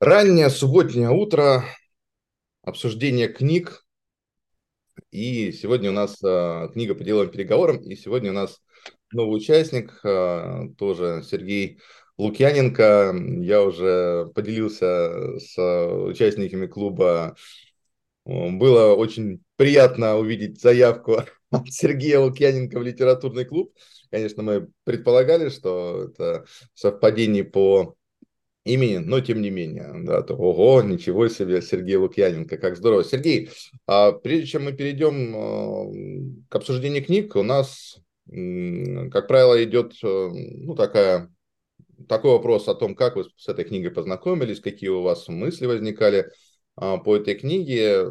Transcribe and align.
Раннее 0.00 0.50
субботнее 0.50 1.10
утро, 1.10 1.64
обсуждение 2.62 3.28
книг. 3.28 3.84
И 5.10 5.52
сегодня 5.52 5.90
у 5.90 5.92
нас 5.94 6.22
э, 6.22 6.68
книга 6.72 6.94
по 6.94 7.02
деловым 7.02 7.30
переговорам. 7.30 7.78
И 7.78 7.96
сегодня 7.96 8.30
у 8.30 8.34
нас 8.34 8.60
новый 9.12 9.38
участник, 9.38 9.98
э, 10.04 10.68
тоже 10.76 11.22
Сергей 11.24 11.80
Лукьяненко. 12.18 13.14
Я 13.40 13.62
уже 13.62 14.30
поделился 14.34 15.38
с 15.38 15.56
участниками 15.58 16.66
клуба. 16.66 17.36
Было 18.24 18.94
очень 18.94 19.42
приятно 19.56 20.16
увидеть 20.18 20.60
заявку 20.60 21.22
от 21.50 21.68
Сергея 21.68 22.20
Лукьяненко 22.20 22.78
в 22.78 22.82
литературный 22.82 23.44
клуб. 23.44 23.72
Конечно, 24.10 24.42
мы 24.42 24.68
предполагали, 24.84 25.48
что 25.48 26.08
это 26.10 26.44
совпадение 26.74 27.44
по 27.44 27.96
имени, 28.66 28.96
но 28.98 29.20
тем 29.20 29.40
не 29.40 29.50
менее, 29.50 29.92
да, 30.04 30.22
то, 30.22 30.34
ого, 30.34 30.82
ничего 30.82 31.28
себе, 31.28 31.62
Сергей 31.62 31.96
Лукьяненко, 31.96 32.58
как 32.58 32.76
здорово. 32.76 33.04
Сергей, 33.04 33.50
а 33.86 34.12
прежде 34.12 34.46
чем 34.46 34.64
мы 34.64 34.72
перейдем 34.72 35.34
а, 35.36 36.46
к 36.48 36.56
обсуждению 36.56 37.04
книг, 37.04 37.36
у 37.36 37.44
нас, 37.44 37.98
как 38.26 39.28
правило, 39.28 39.62
идет 39.62 39.94
э, 40.02 40.06
ну, 40.06 40.74
такая, 40.74 41.32
такой 42.08 42.32
вопрос 42.32 42.66
о 42.66 42.74
том, 42.74 42.96
как 42.96 43.14
вы 43.14 43.24
с 43.36 43.48
этой 43.48 43.64
книгой 43.64 43.92
познакомились, 43.92 44.60
какие 44.60 44.90
у 44.90 45.02
вас 45.02 45.28
мысли 45.28 45.66
возникали 45.66 46.30
а, 46.74 46.98
по 46.98 47.16
этой 47.16 47.36
книге, 47.36 48.10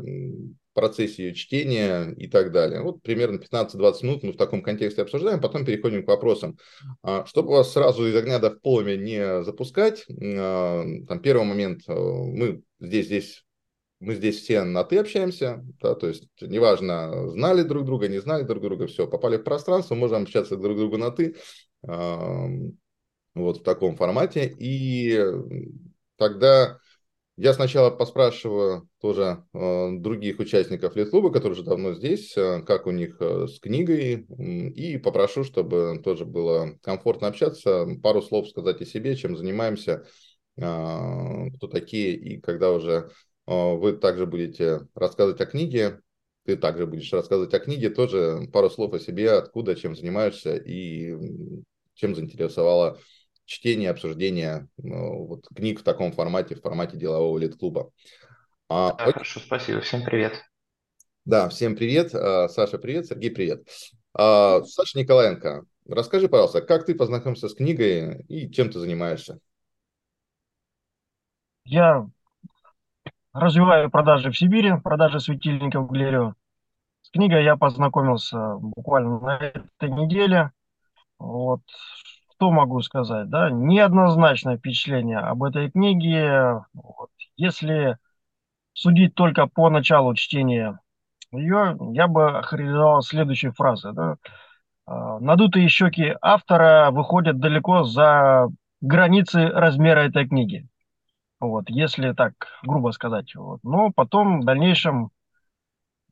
процессе 0.75 1.23
ее 1.23 1.33
чтения 1.33 2.13
и 2.17 2.27
так 2.27 2.51
далее. 2.51 2.81
Вот 2.81 3.01
примерно 3.01 3.37
15-20 3.37 4.03
минут 4.03 4.23
мы 4.23 4.33
в 4.33 4.37
таком 4.37 4.61
контексте 4.61 5.01
обсуждаем, 5.01 5.41
потом 5.41 5.65
переходим 5.65 6.03
к 6.03 6.07
вопросам. 6.07 6.59
А, 7.01 7.25
чтобы 7.25 7.49
вас 7.49 7.71
сразу 7.71 8.05
из 8.05 8.15
огня 8.15 8.37
до 8.37 8.51
в 8.51 8.97
не 8.97 9.43
запускать, 9.43 10.05
а, 10.09 10.83
там 11.07 11.19
первый 11.21 11.45
момент, 11.45 11.81
э, 11.87 11.93
мы 11.93 12.61
здесь, 12.79 13.07
здесь 13.07 13.45
мы 14.01 14.13
здесь 14.13 14.41
все 14.41 14.63
на 14.63 14.83
«ты» 14.83 14.97
общаемся, 14.97 15.63
да, 15.81 15.95
то 15.95 16.07
есть 16.07 16.27
неважно, 16.41 17.29
знали 17.29 17.63
друг 17.63 17.85
друга, 17.85 18.09
не 18.09 18.19
знали 18.19 18.43
друг 18.43 18.61
друга, 18.61 18.87
все, 18.87 19.07
попали 19.07 19.37
в 19.37 19.43
пространство, 19.43 19.95
можем 19.95 20.23
общаться 20.23 20.57
друг 20.57 20.77
другу 20.77 20.97
на 20.97 21.11
«ты», 21.11 21.35
вот 21.81 23.57
в 23.57 23.63
таком 23.63 23.95
формате, 23.95 24.53
и 24.59 25.17
тогда 26.17 26.79
я 27.37 27.53
сначала 27.53 27.89
поспрашиваю 27.89 28.87
тоже 29.01 29.43
э, 29.53 29.91
других 29.97 30.39
участников 30.39 30.95
Литклуба, 30.95 31.31
которые 31.31 31.53
уже 31.53 31.63
давно 31.63 31.93
здесь, 31.93 32.35
э, 32.37 32.61
как 32.61 32.87
у 32.87 32.91
них 32.91 33.17
э, 33.19 33.47
с 33.47 33.59
книгой, 33.59 34.25
и 34.69 34.97
попрошу, 34.97 35.43
чтобы 35.43 35.99
тоже 36.01 36.23
было 36.25 36.77
комфортно 36.81 37.27
общаться, 37.27 37.87
пару 38.01 38.21
слов 38.21 38.47
сказать 38.47 38.81
о 38.81 38.85
себе, 38.85 39.17
чем 39.17 39.35
занимаемся, 39.35 40.05
э, 40.55 40.61
кто 41.57 41.67
такие, 41.67 42.15
и 42.15 42.39
когда 42.39 42.71
уже 42.71 43.11
э, 43.47 43.75
вы 43.75 43.93
также 43.93 44.25
будете 44.25 44.87
рассказывать 44.95 45.41
о 45.41 45.45
книге, 45.45 45.99
ты 46.45 46.55
также 46.55 46.85
будешь 46.85 47.11
рассказывать 47.11 47.53
о 47.53 47.59
книге, 47.59 47.89
тоже 47.89 48.47
пару 48.53 48.69
слов 48.69 48.93
о 48.93 48.99
себе, 48.99 49.31
откуда, 49.31 49.75
чем 49.75 49.95
занимаешься 49.95 50.55
и 50.55 51.13
чем 51.95 52.15
заинтересовала 52.15 52.97
чтение, 53.45 53.91
обсуждение 53.91 54.67
ну, 54.77 55.25
вот, 55.25 55.47
книг 55.55 55.79
в 55.79 55.83
таком 55.83 56.11
формате, 56.11 56.55
в 56.55 56.61
формате 56.61 56.97
делового 56.97 57.37
лид-клуба. 57.37 57.91
А, 58.69 58.93
да, 58.93 59.11
хорошо, 59.11 59.39
спасибо. 59.39 59.81
Всем 59.81 60.03
привет. 60.03 60.43
Да, 61.23 61.49
всем 61.49 61.75
привет. 61.75 62.13
А, 62.13 62.47
Саша, 62.49 62.77
привет. 62.77 63.07
Сергей, 63.07 63.31
привет. 63.31 63.67
А, 64.13 64.63
Саша 64.63 64.97
Николаенко, 64.97 65.65
расскажи, 65.87 66.27
пожалуйста, 66.27 66.61
как 66.61 66.85
ты 66.85 66.95
познакомился 66.95 67.47
с 67.47 67.53
книгой 67.53 68.23
и 68.27 68.51
чем 68.51 68.69
ты 68.69 68.79
занимаешься? 68.79 69.39
Я 71.63 72.07
развиваю 73.33 73.89
продажи 73.89 74.31
в 74.31 74.37
Сибири, 74.37 74.73
продажи 74.83 75.19
светильников 75.19 75.89
Глерева. 75.89 76.35
С 77.01 77.09
книгой 77.09 77.43
я 77.43 77.55
познакомился 77.55 78.55
буквально 78.55 79.19
на 79.19 79.37
этой 79.37 79.89
неделе. 79.89 80.51
Вот 81.19 81.61
что 82.35 82.51
могу 82.51 82.81
сказать, 82.81 83.29
да, 83.29 83.49
неоднозначное 83.49 84.57
впечатление 84.57 85.19
об 85.19 85.43
этой 85.43 85.71
книге. 85.71 86.65
Вот. 86.73 87.09
Если 87.37 87.97
судить 88.73 89.15
только 89.15 89.47
по 89.47 89.69
началу 89.69 90.13
чтения 90.15 90.79
ее, 91.31 91.77
я 91.93 92.07
бы 92.07 92.39
охарактеризовал 92.39 93.01
следующей 93.01 93.49
фразой. 93.49 93.93
Да? 93.93 94.17
А, 94.85 95.19
Надутые 95.19 95.69
щеки 95.69 96.13
автора 96.21 96.89
выходят 96.91 97.39
далеко 97.39 97.83
за 97.83 98.47
границы 98.81 99.47
размера 99.47 100.01
этой 100.01 100.27
книги. 100.27 100.67
Вот, 101.39 101.69
если 101.69 102.13
так 102.13 102.33
грубо 102.63 102.91
сказать. 102.91 103.33
Вот. 103.35 103.59
Но 103.63 103.91
потом 103.91 104.41
в 104.41 104.45
дальнейшем 104.45 105.11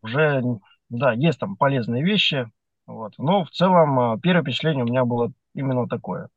уже, 0.01 0.41
да, 0.89 1.13
есть 1.13 1.39
там 1.39 1.57
полезные 1.57 2.03
вещи. 2.03 2.49
Вот. 2.85 3.13
Но 3.17 3.43
в 3.43 3.51
целом 3.51 3.99
а, 3.99 4.19
первое 4.19 4.43
впечатление 4.43 4.83
у 4.85 4.87
меня 4.87 5.03
было 5.05 5.33
именно 5.53 5.87
такое. 5.87 6.29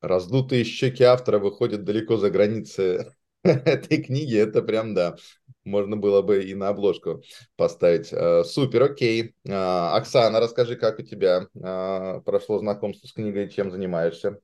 Раздутые 0.00 0.64
щеки 0.64 1.02
автора 1.02 1.38
выходят 1.38 1.84
далеко 1.84 2.16
за 2.16 2.30
границы 2.30 3.14
этой 3.42 4.02
книги. 4.02 4.36
Это 4.36 4.62
прям, 4.62 4.94
да, 4.94 5.16
можно 5.64 5.96
было 5.96 6.22
бы 6.22 6.44
и 6.44 6.54
на 6.54 6.68
обложку 6.68 7.22
поставить. 7.56 8.12
Э, 8.12 8.44
супер, 8.44 8.82
окей. 8.84 9.34
Э, 9.44 9.96
Оксана, 9.96 10.40
расскажи, 10.40 10.76
как 10.76 10.98
у 10.98 11.02
тебя 11.02 11.48
э, 11.54 12.20
прошло 12.24 12.58
знакомство 12.58 13.06
с 13.06 13.12
книгой, 13.12 13.50
чем 13.50 13.70
занимаешься? 13.70 14.38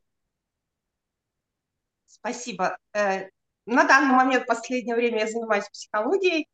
Спасибо. 2.06 2.76
На 2.92 3.84
данный 3.84 4.14
момент, 4.14 4.44
в 4.44 4.46
последнее 4.46 4.96
время, 4.96 5.20
я 5.20 5.26
занимаюсь 5.28 5.68
психологией, 5.68 6.48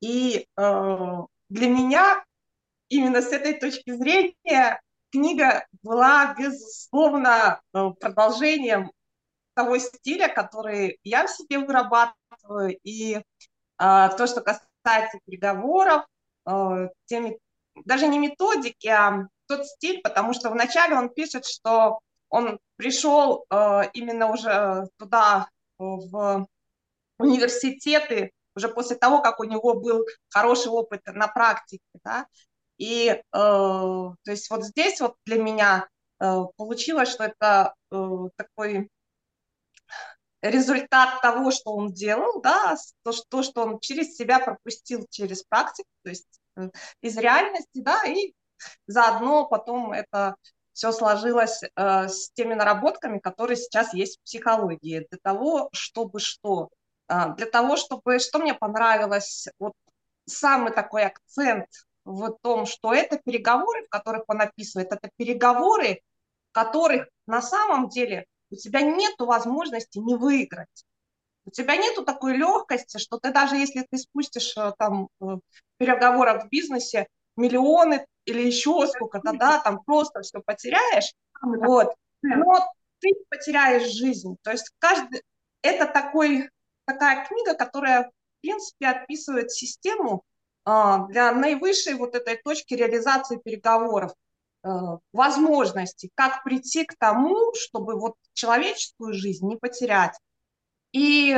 и 0.00 0.46
для 0.56 1.68
меня 1.68 2.24
именно 2.88 3.22
с 3.22 3.32
этой 3.32 3.58
точки 3.58 3.90
зрения 3.90 4.80
книга 5.14 5.64
была, 5.82 6.34
безусловно, 6.34 7.60
э, 7.72 7.90
продолжением 8.00 8.90
того 9.54 9.78
стиля, 9.78 10.28
который 10.28 10.98
я 11.04 11.26
в 11.26 11.30
себе 11.30 11.60
вырабатываю, 11.60 12.76
и 12.82 13.22
а, 13.78 14.08
то, 14.08 14.26
что 14.26 14.40
касается 14.40 15.20
переговоров, 15.24 16.04
а, 16.44 16.88
теми, 17.04 17.38
даже 17.84 18.08
не 18.08 18.18
методики, 18.18 18.88
а 18.88 19.28
тот 19.46 19.64
стиль, 19.66 20.00
потому 20.02 20.32
что 20.32 20.50
вначале 20.50 20.96
он 20.96 21.08
пишет, 21.08 21.46
что 21.46 22.00
он 22.28 22.58
пришел 22.74 23.44
а, 23.48 23.82
именно 23.92 24.32
уже 24.32 24.88
туда, 24.98 25.48
в 25.78 26.46
университеты, 27.18 28.32
уже 28.56 28.68
после 28.68 28.96
того, 28.96 29.20
как 29.22 29.38
у 29.38 29.44
него 29.44 29.74
был 29.74 30.04
хороший 30.28 30.70
опыт 30.70 31.02
на 31.06 31.28
практике, 31.28 31.84
да, 32.04 32.26
и 32.78 33.08
э, 33.08 33.20
то 33.32 34.16
есть 34.26 34.50
вот 34.50 34.64
здесь 34.64 35.00
вот 35.00 35.16
для 35.26 35.38
меня 35.38 35.88
э, 36.20 36.42
получилось, 36.56 37.10
что 37.10 37.24
это 37.24 37.74
э, 37.90 38.28
такой 38.36 38.90
результат 40.42 41.22
того, 41.22 41.50
что 41.50 41.72
он 41.72 41.92
делал, 41.92 42.40
да, 42.42 42.76
то, 43.02 43.12
что, 43.12 43.42
что 43.42 43.62
он 43.62 43.80
через 43.80 44.16
себя 44.16 44.38
пропустил 44.38 45.06
через 45.10 45.42
практику, 45.42 45.88
то 46.02 46.10
есть 46.10 46.40
э, 46.56 46.68
из 47.00 47.16
реальности, 47.16 47.80
да, 47.80 48.02
и 48.04 48.34
заодно 48.86 49.46
потом 49.46 49.92
это 49.92 50.36
все 50.72 50.92
сложилось 50.92 51.62
э, 51.62 52.08
с 52.08 52.30
теми 52.32 52.54
наработками, 52.54 53.18
которые 53.18 53.56
сейчас 53.56 53.94
есть 53.94 54.18
в 54.18 54.24
психологии, 54.24 55.06
для 55.08 55.18
того, 55.22 55.70
чтобы 55.72 56.18
что? 56.18 56.68
Э, 57.08 57.34
для 57.36 57.46
того, 57.46 57.76
чтобы, 57.76 58.18
что 58.18 58.38
мне 58.38 58.54
понравилось, 58.54 59.48
вот 59.58 59.72
самый 60.26 60.72
такой 60.72 61.04
акцент 61.04 61.66
в 62.04 62.36
том, 62.42 62.66
что 62.66 62.92
это 62.92 63.18
переговоры, 63.18 63.84
в 63.84 63.88
которых 63.88 64.24
он 64.28 64.40
описывает, 64.40 64.92
это 64.92 65.10
переговоры, 65.16 66.00
в 66.50 66.52
которых 66.52 67.08
на 67.26 67.42
самом 67.42 67.88
деле 67.88 68.26
у 68.50 68.56
тебя 68.56 68.82
нет 68.82 69.14
возможности 69.18 69.98
не 69.98 70.14
выиграть. 70.14 70.84
У 71.46 71.50
тебя 71.50 71.76
нету 71.76 72.04
такой 72.04 72.36
легкости, 72.36 72.98
что 72.98 73.18
ты 73.18 73.30
даже 73.30 73.56
если 73.56 73.86
ты 73.90 73.98
спустишь 73.98 74.56
э, 74.56 74.72
там 74.78 75.08
э, 75.20 75.24
в 75.24 75.40
переговорах 75.76 76.44
в 76.44 76.48
бизнесе 76.48 77.06
миллионы 77.36 78.06
или 78.24 78.40
еще 78.42 78.86
сколько-то, 78.86 79.32
да, 79.34 79.58
там 79.58 79.82
просто 79.84 80.22
все 80.22 80.40
потеряешь, 80.40 81.12
вот, 81.42 81.94
но 82.22 82.66
ты 83.00 83.10
потеряешь 83.28 83.90
жизнь. 83.90 84.36
То 84.42 84.52
есть 84.52 84.70
каждый, 84.78 85.22
это 85.62 85.86
такой, 85.86 86.48
такая 86.86 87.26
книга, 87.26 87.54
которая, 87.54 88.04
в 88.04 88.12
принципе, 88.40 88.86
описывает 88.86 89.50
систему, 89.50 90.22
для 90.64 91.32
наивысшей 91.32 91.94
вот 91.94 92.14
этой 92.14 92.36
точки 92.36 92.74
реализации 92.74 93.36
переговоров, 93.36 94.12
э, 94.62 94.68
возможности, 95.12 96.10
как 96.14 96.42
прийти 96.42 96.84
к 96.84 96.96
тому, 96.98 97.52
чтобы 97.54 97.98
вот 97.98 98.14
человеческую 98.32 99.12
жизнь 99.12 99.46
не 99.46 99.56
потерять. 99.56 100.18
И 100.92 101.36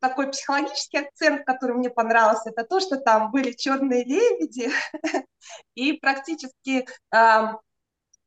такой 0.00 0.30
психологический 0.30 0.98
акцент, 0.98 1.46
который 1.46 1.76
мне 1.76 1.90
понравился, 1.90 2.50
это 2.50 2.64
то, 2.64 2.80
что 2.80 2.96
там 2.96 3.30
были 3.30 3.52
черные 3.52 4.04
лебеди, 4.04 4.70
и 5.74 5.92
практически 5.92 6.86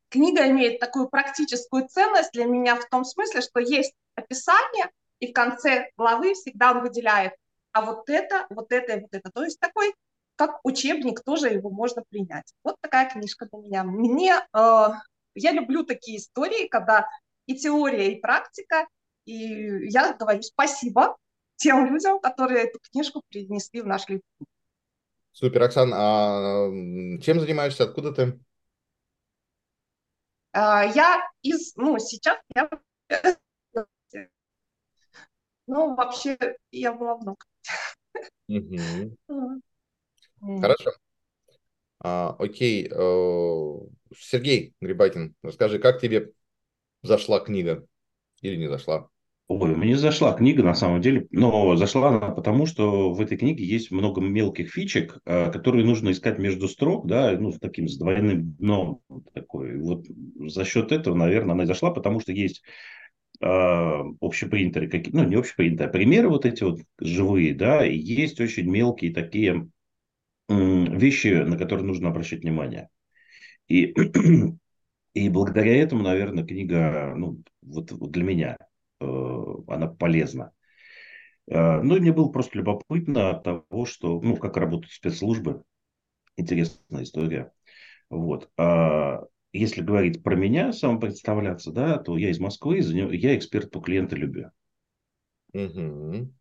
книга 0.10 0.48
имеет 0.48 0.80
такую 0.80 1.10
практическую 1.10 1.88
ценность 1.88 2.32
для 2.32 2.46
меня 2.46 2.76
в 2.76 2.86
том 2.90 3.06
смысле, 3.06 3.42
что 3.42 3.60
есть 3.60 3.94
описание, 4.16 4.90
и 5.20 5.28
в 5.28 5.34
конце 5.34 5.92
главы 5.98 6.34
всегда 6.34 6.72
он 6.72 6.82
выделяет, 6.82 7.34
а 7.72 7.82
вот 7.82 8.10
это, 8.10 8.48
вот 8.50 8.72
это 8.72 8.94
и 8.94 9.02
вот 9.02 9.10
это. 9.12 9.30
То 9.32 9.44
есть 9.44 9.60
такой, 9.60 9.94
как 10.40 10.62
учебник, 10.64 11.22
тоже 11.22 11.50
его 11.50 11.70
можно 11.70 12.02
принять. 12.10 12.54
Вот 12.64 12.78
такая 12.80 13.10
книжка 13.10 13.46
для 13.52 13.60
меня. 13.60 13.84
Мне, 13.84 14.36
э, 14.54 14.88
я 15.36 15.52
люблю 15.52 15.84
такие 15.84 16.18
истории, 16.18 16.70
когда 16.70 17.10
и 17.46 17.58
теория, 17.58 18.14
и 18.14 18.22
практика, 18.22 18.88
и 19.26 19.90
я 19.90 20.14
говорю 20.14 20.42
спасибо 20.42 21.18
тем 21.58 21.88
людям, 21.88 22.22
которые 22.22 22.64
эту 22.64 22.80
книжку 22.80 23.22
принесли 23.28 23.82
в 23.82 23.86
наш 23.86 24.04
литературу. 24.04 24.48
Супер, 25.34 25.64
Оксан, 25.64 25.92
а 25.94 26.70
чем 27.22 27.42
занимаешься, 27.42 27.84
откуда 27.84 28.14
ты? 28.14 28.40
А, 30.54 30.86
я 30.86 31.22
из, 31.42 31.76
ну, 31.76 32.00
сейчас 32.00 32.38
я, 32.56 32.70
ну, 35.68 35.96
вообще, 35.96 36.38
я 36.72 36.94
была 36.94 37.20
много. 40.42 40.62
Хорошо. 40.62 40.92
А, 42.02 42.36
окей, 42.40 42.88
э, 42.90 43.74
Сергей 44.18 44.74
Грибакин, 44.82 45.36
расскажи, 45.44 45.80
как 45.80 46.00
тебе 46.00 46.32
зашла 47.02 47.40
книга 47.40 47.86
или 48.42 48.56
не 48.56 48.68
зашла? 48.68 49.10
Ой, 49.50 49.76
мне 49.76 49.98
зашла 49.98 50.34
книга 50.34 50.62
на 50.62 50.76
самом 50.76 51.02
деле, 51.02 51.26
но 51.32 51.76
зашла 51.76 52.10
она 52.10 52.30
потому, 52.30 52.68
что 52.68 53.12
в 53.12 53.20
этой 53.20 53.36
книге 53.36 53.66
есть 53.66 53.90
много 53.90 54.22
мелких 54.22 54.72
фичек, 54.72 55.18
а, 55.26 55.50
которые 55.50 55.84
нужно 55.84 56.12
искать 56.12 56.38
между 56.38 56.68
строк, 56.68 57.08
да, 57.08 57.32
ну, 57.32 57.52
с 57.52 57.58
таким 57.58 57.88
с 57.88 57.98
двойным 57.98 58.52
дном 58.60 59.02
такой. 59.34 59.76
Вот 59.80 60.06
за 60.40 60.66
счет 60.66 60.92
этого, 60.92 61.16
наверное, 61.16 61.54
она 61.54 61.64
и 61.64 61.66
зашла, 61.66 61.90
потому 61.90 62.20
что 62.20 62.32
есть 62.32 62.62
э, 63.42 63.46
общепринтеры, 64.22 64.88
какие, 64.88 65.16
ну, 65.16 65.24
не 65.24 65.36
общепринтеры, 65.36 65.90
а 65.90 65.92
примеры 65.92 66.30
вот 66.30 66.46
эти 66.46 66.64
вот 66.64 66.82
живые, 67.00 67.56
да, 67.56 67.84
и 67.84 67.98
есть 67.98 68.40
очень 68.40 68.70
мелкие 68.70 69.12
такие 69.12 69.54
э, 69.56 69.79
вещи, 70.50 71.28
на 71.28 71.58
которые 71.58 71.86
нужно 71.86 72.10
обращать 72.10 72.42
внимание. 72.42 72.90
И, 73.68 73.94
и 75.14 75.30
благодаря 75.30 75.76
этому, 75.76 76.04
наверное, 76.04 76.46
книга, 76.46 77.14
ну, 77.16 77.44
вот, 77.62 77.92
вот 77.92 78.12
для 78.12 78.24
меня– 78.24 78.58
Э, 79.00 79.56
она 79.68 79.88
полезна. 79.88 80.52
Э, 81.48 81.82
ну, 81.82 81.96
и 81.96 82.00
мне 82.00 82.12
было 82.12 82.30
просто 82.30 82.58
любопытно 82.58 83.32
от 83.32 83.44
того, 83.44 83.86
что, 83.86 84.20
ну, 84.22 84.36
как 84.36 84.58
работают 84.58 84.92
спецслужбы. 84.92 85.64
Интересная 86.36 87.04
история. 87.04 87.52
Вот. 88.10 88.50
А 88.58 89.24
если 89.52 89.82
говорить 89.82 90.24
про 90.24 90.36
меня, 90.36 90.74
самопредставляться, 90.74 91.72
да, 91.72 91.98
то 91.98 92.18
я 92.18 92.30
из 92.30 92.40
Москвы, 92.40 92.80
я 92.80 93.36
эксперт 93.36 93.72
по 93.72 93.82
клиентолюбию. 93.82 94.52
Угу. 95.54 96.32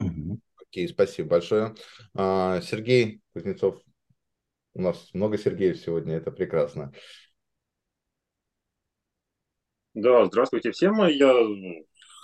Угу. 0.00 0.40
Окей, 0.72 0.88
спасибо 0.88 1.28
большое. 1.28 1.74
А, 2.14 2.62
Сергей 2.62 3.20
Кузнецов, 3.34 3.78
у 4.72 4.80
нас 4.80 5.10
много 5.12 5.36
Сергеев 5.36 5.76
сегодня, 5.76 6.14
это 6.16 6.30
прекрасно. 6.30 6.94
Да, 9.92 10.24
здравствуйте 10.24 10.70
всем. 10.70 11.06
Я 11.08 11.30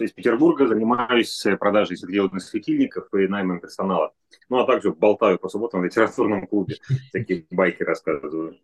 из 0.01 0.13
Петербурга, 0.13 0.67
занимаюсь 0.67 1.45
продажей 1.61 1.99
светодиодных 1.99 2.43
светильников 2.43 3.13
и 3.13 3.29
наймом 3.29 3.61
персонала. 3.61 4.15
Ну, 4.49 4.61
а 4.61 4.67
также 4.67 4.95
болтаю 4.95 5.39
по 5.39 5.51
субботам 5.51 5.83
в 5.83 5.85
литературном 5.85 6.47
клубе, 6.47 6.77
такие 7.13 7.45
байки 7.51 7.83
рассказываю. 7.83 8.59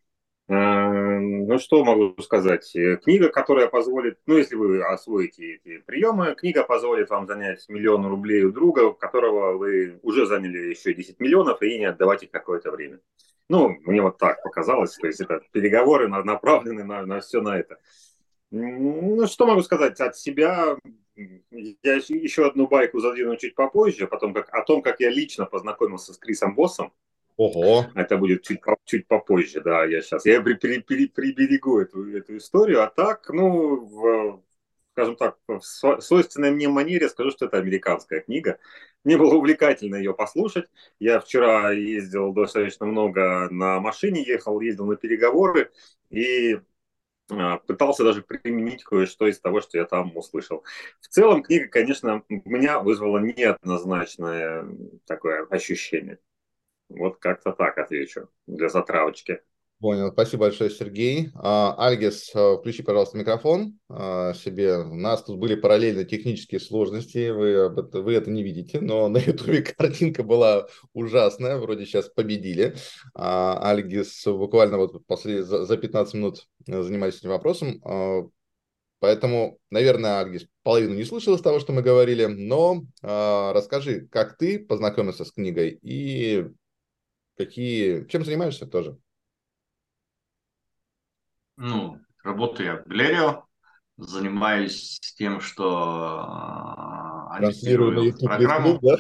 А, 0.47 1.21
ну, 1.21 1.59
что 1.59 1.85
могу 1.85 2.21
сказать? 2.21 2.71
Книга, 3.03 3.31
которая 3.31 3.69
позволит, 3.69 4.19
ну, 4.27 4.37
если 4.37 4.57
вы 4.57 4.83
освоите 4.83 5.55
эти 5.55 5.79
приемы, 5.79 6.35
книга 6.35 6.65
позволит 6.65 7.09
вам 7.09 7.27
занять 7.27 7.65
миллион 7.69 8.07
рублей 8.07 8.45
у 8.45 8.53
друга, 8.53 8.81
у 8.81 8.93
которого 8.93 9.57
вы 9.57 9.99
уже 10.03 10.27
заняли 10.27 10.71
еще 10.71 10.93
10 10.93 11.19
миллионов, 11.19 11.63
и 11.63 11.79
не 11.79 11.87
отдавать 11.87 12.25
их 12.25 12.31
какое-то 12.31 12.71
время. 12.71 13.01
Ну, 13.49 13.77
мне 13.85 14.03
вот 14.03 14.19
так 14.19 14.43
показалось, 14.43 14.97
то 14.97 15.07
есть 15.07 15.21
это 15.21 15.41
переговоры 15.53 16.09
направлены 16.09 16.85
на, 16.85 17.05
на 17.07 17.21
все 17.21 17.41
на 17.41 17.59
это. 17.59 17.79
Ну, 18.51 19.27
что 19.27 19.47
могу 19.47 19.63
сказать 19.63 20.01
от 20.01 20.17
себя? 20.17 20.77
Я 21.17 21.95
еще 21.95 22.47
одну 22.47 22.67
байку 22.67 23.01
задвину 23.01 23.37
чуть 23.37 23.55
попозже, 23.55 24.07
потом 24.07 24.35
как, 24.35 24.53
о 24.53 24.63
том, 24.63 24.83
как 24.83 25.01
я 25.01 25.11
лично 25.11 25.47
познакомился 25.47 26.13
с 26.13 26.19
Крисом 26.19 26.55
Боссом. 26.55 26.93
Ого. 27.37 27.87
Это 27.95 28.17
будет 28.17 28.43
чуть, 28.43 28.61
чуть 28.85 29.07
попозже, 29.09 29.61
да, 29.61 29.85
я 29.85 30.03
сейчас. 30.03 30.25
Я 30.25 30.41
при, 30.41 30.55
при, 30.55 30.79
при, 30.79 31.09
приберегу 31.09 31.81
эту, 31.81 32.17
эту 32.17 32.37
историю, 32.37 32.83
а 32.83 32.87
так, 32.87 33.29
ну, 33.29 33.85
в, 33.85 34.43
скажем 34.93 35.17
так, 35.17 35.37
в 35.49 35.61
свойственной 36.01 36.53
мне 36.53 36.69
манере 36.69 37.09
скажу, 37.09 37.33
что 37.33 37.47
это 37.47 37.59
американская 37.59 38.21
книга. 38.21 38.59
Мне 39.03 39.19
было 39.19 39.35
увлекательно 39.35 39.97
ее 39.97 40.15
послушать. 40.15 40.67
Я 41.01 41.19
вчера 41.19 41.73
ездил 41.73 42.33
достаточно 42.33 42.87
много 42.87 43.49
на 43.51 43.81
машине, 43.81 44.23
ехал, 44.23 44.61
ездил 44.61 44.87
на 44.87 44.97
переговоры, 44.97 45.73
и 46.11 46.61
а, 47.31 47.59
пытался 47.59 48.05
даже 48.05 48.23
применить 48.23 48.85
кое-что 48.85 49.27
из 49.27 49.41
того, 49.41 49.61
что 49.61 49.79
я 49.79 49.85
там 49.87 50.17
услышал. 50.17 50.63
В 51.01 51.09
целом 51.09 51.43
книга, 51.43 51.69
конечно, 51.69 52.23
у 52.29 52.49
меня 52.49 52.81
вызвала 52.81 53.19
неоднозначное 53.19 54.67
такое 55.07 55.47
ощущение. 55.47 56.19
Вот 56.89 57.19
как-то 57.19 57.53
так 57.53 57.79
отвечу 57.79 58.29
для 58.47 58.69
затравочки. 58.69 59.41
Понял. 59.85 60.13
Спасибо 60.13 60.47
большое, 60.47 60.71
Сергей. 60.71 61.29
А, 61.35 61.75
Альгис, 61.77 62.31
а, 62.35 62.57
включи, 62.57 62.83
пожалуйста, 62.83 63.19
микрофон 63.19 63.79
а, 63.91 64.33
себе. 64.33 64.79
У 64.79 64.95
нас 64.95 65.23
тут 65.25 65.39
были 65.39 65.57
параллельно 65.57 66.05
технические 66.05 66.61
сложности. 66.61 67.29
Вы, 67.29 67.69
вы 67.69 68.15
это 68.15 68.31
не 68.31 68.43
видите, 68.43 68.81
но 68.81 69.09
на 69.09 69.19
ютубе 69.19 69.61
картинка 69.79 70.23
была 70.23 70.69
ужасная. 70.95 71.59
Вроде 71.59 71.85
сейчас 71.85 72.09
победили. 72.09 72.77
Альгис 73.15 74.25
буквально 74.25 74.79
вот 74.79 75.05
после, 75.07 75.43
за 75.43 75.77
15 75.77 76.15
минут 76.15 76.49
занимались 76.67 77.19
этим 77.19 77.31
вопросом. 77.31 77.83
Поэтому, 79.01 79.59
наверное, 79.71 80.21
Альгис 80.21 80.47
половину 80.63 80.95
не 80.95 81.05
слышал 81.05 81.35
из 81.35 81.43
того, 81.43 81.61
что 81.61 81.75
мы 81.75 81.83
говорили, 81.83 82.25
но 82.25 82.85
расскажи, 83.03 84.09
как 84.11 84.39
ты 84.39 84.59
познакомился 84.59 85.27
с 85.27 85.33
книгой 85.33 85.79
и 85.83 86.47
какие, 87.37 88.07
чем 88.07 88.25
занимаешься 88.25 88.67
тоже? 88.67 88.99
ну, 91.57 92.01
работаю 92.23 92.67
я 92.67 92.77
в 92.77 92.87
Галерео, 92.87 93.45
занимаюсь 93.97 94.99
тем, 95.17 95.41
что 95.41 96.19
э, 97.31 97.37
анализирую 97.37 98.17
программу. 98.19 98.81
да? 98.81 98.97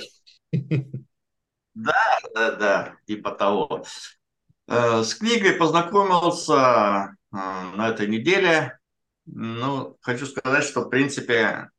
да, 1.75 2.21
да, 2.35 2.53
да, 2.53 2.97
типа 3.07 3.33
того. 3.33 3.85
Э, 4.69 5.03
с 5.03 5.14
книгой 5.14 5.55
познакомился 5.55 6.55
э, 6.55 7.37
на 7.76 7.88
этой 7.88 8.07
неделе. 8.07 8.79
Ну, 9.26 9.97
хочу 10.00 10.26
сказать, 10.26 10.64
что, 10.64 10.83
в 10.83 10.91
принципе, 10.91 11.71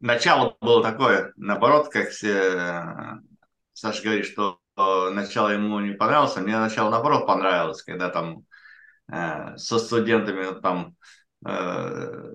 начало 0.00 0.56
было 0.60 0.82
такое, 0.82 1.32
наоборот, 1.36 1.90
как 1.90 2.08
все, 2.08 3.20
Саша 3.72 4.02
говорит, 4.02 4.26
что 4.26 4.58
начало 4.76 5.50
ему 5.50 5.80
не 5.80 5.92
понравилось, 5.92 6.36
а 6.36 6.40
мне 6.40 6.58
начало, 6.58 6.90
наоборот, 6.90 7.26
понравилось, 7.26 7.82
когда 7.82 8.08
там 8.08 8.44
Э, 9.12 9.56
со 9.58 9.78
студентами 9.78 10.58
там 10.60 10.96
э, 11.46 12.30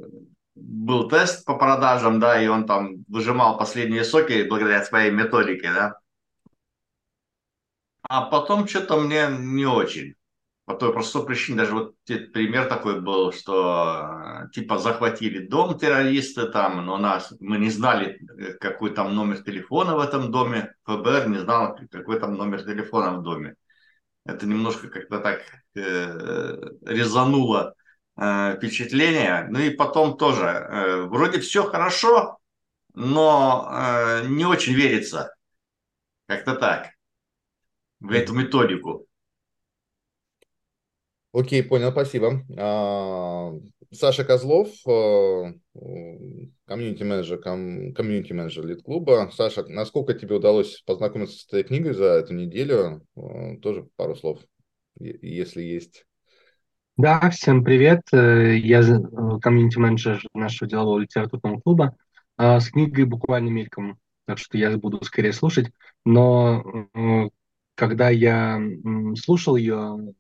был 0.56 1.10
тест 1.10 1.46
по 1.46 1.58
продажам, 1.58 2.20
да, 2.20 2.42
и 2.42 2.48
он 2.48 2.66
там 2.68 3.04
выжимал 3.08 3.58
последние 3.58 4.04
соки 4.04 4.48
благодаря 4.48 4.84
своей 4.84 5.12
методике, 5.12 5.74
да. 5.74 6.00
А 8.04 8.22
потом 8.22 8.68
что-то 8.68 9.00
мне 9.00 9.28
не 9.40 9.66
очень. 9.66 10.16
По 10.68 10.76
той 10.76 10.94
простой 10.94 11.26
причине, 11.26 11.58
даже 11.58 11.74
вот 11.74 11.96
пример 12.06 12.68
такой 12.68 13.02
был, 13.02 13.32
что 13.32 14.44
э, 14.46 14.50
типа 14.54 14.78
захватили 14.78 15.48
дом 15.48 15.80
террористы 15.80 16.48
там, 16.50 16.86
но 16.86 16.98
нас, 16.98 17.34
мы 17.40 17.58
не 17.58 17.72
знали, 17.72 18.20
какой 18.60 18.94
там 18.94 19.16
номер 19.16 19.42
телефона 19.44 19.96
в 19.96 20.00
этом 20.00 20.32
доме, 20.32 20.76
ФБР 20.84 21.30
не 21.30 21.40
знал, 21.40 21.76
какой 21.90 22.20
там 22.20 22.36
номер 22.36 22.64
телефона 22.64 23.18
в 23.18 23.24
доме 23.24 23.56
это 24.28 24.46
немножко 24.46 24.90
как-то 24.90 25.20
так 25.20 25.42
э, 25.76 26.58
резануло 26.86 27.74
э, 28.18 28.56
впечатление. 28.58 29.48
Ну 29.50 29.60
и 29.60 29.70
потом 29.70 30.18
тоже, 30.18 30.46
э, 30.46 31.02
вроде 31.04 31.40
все 31.40 31.64
хорошо, 31.64 32.38
но 32.94 33.70
э, 33.72 34.28
не 34.28 34.46
очень 34.46 34.74
верится. 34.74 35.34
Как-то 36.28 36.56
так. 36.56 36.90
В 38.00 38.12
эту 38.12 38.34
методику. 38.34 39.07
Окей, 41.34 41.64
понял, 41.64 41.92
спасибо. 41.92 42.44
А, 42.58 43.52
Саша 43.92 44.24
Козлов, 44.24 44.70
э, 44.88 45.54
комьюнити-менеджер, 46.66 47.40
комьюнити-менеджер 47.40 48.66
Лид-клуба. 48.66 49.30
Саша, 49.34 49.66
насколько 49.68 50.14
тебе 50.14 50.36
удалось 50.36 50.82
познакомиться 50.86 51.38
с 51.38 51.48
этой 51.48 51.64
книгой 51.64 51.94
за 51.94 52.06
эту 52.06 52.34
неделю? 52.34 53.06
Э, 53.16 53.58
тоже 53.62 53.88
пару 53.96 54.16
слов, 54.16 54.40
если 55.00 55.62
есть. 55.62 56.06
Да, 56.98 57.30
всем 57.30 57.64
привет. 57.64 58.02
Э, 58.12 58.58
я 58.58 58.80
э, 58.82 59.40
комьюнити-менеджер 59.42 60.24
нашего 60.34 60.68
делового 60.68 61.00
литературного 61.00 61.62
клуба. 61.62 61.96
А, 62.38 62.60
с 62.60 62.70
книгой 62.70 63.06
буквально 63.06 63.50
мельком, 63.50 64.00
так 64.26 64.38
что 64.40 64.58
я 64.58 64.76
буду 64.78 65.04
скорее 65.04 65.34
слушать. 65.34 65.72
Но 66.06 66.90
э, 66.96 67.30
когда 67.76 68.10
я 68.10 68.60
слушал 69.16 69.56
ее, 69.56 70.14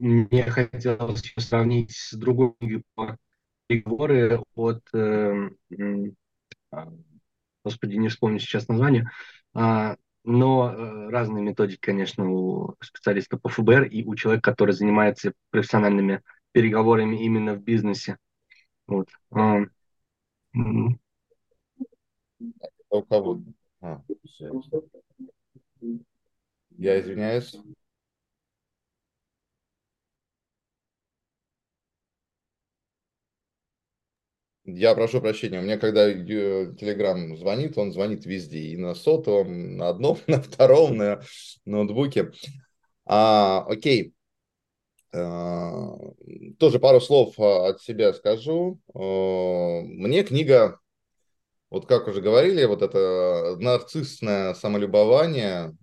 мне 0.00 0.44
хотелось 0.44 1.22
сравнить 1.38 1.92
с 1.92 2.14
другой 2.14 2.54
книгой 2.58 2.84
переговоры 3.68 4.40
от, 4.54 4.82
а, 6.72 6.92
господи, 7.64 7.96
не 7.96 8.08
вспомню 8.08 8.38
сейчас 8.38 8.68
название, 8.68 9.10
а, 9.54 9.96
но 10.24 10.72
э, 10.72 11.08
разные 11.10 11.42
методики, 11.42 11.80
конечно, 11.80 12.30
у 12.30 12.76
специалиста 12.80 13.36
по 13.38 13.48
ФБР 13.48 13.84
и 13.84 14.04
у 14.04 14.14
человека, 14.14 14.50
который 14.50 14.72
занимается 14.72 15.32
профессиональными 15.50 16.22
переговорами 16.52 17.24
именно 17.24 17.54
в 17.54 17.62
бизнесе. 17.62 18.18
Вот. 18.86 19.08
А, 19.30 19.60
у 22.90 23.02
кого? 23.02 23.42
А, 23.80 24.02
я 26.76 27.00
извиняюсь. 27.00 27.56
Я 34.76 34.94
прошу 34.94 35.20
прощения, 35.20 35.58
у 35.58 35.62
меня 35.62 35.78
когда 35.78 36.10
Telegram 36.12 37.36
звонит, 37.36 37.78
он 37.78 37.92
звонит 37.92 38.26
везде, 38.26 38.60
и 38.60 38.76
на 38.76 38.94
сотовом, 38.94 39.76
на 39.76 39.88
одном, 39.88 40.18
на 40.26 40.40
втором, 40.40 40.96
на 40.96 41.22
ноутбуке. 41.64 42.32
А, 43.06 43.64
окей. 43.68 44.14
А, 45.12 45.96
тоже 46.58 46.78
пару 46.78 47.00
слов 47.00 47.38
а, 47.38 47.68
от 47.68 47.82
себя 47.82 48.12
скажу. 48.12 48.78
А, 48.94 49.80
мне 49.82 50.22
книга 50.22 50.80
вот 51.70 51.86
как 51.86 52.08
уже 52.08 52.20
говорили, 52.20 52.64
вот 52.64 52.82
это 52.82 53.56
нарциссное 53.60 54.54
самолюбование 54.54 55.76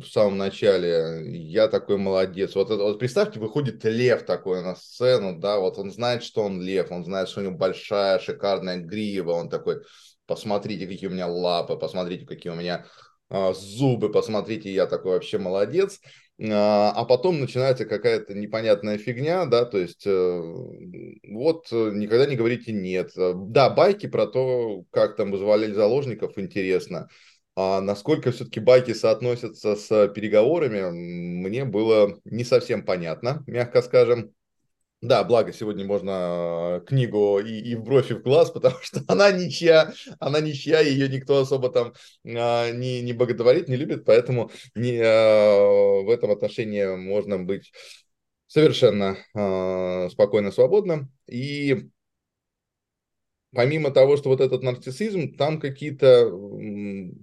в 0.00 0.06
самом 0.06 0.38
начале, 0.38 1.22
я 1.32 1.68
такой 1.68 1.96
молодец. 1.96 2.54
Вот, 2.54 2.70
вот 2.70 2.98
представьте, 2.98 3.40
выходит 3.40 3.84
лев 3.84 4.24
такой 4.24 4.62
на 4.62 4.74
сцену, 4.76 5.38
да, 5.38 5.58
вот 5.58 5.78
он 5.78 5.90
знает, 5.90 6.22
что 6.22 6.42
он 6.42 6.60
лев, 6.60 6.90
он 6.90 7.04
знает, 7.04 7.28
что 7.28 7.40
у 7.40 7.44
него 7.44 7.54
большая, 7.54 8.18
шикарная 8.18 8.78
грива, 8.78 9.32
он 9.32 9.48
такой, 9.48 9.82
посмотрите, 10.26 10.86
какие 10.86 11.08
у 11.08 11.12
меня 11.12 11.26
лапы, 11.26 11.76
посмотрите, 11.76 12.26
какие 12.26 12.52
у 12.52 12.56
меня 12.56 12.86
а, 13.30 13.52
зубы, 13.52 14.10
посмотрите, 14.10 14.72
я 14.72 14.86
такой 14.86 15.12
вообще 15.12 15.38
молодец. 15.38 16.00
А, 16.40 16.92
а 16.94 17.04
потом 17.04 17.40
начинается 17.40 17.84
какая-то 17.84 18.34
непонятная 18.34 18.96
фигня, 18.96 19.44
да, 19.46 19.64
то 19.64 19.76
есть 19.78 20.06
э, 20.06 20.40
вот 21.32 21.66
э, 21.72 21.90
никогда 21.94 22.26
не 22.26 22.36
говорите 22.36 22.72
нет. 22.72 23.10
Э, 23.16 23.32
да, 23.34 23.70
байки 23.70 24.06
про 24.06 24.26
то, 24.26 24.84
как 24.92 25.16
там 25.16 25.32
вызволяли 25.32 25.72
заложников, 25.72 26.38
интересно. 26.38 27.08
А 27.60 27.80
насколько 27.80 28.30
все-таки 28.30 28.60
байки 28.60 28.94
соотносятся 28.94 29.74
с 29.74 30.08
переговорами, 30.10 30.92
мне 30.92 31.64
было 31.64 32.16
не 32.24 32.44
совсем 32.44 32.84
понятно, 32.84 33.42
мягко 33.48 33.82
скажем. 33.82 34.32
Да, 35.00 35.24
благо 35.24 35.52
сегодня 35.52 35.84
можно 35.84 36.84
книгу 36.86 37.40
и, 37.40 37.58
и 37.58 37.74
в 37.74 37.82
бровь, 37.82 38.12
и 38.12 38.14
в 38.14 38.22
глаз, 38.22 38.50
потому 38.54 38.76
что 38.80 39.02
она 39.08 39.32
ничья, 39.32 39.92
она 40.20 40.38
ничья, 40.38 40.78
ее 40.78 41.08
никто 41.08 41.40
особо 41.40 41.68
там 41.70 41.94
а, 42.24 42.70
не, 42.70 43.00
не 43.00 43.12
боготворит, 43.12 43.68
не 43.68 43.74
любит, 43.74 44.04
поэтому 44.04 44.52
не, 44.76 45.00
а, 45.02 46.04
в 46.04 46.10
этом 46.10 46.30
отношении 46.30 46.84
можно 46.94 47.40
быть 47.40 47.72
совершенно 48.46 49.18
а, 49.34 50.08
спокойно, 50.10 50.52
свободно. 50.52 51.08
И 51.26 51.90
помимо 53.54 53.90
того, 53.90 54.16
что 54.16 54.28
вот 54.28 54.40
этот 54.40 54.62
нарциссизм, 54.62 55.34
там 55.34 55.60
какие-то 55.60 56.30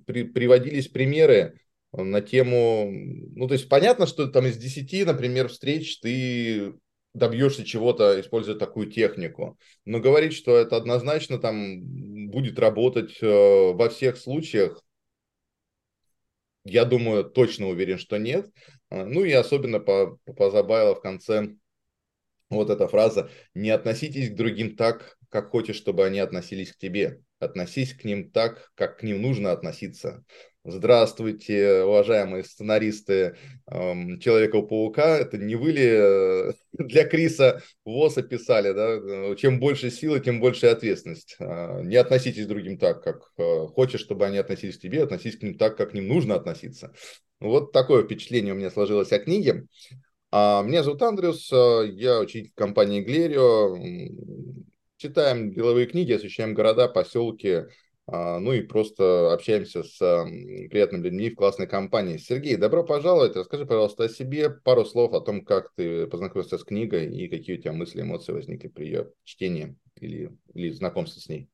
при, 0.05 0.23
приводились 0.23 0.87
примеры 0.87 1.59
на 1.91 2.21
тему, 2.21 2.91
ну, 2.91 3.47
то 3.47 3.53
есть 3.53 3.69
понятно, 3.69 4.05
что 4.05 4.27
там 4.27 4.45
из 4.45 4.57
10, 4.57 5.05
например, 5.05 5.47
встреч 5.47 5.99
ты 5.99 6.73
добьешься 7.13 7.63
чего-то, 7.63 8.19
используя 8.19 8.55
такую 8.55 8.91
технику. 8.91 9.57
Но 9.85 9.99
говорить, 9.99 10.33
что 10.33 10.57
это 10.57 10.75
однозначно 10.75 11.37
там 11.37 11.81
будет 12.29 12.59
работать 12.59 13.17
э, 13.21 13.25
во 13.73 13.89
всех 13.89 14.17
случаях, 14.17 14.83
я 16.65 16.83
думаю, 16.83 17.23
точно 17.23 17.69
уверен, 17.69 17.97
что 17.97 18.17
нет. 18.17 18.47
А, 18.89 19.05
ну 19.05 19.23
и 19.23 19.31
особенно 19.31 19.79
по, 19.79 20.17
позабавила 20.25 20.95
в 20.95 21.01
конце 21.01 21.55
вот 22.49 22.69
эта 22.69 22.87
фраза 22.87 23.29
«Не 23.53 23.69
относитесь 23.69 24.31
к 24.31 24.35
другим 24.35 24.75
так, 24.75 25.17
как 25.35 25.49
хочешь, 25.49 25.75
чтобы 25.75 26.05
они 26.05 26.19
относились 26.19 26.71
к 26.71 26.77
тебе. 26.77 27.19
Относись 27.39 27.93
к 27.93 28.05
ним 28.05 28.31
так, 28.31 28.71
как 28.75 28.99
к 28.99 29.03
ним 29.03 29.21
нужно 29.21 29.51
относиться». 29.51 30.23
Здравствуйте, 30.67 31.83
уважаемые 31.83 32.43
сценаристы 32.43 33.35
эм, 33.67 34.19
Человека-паука. 34.19 35.19
Это 35.19 35.37
не 35.37 35.55
вы 35.55 35.71
ли 35.73 35.85
э, 35.85 36.53
для 36.73 37.03
Криса 37.05 37.61
Воса 37.83 38.23
писали, 38.23 38.71
да? 38.71 39.35
Чем 39.35 39.59
больше 39.59 39.91
силы, 39.91 40.21
тем 40.21 40.39
больше 40.39 40.67
ответственность. 40.67 41.35
Э, 41.37 41.81
не 41.83 41.97
относитесь 41.97 42.45
к 42.45 42.47
другим 42.47 42.79
так, 42.79 43.03
как 43.03 43.31
э, 43.37 43.67
хочешь, 43.75 43.99
чтобы 43.99 44.25
они 44.25 44.37
относились 44.39 44.77
к 44.77 44.81
тебе, 44.81 45.03
относись 45.03 45.37
к 45.37 45.43
ним 45.43 45.55
так, 45.55 45.77
как 45.77 45.91
к 45.91 45.93
ним 45.93 46.07
нужно 46.07 46.33
относиться. 46.33 46.93
Вот 47.39 47.71
такое 47.71 48.03
впечатление 48.03 48.53
у 48.53 48.57
меня 48.57 48.71
сложилось 48.71 49.11
о 49.11 49.19
книге. 49.19 49.67
А, 50.31 50.63
меня 50.63 50.81
зовут 50.81 51.03
Андрюс, 51.03 51.51
я 51.51 52.19
учитель 52.19 52.51
компании 52.55 53.01
Глерио. 53.01 53.75
Читаем 55.05 55.51
деловые 55.51 55.85
книги, 55.85 56.13
освещаем 56.13 56.55
города, 56.55 56.87
поселки, 56.87 57.65
а, 58.07 58.39
ну 58.39 58.53
и 58.53 58.61
просто 58.61 59.31
общаемся 59.31 59.83
с 59.83 59.99
приятными 59.99 61.03
людьми 61.03 61.29
в 61.29 61.35
классной 61.35 61.67
компании. 61.67 62.17
Сергей, 62.17 62.55
добро 62.55 62.83
пожаловать. 62.83 63.35
Расскажи, 63.35 63.67
пожалуйста, 63.67 64.05
о 64.05 64.09
себе, 64.09 64.49
пару 64.49 64.83
слов 64.83 65.13
о 65.13 65.21
том, 65.21 65.45
как 65.45 65.71
ты 65.75 66.07
познакомился 66.07 66.57
с 66.57 66.63
книгой 66.63 67.15
и 67.15 67.27
какие 67.27 67.55
у 67.55 67.61
тебя 67.61 67.71
мысли, 67.71 68.01
эмоции 68.01 68.31
возникли 68.31 68.67
при 68.67 68.85
ее 68.85 69.11
чтении 69.23 69.75
или, 69.97 70.35
или 70.55 70.71
знакомстве 70.71 71.21
с 71.21 71.29
ней. 71.29 71.49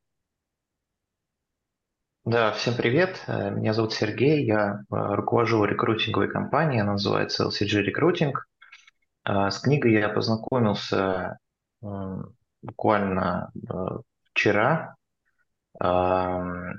Да, 2.24 2.53
всем 2.53 2.75
привет. 2.75 3.22
Э, 3.27 3.51
меня 3.51 3.74
зовут 3.74 3.91
Сергей, 3.91 4.46
я 4.46 4.75
э, 4.79 4.96
руковожу 4.96 5.65
рекрутинговой 5.65 6.29
компанией, 6.29 6.79
она 6.79 6.93
называется 6.93 7.50
LCG 7.50 7.84
Recruiting. 7.86 8.31
Э, 9.25 9.50
с 9.50 9.60
книгой 9.60 9.91
я 9.91 10.08
познакомился 10.08 11.38
буквально 12.62 13.51
вчера, 14.32 14.96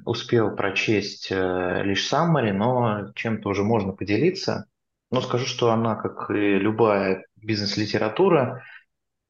Успел 0.04 0.54
прочесть 0.54 1.32
э, 1.32 1.82
лишь 1.82 2.12
summary, 2.12 2.52
но 2.52 3.12
чем-то 3.14 3.48
уже 3.48 3.64
можно 3.64 3.92
поделиться. 3.92 4.66
Но 5.10 5.20
скажу, 5.20 5.46
что 5.46 5.72
она, 5.72 5.96
как 5.96 6.30
и 6.30 6.58
любая 6.58 7.26
бизнес-литература, 7.36 8.62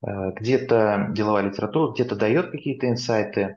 э, 0.05 0.33
где-то 0.33 1.09
деловая 1.13 1.45
литература, 1.45 1.93
где-то 1.93 2.17
дает 2.17 2.51
какие-то 2.51 2.89
инсайты. 2.89 3.57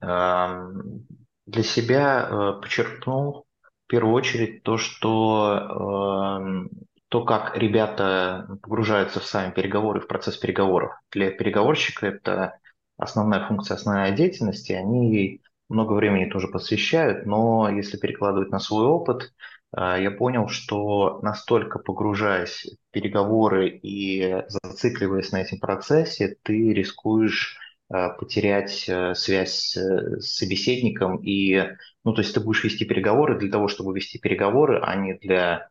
Для 0.00 1.62
себя 1.62 2.28
э, 2.28 2.60
подчеркнул 2.60 3.46
в 3.62 3.86
первую 3.88 4.14
очередь 4.14 4.62
то, 4.62 4.76
что 4.76 6.68
то, 7.14 7.24
как 7.24 7.56
ребята 7.56 8.58
погружаются 8.60 9.20
в 9.20 9.24
сами 9.24 9.52
переговоры, 9.52 10.00
в 10.00 10.08
процесс 10.08 10.36
переговоров. 10.36 10.94
Для 11.12 11.30
переговорщика 11.30 12.08
это 12.08 12.58
основная 12.96 13.46
функция, 13.46 13.76
основная 13.76 14.10
деятельности, 14.10 14.72
они 14.72 15.14
ей 15.14 15.42
много 15.68 15.92
времени 15.92 16.28
тоже 16.28 16.48
посвящают, 16.48 17.24
но 17.24 17.68
если 17.70 17.98
перекладывать 17.98 18.50
на 18.50 18.58
свой 18.58 18.86
опыт, 18.86 19.32
э, 19.76 20.02
я 20.02 20.10
понял, 20.10 20.48
что 20.48 21.20
настолько 21.22 21.78
погружаясь 21.78 22.66
в 22.66 22.92
переговоры 22.92 23.68
и 23.68 24.42
зацикливаясь 24.48 25.30
на 25.30 25.40
этом 25.40 25.60
процессе, 25.60 26.36
ты 26.42 26.72
рискуешь 26.72 27.56
э, 27.94 28.08
потерять 28.18 28.88
э, 28.88 29.14
связь 29.14 29.76
с 29.76 30.36
собеседником 30.36 31.18
и, 31.22 31.62
ну, 32.02 32.12
то 32.12 32.22
есть 32.22 32.34
ты 32.34 32.40
будешь 32.40 32.64
вести 32.64 32.84
переговоры 32.84 33.38
для 33.38 33.52
того, 33.52 33.68
чтобы 33.68 33.94
вести 33.94 34.18
переговоры, 34.18 34.80
а 34.82 34.96
не 34.96 35.14
для 35.14 35.68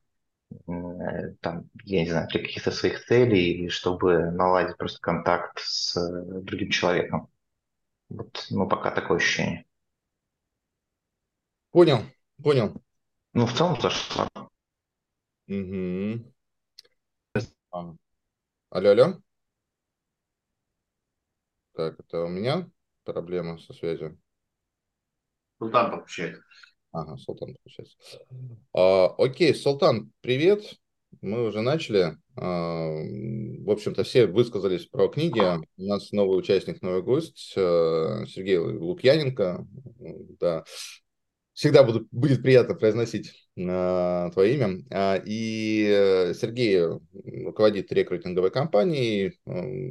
там, 1.41 1.69
я 1.83 2.03
не 2.03 2.09
знаю, 2.09 2.27
для 2.29 2.41
каких-то 2.41 2.71
своих 2.71 3.05
целей 3.05 3.53
или 3.53 3.69
чтобы 3.69 4.31
наладить 4.31 4.77
просто 4.77 4.99
контакт 4.99 5.59
с 5.59 5.95
э, 5.97 6.41
другим 6.41 6.69
человеком. 6.69 7.29
Вот, 8.09 8.47
ну, 8.49 8.67
пока 8.67 8.91
такое 8.91 9.17
ощущение. 9.17 9.65
Понял, 11.71 11.99
понял. 12.41 12.73
Ну, 13.33 13.45
в 13.45 13.53
целом 13.53 13.79
зашло. 13.81 14.29
Угу. 15.47 16.33
Алло, 18.69 18.89
алло. 18.89 19.21
Так, 21.73 21.99
это 21.99 22.21
у 22.21 22.29
меня 22.29 22.69
проблема 23.03 23.57
со 23.57 23.73
связью. 23.73 24.19
Султан 25.57 25.91
подключает. 25.91 26.41
Ага, 26.93 27.17
Султан 27.17 27.55
подключается. 27.55 27.97
А, 28.71 29.07
окей, 29.17 29.55
Султан, 29.55 30.11
привет. 30.21 30.75
мы 31.21 31.47
уже 31.47 31.61
начали. 31.61 32.17
А, 32.35 32.87
в 32.87 33.69
общем-то, 33.69 34.03
все 34.03 34.27
высказались 34.27 34.85
про 34.85 35.07
книги. 35.07 35.41
У 35.77 35.83
нас 35.87 36.11
новый 36.11 36.37
участник, 36.37 36.83
новый 36.83 37.01
гость, 37.01 37.53
э, 37.55 38.25
Сергей 38.27 38.57
Лукьяненко. 38.59 39.65
Да. 40.39 40.63
Всегда 41.53 41.83
буду, 41.83 42.07
будет 42.11 42.43
приятно 42.43 42.75
произносить 42.75 43.31
э, 43.55 44.29
твое 44.31 44.53
имя. 44.53 44.83
А, 44.91 45.19
и 45.25 45.87
э, 45.89 46.33
Сергей 46.35 46.79
руководит 46.79 47.91
рекрутинговой 47.91 48.51
компанией. 48.51 49.39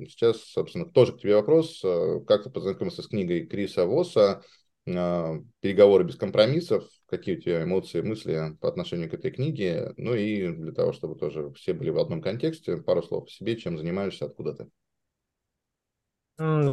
Сейчас, 0.08 0.40
собственно, 0.44 0.86
тоже 0.86 1.14
к 1.14 1.18
тебе 1.18 1.34
вопрос. 1.34 1.80
Как 2.28 2.44
ты 2.44 2.50
познакомился 2.50 3.02
с 3.02 3.08
книгой 3.08 3.44
Криса 3.44 3.86
Восса 3.86 4.44
«Переговоры 4.84 6.04
без 6.04 6.16
компромиссов»? 6.16 6.84
какие 7.12 7.36
у 7.36 7.40
тебя 7.40 7.62
эмоции, 7.62 8.00
мысли 8.00 8.56
по 8.58 8.68
отношению 8.68 9.10
к 9.10 9.14
этой 9.14 9.30
книге, 9.30 9.92
ну 9.98 10.14
и 10.14 10.48
для 10.48 10.72
того, 10.72 10.92
чтобы 10.92 11.14
тоже 11.14 11.52
все 11.52 11.74
были 11.74 11.90
в 11.90 11.98
одном 11.98 12.22
контексте, 12.22 12.78
пару 12.78 13.02
слов 13.02 13.26
о 13.26 13.30
себе, 13.30 13.56
чем 13.56 13.76
занимаешься, 13.76 14.24
откуда 14.24 14.54
ты. 14.54 14.68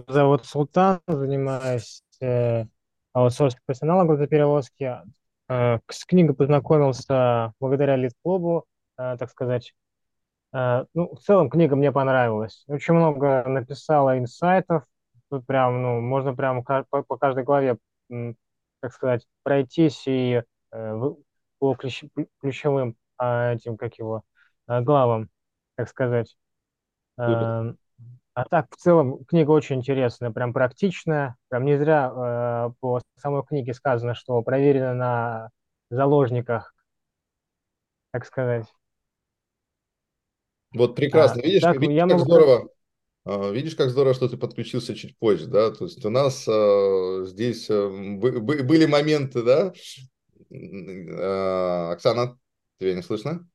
Зовут 0.08 0.46
Султан, 0.46 1.02
занимаюсь 1.08 2.02
э, 2.22 2.64
аутсорсинг 3.12 3.62
персоналом 3.66 4.08
грузоперевозки. 4.08 5.00
Э, 5.50 5.80
с 5.90 6.06
книгой 6.06 6.36
познакомился 6.36 7.54
благодаря 7.60 7.98
Литклубу, 7.98 8.64
э, 8.98 9.18
так 9.20 9.30
сказать. 9.30 9.74
Э, 10.54 10.86
ну, 10.94 11.14
в 11.16 11.20
целом 11.20 11.50
книга 11.50 11.76
мне 11.76 11.92
понравилась. 11.92 12.64
Очень 12.68 12.94
много 12.94 13.44
написала 13.46 14.18
инсайтов. 14.18 14.86
Тут 15.30 15.46
прям, 15.46 15.82
ну, 15.84 16.00
можно 16.00 16.34
прям 16.34 16.64
по 16.64 17.18
каждой 17.18 17.44
главе 17.44 17.78
так 18.80 18.94
сказать, 18.94 19.28
пройтись 19.44 20.04
и 20.08 20.44
э, 20.72 21.00
по 21.60 21.76
ключ, 21.76 22.04
ключевым 22.40 22.96
э, 23.22 23.54
этим, 23.56 23.78
как 23.78 23.96
его, 23.96 24.24
э, 24.68 24.82
главам, 24.82 25.30
так 25.76 25.90
сказать. 25.90 26.38
Э, 27.18 27.74
а 28.34 28.46
так, 28.50 28.68
в 28.72 28.78
целом, 28.78 29.26
книга 29.26 29.52
очень 29.52 29.78
интересная, 29.78 30.32
прям 30.32 30.54
практичная. 30.54 31.36
Прям 31.50 31.66
не 31.66 31.78
зря 31.78 32.10
э, 32.10 32.72
по 32.80 33.02
самой 33.18 33.44
книге 33.44 33.74
сказано, 33.74 34.16
что 34.16 34.42
проверено 34.42 34.94
на 34.94 35.50
заложниках, 35.90 36.74
так 38.12 38.26
сказать. 38.26 38.66
Вот 40.74 40.96
прекрасно. 40.96 41.42
А, 41.42 41.46
Видишь, 41.46 41.62
так, 41.62 41.78
видишь 41.80 42.00
как 42.00 42.10
могу... 42.12 42.24
здорово 42.24 42.56
а, 42.58 42.68
видишь, 43.26 43.76
как 43.76 43.90
здорово, 43.90 44.14
что 44.14 44.30
ты 44.30 44.38
подключился 44.38 44.96
чуть 44.96 45.18
позже, 45.18 45.48
да? 45.48 45.72
То 45.72 45.86
есть 45.86 46.04
у 46.06 46.10
нас 46.10 46.48
э, 46.48 47.26
здесь 47.26 47.70
э, 47.70 47.88
были 47.88 48.86
моменты, 48.86 49.44
да? 49.44 49.74
Э, 50.52 51.92
Оксана, 51.92 52.40
тебя 52.80 52.96
не 52.96 53.02
слышно? 53.02 53.48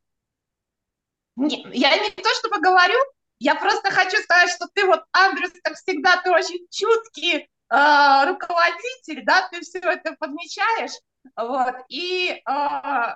Не, 1.36 1.66
я 1.72 1.96
не 1.98 2.10
то 2.10 2.28
чтобы 2.38 2.60
говорю, 2.60 2.98
я 3.40 3.54
просто 3.56 3.90
хочу 3.90 4.16
сказать, 4.22 4.50
что 4.50 4.68
ты 4.72 4.86
вот, 4.86 5.02
Андрюс, 5.12 5.50
как 5.62 5.76
всегда, 5.76 6.20
ты 6.22 6.30
очень 6.30 6.66
чуткий 6.70 7.38
э, 7.38 7.46
руководитель, 7.70 9.24
да, 9.24 9.48
ты 9.50 9.60
все 9.62 9.80
это 9.80 10.14
подмечаешь, 10.18 10.92
вот, 11.36 11.74
и 11.88 12.30
э, 12.30 13.14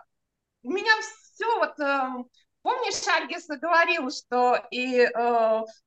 меня 0.65 0.93
все 1.03 1.59
вот 1.59 1.79
э, 1.79 2.25
Помнишь, 2.69 3.09
Альгис 3.09 3.47
говорил, 3.47 4.11
что 4.11 4.63
и 4.71 4.99
э, 5.01 5.09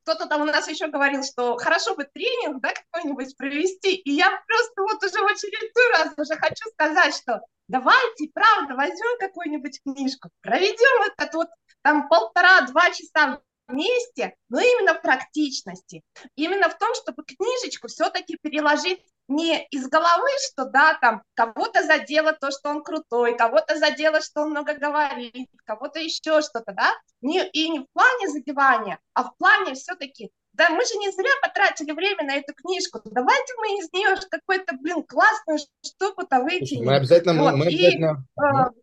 кто-то 0.02 0.26
там 0.26 0.42
у 0.42 0.46
нас 0.46 0.68
еще 0.68 0.88
говорил, 0.88 1.24
что 1.24 1.56
хорошо 1.58 1.94
бы 1.94 2.06
тренинг, 2.06 2.60
да, 2.60 2.74
какой-нибудь 2.74 3.38
провести. 3.38 3.94
И 3.98 4.14
я 4.14 4.32
просто 4.48 4.82
вот 4.82 5.04
уже 5.04 5.22
в 5.22 5.32
очередной 5.32 5.92
раз 5.92 6.14
уже 6.18 6.40
хочу 6.40 6.68
сказать, 6.72 7.16
что 7.16 7.42
давайте, 7.68 8.32
правда, 8.34 8.74
возьмем 8.74 9.20
какую-нибудь 9.20 9.80
книжку, 9.84 10.30
проведем 10.42 11.12
этот 11.14 11.36
вот 11.36 11.50
там 11.84 12.10
полтора-два 12.10 12.90
часа 12.90 13.40
вместе, 13.68 14.36
но 14.50 14.60
именно 14.60 14.96
в 14.96 15.04
практичности, 15.04 16.02
именно 16.36 16.68
в 16.68 16.80
том, 16.80 16.96
чтобы 16.96 17.24
книжечку 17.24 17.90
все-таки 17.90 18.40
переложить 18.42 19.06
не 19.28 19.66
из 19.68 19.88
головы, 19.88 20.30
что 20.48 20.66
да, 20.66 20.98
там 21.02 21.24
кого-то 21.34 21.84
задело 21.84 22.34
то, 22.34 22.52
что 22.52 22.70
он 22.70 22.84
крутой, 22.84 23.38
кого-то 23.38 23.78
задело, 23.78 24.22
что 24.22 24.42
он 24.42 24.52
много 24.52 24.74
говорит, 24.74 25.50
кого-то 25.66 26.00
еще 26.00 26.42
что-то, 26.42 26.74
да, 26.74 26.92
не, 27.22 27.48
и 27.48 27.70
не 27.70 27.80
в 27.80 27.86
плане 27.94 28.28
задевания, 28.28 29.00
а 29.14 29.24
в 29.24 29.38
плане 29.38 29.74
все-таки, 29.76 30.32
да, 30.54 30.70
мы 30.70 30.86
же 30.86 30.96
не 30.96 31.12
зря 31.12 31.32
потратили 31.42 31.92
время 31.92 32.26
на 32.26 32.36
эту 32.36 32.54
книжку, 32.54 33.02
давайте 33.06 33.54
мы 33.58 33.80
из 33.80 33.92
нее 33.94 34.18
какой-то, 34.30 34.76
блин, 34.78 35.04
классную 35.04 35.60
штуку-то 35.86 36.42
вытянем. 36.42 36.86
Мы 36.86 36.96
обязательно, 36.96 37.42
вот, 37.42 37.56
мы 37.56 37.66
обязательно... 37.68 38.26
И, 38.38 38.42
э, 38.42 38.82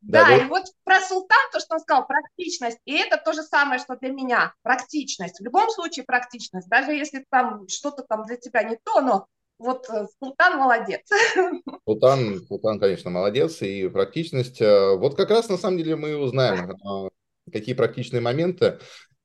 да, 0.00 0.24
да 0.24 0.36
и 0.36 0.44
вот 0.46 0.64
про 0.84 1.00
султан, 1.00 1.50
то, 1.52 1.60
что 1.60 1.74
он 1.74 1.80
сказал, 1.80 2.06
практичность, 2.06 2.78
и 2.84 2.94
это 2.96 3.16
то 3.22 3.32
же 3.32 3.42
самое, 3.42 3.78
что 3.78 3.96
для 3.96 4.10
меня, 4.10 4.54
практичность. 4.62 5.40
В 5.40 5.44
любом 5.44 5.68
случае 5.70 6.04
практичность, 6.04 6.68
даже 6.68 6.92
если 6.92 7.24
там 7.30 7.68
что-то 7.68 8.02
там 8.02 8.24
для 8.24 8.36
тебя 8.36 8.62
не 8.62 8.78
то, 8.82 9.00
но 9.00 9.26
вот 9.58 9.88
э, 9.90 10.06
Султан 10.18 10.58
молодец. 10.58 11.06
Султан, 11.86 12.40
Султан, 12.46 12.80
конечно, 12.80 13.10
молодец, 13.10 13.60
и 13.60 13.88
практичность. 13.88 14.60
Э, 14.60 14.96
вот 14.96 15.16
как 15.16 15.30
раз 15.30 15.48
на 15.50 15.58
самом 15.58 15.76
деле 15.76 15.96
мы 15.96 16.16
узнаем, 16.16 16.70
э, 16.70 17.10
какие 17.52 17.74
практичные 17.74 18.22
моменты 18.22 18.78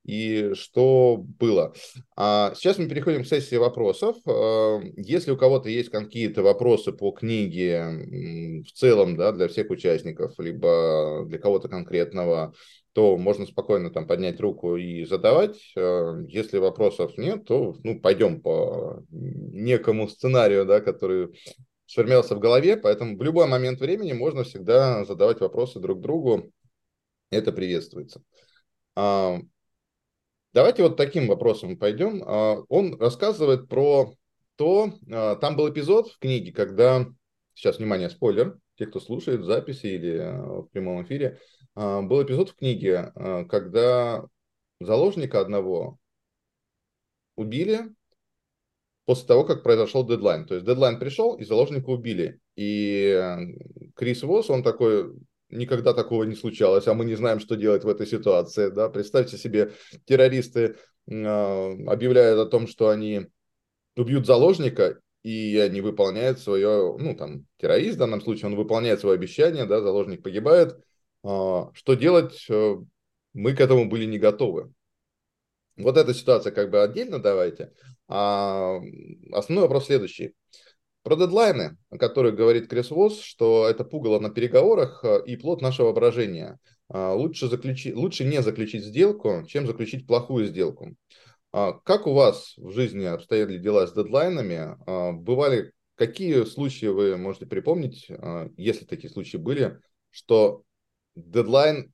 и 0.06 0.54
что 0.54 1.16
было. 1.16 1.74
А 2.16 2.52
сейчас 2.54 2.78
мы 2.78 2.88
переходим 2.88 3.24
к 3.24 3.26
сессии 3.26 3.56
вопросов. 3.56 4.16
А, 4.24 4.80
если 4.96 5.32
у 5.32 5.36
кого-то 5.36 5.68
есть 5.68 5.90
какие-то 5.90 6.42
вопросы 6.42 6.92
по 6.92 7.10
книге 7.10 8.62
в 8.64 8.70
целом, 8.72 9.16
да, 9.16 9.32
для 9.32 9.48
всех 9.48 9.68
участников, 9.70 10.38
либо 10.38 11.24
для 11.26 11.38
кого-то 11.38 11.68
конкретного, 11.68 12.54
то 12.92 13.16
можно 13.16 13.46
спокойно 13.46 13.90
там 13.90 14.06
поднять 14.06 14.40
руку 14.40 14.76
и 14.76 15.04
задавать. 15.04 15.56
А, 15.76 16.20
если 16.28 16.58
вопросов 16.58 17.18
нет, 17.18 17.44
то 17.44 17.76
ну, 17.82 18.00
пойдем 18.00 18.40
по 18.40 19.02
некому 19.10 20.08
сценарию, 20.08 20.64
да, 20.66 20.80
который 20.80 21.36
сформировался 21.86 22.36
в 22.36 22.40
голове, 22.40 22.76
поэтому 22.76 23.16
в 23.16 23.22
любой 23.22 23.48
момент 23.48 23.80
времени 23.80 24.12
можно 24.12 24.44
всегда 24.44 25.04
задавать 25.04 25.40
вопросы 25.40 25.80
друг 25.80 26.00
другу. 26.00 26.52
Это 27.30 27.50
приветствуется. 27.50 28.22
А, 30.56 30.60
Давайте 30.60 30.82
вот 30.82 30.96
таким 30.96 31.28
вопросом 31.28 31.76
пойдем. 31.76 32.22
А, 32.24 32.62
он 32.68 32.98
рассказывает 32.98 33.68
про 33.68 34.14
то, 34.56 34.92
а, 35.12 35.36
там 35.36 35.54
был 35.56 35.68
эпизод 35.70 36.08
в 36.08 36.18
книге, 36.18 36.52
когда, 36.52 37.06
сейчас, 37.54 37.78
внимание, 37.78 38.08
спойлер, 38.08 38.58
те, 38.76 38.86
кто 38.86 39.00
слушает 39.00 39.40
в 39.40 39.44
записи 39.44 39.86
или 39.86 40.18
а, 40.18 40.62
в 40.62 40.68
прямом 40.68 41.04
эфире, 41.04 41.38
был 41.74 42.22
эпизод 42.22 42.48
в 42.48 42.54
книге, 42.54 43.12
когда 43.50 44.24
заложника 44.80 45.42
одного 45.42 45.98
убили 47.36 47.94
после 49.04 49.26
того, 49.26 49.44
как 49.44 49.62
произошел 49.62 50.06
дедлайн. 50.06 50.46
То 50.46 50.54
есть 50.54 50.66
дедлайн 50.66 50.98
пришел, 50.98 51.34
и 51.34 51.44
заложника 51.44 51.90
убили. 51.90 52.40
И 52.56 53.22
Крис 53.94 54.22
Восс, 54.22 54.48
он 54.48 54.62
такой, 54.62 55.12
никогда 55.50 55.92
такого 55.92 56.24
не 56.24 56.34
случалось, 56.34 56.86
а 56.86 56.94
мы 56.94 57.04
не 57.04 57.14
знаем, 57.14 57.40
что 57.40 57.56
делать 57.56 57.84
в 57.84 57.88
этой 57.88 58.06
ситуации. 58.06 58.70
Да? 58.70 58.88
Представьте 58.88 59.36
себе, 59.36 59.72
террористы 60.04 60.76
э, 61.06 61.86
объявляют 61.86 62.40
о 62.40 62.50
том, 62.50 62.66
что 62.66 62.88
они 62.88 63.26
убьют 63.96 64.26
заложника, 64.26 65.00
и 65.22 65.58
они 65.58 65.80
выполняют 65.80 66.38
свое, 66.38 66.96
ну, 66.98 67.16
там, 67.16 67.46
террорист 67.58 67.96
в 67.96 67.98
данном 68.00 68.20
случае, 68.20 68.46
он 68.46 68.56
выполняет 68.56 69.00
свое 69.00 69.16
обещание, 69.16 69.66
да, 69.66 69.80
заложник 69.80 70.22
погибает. 70.22 70.78
Э, 71.24 71.64
что 71.72 71.94
делать? 71.94 72.46
Э, 72.48 72.76
мы 73.32 73.54
к 73.54 73.60
этому 73.60 73.88
были 73.88 74.04
не 74.04 74.18
готовы. 74.18 74.72
Вот 75.76 75.96
эта 75.98 76.14
ситуация 76.14 76.52
как 76.52 76.70
бы 76.70 76.82
отдельно 76.82 77.18
давайте. 77.18 77.72
А 78.08 78.80
основной 79.32 79.64
вопрос 79.64 79.86
следующий. 79.86 80.34
Про 81.06 81.14
дедлайны, 81.14 81.76
о 81.90 81.98
которых 81.98 82.34
говорит 82.34 82.68
Крис 82.68 82.90
Восс, 82.90 83.20
что 83.20 83.68
это 83.68 83.84
пугало 83.84 84.18
на 84.18 84.28
переговорах 84.28 85.04
э, 85.04 85.22
и 85.24 85.36
плод 85.36 85.62
нашего 85.62 85.86
воображения. 85.86 86.58
А, 86.88 87.14
лучше, 87.14 87.46
заключить, 87.46 87.94
лучше 87.94 88.24
не 88.24 88.42
заключить 88.42 88.82
сделку, 88.82 89.44
чем 89.46 89.68
заключить 89.68 90.08
плохую 90.08 90.46
сделку. 90.46 90.96
А, 91.52 91.74
как 91.74 92.08
у 92.08 92.12
вас 92.12 92.54
в 92.56 92.72
жизни 92.72 93.04
обстояли 93.04 93.56
дела 93.56 93.86
с 93.86 93.92
дедлайнами? 93.92 94.76
А, 94.84 95.12
бывали 95.12 95.70
какие 95.94 96.42
случаи 96.42 96.86
вы 96.86 97.16
можете 97.16 97.46
припомнить, 97.46 98.08
если 98.56 98.84
такие 98.84 99.08
случаи 99.08 99.36
были, 99.36 99.78
что 100.10 100.64
дедлайн 101.14 101.92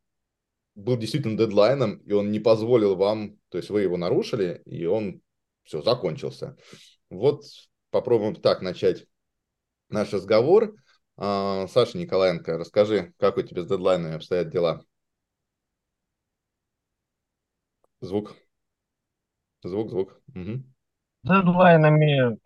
был 0.75 0.97
действительно 0.97 1.37
дедлайном, 1.37 1.99
и 1.99 2.13
он 2.13 2.31
не 2.31 2.41
позволил 2.41 2.97
вам, 2.97 3.37
то 3.51 3.59
есть 3.59 3.69
вы 3.69 3.83
его 3.83 3.99
нарушили, 3.99 4.63
и 4.65 4.87
он 4.87 5.21
все 5.65 5.83
закончился. 5.83 6.57
Вот 7.11 7.43
попробуем 7.93 8.35
так 8.35 8.63
начать 8.63 9.07
наш 9.91 10.13
разговор. 10.13 10.75
А, 11.17 11.67
Саша 11.69 11.99
Николаенко, 11.99 12.59
расскажи, 12.59 13.15
как 13.19 13.37
у 13.37 13.43
тебя 13.43 13.63
с 13.63 13.69
дедлайнами 13.69 14.17
обстоят 14.17 14.51
дела? 14.51 14.85
Звук. 18.01 18.37
Звук, 19.63 19.91
звук. 19.91 20.21
Угу. 20.35 20.63
Дедлайнами 21.25 22.39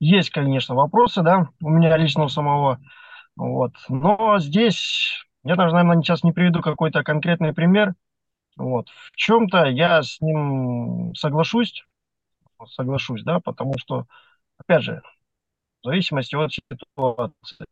есть, 0.00 0.30
конечно, 0.30 0.74
вопросы, 0.74 1.22
да, 1.22 1.48
у 1.60 1.68
меня 1.70 1.96
лично 1.96 2.24
у 2.24 2.28
самого. 2.28 2.80
Вот. 3.36 3.72
Но 3.88 4.38
здесь 4.38 5.24
Я 5.44 5.56
даже, 5.56 5.74
наверное, 5.74 6.02
сейчас 6.02 6.24
не 6.24 6.32
приведу 6.32 6.62
какой-то 6.62 7.04
конкретный 7.04 7.54
пример. 7.54 7.94
Вот. 8.56 8.88
В 9.12 9.16
чем-то 9.16 9.66
я 9.66 10.02
с 10.02 10.20
ним 10.20 11.14
соглашусь, 11.16 11.84
соглашусь, 12.66 13.22
да, 13.24 13.40
потому 13.40 13.78
что, 13.78 14.06
опять 14.58 14.82
же, 14.82 15.02
в 15.82 15.86
зависимости 15.86 16.34
от 16.34 16.52
ситуации. 16.52 17.66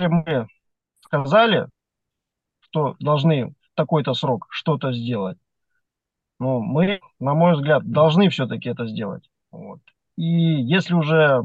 Мы 0.00 0.48
сказали, 1.00 1.68
что 2.60 2.96
должны 2.98 3.50
в 3.50 3.74
такой-то 3.74 4.14
срок 4.14 4.46
что-то 4.50 4.92
сделать, 4.92 5.38
но 6.38 6.60
мы, 6.60 7.00
на 7.20 7.34
мой 7.34 7.54
взгляд, 7.54 7.88
должны 7.88 8.28
все-таки 8.28 8.68
это 8.68 8.86
сделать. 8.86 9.30
Вот. 9.50 9.80
И 10.16 10.24
если 10.24 10.94
уже 10.94 11.42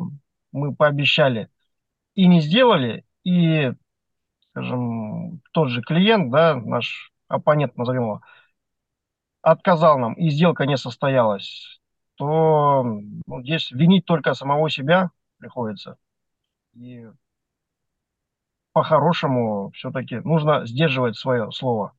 мы 0.52 0.76
пообещали 0.76 1.50
и 2.16 2.28
не 2.28 2.42
сделали, 2.42 3.06
и, 3.24 3.74
скажем, 4.52 5.42
тот 5.52 5.70
же 5.70 5.82
клиент, 5.82 6.32
да, 6.32 6.56
наш 6.56 7.12
оппонент, 7.28 7.78
назовем 7.78 8.04
его, 8.04 8.22
отказал 9.52 9.98
нам, 9.98 10.14
и 10.14 10.30
сделка 10.30 10.66
не 10.66 10.78
состоялась, 10.78 11.80
то 12.16 12.84
ну, 12.84 13.42
здесь 13.44 13.72
винить 13.72 14.06
только 14.06 14.34
самого 14.34 14.70
себя 14.70 15.12
приходится. 15.38 15.98
И 16.74 17.06
по-хорошему 18.74 19.72
все-таки 19.74 20.18
нужно 20.18 20.66
сдерживать 20.66 21.16
свое 21.16 21.52
слово. 21.52 21.94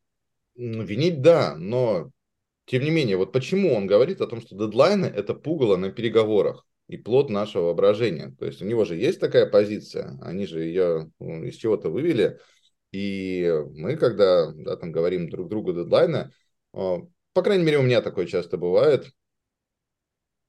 Винить 0.57 1.23
да, 1.23 1.57
но 1.57 2.11
тем 2.67 2.83
не 2.83 2.91
менее, 2.91 3.17
вот 3.17 3.33
почему 3.33 3.75
он 3.75 3.87
говорит 3.87 4.21
о 4.21 4.27
том, 4.27 4.41
что 4.41 4.57
дедлайны– 4.57 5.07
это 5.07 5.35
пугало 5.35 5.77
на 5.77 5.91
переговорах 5.91 6.67
и 6.87 6.97
плод 6.97 7.31
нашего 7.31 7.67
воображения. 7.67 8.35
То 8.39 8.47
есть 8.47 8.61
у 8.61 8.67
него 8.67 8.85
же 8.85 8.97
есть 8.97 9.21
такая 9.21 9.47
позиция, 9.47 10.19
они 10.21 10.47
же 10.47 10.63
ее 10.63 11.11
ну, 11.19 11.45
из 11.45 11.57
чего-то 11.57 11.89
вывели, 11.89 12.39
и 12.93 13.51
мы, 13.73 13.97
когда 13.97 14.53
да, 14.53 14.77
там 14.77 14.93
говорим 14.93 15.29
друг 15.29 15.49
другу 15.49 15.73
дедлайны, 15.73 16.31
а, 16.73 16.99
по 17.39 17.45
крайней 17.45 17.63
мере, 17.63 17.79
у 17.79 17.83
меня 17.83 18.03
такое 18.03 18.27
часто 18.27 18.57
бывает, 18.57 19.13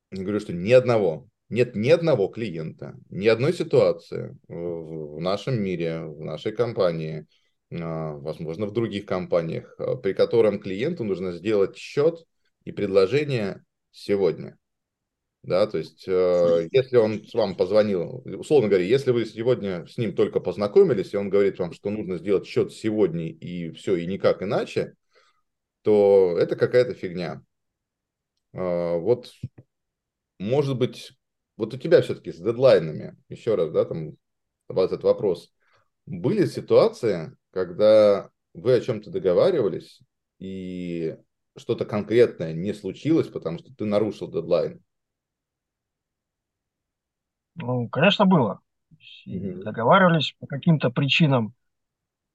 я 0.10 0.23
говорю, 0.23 0.39
что 0.39 0.54
ни 0.54 0.71
одного, 0.71 1.30
нет 1.47 1.75
ни 1.75 1.91
одного 1.91 2.30
клиента, 2.30 2.95
ни 3.12 3.28
одной 3.28 3.54
ситуации 3.54 4.36
в 4.47 5.19
нашем 5.19 5.62
мире, 5.62 5.99
в 5.99 6.19
нашей 6.21 6.52
компании, 6.52 7.28
а, 7.71 8.13
возможно, 8.13 8.65
в 8.65 8.71
других 8.71 9.06
компаниях, 9.06 9.75
а, 9.78 9.97
при 9.97 10.13
котором 10.13 10.60
клиенту 10.60 11.04
нужно 11.04 11.32
сделать 11.34 11.78
счет 11.78 12.25
и 12.63 12.71
предложение 12.71 13.63
сегодня. 13.91 14.58
Да, 15.43 15.67
то 15.67 15.78
есть, 15.78 16.06
э, 16.08 16.69
если 16.71 16.97
он 16.97 17.23
с 17.23 17.36
вам 17.36 17.56
позвонил, 17.56 18.23
условно 18.25 18.67
говоря, 18.67 18.84
если 18.84 19.12
вы 19.12 19.25
сегодня 19.25 19.86
с 19.86 19.99
ним 19.99 20.15
только 20.15 20.39
познакомились, 20.39 21.13
и 21.13 21.17
он 21.17 21.30
говорит 21.30 21.60
вам, 21.60 21.71
что 21.71 21.91
нужно 21.91 22.17
сделать 22.17 22.47
счет 22.47 22.73
сегодня 22.73 23.30
и 23.30 23.69
все, 23.73 23.95
и 23.95 24.08
никак 24.08 24.41
иначе, 24.41 24.95
то 25.89 26.38
это 26.38 26.56
какая-то 26.56 26.93
фигня. 26.93 27.41
Э, 28.54 28.99
вот, 28.99 29.34
может 30.38 30.78
быть, 30.78 31.13
вот 31.58 31.73
у 31.73 31.78
тебя 31.78 32.04
все-таки 32.04 32.32
с 32.32 32.38
дедлайнами, 32.38 33.17
еще 33.28 33.56
раз, 33.56 33.71
да, 33.71 33.86
там, 33.86 34.12
этот 34.69 35.02
вопрос, 35.02 35.52
были 36.06 36.45
ситуации, 36.45 37.36
когда 37.49 38.30
вы 38.54 38.75
о 38.75 38.82
чем-то 38.82 39.10
договаривались, 39.10 39.99
и 40.38 41.17
что-то 41.58 41.86
конкретное 41.86 42.54
не 42.54 42.73
случилось, 42.73 43.28
потому 43.28 43.58
что 43.58 43.73
ты 43.73 43.86
нарушил 43.86 44.32
дедлайн? 44.32 44.84
Ну, 47.56 47.89
конечно, 47.89 48.28
было. 48.28 48.60
Mm-hmm. 49.28 49.63
Договаривались 49.63 50.36
по 50.39 50.45
каким-то 50.45 50.91
причинам. 50.91 51.56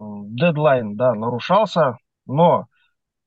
Дедлайн, 0.00 0.96
да, 0.96 1.14
нарушался, 1.14 1.98
но 2.26 2.62
а, 2.62 2.66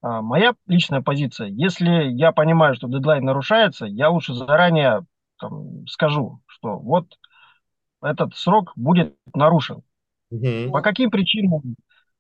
моя 0.02 0.54
личная 0.68 1.02
позиция, 1.02 1.48
если 1.48 2.10
я 2.10 2.32
понимаю, 2.32 2.76
что 2.76 2.88
дедлайн 2.88 3.24
нарушается, 3.24 3.86
я 3.86 4.10
лучше 4.10 4.34
заранее 4.34 5.06
там, 5.40 5.86
скажу, 5.88 6.42
что 6.48 6.78
вот 6.80 7.08
этот 8.02 8.36
срок 8.36 8.74
будет 8.76 9.16
нарушен. 9.34 9.82
Mm-hmm. 10.34 10.72
По 10.72 10.82
каким 10.82 11.10
причинам? 11.10 11.76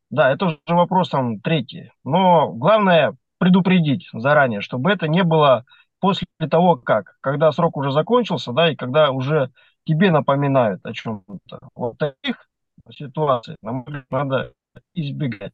Да, 0.09 0.31
это 0.31 0.45
уже 0.45 0.59
вопрос 0.67 1.09
там 1.09 1.39
третий. 1.39 1.91
Но 2.03 2.51
главное 2.53 3.15
предупредить 3.37 4.07
заранее, 4.13 4.61
чтобы 4.61 4.91
это 4.91 5.07
не 5.07 5.23
было 5.23 5.65
после 5.99 6.27
того, 6.49 6.75
как, 6.77 7.17
когда 7.21 7.51
срок 7.51 7.77
уже 7.77 7.91
закончился, 7.91 8.53
да, 8.53 8.71
и 8.71 8.75
когда 8.75 9.11
уже 9.11 9.51
тебе 9.85 10.11
напоминают 10.11 10.85
о 10.85 10.93
чем-то. 10.93 11.59
Вот 11.75 11.97
таких 11.97 12.47
ситуаций, 12.91 13.55
нам 13.61 13.85
надо 14.09 14.53
избегать. 14.93 15.53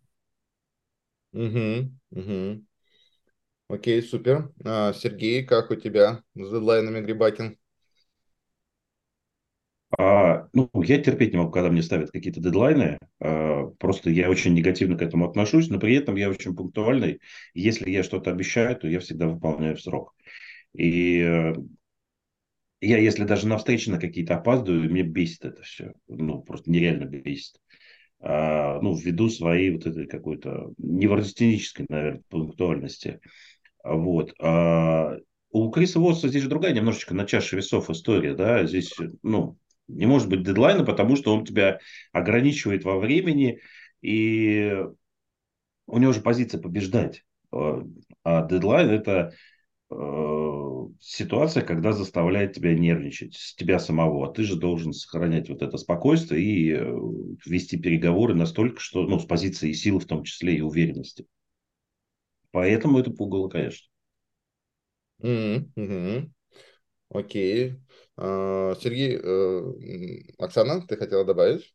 Угу, 1.33 1.91
угу. 2.11 2.63
Окей, 3.67 4.01
супер. 4.01 4.53
А, 4.63 4.93
Сергей, 4.93 5.43
как 5.45 5.69
у 5.71 5.75
тебя 5.75 6.23
с 6.35 6.49
дедлайнами 6.49 7.01
Грибакин? 7.01 7.57
А, 9.97 10.47
ну, 10.53 10.69
я 10.83 10.97
терпеть 11.01 11.33
не 11.33 11.37
могу, 11.37 11.51
когда 11.51 11.69
мне 11.69 11.83
ставят 11.83 12.09
какие-то 12.11 12.39
дедлайны. 12.41 12.97
А, 13.19 13.65
просто 13.79 14.09
я 14.09 14.29
очень 14.29 14.53
негативно 14.53 14.97
к 14.97 15.01
этому 15.03 15.29
отношусь, 15.29 15.69
но 15.69 15.79
при 15.79 15.95
этом 15.95 16.15
я 16.15 16.29
очень 16.29 16.55
пунктуальный. 16.55 17.19
Если 17.53 17.91
я 17.91 18.03
что-то 18.03 18.31
обещаю, 18.31 18.75
то 18.75 18.87
я 18.87 18.99
всегда 18.99 19.27
выполняю 19.27 19.75
в 19.77 19.81
срок. 19.81 20.13
И 20.73 21.19
э, 21.21 21.53
я, 22.81 22.97
если 22.97 23.23
даже 23.23 23.47
на 23.47 23.57
встречи 23.57 23.89
на 23.89 23.99
какие-то 23.99 24.35
опаздываю, 24.35 24.89
мне 24.91 25.03
бесит 25.03 25.45
это 25.45 25.63
все. 25.63 25.93
Ну, 26.07 26.41
просто 26.41 26.69
нереально 26.69 27.05
бесит. 27.05 27.59
А, 28.25 28.79
ну, 28.81 28.95
ввиду 28.95 29.29
своей 29.29 29.71
вот 29.71 29.85
этой 29.85 30.07
какой-то 30.07 30.71
неврастенической, 30.77 31.85
наверное, 31.89 32.23
пунктуальности. 32.29 33.19
Вот. 33.83 34.33
А 34.39 35.17
у 35.51 35.69
Криса 35.69 35.99
Уотса 35.99 36.29
здесь 36.29 36.43
же 36.43 36.49
другая 36.49 36.73
немножечко 36.73 37.13
на 37.13 37.25
чаше 37.25 37.57
весов 37.57 37.89
история, 37.89 38.33
да, 38.33 38.65
здесь, 38.65 38.93
ну, 39.23 39.57
не 39.89 40.05
может 40.05 40.29
быть 40.29 40.43
дедлайна, 40.43 40.85
потому 40.85 41.17
что 41.17 41.35
он 41.35 41.45
тебя 41.45 41.79
ограничивает 42.13 42.85
во 42.85 42.97
времени, 42.97 43.59
и 44.01 44.73
у 45.87 45.97
него 45.97 46.13
же 46.13 46.21
позиция 46.21 46.61
побеждать. 46.61 47.25
А, 47.51 47.83
а 48.23 48.47
дедлайн 48.47 48.89
это 48.89 49.33
ситуация, 50.99 51.63
когда 51.63 51.91
заставляет 51.91 52.53
тебя 52.53 52.73
нервничать, 52.73 53.35
с 53.35 53.55
тебя 53.55 53.79
самого. 53.79 54.27
А 54.27 54.33
ты 54.33 54.43
же 54.43 54.55
должен 54.55 54.93
сохранять 54.93 55.49
вот 55.49 55.61
это 55.61 55.77
спокойствие 55.77 56.41
и 56.41 56.71
э, 56.71 56.83
вести 57.45 57.77
переговоры 57.77 58.33
настолько, 58.33 58.79
что, 58.79 59.03
ну, 59.03 59.19
с 59.19 59.25
позиции 59.25 59.69
и 59.69 59.73
силы 59.73 59.99
в 59.99 60.05
том 60.05 60.23
числе, 60.23 60.55
и 60.55 60.61
уверенности. 60.61 61.27
Поэтому 62.51 62.99
это 62.99 63.11
пугало, 63.11 63.49
конечно. 63.49 63.87
Mm-hmm. 65.21 66.29
Окей. 67.09 67.79
А, 68.17 68.75
Сергей, 68.75 69.17
э, 69.17 70.33
Оксана, 70.37 70.85
ты 70.85 70.97
хотела 70.97 71.25
добавить? 71.25 71.73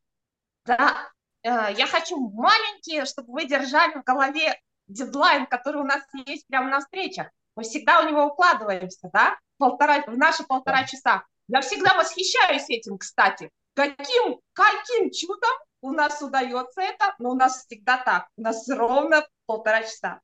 Да, 0.64 1.10
э, 1.42 1.48
я 1.76 1.86
хочу 1.86 2.16
маленькие, 2.30 3.06
чтобы 3.06 3.32
вы 3.32 3.46
держали 3.46 4.00
в 4.00 4.04
голове 4.04 4.60
дедлайн, 4.86 5.46
который 5.46 5.82
у 5.82 5.86
нас 5.86 6.02
есть 6.26 6.46
прямо 6.46 6.70
на 6.70 6.80
встречах. 6.80 7.28
Мы 7.58 7.64
всегда 7.64 8.00
у 8.04 8.08
него 8.08 8.26
укладываемся, 8.26 9.10
да, 9.12 9.36
полтора, 9.56 10.04
в 10.06 10.16
наши 10.16 10.44
полтора 10.44 10.84
часа. 10.84 11.24
Я 11.48 11.60
всегда 11.60 11.92
восхищаюсь 11.96 12.70
этим, 12.70 12.98
кстати. 12.98 13.50
Каким, 13.74 14.38
каким 14.52 15.10
чудом 15.10 15.50
у 15.80 15.90
нас 15.90 16.22
удается 16.22 16.80
это, 16.80 17.16
но 17.18 17.30
у 17.30 17.34
нас 17.34 17.64
всегда 17.66 17.96
так. 17.96 18.28
У 18.36 18.42
нас 18.42 18.68
ровно 18.68 19.26
полтора 19.46 19.82
часа. 19.82 20.20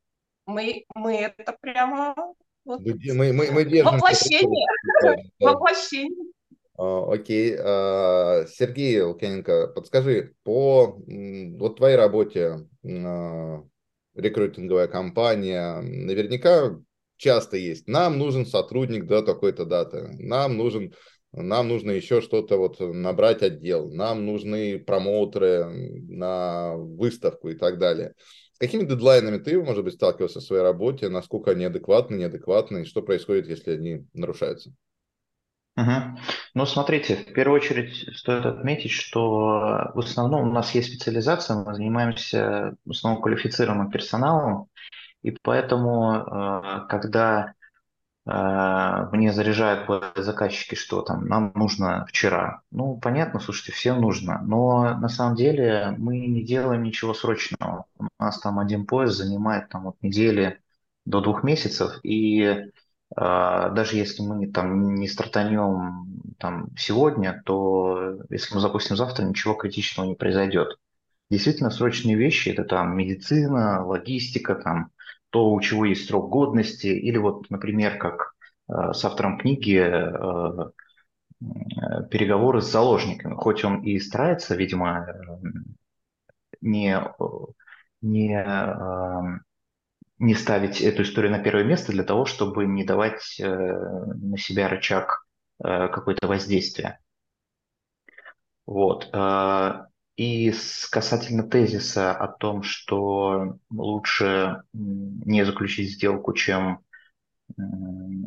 Мы, 0.46 0.84
мы 0.94 1.16
это 1.16 1.56
прямо 1.60 2.14
вот, 2.64 2.82
мы, 2.82 3.32
мы, 3.32 3.50
мы 3.50 3.64
держим 3.64 3.94
воплощение. 3.94 4.68
Воплощение. 5.40 6.32
Окей. 6.76 7.56
А, 7.58 8.46
Сергей 8.46 9.02
Лукьяненко, 9.02 9.72
подскажи, 9.74 10.36
по 10.44 11.00
вот 11.58 11.78
твоей 11.78 11.96
работе 11.96 12.68
а, 12.84 13.64
рекрутинговая 14.14 14.86
компания, 14.86 15.80
наверняка 15.80 16.78
часто 17.16 17.56
есть. 17.56 17.88
Нам 17.88 18.18
нужен 18.18 18.46
сотрудник 18.46 19.06
до 19.06 19.22
такой-то 19.22 19.64
даты. 19.64 20.08
Нам 20.18 20.56
нужен 20.56 20.92
нам 21.36 21.66
нужно 21.66 21.90
еще 21.90 22.20
что-то 22.20 22.58
вот 22.58 22.78
набрать 22.78 23.42
отдел, 23.42 23.90
нам 23.90 24.24
нужны 24.24 24.78
промоутеры 24.78 25.64
на 26.08 26.76
выставку 26.76 27.48
и 27.48 27.56
так 27.56 27.78
далее. 27.78 28.14
С 28.52 28.58
какими 28.58 28.84
дедлайнами 28.84 29.38
ты, 29.38 29.60
может 29.60 29.82
быть, 29.82 29.94
сталкивался 29.94 30.38
в 30.38 30.44
своей 30.44 30.62
работе, 30.62 31.08
насколько 31.08 31.50
они 31.50 31.64
адекватны, 31.64 32.14
неадекватны, 32.14 32.82
и 32.82 32.84
что 32.84 33.02
происходит, 33.02 33.48
если 33.48 33.72
они 33.72 34.06
нарушаются? 34.12 34.72
Угу. 35.76 36.20
Ну, 36.54 36.66
смотрите, 36.66 37.16
в 37.16 37.32
первую 37.32 37.60
очередь 37.60 38.16
стоит 38.16 38.46
отметить, 38.46 38.92
что 38.92 39.90
в 39.92 39.98
основном 39.98 40.48
у 40.48 40.52
нас 40.52 40.72
есть 40.72 40.90
специализация, 40.90 41.56
мы 41.56 41.74
занимаемся 41.74 42.76
в 42.84 42.92
основном 42.92 43.20
квалифицированным 43.20 43.90
персоналом, 43.90 44.68
и 45.24 45.30
поэтому, 45.30 46.16
э, 46.16 46.86
когда 46.88 47.54
э, 48.26 49.08
мне 49.12 49.32
заряжают 49.32 49.88
заказчики, 50.16 50.74
что 50.74 51.00
там 51.00 51.26
нам 51.26 51.52
нужно 51.54 52.04
вчера. 52.06 52.60
Ну, 52.70 52.98
понятно, 52.98 53.40
слушайте, 53.40 53.72
всем 53.72 54.02
нужно, 54.02 54.42
но 54.42 54.98
на 54.98 55.08
самом 55.08 55.34
деле 55.34 55.94
мы 55.96 56.18
не 56.18 56.44
делаем 56.44 56.82
ничего 56.82 57.14
срочного. 57.14 57.86
У 57.98 58.06
нас 58.18 58.38
там 58.38 58.58
один 58.58 58.84
поезд 58.86 59.16
занимает 59.16 59.70
там 59.70 59.88
от 59.88 60.02
недели 60.02 60.60
до 61.06 61.22
двух 61.22 61.42
месяцев, 61.42 62.00
и 62.02 62.42
э, 62.42 62.66
даже 63.16 63.96
если 63.96 64.22
мы 64.22 64.46
там 64.48 64.94
не 64.94 65.08
стартанем 65.08 66.34
там 66.38 66.68
сегодня, 66.76 67.42
то 67.46 68.18
если 68.28 68.54
мы 68.54 68.60
запустим 68.60 68.96
завтра, 68.96 69.24
ничего 69.24 69.54
критичного 69.54 70.06
не 70.06 70.16
произойдет. 70.16 70.78
Действительно, 71.30 71.70
срочные 71.70 72.14
вещи– 72.16 72.48
это 72.50 72.64
там 72.64 72.94
медицина, 72.94 73.84
логистика, 73.86 74.54
там 74.54 74.90
то, 75.34 75.50
у 75.50 75.60
чего 75.60 75.84
есть 75.84 76.06
срок 76.06 76.30
годности, 76.30 76.86
или 76.86 77.18
вот, 77.18 77.50
например, 77.50 77.98
как 77.98 78.34
э, 78.68 78.92
с 78.92 79.04
автором 79.04 79.36
книги 79.36 79.76
э, 79.76 80.70
э, 81.42 82.08
переговоры 82.08 82.62
с 82.62 82.70
заложниками. 82.70 83.34
Хоть 83.34 83.64
он 83.64 83.82
и 83.82 83.98
старается, 83.98 84.54
видимо, 84.54 85.08
не, 86.60 86.96
не, 88.00 88.46
не 90.20 90.34
ставить 90.36 90.80
эту 90.80 91.02
историю 91.02 91.32
на 91.32 91.40
первое 91.40 91.64
место 91.64 91.90
для 91.90 92.04
того, 92.04 92.26
чтобы 92.26 92.64
не 92.66 92.84
давать 92.84 93.36
на 93.40 94.38
себя 94.38 94.68
рычаг 94.68 95.26
какое-то 95.58 96.28
воздействия. 96.28 97.00
Вот. 98.66 99.10
И 100.16 100.52
касательно 100.90 101.42
тезиса 101.42 102.12
о 102.12 102.28
том, 102.28 102.62
что 102.62 103.58
лучше 103.70 104.62
не 104.72 105.44
заключить 105.44 105.92
сделку, 105.92 106.32
чем 106.34 106.80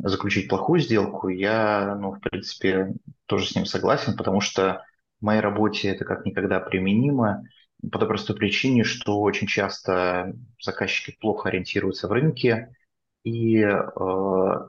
заключить 0.03 0.49
плохую 0.49 0.79
сделку, 0.79 1.29
я, 1.29 1.95
ну, 1.99 2.11
в 2.11 2.19
принципе, 2.19 2.93
тоже 3.25 3.47
с 3.47 3.55
ним 3.55 3.65
согласен, 3.65 4.15
потому 4.17 4.41
что 4.41 4.83
в 5.19 5.25
моей 5.25 5.41
работе 5.41 5.89
это 5.89 6.05
как 6.05 6.25
никогда 6.25 6.59
применимо 6.59 7.43
по 7.91 7.99
той 7.99 8.07
простой 8.07 8.35
причине, 8.35 8.83
что 8.83 9.21
очень 9.21 9.47
часто 9.47 10.33
заказчики 10.61 11.17
плохо 11.19 11.49
ориентируются 11.49 12.07
в 12.07 12.11
рынке, 12.11 12.73
и, 13.23 13.59
э, 13.59 13.79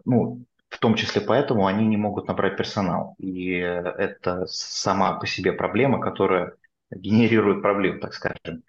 ну, 0.05 0.45
в 0.69 0.79
том 0.79 0.95
числе 0.95 1.21
поэтому 1.21 1.67
они 1.67 1.87
не 1.87 1.97
могут 1.97 2.29
набрать 2.29 2.57
персонал. 2.57 3.15
И 3.19 3.51
это 3.53 4.47
сама 4.47 5.15
по 5.15 5.27
себе 5.27 5.53
проблема, 5.53 6.01
которая 6.01 6.55
генерирует 6.91 7.63
проблем, 7.63 8.01
так 8.01 8.15
скажем. 8.15 8.63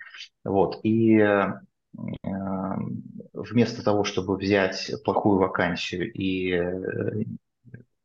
Вот. 0.43 0.79
И 0.83 1.17
э, 1.17 1.47
вместо 3.33 3.83
того, 3.83 4.03
чтобы 4.03 4.37
взять 4.37 4.91
плохую 5.03 5.39
вакансию 5.39 6.11
и 6.11 6.51
э, 6.53 7.23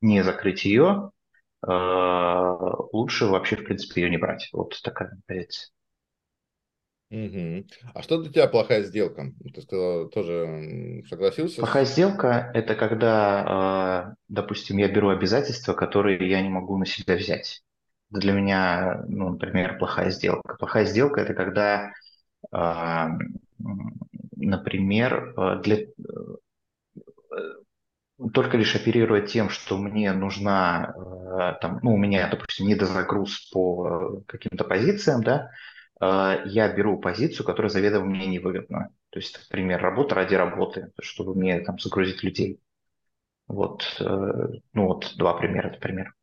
не 0.01 0.23
закрыть 0.23 0.65
ее, 0.65 1.11
э, 1.67 1.71
лучше 2.93 3.27
вообще, 3.27 3.57
в 3.57 3.65
принципе, 3.65 4.03
ее 4.03 4.11
не 4.11 4.19
брать. 4.19 4.49
Вот 4.53 4.81
такая 4.83 5.19
позиция. 5.27 5.71
Угу. 7.11 7.67
А 7.95 8.03
что 8.03 8.21
для 8.21 8.33
тебя 8.33 8.49
плохая 8.49 8.83
сделка? 8.83 9.33
Ты 9.55 9.63
сказал, 9.63 10.09
тоже 10.09 11.05
согласился? 11.09 11.59
Плохая 11.59 11.85
сделка– 11.85 12.51
это 12.55 12.75
когда, 12.75 14.17
допустим, 14.29 14.79
я 14.79 14.89
беру 14.89 15.11
обязательства, 15.11 15.75
которые 15.75 16.29
я 16.29 16.41
не 16.41 16.49
могу 16.49 16.77
на 16.77 16.87
себя 16.87 17.15
взять 17.15 17.63
для 18.11 18.33
меня, 18.33 19.05
ну, 19.09 19.31
например, 19.31 19.79
плохая 19.79 20.11
сделка. 20.11 20.57
Плохая 20.57 20.85
сделка– 20.85 21.21
это 21.23 21.35
когда, 21.35 21.93
а, 22.53 23.11
например, 24.37 25.35
а, 25.37 25.57
для, 25.57 25.79
э, 25.79 25.87
только 28.33 28.57
лишь 28.57 28.77
оперируя 28.77 29.23
тем, 29.23 29.49
что 29.51 29.77
мне 29.77 30.13
нужна, 30.13 30.95
э, 30.97 31.61
там, 31.61 31.81
ну, 31.83 31.95
у 31.95 31.97
меня, 31.99 32.29
допустим, 32.31 32.67
недозагруз 32.67 33.51
по 33.51 34.23
каким-то 34.27 34.65
позициям, 34.65 35.23
да, 35.23 35.51
а, 36.01 36.43
я 36.47 36.73
беру 36.73 36.99
позицию, 36.99 37.47
которая 37.47 37.71
заведомо 37.71 38.07
мне 38.07 38.27
невыгодна. 38.27 38.91
То 39.11 39.19
есть, 39.19 39.39
например, 39.49 39.81
работа 39.83 40.15
ради 40.15 40.35
работы, 40.35 40.93
чтобы 41.01 41.35
мне 41.35 41.61
там 41.61 41.79
загрузить 41.79 42.23
людей. 42.23 42.61
Вот, 43.47 43.97
э, 44.01 44.05
ну 44.73 44.87
вот 44.87 45.15
два 45.17 45.35
примера, 45.35 45.71
например. 45.71 46.15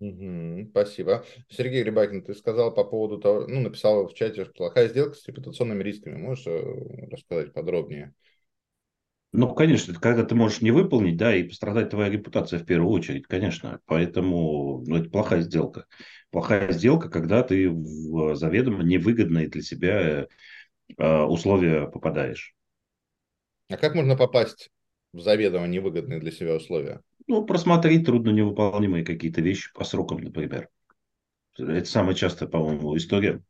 Угу, 0.00 0.68
спасибо. 0.70 1.24
Сергей 1.50 1.82
Рыбакин, 1.82 2.22
ты 2.22 2.34
сказал 2.34 2.72
по 2.72 2.84
поводу 2.84 3.18
того, 3.18 3.46
ну, 3.46 3.60
написал 3.60 4.08
в 4.08 4.14
чате, 4.14 4.44
что 4.44 4.52
плохая 4.54 4.88
сделка 4.88 5.14
с 5.14 5.26
репутационными 5.28 5.82
рисками. 5.82 6.16
Можешь 6.16 6.46
э, 6.46 7.06
рассказать 7.10 7.52
подробнее? 7.52 8.14
Ну, 9.32 9.54
конечно, 9.54 9.94
когда 9.94 10.24
ты 10.24 10.34
можешь 10.34 10.60
не 10.60 10.70
выполнить, 10.72 11.16
да, 11.16 11.36
и 11.36 11.44
пострадать 11.44 11.90
твоя 11.90 12.08
репутация 12.10 12.58
в 12.58 12.64
первую 12.64 12.90
очередь, 12.92 13.26
конечно. 13.26 13.80
Поэтому, 13.86 14.82
ну, 14.86 14.96
это 14.96 15.08
плохая 15.10 15.42
сделка. 15.42 15.84
Плохая 16.30 16.72
сделка, 16.72 17.08
когда 17.10 17.42
ты 17.42 17.68
в 17.70 18.34
заведомо 18.34 18.82
невыгодные 18.82 19.48
для 19.48 19.62
себя 19.62 20.26
э, 20.98 21.22
условия 21.22 21.86
попадаешь. 21.88 22.54
А 23.68 23.76
как 23.78 23.94
можно 23.94 24.16
попасть 24.16 24.70
в 25.12 25.20
заведомо 25.20 25.66
невыгодные 25.66 26.20
для 26.20 26.30
себя 26.30 26.56
условия? 26.56 27.00
Ну, 27.26 27.44
просмотреть 27.44 28.06
трудно 28.06 28.30
невыполнимые 28.30 29.04
какие-то 29.04 29.40
вещи 29.40 29.72
по 29.74 29.84
срокам, 29.84 30.20
например. 30.20 30.68
Это 31.58 31.84
самая 31.84 32.14
частая, 32.14 32.48
по-моему, 32.48 32.96
история, 32.96 33.42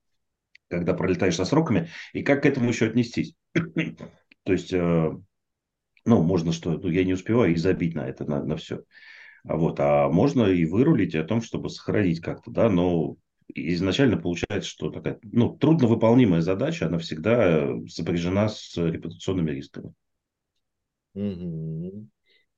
когда 0.68 0.94
пролетаешь 0.94 1.37
со 1.37 1.44
сроками. 1.44 1.88
И 2.12 2.22
как 2.22 2.42
к 2.42 2.46
этому 2.46 2.68
еще 2.68 2.87
отнестись? 2.87 3.35
То 3.54 4.52
есть, 4.52 4.72
э, 4.72 5.11
ну, 6.04 6.22
можно 6.22 6.52
что, 6.52 6.72
ну, 6.72 6.88
я 6.88 7.04
не 7.04 7.14
успеваю 7.14 7.52
и 7.52 7.56
забить 7.56 7.94
на 7.94 8.09
это, 8.09 8.24
на, 8.24 8.42
на 8.44 8.56
все. 8.56 8.83
А 9.44 9.56
вот, 9.56 9.80
а 9.80 10.09
можно 10.09 10.44
и 10.44 10.64
вырулить 10.64 11.14
о 11.14 11.24
том, 11.24 11.42
чтобы 11.42 11.70
сохранить 11.70 12.20
как-то, 12.20 12.50
да, 12.50 12.68
но 12.68 13.16
изначально 13.54 14.16
получается, 14.16 14.68
что 14.68 14.90
такая, 14.90 15.18
ну, 15.22 15.56
трудновыполнимая 15.56 16.40
задача, 16.40 16.87
она 16.87 16.98
всегда 16.98 17.68
сопряжена 17.88 18.48
с 18.48 18.76
репутационными 18.76 19.50
рисками. 19.50 19.92
Угу. 21.14 22.09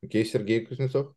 Окей, 0.03 0.25
Сергей 0.25 0.67
Кузнецов. 0.67 1.15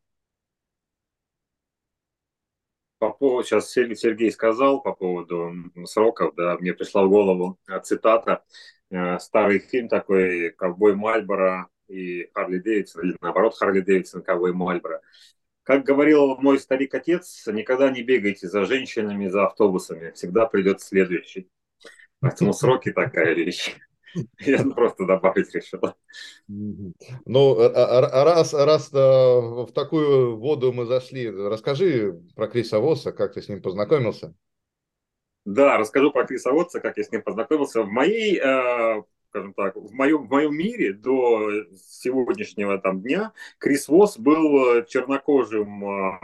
По 2.99 3.11
поводу, 3.11 3.45
сейчас 3.45 3.71
Сергей 3.71 4.31
сказал 4.31 4.81
по 4.81 4.93
поводу 4.93 5.51
сроков, 5.85 6.33
да, 6.35 6.57
мне 6.57 6.73
пришла 6.73 7.03
в 7.03 7.09
голову 7.09 7.59
э, 7.67 7.79
цитата, 7.81 8.43
э, 8.89 9.19
старый 9.19 9.59
фильм 9.59 9.89
такой 9.89 10.51
«Ковбой 10.51 10.95
Мальборо» 10.95 11.67
и 11.87 12.29
Харли 12.33 12.59
Дэвидсон, 12.59 13.03
или 13.03 13.17
наоборот 13.21 13.55
Харли 13.57 13.81
Дэвидсон, 13.81 14.23
«Ковбой 14.23 14.53
Мальборо». 14.53 15.01
Как 15.63 15.83
говорил 15.83 16.37
мой 16.37 16.59
старик-отец, 16.59 17.45
никогда 17.47 17.89
не 17.89 18.01
бегайте 18.01 18.47
за 18.47 18.65
женщинами, 18.65 19.27
за 19.27 19.47
автобусами, 19.47 20.11
всегда 20.11 20.45
придет 20.45 20.79
следующий. 20.79 21.49
Поэтому 22.21 22.53
сроки 22.53 22.91
такая 22.91 23.33
вещь. 23.33 23.75
Я 24.39 24.63
просто 24.63 25.05
добавить 25.05 25.53
решил. 25.53 25.81
Ну, 26.47 27.59
а, 27.59 27.67
а, 27.67 28.21
а 28.21 28.23
раз, 28.23 28.53
раз 28.53 28.91
в 28.91 29.67
такую 29.73 30.37
воду 30.37 30.71
мы 30.73 30.85
зашли, 30.85 31.29
расскажи 31.29 32.21
про 32.35 32.47
Криса 32.47 32.79
Восса, 32.79 33.11
как 33.11 33.33
ты 33.33 33.41
с 33.41 33.49
ним 33.49 33.61
познакомился. 33.61 34.35
Да, 35.45 35.77
расскажу 35.77 36.11
про 36.11 36.25
Криса 36.25 36.51
Вотса, 36.51 36.79
как 36.79 36.97
я 36.97 37.03
с 37.03 37.11
ним 37.11 37.21
познакомился. 37.21 37.83
В 37.83 37.87
моей, 37.87 38.39
э, 38.39 39.03
скажем 39.29 39.53
так, 39.53 39.75
в 39.75 39.93
моем, 39.93 40.25
в 40.25 40.31
моем 40.31 40.57
мире 40.57 40.91
до 40.93 41.51
сегодняшнего 41.75 42.79
там 42.79 43.01
дня 43.01 43.31
Крис 43.59 43.87
Восс 43.87 44.17
был 44.17 44.83
чернокожим 44.85 45.85
э, 45.85 46.19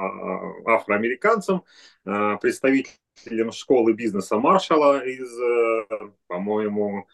афроамериканцем, 0.65 1.63
э, 2.05 2.37
представителем 2.41 3.51
школы 3.51 3.93
бизнеса 3.93 4.37
Маршала 4.37 5.05
из, 5.05 5.31
по-моему, 6.25 7.07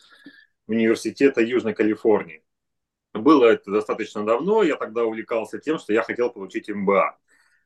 университета 0.67 1.41
Южной 1.41 1.73
Калифорнии. 1.73 2.43
Было 3.13 3.45
это 3.45 3.71
достаточно 3.71 4.25
давно, 4.25 4.63
я 4.63 4.75
тогда 4.75 5.03
увлекался 5.05 5.59
тем, 5.59 5.79
что 5.79 5.93
я 5.93 6.03
хотел 6.03 6.29
получить 6.29 6.69
МБА. 6.69 7.17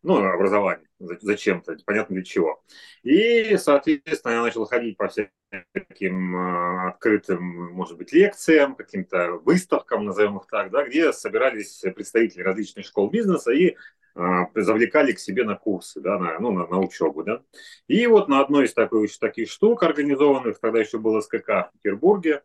Ну, 0.04 0.16
образование, 0.16 0.88
зачем-то, 1.00 1.78
понятно 1.86 2.16
для 2.16 2.24
чего. 2.24 2.64
И, 3.04 3.56
соответственно, 3.58 4.34
я 4.34 4.42
начал 4.42 4.66
ходить 4.66 4.98
по 4.98 5.08
всяким 5.08 6.36
э, 6.36 6.90
открытым, 6.90 7.44
может 7.74 7.98
быть, 7.98 8.12
лекциям, 8.12 8.74
каким-то 8.76 9.34
выставкам, 9.34 10.06
назовем 10.06 10.38
их 10.38 10.48
так, 10.48 10.72
да, 10.72 10.88
где 10.88 11.14
собирались 11.14 11.84
представители 11.94 12.42
различных 12.42 12.88
школ 12.88 13.12
бизнеса 13.12 13.52
и 13.52 13.76
э, 14.16 14.46
завлекали 14.56 15.12
к 15.12 15.20
себе 15.20 15.44
на 15.44 15.56
курсы, 15.56 16.02
да, 16.02 16.18
на, 16.18 16.40
ну, 16.40 16.52
на, 16.52 16.66
на 16.66 16.80
учебу. 16.80 17.24
Да. 17.24 17.44
И 17.88 18.08
вот 18.08 18.28
на 18.28 18.40
одной 18.42 18.66
из 18.66 18.74
таких, 18.74 19.20
таких 19.20 19.52
штук 19.52 19.84
организованных, 19.84 20.60
тогда 20.60 20.80
еще 20.80 20.98
было 20.98 21.22
СКК 21.22 21.70
в 21.70 21.72
Петербурге, 21.80 22.42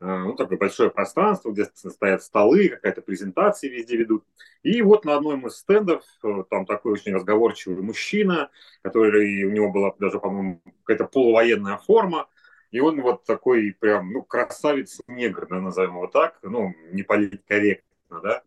ну, 0.00 0.34
такое 0.34 0.58
большое 0.58 0.90
пространство, 0.90 1.50
где 1.50 1.64
стоят 1.64 2.22
столы, 2.22 2.68
какая-то 2.68 3.02
презентация 3.02 3.70
везде 3.70 3.96
ведут. 3.96 4.24
И 4.62 4.80
вот 4.82 5.04
на 5.04 5.16
одном 5.16 5.46
из 5.46 5.56
стендов 5.56 6.04
э, 6.22 6.44
там 6.48 6.66
такой 6.66 6.92
очень 6.92 7.14
разговорчивый 7.14 7.82
мужчина, 7.82 8.50
который, 8.82 9.44
у 9.44 9.50
него 9.50 9.70
была 9.70 9.92
даже, 9.98 10.20
по-моему, 10.20 10.62
какая-то 10.84 11.06
полувоенная 11.06 11.78
форма, 11.78 12.28
и 12.70 12.80
он 12.80 13.00
вот 13.00 13.24
такой 13.24 13.74
прям, 13.78 14.12
ну, 14.12 14.22
красавец-негр, 14.22 15.46
да, 15.48 15.60
назовем 15.60 15.94
его 15.96 16.06
так, 16.06 16.38
ну, 16.42 16.74
не 16.92 17.02
политкорректно, 17.02 18.20
да, 18.20 18.42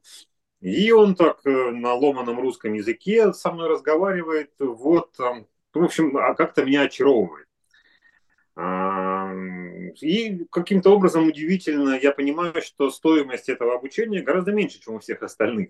И 0.61 0.91
он 0.91 1.15
так 1.15 1.43
на 1.45 1.93
ломаном 1.95 2.39
русском 2.39 2.73
языке 2.73 3.33
со 3.33 3.51
мной 3.51 3.69
разговаривает, 3.69 4.51
вот, 4.59 5.17
в 5.17 5.83
общем, 5.83 6.17
а 6.17 6.35
как-то 6.35 6.63
меня 6.65 6.83
очаровывает. 6.83 7.47
И 10.01 10.45
каким-то 10.51 10.91
образом 10.91 11.27
удивительно 11.27 11.97
я 11.97 12.11
понимаю, 12.11 12.61
что 12.61 12.89
стоимость 12.89 13.49
этого 13.49 13.75
обучения 13.75 14.21
гораздо 14.21 14.51
меньше, 14.51 14.79
чем 14.79 14.95
у 14.95 14.99
всех 14.99 15.23
остальных. 15.23 15.69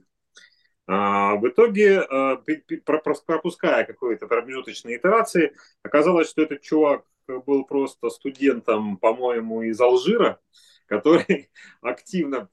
А, 0.88 1.36
в 1.36 1.48
итоге, 1.48 2.02
а, 2.02 2.44
пропуская 2.86 3.86
какие-то 3.86 4.28
промежуточные 4.28 4.98
итерации, 4.98 5.56
оказалось, 5.84 6.30
что 6.30 6.42
этот 6.42 6.62
чувак 6.62 7.06
был 7.28 7.64
просто 7.66 8.10
студентом, 8.10 8.98
по-моему, 8.98 9.62
из 9.62 9.80
Алжира, 9.80 10.40
который 10.88 11.50
активно 11.82 12.50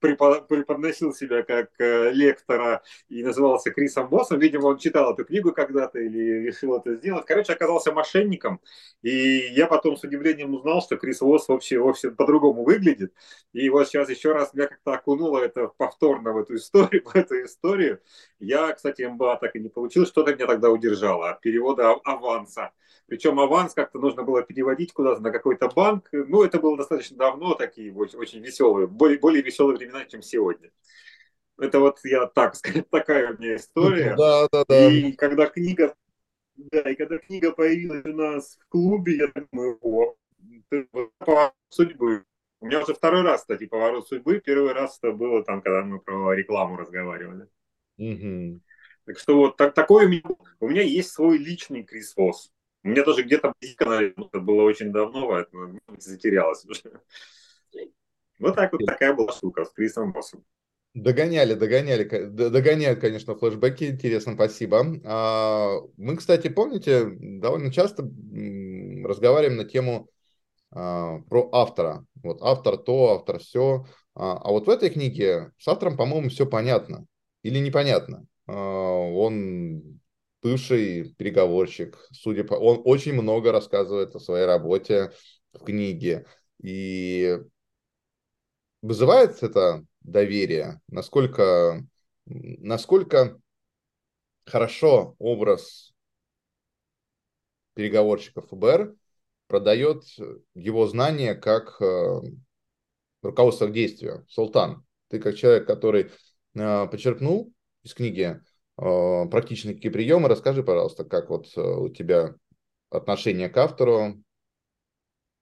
преподносил 0.00 1.12
себя 1.14 1.42
как 1.42 1.70
э, 1.78 2.10
лектора 2.12 2.82
и 3.08 3.22
назывался 3.22 3.70
Крисом 3.70 4.08
Боссом. 4.08 4.38
Видимо, 4.38 4.66
он 4.66 4.78
читал 4.78 5.12
эту 5.12 5.24
книгу 5.24 5.52
когда-то 5.52 5.98
или 5.98 6.46
решил 6.46 6.76
это 6.76 6.94
сделать. 6.94 7.26
Короче, 7.26 7.52
оказался 7.52 7.92
мошенником. 7.92 8.60
И 9.02 9.10
я 9.52 9.66
потом 9.66 9.96
с 9.96 10.04
удивлением 10.04 10.54
узнал, 10.54 10.82
что 10.82 10.96
Крис 10.96 11.20
Босс 11.20 11.48
вообще, 11.48 11.78
вообще 11.78 12.10
по-другому 12.10 12.64
выглядит. 12.64 13.12
И 13.52 13.68
вот 13.70 13.88
сейчас 13.88 14.08
еще 14.10 14.32
раз 14.32 14.54
меня 14.54 14.66
как-то 14.66 14.92
окунуло 14.92 15.38
это 15.38 15.68
повторно 15.68 16.32
в 16.32 16.38
эту 16.38 16.56
историю, 16.56 17.02
в 17.04 17.14
эту 17.14 17.44
историю. 17.44 18.00
Я, 18.38 18.72
кстати, 18.72 19.02
МБА 19.02 19.36
так 19.36 19.54
и 19.56 19.60
не 19.60 19.68
получил. 19.68 20.06
Что-то 20.06 20.34
меня 20.34 20.46
тогда 20.46 20.70
удержало 20.70 21.30
от 21.30 21.40
перевода 21.40 21.92
аванса. 22.04 22.72
Причем 23.10 23.40
аванс 23.40 23.74
как-то 23.74 23.98
нужно 23.98 24.22
было 24.22 24.42
переводить 24.42 24.92
куда-то 24.92 25.20
на 25.20 25.32
какой-то 25.32 25.68
банк. 25.68 26.08
Ну, 26.12 26.44
это 26.44 26.60
было 26.60 26.76
достаточно 26.76 27.16
давно, 27.16 27.54
такие 27.54 27.92
очень 27.92 28.38
веселые, 28.38 28.86
более, 28.86 29.18
более 29.18 29.42
веселые 29.42 29.76
времена, 29.76 29.89
чем 30.08 30.22
сегодня. 30.22 30.70
Это 31.58 31.78
вот 31.78 31.98
я 32.04 32.26
так 32.26 32.56
сказать, 32.56 32.88
такая 32.90 33.34
у 33.34 33.38
меня 33.38 33.56
история. 33.56 34.14
Да, 34.16 34.48
да, 34.52 34.64
да. 34.68 34.90
И 34.90 35.12
когда 35.12 35.46
книга, 35.46 35.94
да, 36.56 36.90
и 36.90 36.94
когда 36.94 37.18
книга 37.18 37.52
появилась 37.52 38.04
у 38.04 38.16
нас 38.16 38.58
в 38.60 38.68
клубе, 38.68 39.16
я 39.16 39.28
думаю, 39.28 39.78
о, 39.80 40.16
поворот 41.18 41.54
судьбы. 41.68 42.24
У 42.60 42.66
меня 42.66 42.82
уже 42.82 42.94
второй 42.94 43.22
раз, 43.22 43.40
кстати, 43.42 43.66
поворот 43.66 44.08
судьбы. 44.08 44.40
Первый 44.40 44.72
раз 44.72 44.98
это 45.02 45.12
было 45.12 45.42
там, 45.44 45.62
когда 45.62 45.82
мы 45.82 45.98
про 46.00 46.34
рекламу 46.34 46.76
разговаривали. 46.76 47.48
Угу. 47.96 48.60
Так 49.06 49.18
что 49.18 49.36
вот 49.36 49.56
так, 49.56 49.74
такой 49.74 50.06
у 50.06 50.08
меня, 50.08 50.22
у 50.60 50.68
меня 50.68 50.82
есть 50.82 51.10
свой 51.10 51.38
личный 51.38 51.84
Крис 51.84 52.12
Фосс. 52.14 52.52
У 52.82 52.88
меня 52.88 53.02
тоже 53.02 53.22
где-то 53.22 53.52
это 53.60 54.40
было 54.40 54.62
очень 54.62 54.92
давно, 54.92 55.28
поэтому 55.28 55.78
затерялось 55.98 56.64
уже. 56.64 57.00
Вот 58.40 58.56
так 58.56 58.72
вот 58.72 58.84
такая 58.86 59.14
была 59.14 59.32
штука 59.32 59.64
с 59.64 59.70
Крисом 59.70 60.12
Боссом. 60.12 60.44
Догоняли, 60.92 61.54
догоняли, 61.54 62.02
догоняют, 62.04 62.98
конечно, 62.98 63.36
флешбеки, 63.36 63.84
интересно, 63.84 64.34
спасибо. 64.34 64.84
А, 65.04 65.76
мы, 65.96 66.16
кстати, 66.16 66.48
помните, 66.48 67.04
довольно 67.20 67.70
часто 67.70 68.02
разговариваем 68.02 69.56
на 69.56 69.64
тему 69.64 70.08
а, 70.72 71.20
про 71.28 71.48
автора. 71.52 72.04
Вот 72.24 72.38
автор 72.42 72.76
то, 72.76 73.14
автор 73.14 73.38
все. 73.38 73.86
А, 74.16 74.32
а 74.38 74.50
вот 74.50 74.66
в 74.66 74.70
этой 74.70 74.90
книге 74.90 75.52
с 75.58 75.68
автором, 75.68 75.96
по-моему, 75.96 76.28
все 76.28 76.44
понятно 76.44 77.06
или 77.42 77.60
непонятно. 77.60 78.26
Он 78.46 80.00
бывший 80.42 81.14
переговорщик, 81.14 81.98
судя 82.10 82.42
по... 82.42 82.54
Он 82.54 82.82
очень 82.84 83.12
много 83.12 83.52
рассказывает 83.52 84.16
о 84.16 84.18
своей 84.18 84.46
работе 84.46 85.12
в 85.52 85.64
книге. 85.64 86.26
И 86.60 87.38
вызывает 88.82 89.42
это 89.42 89.84
доверие? 90.00 90.80
Насколько, 90.88 91.86
насколько 92.26 93.40
хорошо 94.44 95.14
образ 95.18 95.92
переговорщика 97.74 98.40
ФБР 98.42 98.94
продает 99.46 100.04
его 100.54 100.86
знания 100.86 101.34
как 101.34 101.80
э, 101.80 102.20
руководство 103.22 103.66
к 103.66 103.72
действию. 103.72 104.24
Султан, 104.28 104.84
ты 105.08 105.18
как 105.18 105.36
человек, 105.36 105.66
который 105.66 106.10
э, 106.54 106.86
подчеркнул 106.88 107.52
из 107.82 107.94
книги 107.94 108.40
Э, 108.80 109.26
практичные 109.30 109.74
какие 109.74 109.92
приемы. 109.92 110.28
Расскажи, 110.28 110.62
пожалуйста, 110.62 111.04
как 111.04 111.28
вот 111.28 111.46
э, 111.54 111.60
у 111.60 111.90
тебя 111.90 112.34
отношение 112.88 113.50
к 113.50 113.56
автору, 113.58 114.24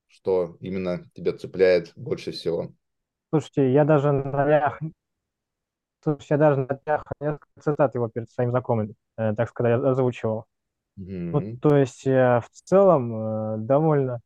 что 0.09 0.57
именно 0.61 1.09
тебя 1.15 1.33
цепляет 1.33 1.93
больше 1.95 2.33
всего? 2.33 2.75
Слушайте, 3.31 3.73
я 3.73 3.85
даже 3.85 4.13
на 4.13 4.45
днях, 4.45 4.81
слушайте, 6.03 6.27
я 6.35 6.39
даже 6.39 6.61
на 6.61 6.81
днях 6.85 7.05
несколько 7.21 7.47
цитат 7.61 7.95
его 7.95 8.09
перед 8.09 8.31
своим 8.31 8.51
знакомым, 8.51 8.95
э, 9.17 9.35
так 9.35 9.49
сказать, 9.49 9.83
озвучивал. 9.83 10.47
Mm-hmm. 10.99 11.31
Ну, 11.31 11.57
то 11.59 11.77
есть 11.77 12.07
э, 12.07 12.41
в 12.41 12.51
целом 12.51 13.15
э, 13.15 13.57
довольно 13.59 14.21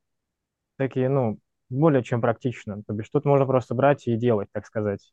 такие, 0.76 1.08
ну, 1.08 1.38
более 1.68 2.02
чем 2.02 2.20
практично. 2.20 2.82
То 2.86 2.92
бишь 2.92 3.10
тут 3.10 3.24
можно 3.24 3.46
просто 3.46 3.74
брать 3.74 4.06
и 4.06 4.16
делать, 4.16 4.48
так 4.52 4.66
сказать 4.66 5.12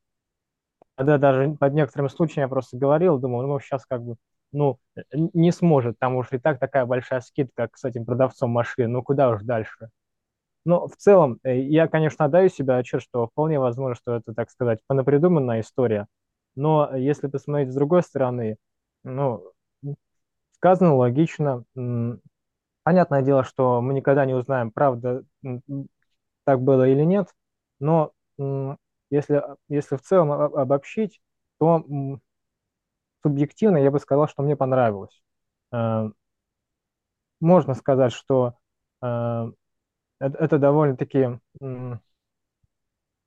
когда 0.99 1.17
даже 1.17 1.56
под 1.58 1.73
некоторым 1.73 2.10
случаем 2.10 2.43
я 2.43 2.49
просто 2.49 2.75
говорил, 2.75 3.17
думал, 3.19 3.47
ну, 3.47 3.58
сейчас 3.62 3.86
как 3.86 4.04
бы, 4.04 4.15
ну, 4.52 4.80
не 5.13 5.54
сможет, 5.54 5.97
там 5.97 6.17
уж 6.17 6.28
и 6.34 6.39
так 6.39 6.60
такая 6.60 6.86
большая 6.86 7.21
скидка 7.21 7.69
с 7.73 7.86
этим 7.86 8.04
продавцом 8.04 8.49
машин, 8.52 8.91
ну, 8.91 9.02
куда 9.02 9.30
уж 9.30 9.43
дальше. 9.43 9.91
Но 10.65 10.88
в 10.88 10.95
целом, 10.98 11.39
э, 11.43 11.60
я, 11.62 11.88
конечно, 11.88 12.26
отдаю 12.26 12.50
себе 12.50 12.76
отчет, 12.76 13.02
что 13.02 13.28
вполне 13.28 13.60
возможно, 13.60 13.95
что 13.95 14.15
это, 14.15 14.34
так 14.34 14.50
сказать, 14.52 14.80
понапридуманная 14.88 15.62
история. 15.62 16.08
Но 16.56 16.95
если 16.95 17.28
посмотреть 17.28 17.72
с 17.72 17.76
другой 17.76 18.04
стороны, 18.04 18.58
ну, 19.04 19.52
сказано 20.56 20.95
логично. 20.95 21.63
Понятное 22.84 23.22
дело, 23.22 23.43
что 23.43 23.82
мы 23.82 23.93
никогда 23.93 24.26
не 24.26 24.34
узнаем, 24.34 24.72
правда 24.72 25.24
так 26.43 26.62
было 26.62 26.88
или 26.88 27.04
нет, 27.04 27.28
но 27.80 28.13
если, 29.12 29.43
если 29.67 29.95
в 29.98 30.02
целом 30.02 30.32
обобщить, 30.32 31.22
то 31.60 31.84
субъективно 33.24 33.78
я 33.78 33.91
бы 33.91 34.00
сказал, 34.00 34.28
что 34.28 34.43
мне 34.43 34.56
понравилось. 34.56 35.22
Э, 35.72 36.10
можно 37.39 37.74
сказать, 37.76 38.12
что 38.13 38.56
э, 40.19 40.25
это 40.25 40.58
довольно-таки 40.58 41.39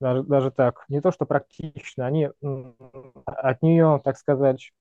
даже, 0.00 0.22
даже 0.24 0.50
так, 0.50 0.84
не 0.88 1.00
то 1.00 1.12
что 1.12 1.26
практично, 1.26 2.06
они 2.06 2.28
от 3.24 3.62
нее, 3.62 4.00
так 4.04 4.18
сказать, 4.18 4.72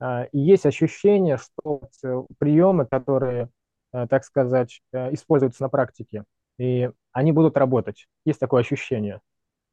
э, 0.00 0.28
есть 0.32 0.66
ощущение, 0.66 1.38
что 1.38 2.26
приемы, 2.38 2.86
которые, 2.86 3.48
так 3.90 4.24
сказать, 4.24 4.82
используются 4.92 5.64
на 5.64 5.68
практике, 5.68 6.24
и 6.58 6.90
они 7.12 7.32
будут 7.32 7.56
работать. 7.56 8.06
Есть 8.24 8.38
такое 8.38 8.60
ощущение. 8.60 9.20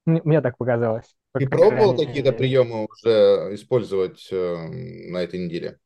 Мне 0.07 0.41
так 0.41 0.57
показалось. 0.57 1.17
Ты 1.33 1.49
пробовал 1.49 1.97
какие-то 1.97 2.31
приемы 2.31 2.85
уже 2.85 3.53
использовать 3.53 4.27
э, 4.31 4.55
на 5.11 5.17
этой 5.17 5.43
неделе? 5.43 5.79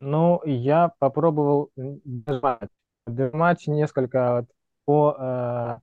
Ну, 0.00 0.42
я 0.44 0.92
попробовал 0.98 1.70
дожимать, 1.76 2.68
дожимать 3.10 3.66
несколько 3.66 4.46
по 4.84 5.16
э, 5.18 5.76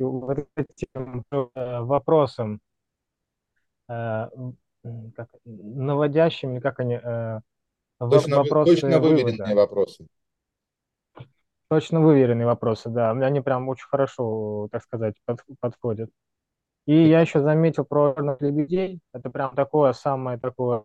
вот 0.00 0.46
этим 0.56 1.24
э, 1.30 1.80
вопросам, 1.80 2.60
э, 3.88 4.28
как, 5.14 5.28
наводящими, 5.44 6.58
как 6.60 6.80
они, 6.80 6.94
э, 6.94 7.40
точно, 7.98 8.38
вопросы 8.38 8.74
точно 8.74 8.98
выверенные 8.98 9.54
вопросы. 9.54 10.06
Точно 11.68 12.00
выверенные 12.00 12.46
вопросы, 12.46 12.90
да. 12.90 13.12
Они 13.12 13.40
прям 13.40 13.68
очень 13.68 13.86
хорошо, 13.86 14.68
так 14.72 14.82
сказать, 14.82 15.14
под, 15.24 15.40
подходят. 15.60 16.10
И 16.86 17.08
я 17.08 17.20
еще 17.20 17.40
заметил 17.40 17.84
про 17.84 18.14
лебедей. 18.40 19.00
Это 19.12 19.30
прям 19.30 19.54
такое 19.54 19.92
самое 19.92 20.38
такое, 20.38 20.84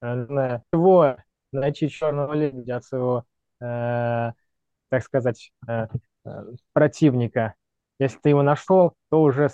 наверное, 0.00 0.64
его 0.72 1.16
найти 1.52 1.88
черного 1.88 2.32
лебедя 2.32 2.76
от 2.76 2.84
своего, 2.84 3.18
э, 3.18 3.22
так 3.60 5.02
сказать, 5.04 5.52
э, 5.68 5.86
э, 6.24 6.30
противника. 6.72 7.54
Если 7.98 8.18
ты 8.18 8.30
его 8.30 8.42
нашел, 8.42 8.94
то 9.10 9.22
уже 9.22 9.50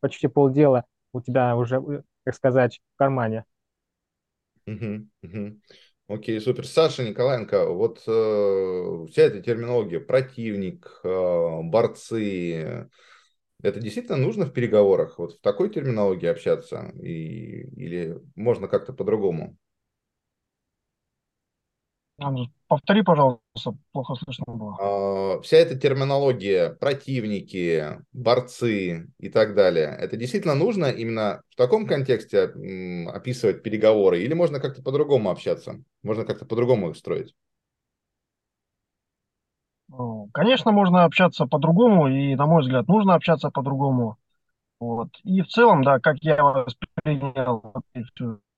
почти 0.00 0.28
полдела 0.28 0.84
у 1.12 1.20
тебя 1.20 1.56
уже, 1.56 1.82
так 2.24 2.34
сказать, 2.34 2.80
в 2.94 2.98
кармане. 2.98 3.44
Угу, 4.66 5.08
угу. 5.22 5.60
Окей, 6.08 6.40
супер. 6.40 6.66
Саша 6.66 7.04
Николаенко, 7.04 7.66
вот 7.70 8.02
э, 8.06 9.06
вся 9.10 9.22
эта 9.22 9.42
терминология, 9.42 10.00
противник, 10.00 11.00
э, 11.04 11.60
борцы, 11.62 12.88
это 13.62 13.80
действительно 13.80 14.16
нужно 14.16 14.46
в 14.46 14.52
переговорах? 14.52 15.18
Вот 15.18 15.34
в 15.34 15.40
такой 15.40 15.70
терминологии 15.70 16.26
общаться? 16.26 16.92
И, 17.02 17.62
или 17.76 18.20
можно 18.36 18.68
как-то 18.68 18.92
по-другому? 18.92 19.56
Повтори, 22.68 23.02
пожалуйста, 23.02 23.76
плохо 23.92 24.14
слышно 24.14 24.44
было. 24.48 24.76
А, 24.80 25.40
вся 25.42 25.58
эта 25.58 25.78
терминология, 25.78 26.70
противники, 26.70 27.98
борцы 28.12 29.08
и 29.18 29.28
так 29.28 29.54
далее, 29.54 29.96
это 29.98 30.16
действительно 30.16 30.54
нужно 30.54 30.86
именно 30.86 31.42
в 31.50 31.56
таком 31.56 31.86
контексте 31.86 32.52
описывать 33.08 33.62
переговоры 33.62 34.20
или 34.22 34.34
можно 34.34 34.58
как-то 34.60 34.82
по-другому 34.82 35.30
общаться? 35.30 35.82
Можно 36.02 36.24
как-то 36.24 36.44
по-другому 36.44 36.90
их 36.90 36.96
строить? 36.96 37.34
Конечно, 40.32 40.72
можно 40.72 41.04
общаться 41.04 41.46
по-другому, 41.46 42.08
и, 42.08 42.34
на 42.34 42.46
мой 42.46 42.62
взгляд, 42.62 42.88
нужно 42.88 43.14
общаться 43.14 43.50
по-другому. 43.50 44.18
Вот. 44.78 45.08
И 45.24 45.40
в 45.40 45.48
целом, 45.48 45.82
да, 45.82 45.98
как 46.00 46.16
я 46.20 46.42
воспринял 46.42 47.62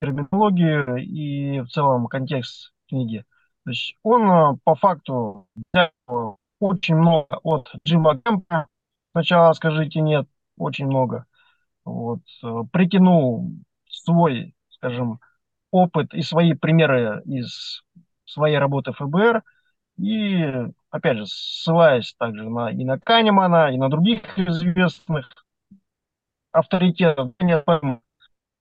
терминологию 0.01 0.97
и 0.97 1.61
в 1.61 1.67
целом 1.67 2.07
контекст 2.07 2.73
книги, 2.89 3.23
то 3.63 3.71
есть 3.71 3.95
он 4.03 4.29
э, 4.29 4.57
по 4.63 4.75
факту 4.75 5.47
взял 5.73 6.37
очень 6.59 6.95
много 6.95 7.39
от 7.43 7.71
Джима 7.85 8.19
Кэмпа. 8.19 8.67
Сначала 9.11 9.53
скажите 9.53 10.01
нет, 10.01 10.27
очень 10.57 10.87
много. 10.87 11.25
Вот. 11.85 12.21
Э, 12.43 12.63
притянул 12.71 13.51
свой, 13.89 14.55
скажем, 14.69 15.19
опыт 15.71 16.13
и 16.13 16.21
свои 16.21 16.53
примеры 16.53 17.21
из 17.25 17.83
своей 18.25 18.57
работы 18.57 18.93
ФБР. 18.93 19.43
И, 19.97 20.45
опять 20.89 21.17
же, 21.17 21.25
ссылаясь 21.25 22.13
также 22.17 22.49
на, 22.49 22.71
и 22.71 22.85
на 22.85 22.99
Канемана, 22.99 23.73
и 23.73 23.77
на 23.77 23.89
других 23.89 24.37
известных 24.39 25.29
авторитетов, 26.51 27.33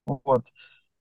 вот, 0.06 0.44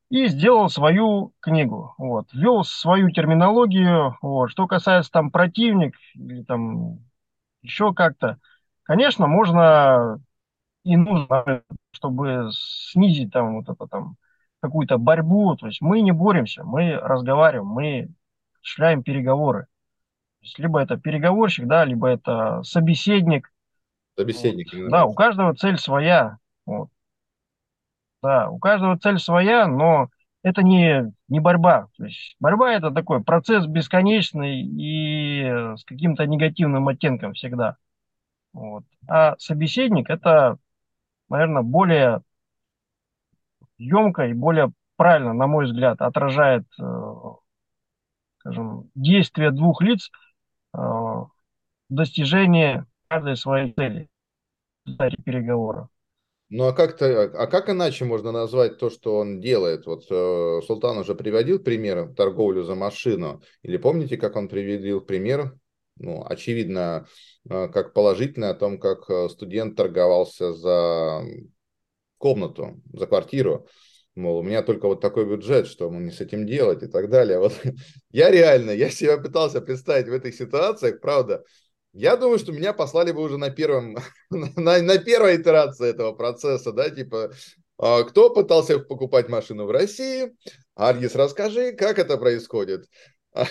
и 0.09 0.27
сделал 0.27 0.69
свою 0.69 1.33
книгу, 1.39 1.93
вот, 1.97 2.31
ввел 2.33 2.63
свою 2.63 3.09
терминологию, 3.11 4.17
вот, 4.21 4.49
что 4.49 4.67
касается 4.67 5.11
там 5.11 5.31
противник 5.31 5.95
или 6.15 6.43
там 6.43 6.99
еще 7.61 7.93
как-то, 7.93 8.37
конечно, 8.83 9.27
можно 9.27 10.21
и 10.83 10.95
нужно, 10.95 11.63
чтобы 11.91 12.49
снизить 12.53 13.33
там 13.33 13.55
вот 13.57 13.69
это 13.69 13.87
там 13.87 14.15
какую-то 14.61 14.97
борьбу, 14.97 15.55
то 15.55 15.67
есть 15.67 15.81
мы 15.81 16.01
не 16.01 16.11
боремся, 16.11 16.63
мы 16.63 16.93
разговариваем, 16.93 17.67
мы 17.67 18.09
шляем 18.61 19.03
переговоры. 19.03 19.63
То 20.39 20.45
есть 20.45 20.59
либо 20.59 20.81
это 20.81 20.97
переговорщик, 20.97 21.67
да, 21.67 21.83
либо 21.83 22.07
это 22.07 22.63
собеседник. 22.63 23.51
Собеседник. 24.17 24.73
Вот. 24.73 24.89
Да, 24.89 25.05
у 25.05 25.13
каждого 25.13 25.53
цель 25.55 25.77
своя. 25.77 26.37
Вот. 26.65 26.89
Да, 28.27 28.49
у 28.49 28.59
каждого 28.59 28.99
цель 28.99 29.19
своя, 29.19 29.67
но 29.67 30.09
это 30.43 30.61
не, 30.61 31.13
не 31.29 31.39
борьба. 31.39 31.87
То 31.97 32.03
есть 32.03 32.35
борьба 32.41 32.73
это 32.73 32.91
такой 32.91 33.23
процесс 33.23 33.65
бесконечный 33.65 34.63
и 34.63 35.45
с 35.77 35.85
каким-то 35.85 36.27
негативным 36.27 36.89
оттенком 36.89 37.31
всегда. 37.31 37.77
Вот. 38.51 38.83
А 39.07 39.37
собеседник 39.39 40.09
это, 40.09 40.57
наверное, 41.29 41.61
более 41.61 42.21
емко 43.77 44.27
и 44.27 44.33
более 44.33 44.73
правильно, 44.97 45.31
на 45.31 45.47
мой 45.47 45.63
взгляд, 45.63 46.01
отражает, 46.01 46.65
э, 46.81 46.83
скажем, 48.39 48.91
действия 48.93 49.51
двух 49.51 49.81
лиц 49.81 50.11
э, 50.73 50.77
в 50.77 51.29
достижении 51.87 52.83
каждой 53.07 53.37
своей 53.37 53.71
цели 53.71 54.09
в 54.85 55.23
переговорах. 55.23 55.87
Ну 56.49 56.65
а 56.67 56.73
как-то, 56.73 57.23
а 57.23 57.47
как 57.47 57.69
иначе 57.69 58.05
можно 58.05 58.31
назвать 58.31 58.77
то, 58.77 58.89
что 58.89 59.17
он 59.17 59.41
делает? 59.41 59.85
Вот 59.85 60.05
э, 60.09 60.61
Султан 60.65 60.97
уже 60.97 61.13
приводил 61.13 61.59
пример 61.59 62.13
торговлю 62.15 62.63
за 62.63 62.73
машину. 62.73 63.41
Или 63.63 63.75
помните, 63.75 64.15
как 64.15 64.37
он 64.37 64.47
приводил 64.47 65.01
пример? 65.01 65.57
Ну, 65.97 66.23
очевидно, 66.25 67.07
э, 67.49 67.67
как 67.67 67.93
положительный 67.93 68.49
о 68.49 68.53
том, 68.53 68.79
как 68.79 69.09
э, 69.09 69.27
студент 69.27 69.75
торговался 69.75 70.53
за 70.53 71.21
комнату, 72.17 72.81
за 72.93 73.07
квартиру. 73.07 73.67
Мол, 74.15 74.37
у 74.39 74.43
меня 74.43 74.63
только 74.63 74.87
вот 74.87 75.01
такой 75.01 75.25
бюджет, 75.25 75.67
что 75.67 75.89
мне 75.89 76.11
с 76.11 76.21
этим 76.21 76.47
делать 76.47 76.81
и 76.81 76.87
так 76.87 77.09
далее. 77.09 77.39
Вот 77.39 77.53
я 78.11 78.31
реально, 78.31 78.71
я 78.71 78.89
себя 78.89 79.17
пытался 79.17 79.59
представить 79.59 80.07
в 80.07 80.13
этих 80.13 80.33
ситуациях, 80.33 81.01
правда, 81.01 81.43
я 81.97 82.15
думаю, 82.15 82.37
что 82.37 82.51
меня 82.51 82.73
послали 82.73 83.11
бы 83.11 83.21
уже 83.21 83.37
на 83.37 83.49
первом, 83.49 83.97
на, 84.29 84.81
на 84.81 84.97
первой 84.99 85.41
итерации 85.41 85.89
этого 85.89 86.13
процесса, 86.13 86.71
да, 86.71 86.89
типа, 86.91 87.31
а, 87.79 88.03
кто 88.03 88.29
пытался 88.29 88.77
покупать 88.79 89.29
машину 89.29 89.65
в 89.65 89.71
России? 89.71 90.31
Аргис, 90.75 91.15
расскажи, 91.15 91.71
как 91.73 91.99
это 91.99 92.17
происходит. 92.17 92.85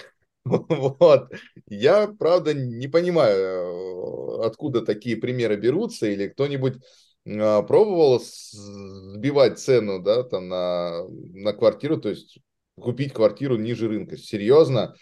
Вот. 0.48 1.32
Я, 1.68 2.06
правда, 2.06 2.54
не 2.54 2.86
понимаю, 2.86 4.42
откуда 4.42 4.80
такие 4.80 5.16
примеры 5.16 5.56
берутся, 5.56 6.06
или 6.06 6.28
кто-нибудь 6.28 6.74
а, 7.26 7.62
пробовал 7.62 8.22
сбивать 8.22 9.58
цену, 9.58 10.00
да, 10.00 10.22
там 10.22 10.46
на, 10.46 11.02
на 11.08 11.52
квартиру, 11.52 11.96
то 11.96 12.10
есть 12.10 12.38
купить 12.80 13.12
квартиру 13.12 13.56
ниже 13.56 13.88
рынка. 13.88 14.16
Серьезно? 14.16 14.94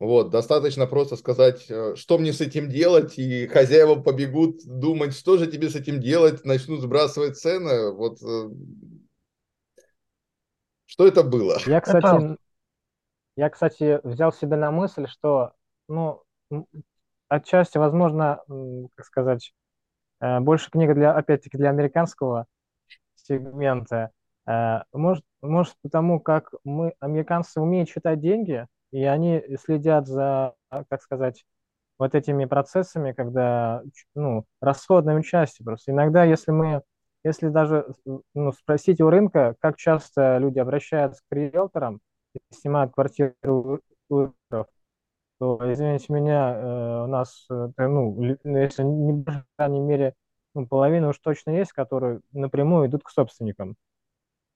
Вот, 0.00 0.30
достаточно 0.30 0.86
просто 0.86 1.16
сказать, 1.16 1.66
э, 1.68 1.94
что 1.94 2.16
мне 2.16 2.32
с 2.32 2.40
этим 2.40 2.70
делать, 2.70 3.18
и 3.18 3.46
хозяева 3.46 3.96
побегут 4.00 4.64
думать, 4.64 5.14
что 5.14 5.36
же 5.36 5.46
тебе 5.46 5.68
с 5.68 5.76
этим 5.76 6.00
делать, 6.00 6.42
начнут 6.42 6.80
сбрасывать 6.80 7.36
цены. 7.36 7.92
Вот 7.92 8.16
э, 8.22 8.48
что 10.86 11.06
это 11.06 11.22
было? 11.22 11.58
Я, 11.66 11.82
кстати, 11.82 12.38
я, 13.36 13.50
кстати, 13.50 14.00
взял 14.02 14.32
себе 14.32 14.56
на 14.56 14.70
мысль, 14.70 15.06
что, 15.06 15.52
ну, 15.86 16.22
отчасти, 17.28 17.76
возможно, 17.76 18.42
как 18.94 19.04
сказать, 19.04 19.52
э, 20.22 20.40
больше 20.40 20.70
книга 20.70 20.94
для, 20.94 21.12
опять-таки, 21.12 21.58
для 21.58 21.68
американского 21.68 22.46
сегмента. 23.16 24.12
Может, 24.92 25.24
может, 25.42 25.74
потому 25.82 26.18
как 26.18 26.54
мы, 26.64 26.94
американцы, 26.98 27.60
умеют 27.60 27.90
читать 27.90 28.18
деньги, 28.20 28.66
и 28.92 29.04
они 29.04 29.42
следят 29.62 30.06
за, 30.06 30.54
как 30.70 31.02
сказать, 31.02 31.44
вот 31.98 32.14
этими 32.14 32.46
процессами, 32.46 33.12
когда, 33.12 33.82
ну, 34.14 34.46
расходной 34.60 35.22
частью 35.22 35.64
просто. 35.66 35.92
Иногда, 35.92 36.24
если 36.24 36.50
мы, 36.52 36.82
если 37.24 37.48
даже 37.48 37.86
ну, 38.34 38.52
спросить 38.52 39.00
у 39.00 39.10
рынка, 39.10 39.54
как 39.60 39.76
часто 39.76 40.38
люди 40.38 40.58
обращаются 40.58 41.22
к 41.28 41.34
риэлторам 41.34 42.00
и 42.34 42.40
снимают 42.54 42.92
квартиру 42.94 43.80
то, 45.38 45.58
извините 45.72 46.12
меня, 46.12 46.54
э, 46.54 47.04
у 47.04 47.06
нас, 47.06 47.46
э, 47.50 47.68
ну, 47.78 48.20
если 48.44 48.82
не, 48.82 49.24
по 49.24 49.44
крайней 49.56 49.80
мере, 49.80 50.14
ну, 50.54 50.66
половина 50.66 51.08
уж 51.08 51.18
точно 51.18 51.50
есть, 51.52 51.72
которые 51.72 52.20
напрямую 52.32 52.88
идут 52.88 53.04
к 53.04 53.10
собственникам. 53.10 53.76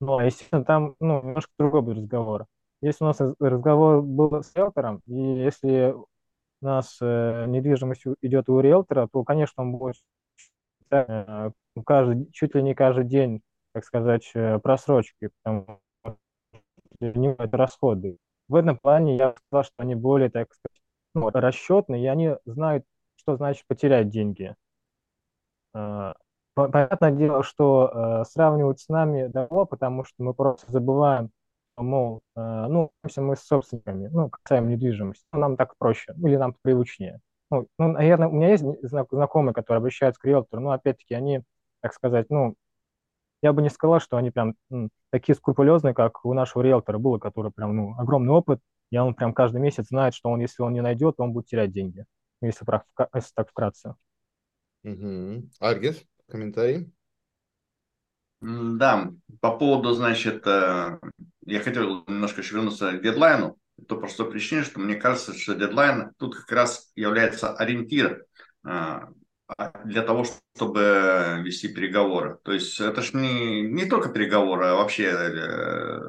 Но, 0.00 0.20
естественно, 0.22 0.64
там, 0.64 0.96
ну, 1.00 1.22
немножко 1.22 1.52
другой 1.58 1.82
будет 1.82 1.98
разговор. 1.98 2.46
Если 2.84 3.02
у 3.02 3.06
нас 3.06 3.18
разговор 3.40 4.02
был 4.02 4.42
с 4.42 4.54
риэлтором, 4.54 5.00
и 5.06 5.14
если 5.14 5.94
у 5.94 6.06
нас 6.60 6.98
э, 7.00 7.46
недвижимость 7.46 8.04
идет 8.20 8.50
у 8.50 8.60
риэлтора, 8.60 9.08
то, 9.10 9.24
конечно, 9.24 9.62
он 9.62 9.72
будет 9.72 9.96
э, 10.90 11.50
каждый, 11.86 12.30
чуть 12.32 12.54
ли 12.54 12.62
не 12.62 12.74
каждый 12.74 13.06
день, 13.06 13.40
так 13.72 13.86
сказать, 13.86 14.30
э, 14.34 14.58
просрочки, 14.58 15.30
потому 15.42 15.80
что 16.02 16.18
это 17.00 17.56
расходы. 17.56 18.18
В 18.48 18.54
этом 18.54 18.76
плане 18.76 19.16
я 19.16 19.34
сказал, 19.46 19.64
что 19.64 19.74
они 19.78 19.94
более, 19.94 20.28
так 20.28 20.52
сказать, 20.52 20.82
ну, 21.14 21.30
расчетные, 21.30 22.04
и 22.04 22.06
они 22.06 22.36
знают, 22.44 22.84
что 23.16 23.36
значит 23.36 23.66
потерять 23.66 24.10
деньги. 24.10 24.54
Э, 25.74 26.12
понятное 26.52 27.12
дело, 27.12 27.42
что 27.44 28.20
э, 28.20 28.24
сравнивать 28.30 28.80
с 28.80 28.90
нами 28.90 29.28
давно, 29.28 29.64
потому 29.64 30.04
что 30.04 30.22
мы 30.22 30.34
просто 30.34 30.70
забываем 30.70 31.30
мол, 31.76 32.22
э, 32.36 32.40
ну, 32.40 32.92
мы 33.02 33.36
с 33.36 33.40
собственниками, 33.40 34.08
ну, 34.08 34.30
касаем 34.30 34.68
недвижимости, 34.68 35.24
ну, 35.32 35.40
нам 35.40 35.56
так 35.56 35.76
проще, 35.78 36.12
ну, 36.16 36.28
или 36.28 36.36
нам 36.36 36.54
привычнее. 36.62 37.20
Ну, 37.50 37.68
ну, 37.78 37.88
наверное, 37.88 38.28
у 38.28 38.32
меня 38.32 38.50
есть 38.50 38.64
знакомые, 38.82 39.54
которые 39.54 39.78
обращаются 39.78 40.20
к 40.20 40.24
риэлтору, 40.24 40.62
но, 40.62 40.70
опять-таки, 40.70 41.14
они, 41.14 41.42
так 41.80 41.92
сказать, 41.92 42.30
ну, 42.30 42.54
я 43.42 43.52
бы 43.52 43.62
не 43.62 43.68
сказал, 43.68 44.00
что 44.00 44.16
они 44.16 44.30
прям 44.30 44.54
такие 45.10 45.36
скрупулезные, 45.36 45.94
как 45.94 46.24
у 46.24 46.32
нашего 46.32 46.62
риэлтора 46.62 46.98
было, 46.98 47.18
который 47.18 47.52
прям, 47.52 47.76
ну, 47.76 47.94
огромный 47.98 48.32
опыт, 48.32 48.60
и 48.90 48.96
он 48.96 49.14
прям 49.14 49.34
каждый 49.34 49.60
месяц 49.60 49.88
знает, 49.88 50.14
что 50.14 50.30
он, 50.30 50.40
если 50.40 50.62
он 50.62 50.72
не 50.72 50.80
найдет, 50.80 51.16
он 51.18 51.32
будет 51.32 51.46
терять 51.46 51.72
деньги, 51.72 52.06
если, 52.40 52.64
если 53.14 53.32
так 53.34 53.50
вкратце. 53.50 53.96
Угу. 54.84 55.48
Аргис, 55.60 56.04
комментарий? 56.28 56.92
Да, 58.40 59.10
по 59.40 59.56
поводу, 59.56 59.92
значит, 59.92 60.46
э, 60.46 60.98
я 61.46 61.60
хотел 61.60 62.04
немножко 62.06 62.40
еще 62.40 62.54
вернуться 62.54 62.92
к 62.92 63.02
дедлайну. 63.02 63.56
То 63.88 63.96
по 63.96 64.02
простой 64.02 64.30
причине, 64.30 64.62
что 64.62 64.78
мне 64.78 64.94
кажется, 64.94 65.34
что 65.34 65.54
дедлайн 65.54 66.12
тут 66.18 66.36
как 66.36 66.52
раз 66.52 66.92
является 66.94 67.52
ориентиром 67.52 68.18
э, 68.66 69.00
для 69.84 70.02
того, 70.02 70.24
чтобы 70.56 71.40
вести 71.42 71.68
переговоры. 71.68 72.38
То 72.44 72.52
есть 72.52 72.80
это 72.80 73.02
же 73.02 73.16
не, 73.16 73.62
не 73.62 73.86
только 73.86 74.10
переговоры, 74.10 74.66
а 74.66 74.76
вообще 74.76 75.06
э, 75.06 76.00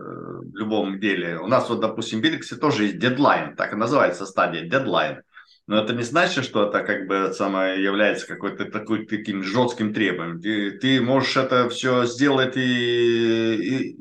любом 0.56 1.00
деле. 1.00 1.38
У 1.40 1.48
нас 1.48 1.70
вот, 1.70 1.80
допустим, 1.82 2.20
в 2.20 2.22
Биликсе 2.24 2.56
тоже 2.56 2.86
есть 2.86 3.00
дедлайн, 3.00 3.56
так 3.56 3.74
и 3.74 3.76
называется 3.76 4.26
стадия, 4.26 4.64
дедлайн. 4.64 5.22
Но 5.68 5.82
это 5.82 5.94
не 5.94 6.04
значит, 6.04 6.46
что 6.46 6.68
это 6.68 6.84
как 6.84 7.08
бы 7.08 7.34
самое 7.34 7.84
является 7.84 8.28
какой-то 8.28 8.66
такой 8.66 9.06
таким 9.06 9.44
жестким 9.44 9.94
требованием. 9.94 10.42
Ты, 10.42 10.72
ты 10.78 11.02
можешь 11.02 11.38
это 11.38 11.70
все 11.70 12.06
сделать 12.06 12.56
и, 12.56 13.56
и, 13.56 13.98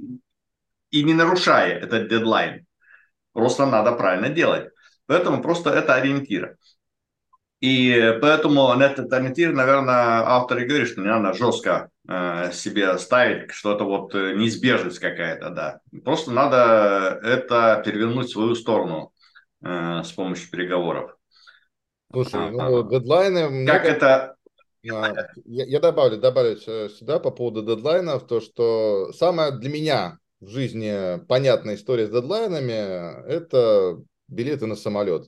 и 0.94 1.02
не 1.02 1.12
нарушая 1.12 1.80
этот 1.80 2.08
дедлайн. 2.08 2.66
Просто 3.32 3.66
надо 3.66 3.92
правильно 3.92 4.28
делать. 4.28 4.70
Поэтому 5.06 5.42
просто 5.42 5.70
это 5.70 5.94
ориентир. 5.94 6.56
И 7.60 8.16
поэтому 8.22 8.72
на 8.74 8.84
этот 8.84 9.12
ориентир, 9.12 9.52
наверное, 9.52 10.22
автор 10.24 10.58
и 10.58 10.66
говорит, 10.66 10.86
что 10.86 11.00
не 11.00 11.08
надо 11.08 11.32
жестко 11.32 11.90
э, 12.08 12.52
себе 12.52 12.96
ставить 12.98 13.50
что-то 13.50 13.84
вот 13.84 14.14
э, 14.14 14.34
неизбежность 14.34 15.00
какая-то, 15.00 15.50
да. 15.50 15.80
Просто 16.04 16.30
надо 16.30 17.18
это 17.24 17.82
перевернуть 17.84 18.28
в 18.28 18.32
свою 18.32 18.54
сторону 18.54 19.12
э, 19.64 20.02
с 20.04 20.12
помощью 20.12 20.48
переговоров. 20.48 21.16
Слушай, 22.12 22.52
ну, 22.52 22.88
дедлайны... 22.88 23.66
Как 23.66 23.82
много... 23.82 23.96
это... 23.96 24.36
Я, 24.82 25.26
я 25.44 25.80
добавлю, 25.80 26.18
добавлю 26.18 26.56
сюда 26.56 27.18
по 27.18 27.32
поводу 27.32 27.62
дедлайнов, 27.62 28.26
то, 28.28 28.40
что 28.40 29.12
самое 29.12 29.50
для 29.50 29.70
меня 29.70 30.18
в 30.44 30.48
жизни 30.48 31.24
понятная 31.26 31.74
история 31.76 32.06
с 32.06 32.10
дедлайнами– 32.10 33.26
это 33.28 33.98
билеты 34.28 34.66
на 34.66 34.76
самолет. 34.76 35.26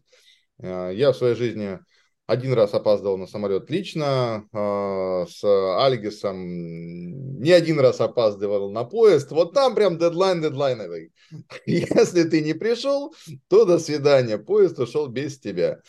Я 0.59 1.13
в 1.13 1.17
своей 1.17 1.35
жизни 1.35 1.79
один 2.27 2.55
раз 2.55 2.75
опаздывал 2.75 3.19
на 3.19 3.27
самолет 3.27 3.71
лично, 3.71 4.49
э, 4.53 5.27
с 5.31 5.45
Альгисом 5.45 7.41
не 7.41 7.53
один 7.53 7.79
раз 7.79 8.01
опаздывал 8.01 8.73
на 8.73 8.85
поезд. 8.85 9.31
Вот 9.31 9.55
там 9.55 9.75
прям 9.77 9.97
дедлайн 9.97 10.43
дедлайновый. 10.43 11.13
Если 11.67 12.25
ты 12.25 12.43
не 12.43 12.53
пришел, 12.53 13.15
то 13.49 13.65
до 13.65 13.79
свидания, 13.79 14.39
поезд 14.39 14.79
ушел 14.81 15.07
без 15.07 15.39
тебя. 15.39 15.81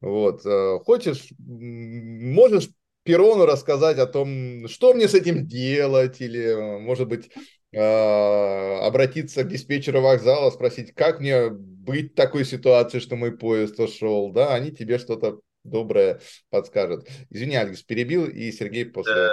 Вот. 0.00 0.46
Э, 0.46 0.78
хочешь, 0.84 1.32
можешь 1.38 2.68
Перону 3.04 3.46
рассказать 3.46 3.98
о 3.98 4.06
том, 4.06 4.68
что 4.68 4.94
мне 4.94 5.08
с 5.08 5.14
этим 5.14 5.48
делать, 5.48 6.20
или, 6.20 6.78
может 6.78 7.08
быть, 7.08 7.26
э, 7.26 7.40
обратиться 7.74 9.44
к 9.44 9.48
диспетчеру 9.48 10.02
вокзала, 10.02 10.50
спросить, 10.50 10.94
как 10.94 11.20
мне 11.20 11.48
быть 11.50 12.12
в 12.12 12.16
такой 12.16 12.44
ситуации, 12.44 12.98
что 12.98 13.16
мой 13.16 13.32
поезд 13.36 13.80
ушел, 13.80 14.30
да, 14.30 14.54
они 14.54 14.70
тебе 14.72 14.98
что-то 14.98 15.40
доброе 15.64 16.20
подскажет. 16.50 17.08
Извини, 17.30 17.56
Алекс, 17.56 17.82
перебил, 17.82 18.26
и 18.26 18.52
Сергей 18.52 18.86
после... 18.86 19.14
Э, 19.14 19.28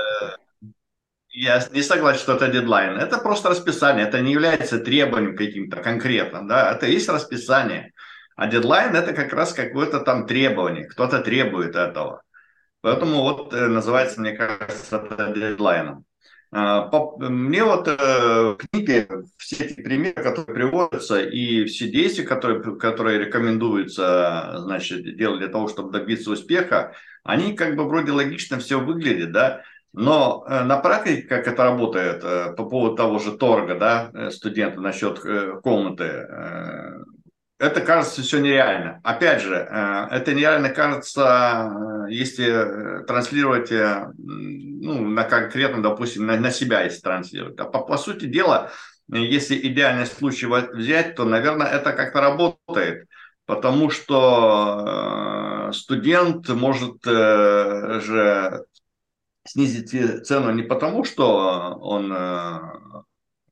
я 1.31 1.63
не 1.71 1.83
согласен, 1.83 2.19
что 2.19 2.35
это 2.35 2.47
дедлайн. 2.47 2.97
Это 2.97 3.19
просто 3.19 3.49
расписание. 3.49 4.07
Это 4.07 4.19
не 4.19 4.33
является 4.33 4.79
требованием 4.79 5.35
каким-то 5.35 5.77
конкретным. 5.77 6.47
Да? 6.47 6.71
Это 6.71 6.87
есть 6.87 7.07
расписание. 7.07 7.93
А 8.35 8.47
дедлайн 8.47 8.95
это 8.95 9.13
как 9.13 9.31
раз 9.33 9.53
какое-то 9.53 9.99
там 9.99 10.25
требование. 10.25 10.85
Кто-то 10.85 11.19
требует 11.19 11.75
этого. 11.75 12.23
Поэтому 12.81 13.21
вот 13.21 13.53
э, 13.53 13.67
называется, 13.67 14.21
мне 14.21 14.33
кажется, 14.33 14.97
это 14.97 15.33
дедлайном. 15.33 16.05
А, 16.51 16.89
мне 17.19 17.63
вот 17.63 17.87
э, 17.87 17.95
в 17.95 18.57
книге 18.57 19.07
все 19.37 19.65
эти 19.65 19.81
примеры, 19.81 20.23
которые 20.23 20.55
приводятся, 20.55 21.21
и 21.21 21.65
все 21.65 21.89
действия, 21.89 22.23
которые, 22.23 22.75
которые 22.77 23.19
рекомендуются 23.19 24.55
значит, 24.57 25.15
делать 25.15 25.39
для 25.39 25.49
того, 25.49 25.67
чтобы 25.67 25.91
добиться 25.91 26.31
успеха, 26.31 26.95
они 27.23 27.53
как 27.53 27.75
бы 27.75 27.87
вроде 27.87 28.11
логично 28.11 28.57
все 28.57 28.79
выглядят, 28.79 29.31
да, 29.31 29.61
но 29.93 30.43
э, 30.47 30.63
на 30.63 30.77
практике, 30.77 31.21
как 31.21 31.47
это 31.47 31.63
работает 31.63 32.23
э, 32.23 32.53
по 32.57 32.65
поводу 32.65 32.95
того 32.95 33.19
же 33.19 33.37
торга, 33.37 33.75
да, 33.75 34.31
студента 34.31 34.81
насчет 34.81 35.19
комнаты, 35.61 36.25
это 37.59 37.81
кажется 37.81 38.21
все 38.21 38.39
нереально. 38.39 39.01
Опять 39.03 39.41
же, 39.41 39.53
э, 39.53 40.07
это 40.11 40.33
нереально 40.33 40.69
кажется, 40.69 41.69
э, 42.07 42.11
если 42.11 43.01
э, 43.01 43.03
транслировать 43.03 43.69
ну, 43.69 45.05
на 45.05 45.25
конкретно, 45.25 45.83
допустим, 45.83 46.25
на, 46.25 46.37
на 46.37 46.51
себя, 46.51 46.83
если 46.83 47.01
транслировать. 47.01 47.59
А 47.59 47.65
по, 47.65 47.81
по 47.81 47.97
сути 47.97 48.25
дела, 48.25 48.71
если 49.09 49.57
идеальный 49.57 50.05
случай 50.05 50.45
взять, 50.45 51.15
то, 51.15 51.25
наверное, 51.25 51.67
это 51.67 51.91
как-то 51.91 52.21
работает. 52.21 53.07
Потому 53.45 53.89
что 53.89 55.71
студент 55.73 56.47
может 56.49 57.03
же 57.03 58.63
снизить 59.45 60.27
цену 60.27 60.51
не 60.51 60.61
потому, 60.61 61.03
что 61.03 61.75
он 61.81 62.09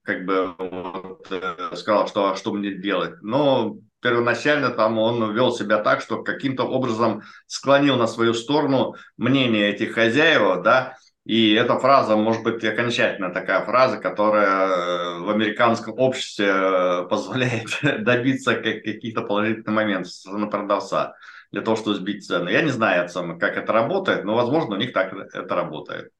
как 0.04 0.24
бы 0.26 0.54
вот, 0.60 1.28
сказал, 1.74 2.08
что, 2.08 2.36
что 2.36 2.54
мне 2.54 2.76
делать, 2.76 3.16
но 3.24 3.78
первоначально 4.08 4.70
там 4.70 4.98
он 4.98 5.34
вел 5.34 5.52
себя 5.52 5.80
так, 5.80 6.02
что 6.02 6.24
каким-то 6.24 6.64
образом 6.64 7.24
склонил 7.46 7.98
на 7.98 8.08
свою 8.08 8.34
сторону 8.34 8.96
мнение 9.18 9.70
этих 9.70 9.94
хозяев, 9.94 10.64
да, 10.64 10.96
и 11.26 11.54
эта 11.54 11.78
фраза 11.78 12.16
может 12.16 12.44
быть 12.44 12.64
окончательно 12.64 13.34
такая 13.34 13.66
фраза, 13.66 13.98
которая 13.98 14.68
э, 14.68 15.20
в 15.20 15.30
американском 15.30 16.00
обществе 16.00 16.48
э, 16.48 17.08
позволяет 17.10 17.68
добиться 18.04 18.56
каких-то 18.56 19.24
положительных 19.24 19.68
моментов 19.68 20.14
на 20.26 20.48
продавца 20.48 21.16
для 21.52 21.62
того, 21.62 21.76
чтобы 21.76 21.98
сбить 21.98 22.26
цены. 22.26 22.50
Я 22.50 22.62
не 22.62 22.72
знаю, 22.72 23.10
как 23.40 23.58
это 23.58 23.74
работает, 23.74 24.24
но, 24.24 24.36
возможно, 24.36 24.76
у 24.76 24.80
них 24.80 24.94
так 24.94 25.14
это 25.14 25.54
работает. 25.54 26.12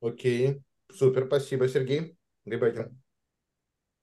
Окей, 0.00 0.62
супер, 0.90 1.26
спасибо, 1.26 1.68
Сергей. 1.68 2.16
Грибакин. 2.46 2.98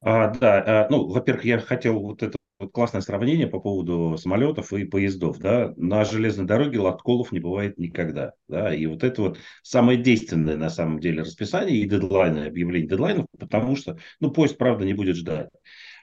А, 0.01 0.27
да, 0.27 0.83
а, 0.83 0.87
ну, 0.91 1.07
во-первых, 1.07 1.45
я 1.45 1.57
хотел 1.57 1.99
вот 1.99 2.21
это 2.21 2.37
вот 2.59 2.71
классное 2.71 3.01
сравнение 3.01 3.47
по 3.47 3.59
поводу 3.59 4.17
самолетов 4.17 4.71
и 4.73 4.85
поездов. 4.85 5.39
Да? 5.39 5.73
На 5.77 6.05
железной 6.05 6.45
дороге 6.45 6.79
лотколов 6.79 7.31
не 7.31 7.39
бывает 7.39 7.77
никогда. 7.77 8.33
Да? 8.47 8.73
И 8.73 8.85
вот 8.85 9.03
это 9.03 9.21
вот 9.21 9.39
самое 9.61 9.97
действенное 10.01 10.57
на 10.57 10.69
самом 10.69 10.99
деле 10.99 11.21
расписание 11.21 11.77
и 11.77 11.89
дедлайны, 11.89 12.45
объявление 12.45 12.89
дедлайнов, 12.89 13.27
потому 13.37 13.75
что 13.75 13.97
ну, 14.19 14.31
поезд, 14.31 14.57
правда, 14.57 14.85
не 14.85 14.93
будет 14.93 15.15
ждать. 15.15 15.49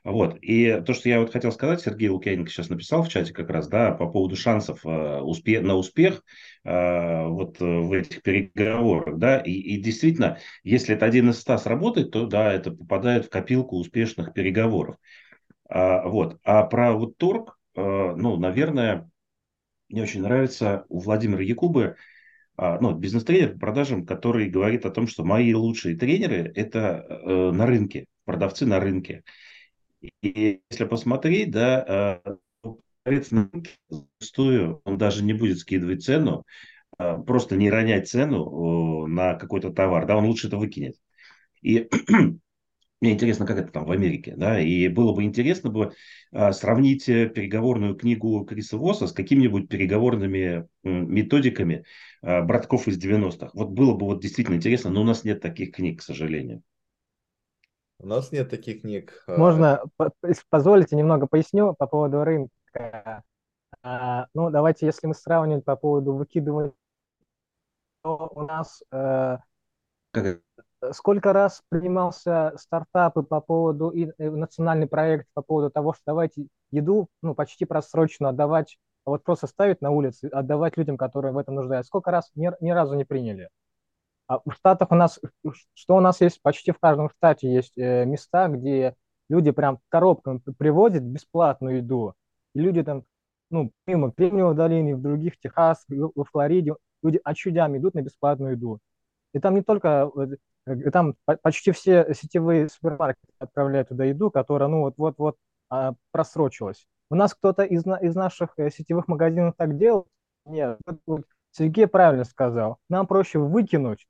Вот. 0.04 0.36
И 0.42 0.82
то, 0.84 0.94
что 0.94 1.08
я 1.08 1.20
вот 1.20 1.32
хотел 1.32 1.52
сказать, 1.52 1.80
Сергей 1.80 2.08
Лукьяненко 2.08 2.50
сейчас 2.50 2.68
написал 2.68 3.04
в 3.04 3.08
чате 3.08 3.32
как 3.32 3.50
раз, 3.50 3.68
да, 3.68 3.92
по 3.92 4.08
поводу 4.08 4.34
шансов 4.34 4.84
э, 4.84 5.20
успех, 5.20 5.62
на 5.62 5.76
успех 5.76 6.24
э, 6.64 7.26
вот 7.28 7.60
в 7.60 7.92
этих 7.92 8.20
переговорах, 8.22 9.18
да, 9.18 9.38
и, 9.38 9.52
и 9.52 9.80
действительно, 9.80 10.38
если 10.64 10.96
это 10.96 11.06
один 11.06 11.30
из 11.30 11.38
ста 11.38 11.56
сработает, 11.56 12.10
то, 12.10 12.26
да, 12.26 12.52
это 12.52 12.72
попадает 12.72 13.26
в 13.26 13.30
копилку 13.30 13.76
успешных 13.76 14.32
переговоров. 14.34 14.96
А, 15.72 16.06
вот. 16.06 16.38
А 16.44 16.64
про 16.64 16.92
вот 16.92 17.16
торг, 17.16 17.58
а, 17.74 18.14
ну, 18.14 18.36
наверное, 18.36 19.10
мне 19.88 20.02
очень 20.02 20.20
нравится 20.20 20.84
у 20.88 21.00
Владимира 21.00 21.42
Якубы, 21.42 21.96
а, 22.56 22.78
ну, 22.78 22.94
бизнес-тренер 22.94 23.54
по 23.54 23.60
продажам, 23.60 24.04
который 24.04 24.50
говорит 24.50 24.84
о 24.84 24.90
том, 24.90 25.06
что 25.06 25.24
мои 25.24 25.54
лучшие 25.54 25.96
тренеры– 25.96 26.52
это 26.54 27.06
э, 27.08 27.50
на 27.52 27.64
рынке, 27.64 28.04
продавцы 28.26 28.66
на 28.66 28.80
рынке. 28.80 29.22
И 30.20 30.60
если 30.70 30.84
посмотреть, 30.84 31.50
да, 31.50 32.20
продавец 32.60 33.30
на 33.30 33.48
рынке 33.50 33.70
зачастую 33.88 34.82
он 34.84 34.98
даже 34.98 35.24
не 35.24 35.32
будет 35.32 35.58
скидывать 35.58 36.04
цену, 36.04 36.44
просто 36.98 37.56
не 37.56 37.70
ронять 37.70 38.08
цену 38.08 39.06
на 39.06 39.34
какой-то 39.34 39.70
товар, 39.70 40.06
да, 40.06 40.16
он 40.16 40.26
лучше 40.26 40.48
это 40.48 40.58
выкинет. 40.58 40.96
И 41.62 41.88
мне 43.02 43.14
интересно, 43.14 43.46
как 43.46 43.58
это 43.58 43.72
там 43.72 43.84
в 43.84 43.90
Америке, 43.90 44.34
да, 44.36 44.60
и 44.60 44.86
было 44.86 45.12
бы 45.12 45.24
интересно 45.24 45.70
бы 45.70 45.92
а, 46.30 46.52
сравнить 46.52 47.08
э, 47.08 47.28
переговорную 47.28 47.96
книгу 47.96 48.44
Криса 48.44 48.78
Восса 48.78 49.08
с 49.08 49.12
какими-нибудь 49.12 49.68
переговорными 49.68 50.68
методиками 50.84 51.84
а, 52.22 52.42
братков 52.42 52.86
из 52.86 53.04
90-х. 53.04 53.50
Вот 53.54 53.70
было 53.70 53.94
бы 53.94 54.06
вот 54.06 54.22
действительно 54.22 54.54
интересно, 54.54 54.90
но 54.90 55.00
у 55.00 55.04
нас 55.04 55.24
нет 55.24 55.40
таких 55.40 55.72
книг, 55.72 55.98
к 55.98 56.02
сожалению. 56.02 56.62
У 57.98 58.06
нас 58.06 58.30
нет 58.30 58.48
таких 58.48 58.82
книг. 58.82 59.24
А. 59.26 59.36
Можно, 59.36 59.82
позволите, 60.48 60.94
немного 60.94 61.26
поясню 61.26 61.74
по 61.74 61.88
поводу 61.88 62.22
рынка. 62.22 63.24
Ну, 63.82 64.50
давайте, 64.50 64.86
если 64.86 65.08
мы 65.08 65.14
сравним 65.14 65.60
по 65.60 65.74
поводу 65.74 66.14
выкидывания, 66.14 66.72
то 68.02 68.30
у 68.32 68.42
нас 68.42 68.82
э, 68.92 69.38
как 70.12 70.42
сколько 70.90 71.32
раз 71.32 71.62
принимался 71.68 72.52
стартапы 72.56 73.22
по 73.22 73.40
поводу 73.40 73.90
и 73.90 74.10
э, 74.18 74.30
национальный 74.30 74.86
проект 74.86 75.28
по 75.34 75.42
поводу 75.42 75.70
того, 75.70 75.92
что 75.92 76.02
давайте 76.06 76.46
еду, 76.70 77.08
ну, 77.22 77.34
почти 77.34 77.64
просрочно 77.64 78.30
отдавать, 78.30 78.78
а 79.04 79.10
вот 79.10 79.22
просто 79.24 79.46
ставить 79.46 79.80
на 79.80 79.90
улице, 79.90 80.26
отдавать 80.26 80.76
людям, 80.76 80.96
которые 80.96 81.32
в 81.32 81.38
этом 81.38 81.54
нуждаются. 81.54 81.88
Сколько 81.88 82.10
раз 82.10 82.30
ни, 82.34 82.50
ни 82.60 82.70
разу 82.70 82.94
не 82.94 83.04
приняли. 83.04 83.48
А 84.26 84.38
в 84.38 84.52
Штатах 84.52 84.90
у 84.90 84.94
нас, 84.94 85.20
что 85.74 85.96
у 85.96 86.00
нас 86.00 86.20
есть, 86.20 86.40
почти 86.42 86.72
в 86.72 86.78
каждом 86.78 87.10
штате 87.10 87.52
есть 87.52 87.76
э, 87.78 88.04
места, 88.04 88.48
где 88.48 88.94
люди 89.28 89.50
прям 89.50 89.78
коробками 89.88 90.40
привозят 90.58 91.02
бесплатную 91.02 91.78
еду. 91.78 92.14
И 92.54 92.60
люди 92.60 92.82
там, 92.82 93.04
ну, 93.50 93.72
мимо 93.86 94.12
Кремниевой 94.12 94.54
долины, 94.54 94.96
в 94.96 95.02
других, 95.02 95.38
Техас, 95.38 95.84
во 95.88 96.24
Флориде, 96.24 96.74
люди 97.02 97.20
очудями 97.22 97.78
идут 97.78 97.94
на 97.94 98.02
бесплатную 98.02 98.52
еду. 98.52 98.80
И 99.34 99.38
там 99.40 99.54
не 99.54 99.62
только 99.62 100.10
Э, 100.16 100.26
там 100.92 101.14
почти 101.42 101.72
все 101.72 102.12
сетевые 102.14 102.68
супермаркеты 102.68 103.32
отправляют 103.38 103.88
туда 103.88 104.04
еду, 104.04 104.30
которая, 104.30 104.68
ну, 104.68 104.80
вот-вот-вот 104.82 105.36
а, 105.68 105.94
просрочилась. 106.10 106.86
У 107.10 107.14
нас 107.14 107.34
кто-то 107.34 107.62
из, 107.62 107.84
из 107.86 108.14
наших 108.14 108.50
э, 108.56 108.70
сетевых 108.70 109.08
магазинов 109.08 109.54
так 109.56 109.76
делал? 109.76 110.06
Нет. 110.46 110.78
Сергей 111.50 111.86
правильно 111.86 112.24
сказал. 112.24 112.78
Нам 112.88 113.06
проще 113.06 113.38
выкинуть 113.38 114.06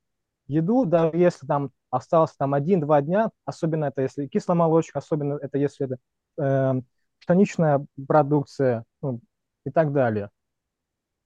еду, 0.47 0.85
даже 0.85 1.17
если 1.17 1.45
там 1.45 1.71
осталось 1.89 2.33
там 2.33 2.53
один-два 2.53 3.01
дня, 3.01 3.29
особенно 3.45 3.85
это 3.85 4.01
если 4.01 4.27
кисломолочка, 4.27 4.99
особенно 4.99 5.37
это 5.41 5.57
если 5.57 5.85
это 5.85 5.97
э, 6.41 6.81
штаничная 7.19 7.85
продукция 8.07 8.83
ну, 9.01 9.19
и 9.65 9.69
так 9.69 9.93
далее. 9.93 10.29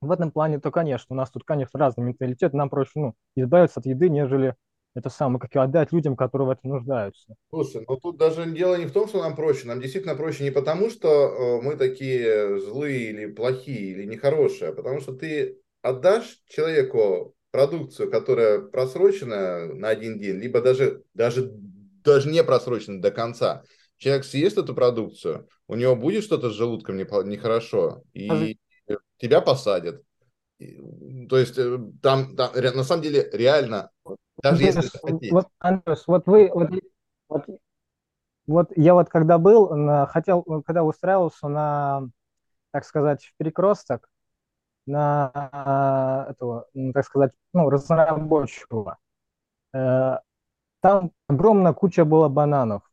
В 0.01 0.11
этом 0.11 0.31
плане, 0.31 0.59
то, 0.59 0.71
конечно, 0.71 1.07
у 1.09 1.17
нас 1.17 1.31
тут, 1.31 1.43
конечно, 1.43 1.79
разный 1.79 2.05
менталитет, 2.05 2.53
нам 2.53 2.69
проще 2.69 2.91
ну, 2.95 3.15
избавиться 3.35 3.79
от 3.79 3.87
еды, 3.87 4.09
нежели 4.09 4.55
это 4.97 5.09
самое, 5.09 5.39
как 5.39 5.55
и 5.55 5.59
отдать 5.59 5.91
людям, 5.91 6.15
которые 6.15 6.47
в 6.47 6.51
этом 6.51 6.71
нуждаются. 6.71 7.35
Слушай, 7.49 7.85
ну 7.87 7.97
тут 7.97 8.17
даже 8.17 8.45
дело 8.47 8.75
не 8.75 8.85
в 8.85 8.91
том, 8.91 9.07
что 9.07 9.21
нам 9.21 9.35
проще. 9.35 9.67
Нам 9.67 9.79
действительно 9.79 10.15
проще 10.15 10.43
не 10.43 10.51
потому, 10.51 10.89
что 10.89 11.09
э, 11.09 11.61
мы 11.61 11.75
такие 11.75 12.59
злые 12.59 13.11
или 13.11 13.27
плохие, 13.27 13.91
или 13.91 14.05
нехорошие, 14.05 14.71
а 14.71 14.73
потому 14.73 14.99
что 14.99 15.13
ты 15.13 15.59
отдашь 15.83 16.41
человеку 16.49 17.35
продукцию, 17.51 18.09
которая 18.09 18.59
просрочена 18.59 19.73
на 19.73 19.89
один 19.89 20.17
день, 20.17 20.37
либо 20.37 20.61
даже, 20.61 21.03
даже, 21.13 21.51
даже 22.03 22.29
не 22.29 22.43
просрочена 22.43 22.99
до 22.99 23.11
конца. 23.11 23.63
Человек 23.97 24.25
съест 24.25 24.57
эту 24.57 24.73
продукцию, 24.73 25.47
у 25.67 25.75
него 25.75 25.95
будет 25.95 26.23
что-то 26.23 26.49
с 26.49 26.53
желудком 26.53 26.97
нехорошо, 26.97 28.01
и 28.13 28.57
тебя 29.19 29.41
посадят. 29.41 30.01
То 31.29 31.37
есть 31.37 31.57
э, 31.59 31.77
там, 32.01 32.35
там 32.35 32.51
на 32.55 32.83
самом 32.83 33.03
деле 33.03 33.29
реально 33.31 33.91
даже 34.41 34.63
если 34.63 34.97
хотите. 34.97 35.31
Вот, 35.31 35.47
Андрюс, 35.59 36.07
вот 36.07 36.27
вы, 36.27 36.51
вот, 36.53 36.69
вот, 37.29 37.45
вот 38.45 38.71
я 38.75 38.93
вот 38.93 39.09
когда 39.09 39.37
был, 39.37 39.75
на, 39.75 40.05
хотел, 40.07 40.43
когда 40.65 40.83
устраивался 40.83 41.47
на, 41.47 42.07
так 42.71 42.85
сказать, 42.85 43.25
в 43.25 43.33
перекресток, 43.37 44.09
на 44.85 46.25
этого, 46.29 46.67
так 46.93 47.05
сказать, 47.05 47.31
ну, 47.53 47.69
разнорабочего, 47.69 48.97
э, 49.73 50.17
там 50.79 51.11
огромная 51.27 51.73
куча 51.73 52.05
была 52.05 52.29
бананов, 52.29 52.89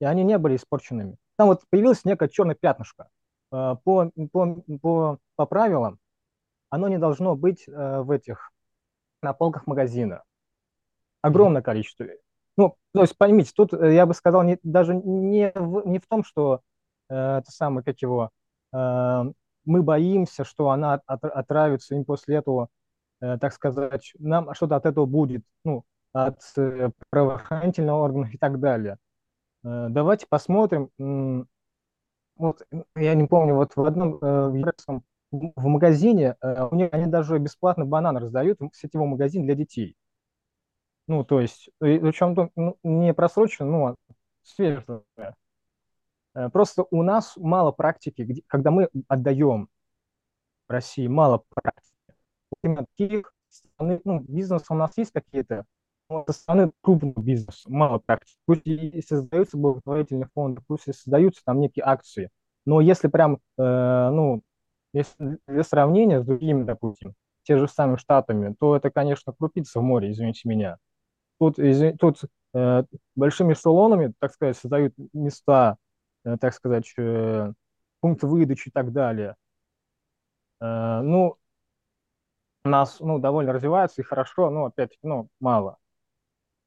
и 0.00 0.04
они 0.04 0.22
не 0.22 0.38
были 0.38 0.56
испорченными. 0.56 1.16
Там 1.36 1.48
вот 1.48 1.62
появилось 1.70 2.04
некое 2.04 2.28
черное 2.28 2.54
пятнышко. 2.54 3.08
Э, 3.50 3.76
по, 3.82 4.12
по, 4.30 4.62
по, 4.80 5.18
по 5.34 5.46
правилам 5.46 5.98
оно 6.70 6.88
не 6.88 6.98
должно 6.98 7.34
быть 7.34 7.66
э, 7.66 8.00
в 8.00 8.10
этих, 8.12 8.52
на 9.22 9.32
полках 9.32 9.66
магазина 9.66 10.22
огромное 11.22 11.62
количество. 11.62 12.06
Ну, 12.56 12.76
то 12.92 13.00
есть 13.00 13.16
поймите, 13.16 13.50
тут 13.54 13.72
э, 13.72 13.94
я 13.94 14.04
бы 14.04 14.12
сказал 14.12 14.42
не, 14.42 14.58
даже 14.62 14.94
не 14.94 15.52
в, 15.54 15.86
не 15.86 15.98
в 15.98 16.06
том, 16.06 16.22
что 16.22 16.60
э, 17.08 17.14
это 17.14 17.50
самое, 17.50 17.82
как 17.82 18.02
его, 18.02 18.30
э, 18.74 19.24
мы 19.64 19.82
боимся, 19.82 20.44
что 20.44 20.68
она 20.70 21.00
от, 21.06 21.24
отравится, 21.24 21.94
и 21.94 22.04
после 22.04 22.36
этого, 22.36 22.68
э, 23.22 23.38
так 23.38 23.54
сказать, 23.54 24.12
нам 24.18 24.52
что-то 24.54 24.76
от 24.76 24.84
этого 24.84 25.06
будет, 25.06 25.44
ну, 25.64 25.84
от 26.12 26.40
э, 26.58 26.90
правоохранительных 27.08 27.94
органов 27.94 28.34
и 28.34 28.38
так 28.38 28.60
далее. 28.60 28.98
Э, 29.64 29.86
давайте 29.88 30.26
посмотрим. 30.28 30.90
Вот, 32.36 32.66
я 32.96 33.14
не 33.14 33.26
помню, 33.26 33.54
вот 33.54 33.76
в 33.76 33.84
одном 33.84 34.18
э, 34.20 34.62
в, 35.30 35.52
в 35.56 35.66
магазине 35.66 36.36
э, 36.40 36.68
у 36.70 36.74
них 36.74 36.90
они 36.92 37.06
даже 37.06 37.38
бесплатно 37.38 37.86
банан 37.86 38.16
раздают 38.16 38.60
в 38.60 38.70
сетевом 38.74 39.10
магазине 39.10 39.44
для 39.46 39.54
детей. 39.54 39.96
Ну, 41.08 41.24
то 41.24 41.40
есть, 41.40 41.68
причем 41.78 42.50
ну, 42.56 42.78
не 42.82 43.12
просрочено, 43.12 43.68
ну, 43.68 43.86
а 43.86 43.96
свежее. 44.42 45.02
Э, 46.34 46.48
просто 46.50 46.84
у 46.90 47.02
нас 47.02 47.36
мало 47.36 47.72
практики, 47.72 48.22
где, 48.22 48.42
когда 48.46 48.70
мы 48.70 48.88
отдаем 49.08 49.68
России, 50.68 51.06
мало 51.06 51.42
практики. 51.50 51.92
Именно 52.62 52.86
таких 52.96 53.32
стороны, 53.48 54.00
ну, 54.04 54.20
бизнес 54.20 54.64
у 54.70 54.74
нас 54.74 54.92
есть 54.96 55.12
какие-то, 55.12 55.64
но 56.08 56.24
со 56.26 56.32
стороны 56.32 56.72
крупного 56.80 57.20
бизнеса 57.20 57.70
мало 57.70 57.98
практики. 57.98 58.38
Пусть 58.46 58.62
и 58.66 59.02
создаются 59.02 59.56
благотворительные 59.56 60.28
фонды, 60.34 60.62
пусть 60.66 60.88
и 60.88 60.92
создаются 60.92 61.42
там 61.44 61.60
некие 61.60 61.84
акции, 61.84 62.30
но 62.64 62.80
если 62.80 63.08
прям, 63.08 63.38
э, 63.58 64.10
ну, 64.10 64.42
если 64.92 65.38
для 65.46 65.64
сравнения 65.64 66.20
с 66.20 66.24
другими, 66.24 66.64
допустим, 66.64 67.14
те 67.44 67.58
же 67.58 67.66
самыми 67.66 67.96
штатами, 67.96 68.54
то 68.58 68.76
это, 68.76 68.90
конечно, 68.90 69.32
крупица 69.32 69.80
в 69.80 69.82
море, 69.82 70.12
извините 70.12 70.48
меня 70.48 70.78
тут, 71.50 71.56
тут 71.98 72.20
э, 72.54 72.84
большими 73.16 73.54
эшелонами, 73.54 74.12
так 74.20 74.32
сказать, 74.32 74.56
создают 74.56 74.94
места, 75.12 75.76
э, 76.24 76.36
так 76.40 76.54
сказать, 76.54 76.92
э, 76.96 77.52
пункты 78.00 78.26
выдачи 78.26 78.68
и 78.68 78.70
так 78.70 78.92
далее. 78.92 79.34
Э, 80.60 81.00
ну, 81.02 81.36
у 82.64 82.68
нас 82.68 83.00
ну, 83.00 83.18
довольно 83.18 83.52
развивается 83.52 84.02
и 84.02 84.04
хорошо, 84.04 84.50
но 84.50 84.66
опять-таки, 84.66 85.00
ну, 85.02 85.28
мало. 85.40 85.78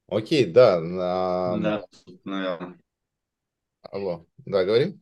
Окей, 0.08 0.44
да. 0.44 0.80
На... 0.80 1.58
Да, 1.58 1.84
наверное. 2.24 2.78
Алло, 3.82 4.26
да, 4.44 4.64
говорим? 4.64 5.00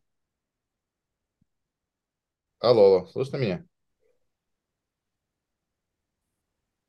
Алло, 2.61 2.85
алло, 2.85 3.07
слышно 3.07 3.39
меня? 3.39 3.65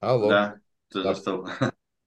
Алло. 0.02 0.30
Да, 0.30 0.60
ты 0.90 1.02
да. 1.02 1.14
застал. 1.14 1.48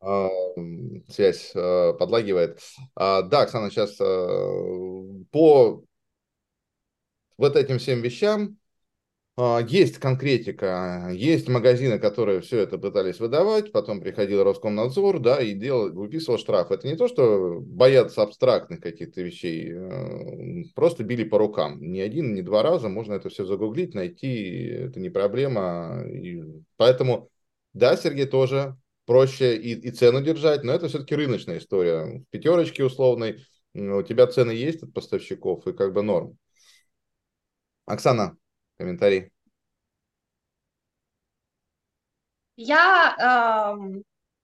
Связь 0.00 1.52
э, 1.54 1.92
подлагивает. 1.98 2.60
А, 2.94 3.22
да, 3.22 3.42
Оксана, 3.42 3.70
сейчас 3.70 3.96
э, 4.00 5.24
по 5.30 5.84
вот 7.36 7.56
этим 7.56 7.78
всем 7.78 8.00
вещам 8.02 8.58
а, 9.36 9.60
есть 9.60 9.98
конкретика, 9.98 11.10
есть 11.12 11.48
магазины, 11.48 12.00
которые 12.00 12.40
все 12.40 12.58
это 12.58 12.76
пытались 12.76 13.20
выдавать, 13.20 13.70
потом 13.70 14.00
приходил 14.00 14.42
Роскомнадзор, 14.42 15.20
да, 15.20 15.40
и 15.40 15.54
делал, 15.54 15.92
выписывал 15.92 16.38
штраф. 16.38 16.72
Это 16.72 16.88
не 16.88 16.96
то, 16.96 17.06
что 17.06 17.60
боятся 17.60 18.22
абстрактных 18.22 18.80
каких-то 18.80 19.22
вещей, 19.22 19.72
э, 19.72 20.64
просто 20.74 21.04
били 21.04 21.22
по 21.22 21.38
рукам. 21.38 21.80
Ни 21.80 22.00
один, 22.00 22.34
ни 22.34 22.40
два 22.40 22.64
раза, 22.64 22.88
можно 22.88 23.14
это 23.14 23.28
все 23.28 23.44
загуглить, 23.44 23.94
найти, 23.94 24.66
это 24.66 24.98
не 24.98 25.08
проблема. 25.08 26.02
И 26.08 26.42
поэтому, 26.76 27.30
да, 27.74 27.96
Сергей, 27.96 28.26
тоже 28.26 28.76
проще 29.08 29.56
и, 29.56 29.72
и 29.72 29.90
цену 29.90 30.20
держать, 30.20 30.64
но 30.64 30.72
это 30.72 30.88
все-таки 30.88 31.14
рыночная 31.14 31.58
история. 31.58 32.20
В 32.20 32.24
пятерочке 32.26 32.84
условной 32.84 33.42
у 33.72 34.02
тебя 34.02 34.26
цены 34.26 34.50
есть 34.50 34.82
от 34.82 34.92
поставщиков 34.92 35.66
и 35.66 35.72
как 35.72 35.94
бы 35.94 36.02
норм. 36.02 36.36
Оксана, 37.86 38.36
комментарий. 38.76 39.32
Я 42.56 43.76
э, 43.78 44.00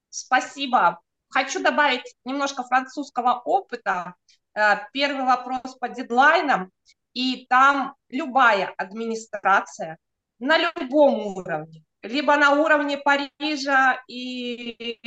спасибо. 0.09 0.99
Хочу 1.29 1.61
добавить 1.61 2.15
немножко 2.25 2.63
французского 2.63 3.39
опыта. 3.45 4.15
Э, 4.55 4.77
первый 4.93 5.25
вопрос 5.25 5.75
по 5.79 5.89
дедлайнам, 5.89 6.71
и 7.13 7.45
там 7.49 7.93
любая 8.09 8.73
администрация 8.77 9.99
на 10.39 10.57
любом 10.57 11.37
уровне 11.37 11.83
либо 12.05 12.35
на 12.37 12.51
уровне 12.51 12.97
Парижа 12.97 14.03
и 14.07 14.99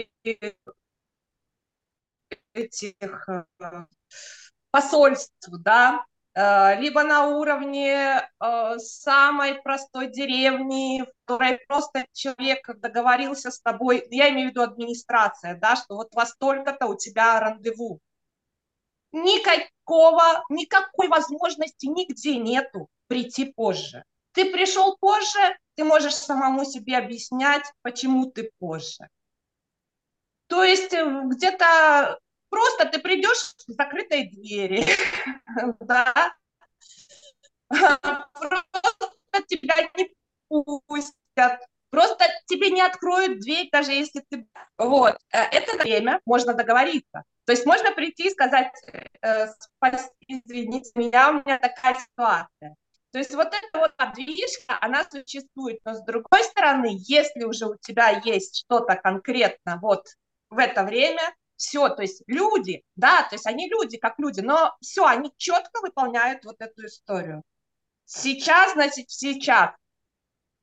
этих 2.55 3.29
э, 3.29 3.45
посольств, 4.71 5.49
да, 5.49 6.05
э, 6.35 6.81
либо 6.81 7.05
на 7.05 7.29
уровне 7.29 8.29
э, 8.41 8.79
самой 8.79 9.63
простой 9.63 10.09
деревни, 10.09 11.03
в 11.03 11.13
которой 11.25 11.61
просто 11.69 12.07
человек 12.13 12.69
договорился 12.79 13.51
с 13.51 13.61
тобой, 13.61 14.05
я 14.11 14.31
имею 14.31 14.49
в 14.49 14.51
виду 14.51 14.63
администрация, 14.63 15.57
да, 15.57 15.77
что 15.77 15.95
вот 15.95 16.13
во 16.15 16.27
столько-то 16.27 16.87
у 16.87 16.97
тебя 16.97 17.39
рандеву. 17.39 18.01
Никакого, 19.13 20.45
никакой 20.51 21.09
возможности 21.09 21.87
нигде 21.87 22.37
нету 22.37 22.89
прийти 23.07 23.53
позже. 23.53 24.05
Ты 24.39 24.53
пришел 24.53 24.97
позже, 25.01 25.59
ты 25.75 25.83
можешь 25.83 26.15
самому 26.15 26.65
себе 26.65 26.97
объяснять, 26.97 27.65
почему 27.83 28.27
ты 28.27 28.53
позже. 28.61 29.09
То 30.47 30.63
есть 30.63 30.93
э, 30.93 31.23
где-то 31.25 32.21
просто 32.49 32.85
ты 32.85 33.01
придешь 33.01 33.55
к 33.67 33.73
закрытой 33.73 34.31
двери, 34.31 34.87
да, 35.81 36.37
просто 37.69 39.43
тебя 39.49 39.91
не 39.97 40.15
пустят, 40.47 41.67
просто 41.91 42.25
тебе 42.47 42.71
не 42.71 42.83
откроют 42.83 43.41
дверь, 43.41 43.69
даже 43.73 43.91
если 43.91 44.25
ты... 44.31 44.47
Вот, 44.77 45.19
э, 45.33 45.41
это 45.51 45.79
время 45.79 46.21
можно 46.25 46.55
договориться. 46.55 47.25
То 47.45 47.51
есть 47.51 47.67
можно 47.67 47.91
прийти 47.91 48.29
и 48.29 48.31
сказать, 48.31 48.71
э, 49.21 49.49
извините 50.29 50.93
меня, 50.95 51.31
у 51.31 51.33
меня 51.33 51.59
такая 51.59 51.97
ситуация. 51.97 52.77
То 53.11 53.19
есть 53.19 53.35
вот 53.35 53.49
эта 53.49 53.79
вот 53.79 53.97
подвижка, 53.97 54.79
она 54.81 55.05
существует. 55.11 55.81
Но 55.85 55.95
с 55.95 56.03
другой 56.05 56.45
стороны, 56.45 56.97
если 56.99 57.45
уже 57.45 57.67
у 57.67 57.77
тебя 57.77 58.21
есть 58.25 58.65
что-то 58.65 58.97
конкретно, 58.97 59.79
вот 59.81 60.07
в 60.51 60.59
это 60.59 60.85
время 60.85 61.35
все, 61.57 61.89
то 61.89 62.03
есть 62.03 62.23
люди, 62.27 62.85
да, 62.97 63.23
то 63.23 63.35
есть 63.35 63.47
они 63.47 63.69
люди, 63.69 63.97
как 63.97 64.19
люди, 64.19 64.41
но 64.41 64.77
все, 64.81 65.07
они 65.07 65.33
четко 65.37 65.81
выполняют 65.81 66.45
вот 66.45 66.57
эту 66.61 66.87
историю. 66.87 67.43
Сейчас, 68.05 68.75
значит, 68.75 69.11
сейчас. 69.11 69.71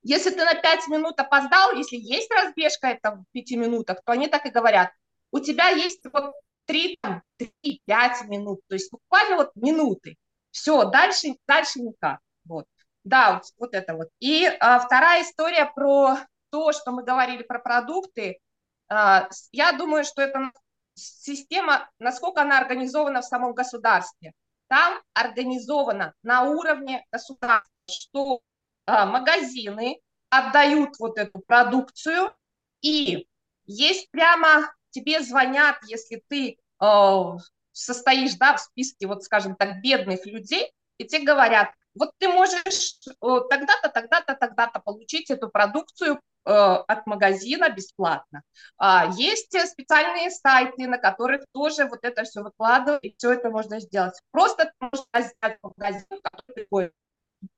Если 0.03 0.29
ты 0.29 0.45
на 0.45 0.53
5 0.53 0.87
минут 0.87 1.19
опоздал, 1.19 1.73
если 1.73 1.97
есть 1.97 2.31
разбежка 2.31 2.87
это 2.87 3.11
в 3.11 3.25
5 3.31 3.51
минутах, 3.51 4.03
то 4.05 4.13
они 4.13 4.27
так 4.27 4.45
и 4.45 4.51
говорят. 4.51 4.91
У 5.31 5.39
тебя 5.39 5.69
есть 5.69 6.01
вот 6.13 6.33
3, 6.65 6.97
3 7.37 7.81
5 7.85 8.25
минут, 8.27 8.61
то 8.67 8.75
есть 8.75 8.91
буквально 8.91 9.37
вот 9.37 9.55
минуты. 9.55 10.15
Все, 10.51 10.85
дальше, 10.85 11.35
дальше 11.47 11.81
никак. 11.81 12.19
Вот. 12.45 12.65
Да, 13.03 13.41
вот, 13.57 13.73
это 13.73 13.95
вот. 13.95 14.09
И 14.19 14.45
а, 14.59 14.79
вторая 14.79 15.23
история 15.23 15.71
про 15.73 16.17
то, 16.49 16.71
что 16.71 16.91
мы 16.91 17.03
говорили 17.03 17.43
про 17.43 17.59
продукты. 17.59 18.39
А, 18.87 19.29
я 19.51 19.73
думаю, 19.73 20.03
что 20.03 20.21
это 20.21 20.51
система, 20.95 21.89
насколько 21.99 22.41
она 22.41 22.57
организована 22.57 23.21
в 23.21 23.25
самом 23.25 23.53
государстве. 23.53 24.33
Там 24.67 25.01
организовано 25.13 26.13
на 26.23 26.43
уровне 26.43 27.05
государства, 27.11 27.71
что 27.89 28.39
а, 28.85 29.05
магазины 29.05 29.99
отдают 30.29 30.97
вот 30.99 31.17
эту 31.17 31.39
продукцию, 31.39 32.33
и 32.81 33.27
есть 33.65 34.09
прямо 34.11 34.73
тебе 34.91 35.21
звонят, 35.21 35.77
если 35.87 36.23
ты 36.27 36.57
э, 36.81 37.23
состоишь 37.71 38.35
да, 38.35 38.55
в 38.55 38.61
списке, 38.61 39.07
вот 39.07 39.23
скажем 39.23 39.55
так, 39.55 39.81
бедных 39.81 40.25
людей, 40.25 40.71
и 40.97 41.05
тебе 41.05 41.25
говорят, 41.25 41.69
вот 41.95 42.11
ты 42.17 42.27
можешь 42.27 42.99
тогда-то, 43.19 43.89
тогда-то, 43.89 44.35
тогда-то 44.35 44.79
получить 44.79 45.29
эту 45.29 45.49
продукцию 45.49 46.15
э, 46.45 46.51
от 46.51 47.07
магазина 47.07 47.69
бесплатно. 47.69 48.41
А, 48.77 49.11
есть 49.15 49.57
специальные 49.67 50.29
сайты, 50.29 50.87
на 50.87 50.97
которых 50.97 51.45
тоже 51.53 51.85
вот 51.85 51.99
это 52.03 52.23
все 52.23 52.41
выкладывают, 52.41 53.03
и 53.03 53.15
все 53.17 53.31
это 53.31 53.49
можно 53.49 53.79
сделать. 53.79 54.19
Просто 54.31 54.71
можно 54.79 55.05
взять 55.13 55.57
магазин, 55.63 56.21
который 56.21 56.91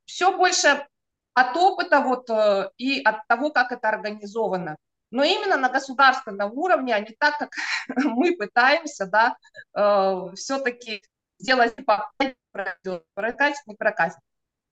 все 0.06 0.36
больше 0.36 0.88
от 1.34 1.56
опыта 1.56 2.02
вот, 2.02 2.30
э, 2.30 2.72
и 2.78 3.02
от 3.02 3.28
того, 3.28 3.52
как 3.52 3.72
это 3.72 3.90
организовано. 3.90 4.76
Но 5.12 5.24
именно 5.24 5.58
на 5.58 5.70
государственном 5.70 6.52
уровне, 6.54 6.94
а 6.94 7.00
не 7.00 7.16
так, 7.20 7.38
как 7.38 7.52
мы 8.04 8.36
пытаемся, 8.36 9.06
да, 9.06 9.38
э, 9.76 10.36
все-таки 10.36 11.04
сделать 11.40 11.76
типа 11.76 12.12
прокатит, 12.52 13.68
не 13.68 13.76
прокатит. 13.76 14.18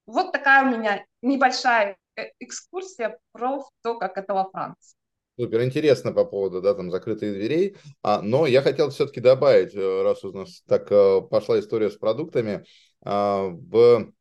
Вот 0.06 0.32
такая 0.32 0.64
у 0.64 0.76
меня 0.76 1.04
небольшая 1.22 1.96
э, 2.16 2.30
экскурсия 2.38 3.18
про 3.32 3.64
то, 3.82 3.98
как 3.98 4.16
это 4.18 4.34
во 4.34 4.48
Франции. 4.50 4.96
Супер 5.38 5.64
интересно 5.64 6.12
по 6.12 6.24
поводу 6.24 6.62
да, 6.62 6.74
там, 6.74 6.90
закрытых 6.90 7.34
дверей. 7.34 7.76
А, 8.02 8.22
но 8.22 8.46
я 8.46 8.62
хотел 8.62 8.88
все-таки 8.90 9.20
добавить, 9.20 9.74
э, 9.74 10.02
раз 10.02 10.24
у 10.24 10.32
нас 10.32 10.62
так 10.66 10.90
а, 10.90 11.20
пошла 11.20 11.60
история 11.60 11.90
с 11.90 11.96
продуктами, 11.96 12.64
а, 13.04 13.48
в, 13.48 14.12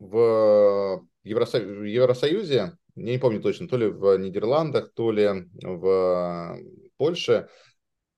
в 0.00 1.06
Евросоюзе, 1.22 1.74
в 1.74 1.84
Евросоюзе, 1.84 2.54
я 2.96 3.12
не 3.12 3.18
помню 3.18 3.40
точно, 3.40 3.68
то 3.68 3.76
ли 3.76 3.86
в 3.86 4.16
Нидерландах, 4.18 4.92
то 4.94 5.12
ли 5.12 5.28
в 5.62 6.58
Польше, 6.96 7.48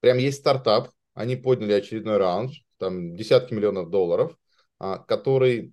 прям 0.01 0.16
есть 0.16 0.38
стартап, 0.38 0.88
они 1.12 1.36
подняли 1.36 1.72
очередной 1.72 2.16
раунд, 2.16 2.53
там 2.81 3.14
десятки 3.14 3.55
миллионов 3.55 3.91
долларов, 3.91 4.37
а, 4.78 4.99
который 4.99 5.72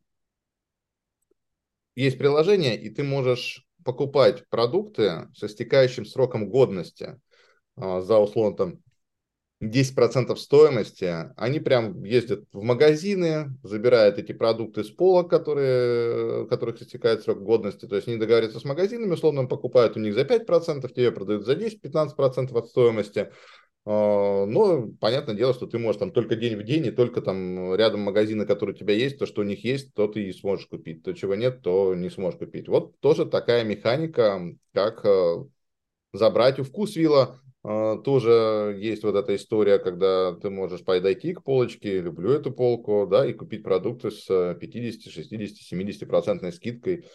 есть 1.95 2.20
приложение, 2.20 2.80
и 2.80 2.89
ты 2.89 3.03
можешь 3.03 3.66
покупать 3.84 4.47
продукты 4.49 5.30
со 5.34 5.47
стекающим 5.47 6.05
сроком 6.05 6.49
годности 6.49 7.20
а, 7.76 8.01
за 8.01 8.18
условно 8.20 8.55
там 8.55 8.84
10% 9.60 10.38
стоимости, 10.38 11.34
они 11.36 11.60
прям 11.60 12.03
ездят 12.03 12.43
в 12.51 12.62
магазины, 12.62 13.58
забирают 13.64 14.20
эти 14.20 14.32
продукты 14.32 14.84
с 14.84 14.89
полок, 14.89 15.32
которые, 15.32 16.47
которых 16.47 16.80
истекает 16.82 17.24
срок 17.24 17.41
годности, 17.41 17.88
то 17.88 17.95
есть 17.95 18.08
они 18.08 18.18
договариваются 18.18 18.60
с 18.60 18.66
магазинами, 18.66 19.14
условно 19.14 19.45
покупают 19.45 19.97
у 19.97 19.99
них 19.99 20.14
за 20.14 20.26
5%, 20.26 20.93
тебе 20.93 21.12
продают 21.12 21.45
за 21.45 21.53
10-15% 21.53 22.55
от 22.55 22.68
стоимости, 22.68 23.32
но 23.88 24.90
понятное 25.00 25.34
дело, 25.34 25.54
что 25.54 25.66
ты 25.66 25.80
можешь 25.80 26.00
там 26.00 26.12
только 26.12 26.36
день 26.36 26.58
в 26.58 26.64
день, 26.64 26.88
и 26.88 26.92
только 26.92 27.22
там 27.22 27.74
рядом 27.74 28.02
магазины, 28.02 28.46
которые 28.46 28.76
у 28.76 28.78
тебя 28.78 28.94
есть, 28.94 29.18
то, 29.18 29.26
что 29.26 29.42
у 29.42 29.46
них 29.46 29.64
есть, 29.64 29.94
то 29.94 30.10
ты 30.10 30.24
и 30.24 30.34
сможешь 30.34 30.68
купить. 30.68 31.04
То, 31.04 31.14
чего 31.14 31.36
нет, 31.36 31.62
то 31.62 31.96
не 31.96 32.10
сможешь 32.10 32.38
купить. 32.38 32.68
Вот 32.68 33.00
тоже 33.00 33.26
такая 33.26 33.64
механика, 33.64 34.42
как 34.74 35.06
а, 35.06 35.46
забрать 36.12 36.60
у 36.60 36.64
вкусвилла. 36.66 37.40
А, 37.64 37.96
тоже 37.96 38.78
есть 38.78 39.04
вот 39.04 39.16
эта 39.16 39.34
история, 39.38 39.80
когда 39.80 40.34
ты 40.34 40.50
можешь 40.50 40.84
подойти 40.84 41.34
к 41.34 41.44
полочке, 41.44 42.02
люблю 42.02 42.32
эту 42.32 42.52
полку, 42.52 43.08
да, 43.10 43.26
и 43.26 43.32
купить 43.32 43.64
продукты 43.64 44.12
с 44.12 44.28
50, 44.28 45.10
60, 45.10 45.56
70 45.56 46.08
процентной 46.10 46.52
скидкой, 46.52 47.06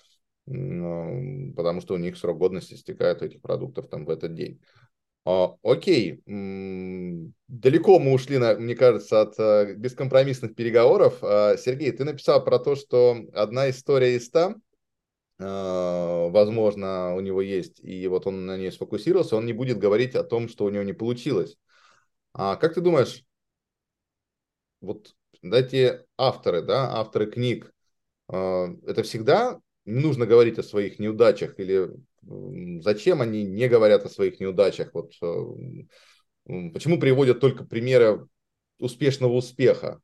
потому 0.47 1.83
что 1.83 1.93
у 1.93 1.99
них 1.99 2.17
срок 2.17 2.39
годности 2.39 2.77
стекает 2.77 3.21
у 3.21 3.27
этих 3.27 3.43
продуктов 3.43 3.89
там 3.89 4.07
в 4.07 4.11
этот 4.11 4.35
день. 4.35 4.59
А, 5.25 5.55
окей, 5.63 6.21
далеко 6.27 7.99
мы 8.01 8.13
ушли, 8.13 8.39
мне 8.39 8.75
кажется, 8.75 9.21
от 9.21 9.39
э, 9.39 9.75
бескомпромиссных 9.75 10.57
переговоров. 10.57 11.19
А, 11.23 11.57
Сергей, 11.57 11.93
ты 11.93 12.05
написал 12.05 12.45
про 12.45 12.59
то, 12.59 12.75
что 12.75 13.17
одна 13.33 13.71
история 13.71 14.17
из 14.17 14.27
ста, 14.27 14.57
а, 15.39 16.29
возможно, 16.29 17.15
у 17.15 17.21
него 17.21 17.41
есть, 17.41 17.79
и 17.85 18.09
вот 18.09 18.27
он 18.27 18.47
на 18.47 18.57
ней 18.57 18.73
сфокусировался, 18.73 19.37
он 19.37 19.47
не 19.47 19.53
будет 19.53 19.79
говорить 19.79 20.17
о 20.17 20.25
том, 20.25 20.49
что 20.49 20.65
у 20.65 20.71
него 20.71 20.83
не 20.83 20.93
получилось. 20.93 21.57
А 22.33 22.57
как 22.57 22.75
ты 22.75 22.81
думаешь, 22.81 23.25
вот 24.81 25.15
эти 25.43 26.01
авторы, 26.17 26.63
да, 26.63 26.99
авторы 26.99 27.31
книг, 27.31 27.73
это 28.29 29.03
всегда 29.03 29.61
не 29.85 30.01
нужно 30.01 30.27
говорить 30.27 30.59
о 30.59 30.63
своих 30.63 30.99
неудачах 30.99 31.61
или 31.61 31.91
зачем 32.23 33.21
они 33.21 33.45
не 33.45 33.69
говорят 33.69 34.05
о 34.05 34.09
своих 34.09 34.41
неудачах? 34.41 34.91
Вот 34.95 35.13
э, 35.23 36.71
почему 36.73 36.99
приводят 36.99 37.41
только 37.41 37.65
примеры 37.65 38.27
успешного 38.79 39.33
успеха? 39.33 40.01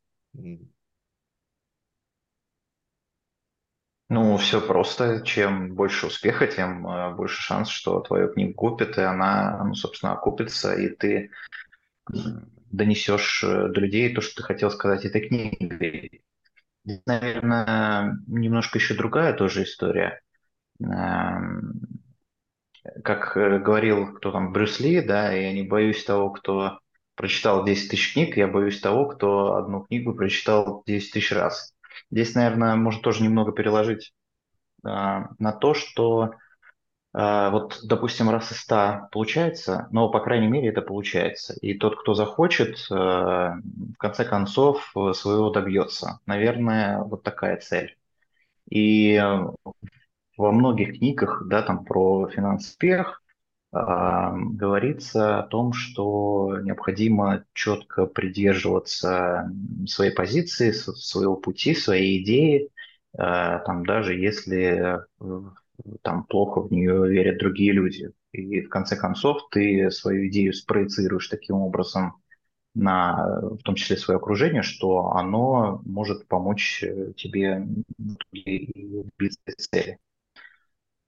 Ну, 4.10 4.36
все 4.38 4.60
просто. 4.60 5.22
Чем 5.24 5.74
больше 5.74 6.06
успеха, 6.06 6.46
тем 6.46 6.86
э, 6.86 7.14
больше 7.14 7.42
шанс, 7.42 7.68
что 7.68 8.00
твою 8.00 8.32
книгу 8.32 8.54
купят, 8.54 8.96
и 8.96 9.02
она, 9.02 9.62
ну, 9.64 9.74
собственно, 9.74 10.12
окупится, 10.12 10.74
и 10.74 10.88
ты 10.88 11.30
донесешь 12.70 13.44
э, 13.44 13.68
до 13.68 13.80
людей 13.80 14.14
то, 14.14 14.22
что 14.22 14.36
ты 14.36 14.42
хотел 14.42 14.70
сказать 14.70 15.04
этой 15.04 15.28
книгой. 15.28 16.22
Наверное, 17.04 18.18
немножко 18.26 18.78
еще 18.78 18.94
другая 18.94 19.34
тоже 19.34 19.64
история. 19.64 20.22
Как 23.08 23.38
э, 23.38 23.58
говорил 23.58 24.12
кто 24.12 24.30
там, 24.32 24.52
Брюс 24.52 24.80
Ли, 24.80 25.00
да, 25.00 25.32
я 25.32 25.50
не 25.54 25.62
боюсь 25.62 26.04
того, 26.04 26.28
кто 26.28 26.78
прочитал 27.14 27.64
10 27.64 27.90
тысяч 27.90 28.12
книг, 28.12 28.36
я 28.36 28.46
боюсь 28.48 28.80
того, 28.80 29.06
кто 29.06 29.54
одну 29.54 29.80
книгу 29.80 30.12
прочитал 30.12 30.82
10 30.86 31.10
тысяч 31.10 31.32
раз. 31.32 31.72
Здесь, 32.10 32.34
наверное, 32.34 32.76
можно 32.76 33.00
тоже 33.00 33.22
немного 33.22 33.52
переложить 33.52 34.12
э, 34.84 34.88
на 34.90 35.52
то, 35.58 35.72
что 35.72 36.34
э, 37.14 37.50
вот, 37.50 37.80
допустим, 37.82 38.28
раз 38.28 38.52
из 38.52 38.58
100 38.58 39.08
получается, 39.10 39.88
но, 39.90 40.10
по 40.10 40.20
крайней 40.20 40.48
мере, 40.48 40.68
это 40.68 40.82
получается. 40.82 41.54
И 41.62 41.72
тот, 41.78 41.98
кто 41.98 42.12
захочет, 42.12 42.76
э, 42.90 42.94
в 42.94 43.96
конце 43.96 44.26
концов, 44.26 44.92
своего 45.14 45.48
добьется. 45.48 46.20
Наверное, 46.26 46.98
вот 47.04 47.22
такая 47.22 47.56
цель. 47.56 47.96
И 48.68 49.14
э, 49.14 49.46
во 50.38 50.52
многих 50.52 50.98
книгах, 50.98 51.42
да, 51.46 51.62
там 51.62 51.84
про 51.84 52.28
финансовый 52.28 52.70
успех, 52.70 53.22
э, 53.72 53.76
говорится 53.76 55.40
о 55.40 55.42
том, 55.42 55.72
что 55.74 56.58
необходимо 56.62 57.44
четко 57.52 58.06
придерживаться 58.06 59.50
своей 59.86 60.12
позиции, 60.12 60.70
своего 60.70 61.36
пути, 61.36 61.74
своей 61.74 62.22
идеи, 62.22 62.70
э, 63.14 63.18
там 63.66 63.84
даже 63.84 64.14
если 64.14 65.00
там 66.02 66.24
плохо 66.24 66.60
в 66.62 66.72
нее 66.72 67.08
верят 67.08 67.38
другие 67.38 67.72
люди. 67.72 68.12
И 68.32 68.60
в 68.62 68.68
конце 68.68 68.96
концов 68.96 69.48
ты 69.50 69.90
свою 69.90 70.28
идею 70.28 70.52
спроецируешь 70.52 71.28
таким 71.28 71.56
образом 71.56 72.14
на, 72.74 73.40
в 73.42 73.58
том 73.58 73.74
числе 73.74 73.96
свое 73.96 74.18
окружение, 74.18 74.62
что 74.62 75.12
оно 75.12 75.82
может 75.84 76.28
помочь 76.28 76.84
тебе 77.16 77.66
добиться 78.32 79.40
цели. 79.56 79.98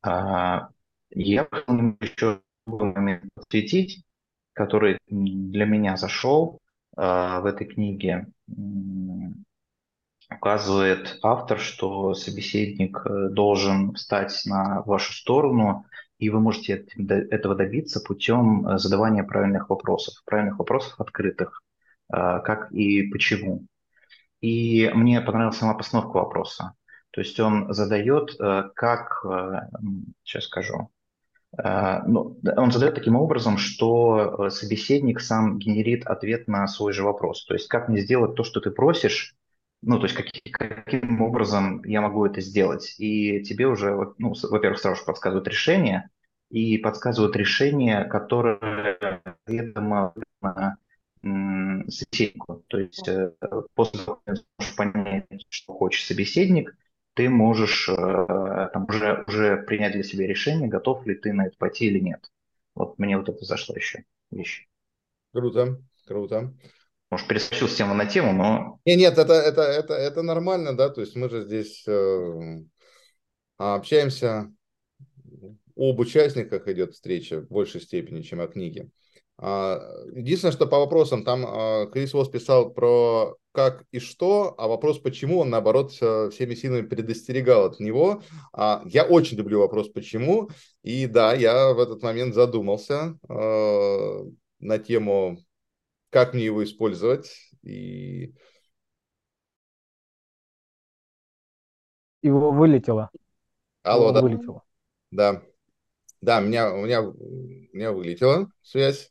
А, 0.03 0.69
я 1.11 1.49
хотел 1.51 1.97
еще 2.01 2.41
момент 2.67 3.25
подсветить, 3.35 4.05
который 4.53 4.99
для 5.09 5.65
меня 5.65 5.97
зашел 5.97 6.59
а, 6.97 7.41
в 7.41 7.47
этой 7.47 7.67
книге. 7.67 8.27
Указывает 10.31 11.19
автор, 11.23 11.59
что 11.59 12.15
собеседник 12.15 13.05
э, 13.05 13.31
должен 13.31 13.95
встать 13.95 14.43
на 14.47 14.81
вашу 14.83 15.13
сторону 15.13 15.85
и 16.21 16.29
вы 16.29 16.39
можете 16.39 16.87
этого 17.31 17.55
добиться 17.55 17.99
путем 18.01 18.69
э, 18.69 18.79
задавания 18.79 19.25
правильных 19.25 19.71
вопросов, 19.71 20.23
правильных 20.27 20.59
вопросов 20.59 21.01
открытых, 21.01 21.63
э, 22.13 22.41
как 22.45 22.71
и 22.73 23.09
почему. 23.11 23.67
И 24.43 24.91
мне 24.95 25.23
понравилась 25.23 25.57
сама 25.57 25.75
постановка 25.75 26.19
вопроса. 26.19 26.75
То 27.11 27.21
есть 27.21 27.39
он 27.41 27.73
задает, 27.73 28.39
э, 28.41 28.71
как, 28.75 29.25
сейчас 30.25 30.45
скажу, 30.45 30.91
ну, 31.53 32.39
он 32.57 32.71
задает 32.71 32.95
таким 32.95 33.17
образом, 33.17 33.59
что 33.59 34.51
собеседник 34.51 35.21
сам 35.21 35.59
генерит 35.59 36.07
ответ 36.07 36.47
на 36.47 36.69
свой 36.69 36.93
же 36.93 37.03
вопрос. 37.03 37.45
То 37.45 37.55
есть 37.55 37.67
как 37.67 37.89
мне 37.89 38.01
сделать 38.01 38.37
то, 38.37 38.45
что 38.45 38.61
ты 38.61 38.71
просишь, 38.71 39.35
ну, 39.83 39.99
то 39.99 40.05
есть 40.05 40.15
как, 40.15 40.27
каким 40.53 41.21
образом 41.21 41.83
я 41.85 42.03
могу 42.03 42.25
это 42.25 42.41
сделать. 42.41 42.95
И 42.99 43.43
тебе 43.43 43.67
уже, 43.67 44.15
ну, 44.19 44.33
во-первых, 44.49 44.79
сразу 44.79 45.01
же 45.01 45.05
подсказывают 45.05 45.49
решение, 45.49 46.09
и 46.51 46.79
подсказывают 46.79 47.35
решение, 47.37 48.05
которое 48.05 49.21
ведомо 49.47 50.15
собеседнику. 51.23 52.65
То 52.69 52.79
есть 52.79 53.07
э, 53.09 53.33
после 53.75 54.05
того, 54.05 54.23
как 54.25 54.39
понять, 54.77 55.27
что 55.49 55.75
хочет 55.75 56.07
собеседник, 56.07 56.77
ты 57.21 57.29
можешь 57.29 57.87
э, 57.87 57.93
там, 58.73 58.87
уже, 58.89 59.25
уже 59.27 59.59
принять 59.59 59.93
для 59.93 60.03
себя 60.03 60.27
решение, 60.27 60.71
готов 60.71 61.07
ли 61.07 61.15
ты 61.15 61.35
на 61.35 61.49
это 61.49 61.57
пойти 61.59 61.85
или 61.85 61.99
нет. 61.99 62.31
Вот 62.75 62.99
мне 62.99 63.19
вот 63.19 63.29
это 63.29 63.45
зашло 63.45 63.77
еще 63.77 64.05
вещь. 64.31 64.67
Круто, 65.35 65.83
круто. 66.07 66.55
Может, 67.11 67.29
перескочил 67.29 67.69
с 67.69 67.77
темы 67.77 67.93
на 67.93 68.07
тему, 68.07 68.33
но... 68.33 68.81
Не, 68.87 68.97
нет, 68.97 69.19
это, 69.19 69.35
это, 69.35 69.61
это, 69.61 69.93
это 69.93 70.23
нормально, 70.23 70.75
да, 70.75 70.89
то 70.89 71.03
есть 71.03 71.15
мы 71.15 71.29
же 71.29 71.45
здесь 71.45 71.85
э, 71.87 72.63
общаемся, 73.59 74.51
об 75.77 76.01
участниках 76.01 76.69
идет 76.69 76.95
встреча 76.95 77.43
в 77.43 77.49
большей 77.49 77.83
степени, 77.83 78.23
чем 78.23 78.41
о 78.41 78.47
книге. 78.47 78.89
А, 79.43 79.81
единственное, 80.13 80.53
что 80.53 80.67
по 80.67 80.79
вопросам, 80.79 81.25
там 81.25 81.47
а, 81.47 81.87
Крис 81.87 82.13
Восс 82.13 82.29
писал 82.29 82.71
про 82.71 83.37
как 83.53 83.85
и 83.91 83.99
что, 83.99 84.55
а 84.59 84.69
вопрос 84.69 85.01
почему, 85.01 85.39
он 85.41 85.51
наоборот 85.51 85.91
всеми 85.91 86.55
силами 86.55 86.83
предостерегал 86.87 87.65
от 87.65 87.81
него. 87.81 88.23
А, 88.53 88.83
я 88.85 89.05
очень 89.05 89.39
люблю 89.39 89.61
вопрос 89.61 89.89
почему, 89.89 90.51
и 90.83 91.07
да, 91.07 91.33
я 91.33 91.73
в 91.73 91.81
этот 91.81 92.03
момент 92.03 92.35
задумался 92.35 93.19
на 93.29 94.79
тему 94.79 95.39
как 96.11 96.35
мне 96.35 96.45
его 96.45 96.63
использовать. 96.63 97.31
И... 97.63 98.35
Его 102.23 102.53
вылетело. 102.53 103.11
Алло, 103.83 104.09
его 104.09 104.13
да. 104.13 104.23
Вылетело. 104.23 104.63
Да. 105.11 105.43
Да, 106.21 106.41
меня, 106.41 106.75
у, 106.75 106.85
меня, 106.85 107.01
у 107.01 107.15
меня 107.73 107.93
вылетела 107.93 108.51
связь. 108.61 109.11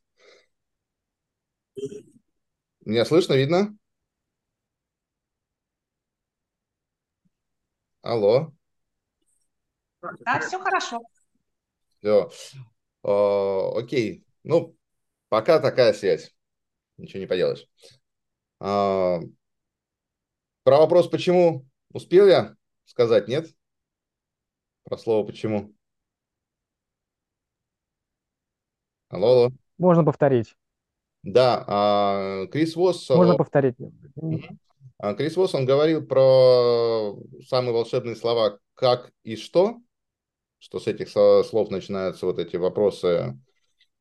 Меня 2.85 3.05
слышно, 3.05 3.33
видно? 3.33 3.77
Алло. 8.01 8.51
Да, 10.01 10.39
все 10.39 10.59
хорошо. 10.59 11.01
Все. 11.99 12.29
О, 13.03 13.73
окей. 13.77 14.23
Ну, 14.43 14.75
пока 15.29 15.59
такая 15.59 15.93
связь 15.93 16.33
ничего 16.97 17.19
не 17.19 17.27
поделаешь. 17.27 17.65
А, 18.59 19.19
про 20.63 20.77
вопрос 20.77 21.09
«почему» 21.09 21.65
успел 21.91 22.27
я 22.27 22.55
сказать, 22.85 23.27
нет? 23.27 23.47
Про 24.83 24.97
слово 24.97 25.25
«почему». 25.25 25.73
Алло, 29.09 29.27
алло. 29.27 29.51
Можно 29.77 30.03
повторить. 30.03 30.55
Да, 31.23 31.63
а, 31.67 32.47
Крис 32.47 32.75
Восс... 32.75 33.09
Можно 33.09 33.35
повторить. 33.35 33.75
А, 34.97 35.13
Крис 35.13 35.35
Восс, 35.35 35.53
он 35.53 35.65
говорил 35.65 36.05
про 36.05 37.15
самые 37.47 37.73
волшебные 37.73 38.15
слова 38.15 38.59
«как» 38.75 39.11
и 39.23 39.35
«что», 39.35 39.77
что 40.59 40.79
с 40.79 40.87
этих 40.87 41.09
слов 41.09 41.69
начинаются 41.69 42.25
вот 42.25 42.39
эти 42.39 42.57
вопросы 42.57 43.37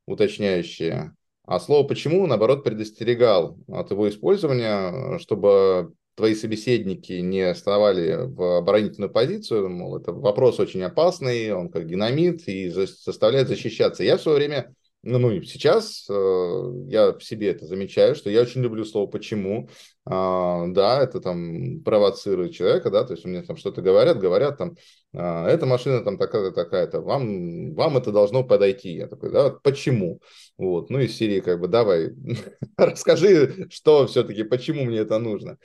уточняющие. 0.07 1.15
А 1.45 1.61
слово 1.61 1.87
«почему», 1.87 2.27
наоборот, 2.27 2.65
предостерегал 2.65 3.59
от 3.69 3.91
его 3.91 4.09
использования, 4.09 5.19
чтобы 5.19 5.93
твои 6.15 6.35
собеседники 6.35 7.13
не 7.13 7.55
вставали 7.55 8.27
в 8.27 8.59
оборонительную 8.59 9.11
позицию, 9.11 9.71
мол, 9.71 9.97
это 9.97 10.13
вопрос 10.13 10.59
очень 10.59 10.83
опасный, 10.83 11.53
он 11.53 11.71
как 11.71 11.87
динамит 11.87 12.49
и 12.49 12.69
заставляет 12.69 13.47
защищаться. 13.47 14.03
Я 14.03 14.17
в 14.17 14.21
свое 14.21 14.39
время 14.39 14.75
ну, 15.03 15.19
ну 15.19 15.31
и 15.31 15.43
сейчас 15.45 16.07
э, 16.11 16.73
я 16.89 17.13
в 17.13 17.23
себе 17.23 17.51
это 17.51 17.67
замечаю, 17.67 18.17
что 18.17 18.31
я 18.31 18.43
очень 18.43 18.63
люблю 18.63 18.85
слово 18.85 19.09
«почему». 19.09 19.69
А, 20.05 20.67
да, 20.69 21.03
это 21.03 21.21
там 21.21 21.83
провоцирует 21.83 22.53
человека, 22.53 22.91
да, 22.91 23.05
то 23.05 23.13
есть 23.13 23.25
мне 23.25 23.43
там 23.43 23.57
что-то 23.57 23.81
говорят, 23.81 24.19
говорят 24.19 24.59
там, 24.59 24.77
а, 25.15 25.47
эта 25.49 25.67
машина 25.67 26.03
там 26.03 26.19
такая-то, 26.19 26.51
такая-то, 26.53 27.01
вам, 27.01 27.75
вам 27.75 27.97
это 27.99 28.11
должно 28.11 28.43
подойти. 28.43 28.95
Я 28.95 29.07
такой, 29.07 29.31
да, 29.31 29.51
почему? 29.51 30.21
Вот, 30.57 30.91
ну 30.91 30.99
из 30.99 31.17
серии 31.17 31.41
как 31.41 31.61
бы 31.61 31.69
давай, 31.69 32.11
расскажи, 32.77 33.69
что 33.71 34.07
все-таки, 34.07 34.43
почему 34.43 34.85
мне 34.85 34.99
это 34.99 35.19
нужно. 35.19 35.59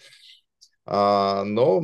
А, 0.85 1.43
но 1.43 1.83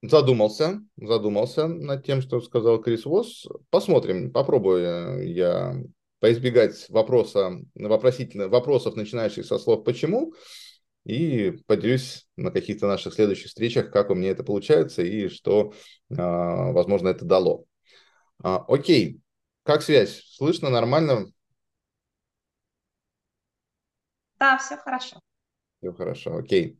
Задумался, 0.00 0.80
задумался 0.96 1.66
над 1.66 2.04
тем, 2.04 2.22
что 2.22 2.40
сказал 2.40 2.80
Крис 2.80 3.04
Восс. 3.04 3.46
Посмотрим, 3.70 4.32
попробую 4.32 5.32
я 5.32 5.74
поизбегать 6.20 6.88
вопроса, 6.88 7.52
вопросительно, 7.74 8.48
вопросов, 8.48 8.94
начинающих 8.94 9.44
со 9.44 9.58
слов 9.58 9.84
«почему», 9.84 10.34
и 11.04 11.52
поделюсь 11.66 12.28
на 12.36 12.50
каких-то 12.50 12.86
наших 12.86 13.14
следующих 13.14 13.48
встречах, 13.48 13.90
как 13.90 14.10
у 14.10 14.14
меня 14.14 14.30
это 14.30 14.44
получается 14.44 15.02
и 15.02 15.28
что, 15.28 15.72
а, 16.16 16.70
возможно, 16.72 17.08
это 17.08 17.24
дало. 17.24 17.64
А, 18.42 18.64
окей, 18.68 19.20
как 19.62 19.82
связь? 19.82 20.22
Слышно 20.36 20.68
нормально? 20.70 21.26
Да, 24.38 24.58
все 24.58 24.76
хорошо. 24.76 25.20
Все 25.80 25.92
хорошо, 25.92 26.36
окей. 26.36 26.78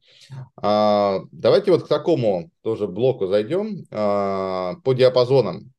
А, 0.61 1.21
давайте 1.31 1.71
вот 1.71 1.85
к 1.85 1.89
такому 1.89 2.51
тоже 2.63 2.89
блоку 2.89 3.27
зайдем 3.27 3.85
а, 3.93 4.75
по 4.83 4.93
диапазонам. 4.93 5.73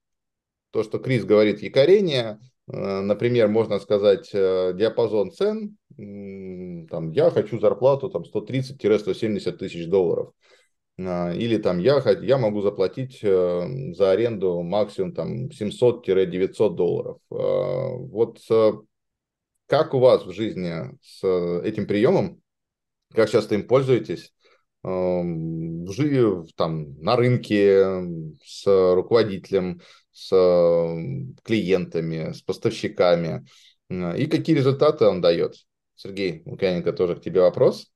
То, 0.72 0.84
что 0.84 1.00
Крис 1.00 1.26
говорит, 1.26 1.62
якорение, 1.62 2.40
а, 2.72 3.02
например, 3.02 3.50
можно 3.50 3.80
сказать 3.80 4.30
а, 4.34 4.72
диапазон 4.72 5.32
цен, 5.32 5.78
там, 5.98 7.12
я 7.12 7.30
хочу 7.30 7.60
зарплату 7.60 8.10
там 8.10 8.24
130-170 8.24 9.58
тысяч 9.58 9.88
долларов. 9.88 10.32
А, 10.98 11.34
или 11.34 11.58
там 11.58 11.80
я, 11.80 12.02
я 12.22 12.38
могу 12.38 12.62
заплатить 12.62 13.20
а, 13.24 13.68
за 13.94 14.12
аренду 14.12 14.62
максимум 14.62 15.14
там 15.14 15.50
700-900 15.50 16.76
долларов. 16.76 17.18
А, 17.32 17.90
вот 17.98 18.40
как 19.68 19.94
у 19.94 20.00
вас 20.00 20.26
в 20.26 20.32
жизни 20.32 20.98
с 21.02 21.24
этим 21.64 21.86
приемом? 21.86 22.42
Как 23.14 23.30
часто 23.30 23.56
им 23.56 23.68
пользуетесь, 23.68 24.34
эм, 24.84 25.86
в, 25.86 26.48
там, 26.56 27.00
на 27.02 27.16
рынке, 27.16 28.02
с 28.44 28.66
руководителем, 28.96 29.82
с 30.12 30.32
эм, 30.36 31.36
клиентами, 31.44 32.32
с 32.34 32.42
поставщиками, 32.42 33.46
э, 33.90 34.18
и 34.18 34.28
какие 34.28 34.56
результаты 34.56 35.06
он 35.06 35.22
дает. 35.22 35.56
Сергей 35.96 36.44
Лукьяненко, 36.46 36.94
тоже 36.94 37.16
к 37.16 37.22
тебе 37.22 37.42
вопрос. 37.42 37.92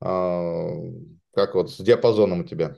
А, 0.00 0.68
как 1.34 1.54
вот 1.54 1.70
с 1.70 1.78
диапазоном 1.78 2.40
у 2.40 2.44
тебя? 2.44 2.76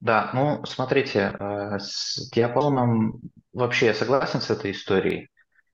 Да, 0.00 0.30
ну, 0.32 0.64
смотрите, 0.64 1.34
э, 1.38 1.78
с 1.80 2.30
диапазоном 2.30 3.20
вообще 3.52 3.86
я 3.86 3.94
согласен 3.94 4.40
с 4.40 4.50
этой 4.50 4.70
историей. 4.70 5.28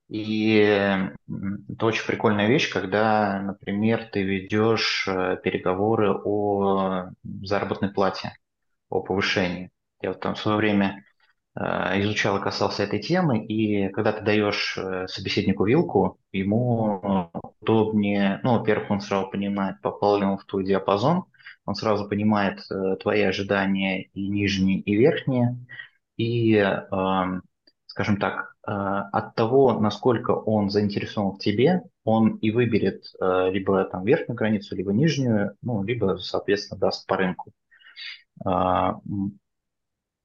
И 0.07 0.57
это 0.57 1.85
очень 1.85 2.05
прикольная 2.05 2.47
вещь, 2.47 2.71
когда, 2.71 3.41
например, 3.41 4.05
ты 4.11 4.21
ведешь 4.21 5.07
э, 5.07 5.37
переговоры 5.43 6.13
о 6.13 7.09
заработной 7.43 7.89
плате, 7.91 8.33
о 8.89 9.01
повышении. 9.01 9.71
Я 10.01 10.11
вот 10.11 10.19
там 10.21 10.35
в 10.35 10.39
свое 10.39 10.57
время 10.57 11.03
э, 11.55 12.01
изучал 12.01 12.37
и 12.37 12.41
касался 12.43 12.83
этой 12.83 12.99
темы, 12.99 13.45
и 13.45 13.89
когда 13.89 14.11
ты 14.11 14.23
даешь 14.23 14.77
э, 14.77 15.07
собеседнику 15.07 15.65
вилку, 15.65 16.19
ему 16.31 17.31
удобнее, 17.61 18.39
ну, 18.43 18.59
во-первых, 18.59 18.91
он 18.91 19.01
сразу 19.01 19.29
понимает, 19.31 19.81
попал 19.81 20.17
ли 20.19 20.25
он 20.25 20.37
в 20.37 20.45
твой 20.45 20.65
диапазон, 20.65 21.25
он 21.65 21.73
сразу 21.75 22.07
понимает 22.07 22.59
твои 23.01 23.21
ожидания 23.23 24.03
и 24.03 24.27
нижние, 24.27 24.81
и 24.81 24.95
верхние, 24.95 25.57
и, 26.17 26.55
эм, 26.57 27.41
скажем 27.95 28.17
так, 28.17 28.55
Э, 28.67 29.03
от 29.11 29.35
того, 29.35 29.79
насколько 29.79 30.31
он 30.31 30.71
заинтересован 30.71 31.33
в 31.35 31.39
тебе, 31.39 31.83
он 32.03 32.37
и 32.37 32.49
выберет 32.49 33.03
э, 33.19 33.51
либо 33.51 33.83
там 33.85 34.03
верхнюю 34.03 34.35
границу, 34.35 34.75
либо 34.75 34.91
нижнюю, 34.91 35.55
ну, 35.61 35.83
либо, 35.83 36.17
соответственно, 36.17 36.79
даст 36.79 37.05
по 37.05 37.17
рынку. 37.17 37.51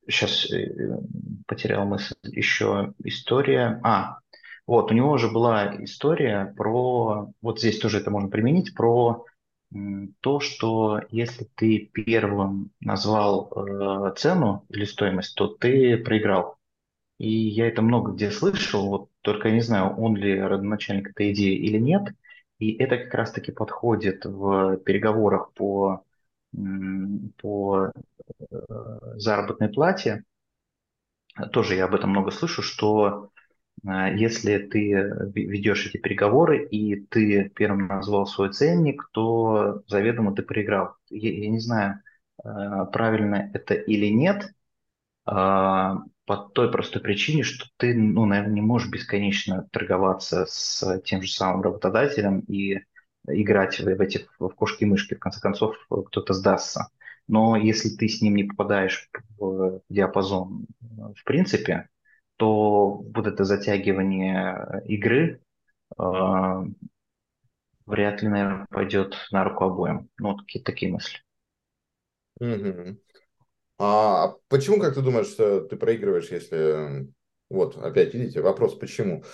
Сейчас 0.08 0.50
э, 0.50 0.98
потерял 1.46 1.84
мысль, 1.84 2.14
еще 2.22 2.94
история, 3.04 3.78
а, 3.84 4.20
вот, 4.66 4.90
у 4.90 4.94
него 4.94 5.10
уже 5.10 5.30
была 5.30 5.76
история 5.84 6.54
про, 6.56 7.30
вот 7.42 7.58
здесь 7.58 7.78
тоже 7.78 7.98
это 7.98 8.10
можно 8.10 8.30
применить, 8.30 8.74
про 8.74 9.24
то, 10.20 10.40
что 10.40 11.00
если 11.10 11.46
ты 11.54 11.90
первым 11.92 12.72
назвал 12.80 14.12
цену 14.16 14.64
или 14.68 14.84
стоимость, 14.84 15.36
то 15.36 15.46
ты 15.46 15.96
проиграл. 15.96 16.59
И 17.20 17.28
я 17.28 17.68
это 17.68 17.82
много 17.82 18.12
где 18.12 18.30
слышал, 18.30 18.88
вот 18.88 19.10
только 19.20 19.50
не 19.50 19.60
знаю, 19.60 19.94
он 19.98 20.16
ли 20.16 20.40
родоначальник 20.40 21.10
этой 21.10 21.32
идеи 21.34 21.54
или 21.54 21.76
нет. 21.76 22.04
И 22.58 22.72
это 22.72 22.96
как 22.96 23.12
раз-таки 23.12 23.52
подходит 23.52 24.24
в 24.24 24.78
переговорах 24.78 25.52
по, 25.52 26.02
по 27.42 27.92
э, 28.50 28.56
заработной 29.16 29.68
плате. 29.68 30.24
Тоже 31.52 31.74
я 31.74 31.84
об 31.84 31.94
этом 31.94 32.08
много 32.08 32.30
слышу, 32.30 32.62
что 32.62 33.30
э, 33.86 34.16
если 34.16 34.56
ты 34.56 34.80
ведешь 35.34 35.88
эти 35.88 35.98
переговоры 35.98 36.66
и 36.66 37.04
ты 37.04 37.50
первым 37.50 37.86
назвал 37.86 38.26
свой 38.26 38.50
ценник, 38.50 39.10
то 39.12 39.82
заведомо 39.88 40.34
ты 40.34 40.42
проиграл. 40.42 40.94
Я, 41.10 41.34
я 41.34 41.50
не 41.50 41.60
знаю, 41.60 42.00
э, 42.42 42.48
правильно 42.90 43.50
это 43.52 43.74
или 43.74 44.06
нет, 44.06 44.54
а, 45.26 45.98
по 46.30 46.36
той 46.36 46.70
простой 46.70 47.02
причине, 47.02 47.42
что 47.42 47.66
ты, 47.76 47.92
ну, 47.92 48.24
наверное, 48.24 48.54
не 48.54 48.60
можешь 48.60 48.88
бесконечно 48.88 49.66
торговаться 49.72 50.46
с 50.46 51.00
тем 51.00 51.22
же 51.22 51.32
самым 51.32 51.62
работодателем 51.62 52.38
и 52.46 52.84
играть 53.26 53.80
в, 53.80 53.82
в 53.82 54.00
эти 54.00 54.28
в 54.38 54.48
кошки-мышки. 54.50 55.14
В 55.14 55.18
конце 55.18 55.40
концов, 55.40 55.76
кто-то 55.88 56.32
сдастся. 56.32 56.86
Но 57.26 57.56
если 57.56 57.88
ты 57.88 58.06
с 58.06 58.22
ним 58.22 58.36
не 58.36 58.44
попадаешь 58.44 59.10
в 59.40 59.80
диапазон 59.88 60.66
в 61.16 61.24
принципе, 61.24 61.88
то 62.36 62.98
вот 62.98 63.26
это 63.26 63.42
затягивание 63.42 64.84
игры 64.86 65.40
э, 65.98 66.02
вряд 67.86 68.22
ли, 68.22 68.28
наверное, 68.28 68.66
пойдет 68.70 69.16
на 69.32 69.42
руку 69.42 69.64
обоим. 69.64 70.08
Ну, 70.20 70.28
вот 70.28 70.42
такие, 70.42 70.62
такие 70.62 70.92
мысли. 70.92 71.18
Угу. 72.38 73.00
А 73.82 74.34
почему, 74.48 74.78
как 74.78 74.94
ты 74.94 75.00
думаешь, 75.00 75.28
что 75.28 75.62
ты 75.62 75.76
проигрываешь, 75.76 76.30
если... 76.30 77.08
Вот, 77.48 77.78
опять, 77.78 78.12
видите, 78.12 78.42
вопрос 78.42 78.74
почему. 78.74 79.24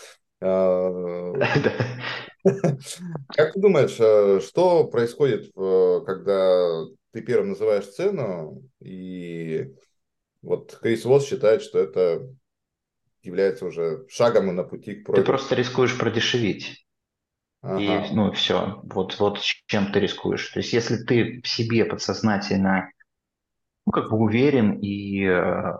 А, 0.41 1.33
как 2.45 3.53
ты 3.53 3.61
думаешь, 3.61 3.97
э, 3.99 4.41
что 4.41 4.85
происходит, 4.85 5.53
когда 5.53 6.85
ты 7.13 7.23
первым 7.23 7.51
называешь 7.51 7.89
цену, 7.89 8.63
и 8.81 9.75
вот 10.43 10.79
Крис 10.81 11.05
Восс 11.05 11.27
считает, 11.27 11.63
что 11.63 11.81
это 11.81 12.29
является 13.23 13.67
уже 13.67 14.07
шагом 14.09 14.55
на 14.55 14.63
пути 14.63 14.95
к 14.95 15.07
проигрышу. 15.07 15.25
Ты 15.25 15.27
просто 15.27 15.55
рискуешь 15.57 15.99
продешевить. 15.99 16.87
Ага. 17.63 17.81
И, 17.81 18.15
ну, 18.15 18.31
все. 18.31 18.81
Вот, 18.85 19.19
вот 19.19 19.41
чем 19.41 19.91
ты 19.91 19.99
рискуешь. 19.99 20.49
То 20.51 20.61
есть, 20.61 20.73
если 20.73 20.99
ты 20.99 21.41
в 21.43 21.49
себе 21.49 21.85
подсознательно 21.85 22.93
ну, 23.87 23.93
как 23.93 24.11
бы 24.11 24.19
уверен 24.19 24.73
и 24.81 25.25
э, 25.25 25.73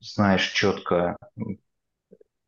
знаешь 0.00 0.50
четко 0.52 1.16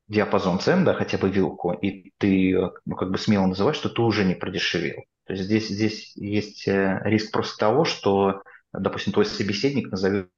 диапазон 0.08 0.58
цен, 0.58 0.84
да, 0.84 0.94
хотя 0.94 1.18
бы 1.18 1.28
вилку, 1.28 1.72
и 1.72 2.12
ты 2.18 2.54
ну, 2.84 2.96
как 2.96 3.10
бы 3.10 3.18
смело 3.18 3.46
называешь, 3.46 3.76
что 3.76 3.88
ты 3.88 4.02
уже 4.02 4.24
не 4.24 4.34
продешевил. 4.34 5.04
То 5.24 5.34
есть 5.34 5.44
здесь, 5.44 5.68
здесь 5.68 6.16
есть 6.16 6.66
э, 6.66 7.00
риск 7.04 7.30
просто 7.32 7.58
того, 7.58 7.84
что, 7.84 8.42
допустим, 8.72 9.12
твой 9.12 9.26
собеседник 9.26 9.90
назовет 9.90 10.30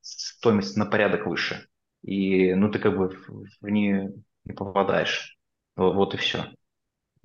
стоимость 0.00 0.76
на 0.76 0.86
порядок 0.86 1.26
выше. 1.26 1.66
И 2.02 2.54
ну 2.54 2.70
ты 2.70 2.78
как 2.78 2.96
бы 2.96 3.08
в 3.60 3.68
нее 3.68 4.12
не 4.44 4.52
попадаешь. 4.52 5.38
Вот, 5.74 5.94
вот 5.94 6.14
и 6.14 6.16
все. 6.18 6.46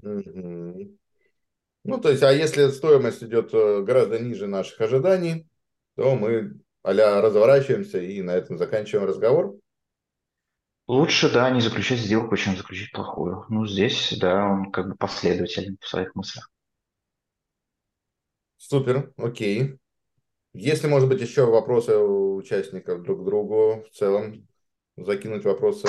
Ну, 0.02 2.00
то 2.00 2.10
есть, 2.10 2.24
а 2.24 2.32
если 2.32 2.70
стоимость 2.70 3.24
идет 3.24 3.54
э, 3.54 3.82
гораздо 3.82 4.20
ниже 4.20 4.48
наших 4.48 4.80
ожиданий, 4.80 5.48
то 5.96 6.16
мы 6.16 6.54
а 6.84 7.22
разворачиваемся 7.22 8.00
и 8.00 8.22
на 8.22 8.32
этом 8.32 8.58
заканчиваем 8.58 9.08
разговор? 9.08 9.56
Лучше, 10.86 11.32
да, 11.32 11.50
не 11.50 11.62
заключать 11.62 12.00
сделку, 12.00 12.36
чем 12.36 12.58
заключить 12.58 12.92
плохую. 12.92 13.46
Ну, 13.48 13.66
здесь, 13.66 14.14
да, 14.20 14.46
он 14.46 14.70
как 14.70 14.90
бы 14.90 14.96
последователен 14.96 15.78
в 15.80 15.88
своих 15.88 16.14
мыслях. 16.14 16.52
Супер, 18.58 19.14
окей. 19.18 19.78
Если, 20.54 20.88
может 20.88 21.08
быть, 21.08 21.22
еще 21.22 21.46
вопросы 21.46 21.96
у 21.96 22.36
участников 22.36 23.02
друг 23.02 23.22
к 23.22 23.26
другу 23.26 23.86
в 23.90 23.96
целом, 23.96 24.48
закинуть 24.98 25.46
вопросы. 25.46 25.88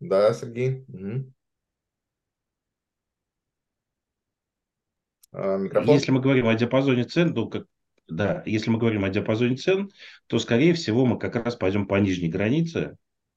Да, 0.00 0.32
Сергей? 0.32 0.84
Угу. 0.88 1.32
Микрофон. 5.32 5.94
Если 5.94 6.10
мы 6.10 6.20
говорим 6.20 6.48
о 6.48 6.54
диапазоне 6.54 7.04
цен, 7.04 7.34
то 7.34 7.48
как 7.48 7.66
да, 8.16 8.42
если 8.46 8.70
мы 8.70 8.78
говорим 8.78 9.04
о 9.04 9.10
диапазоне 9.10 9.56
цен, 9.56 9.90
то, 10.26 10.38
скорее 10.38 10.74
всего, 10.74 11.06
мы 11.06 11.18
как 11.18 11.36
раз 11.36 11.56
пойдем 11.56 11.86
по 11.86 11.96
нижней 11.96 12.28
границе 12.28 12.96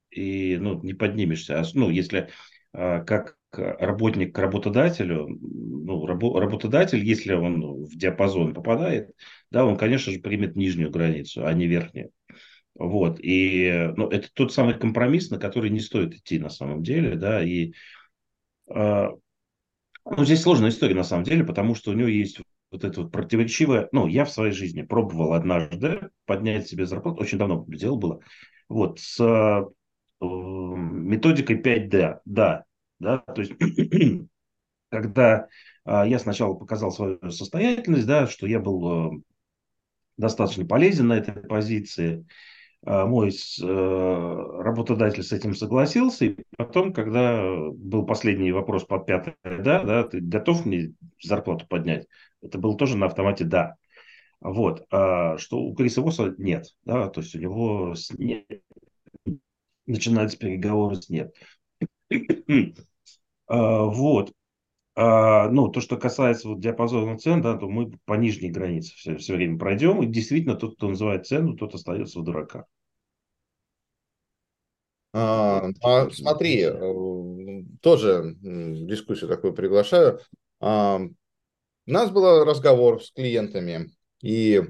и 0.09 0.57
ну, 0.59 0.82
не 0.82 0.93
поднимешься. 0.93 1.59
А, 1.59 1.63
ну, 1.73 1.89
если 1.89 2.30
а, 2.73 3.01
как 3.01 3.38
работник 3.57 4.36
к 4.36 4.39
работодателю, 4.39 5.28
ну, 5.28 6.05
работодатель, 6.05 7.03
если 7.03 7.34
он 7.34 7.86
в 7.86 7.95
диапазон 7.95 8.53
попадает, 8.53 9.11
да, 9.51 9.65
он, 9.65 9.78
конечно 9.78 10.11
же, 10.11 10.19
примет 10.19 10.55
нижнюю 10.55 10.91
границу, 10.91 11.45
а 11.45 11.53
не 11.53 11.67
верхнюю. 11.67 12.11
Вот, 12.78 13.19
и 13.21 13.93
ну, 13.95 14.09
это 14.09 14.28
тот 14.34 14.53
самый 14.53 14.78
компромисс, 14.78 15.30
на 15.30 15.39
который 15.39 15.69
не 15.69 15.80
стоит 15.80 16.13
идти 16.15 16.39
на 16.39 16.49
самом 16.49 16.84
деле, 16.84 17.15
да, 17.15 17.41
и 17.41 17.71
э, 18.67 19.07
ну, 20.05 20.26
здесь 20.26 20.41
сложная 20.41 20.71
история 20.71 20.95
на 20.95 21.05
самом 21.05 21.23
деле, 21.23 21.45
потому 21.45 21.73
что 21.76 21.91
у 21.91 21.93
него 21.93 22.09
есть 22.09 22.39
вот 22.76 22.84
это 22.84 23.01
вот 23.01 23.11
противоречивое, 23.11 23.89
ну, 23.91 24.07
я 24.07 24.26
в 24.26 24.32
своей 24.32 24.51
жизни 24.51 24.82
пробовал 24.82 25.34
однажды 25.34 26.09
поднять 26.26 26.67
себе 26.67 26.86
зарплату, 26.86 27.21
очень 27.21 27.38
давно 27.38 27.65
делал 27.67 27.97
было, 27.97 28.19
вот, 28.69 28.99
с 28.99 29.19
э, 29.19 29.63
методикой 30.21 31.61
5D, 31.61 32.19
да, 32.26 32.65
да, 32.99 33.17
то 33.19 33.41
есть, 33.41 33.53
когда 34.89 35.47
э, 35.86 36.03
я 36.07 36.19
сначала 36.19 36.53
показал 36.53 36.91
свою 36.91 37.32
состоятельность, 37.32 38.07
да, 38.07 38.28
что 38.28 38.47
я 38.47 38.59
был 38.59 39.15
э, 39.15 39.21
достаточно 40.17 40.65
полезен 40.65 41.07
на 41.07 41.13
этой 41.13 41.34
позиции, 41.34 42.26
мой 42.86 43.30
э, 43.30 43.64
работодатель 44.62 45.24
с 45.24 45.32
этим 45.32 45.56
согласился, 45.56 46.26
и 46.26 46.38
потом, 46.58 46.94
когда 46.94 47.44
был 47.72 48.06
последний 48.06 48.52
вопрос 48.52 48.84
под 48.84 49.06
пятое, 49.06 49.36
да, 49.44 49.84
да, 49.84 50.04
ты 50.04 50.20
готов 50.22 50.66
мне 50.66 50.94
зарплату 51.22 51.66
поднять? 51.68 52.08
это 52.46 52.58
было 52.58 52.78
тоже 52.78 52.98
на 52.98 53.08
автомате 53.08 53.44
«да». 53.44 53.76
Вот. 54.40 54.86
А 54.92 55.38
что 55.38 55.60
у 55.60 55.74
Криса 55.74 56.02
Восса 56.02 56.36
нет. 56.38 56.68
Да? 56.84 57.10
То 57.10 57.22
есть 57.22 57.36
у 57.36 57.40
него 57.40 57.96
с 57.96 58.12
нет. 58.12 58.46
начинаются 59.88 60.38
переговоры 60.38 60.98
с 60.98 61.10
«нет». 61.10 61.34
а, 63.48 63.86
вот. 63.86 64.34
А, 64.98 65.50
ну, 65.50 65.68
то, 65.70 65.82
что 65.82 65.98
касается 65.98 66.50
вот 66.50 66.60
диапазона 66.60 67.18
цен, 67.18 67.42
да, 67.42 67.58
то 67.58 67.68
мы 67.68 67.92
по 68.06 68.14
нижней 68.14 68.50
границе 68.50 68.94
все, 68.96 69.18
все 69.18 69.36
время 69.36 69.58
пройдем. 69.58 70.02
И 70.04 70.06
действительно, 70.06 70.56
тот, 70.56 70.76
кто 70.76 70.90
называет 70.90 71.26
цену, 71.26 71.56
тот 71.56 71.74
остается 71.74 72.20
в 72.20 72.24
дураках. 72.24 72.66
А, 75.18 75.70
а, 75.82 76.09
смотри, 76.09 76.63
э, 76.63 77.63
тоже 77.82 78.36
дискуссию 78.41 79.30
такую 79.30 79.53
приглашаю. 79.53 80.20
А, 80.59 80.97
у 80.97 81.91
нас 81.91 82.11
был 82.11 82.43
разговор 82.43 83.01
с 83.01 83.11
клиентами, 83.11 83.91
и 84.22 84.61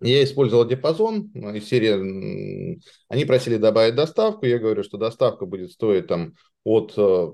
я 0.00 0.24
использовал 0.24 0.66
диапазон 0.66 1.30
из 1.54 1.66
серии, 1.66 2.78
они 3.08 3.24
просили 3.24 3.56
добавить 3.56 3.94
доставку, 3.94 4.44
я 4.44 4.58
говорю, 4.58 4.82
что 4.82 4.98
доставка 4.98 5.46
будет 5.46 5.70
стоить 5.70 6.06
там 6.06 6.34
от 6.64 6.92
э, 6.98 7.28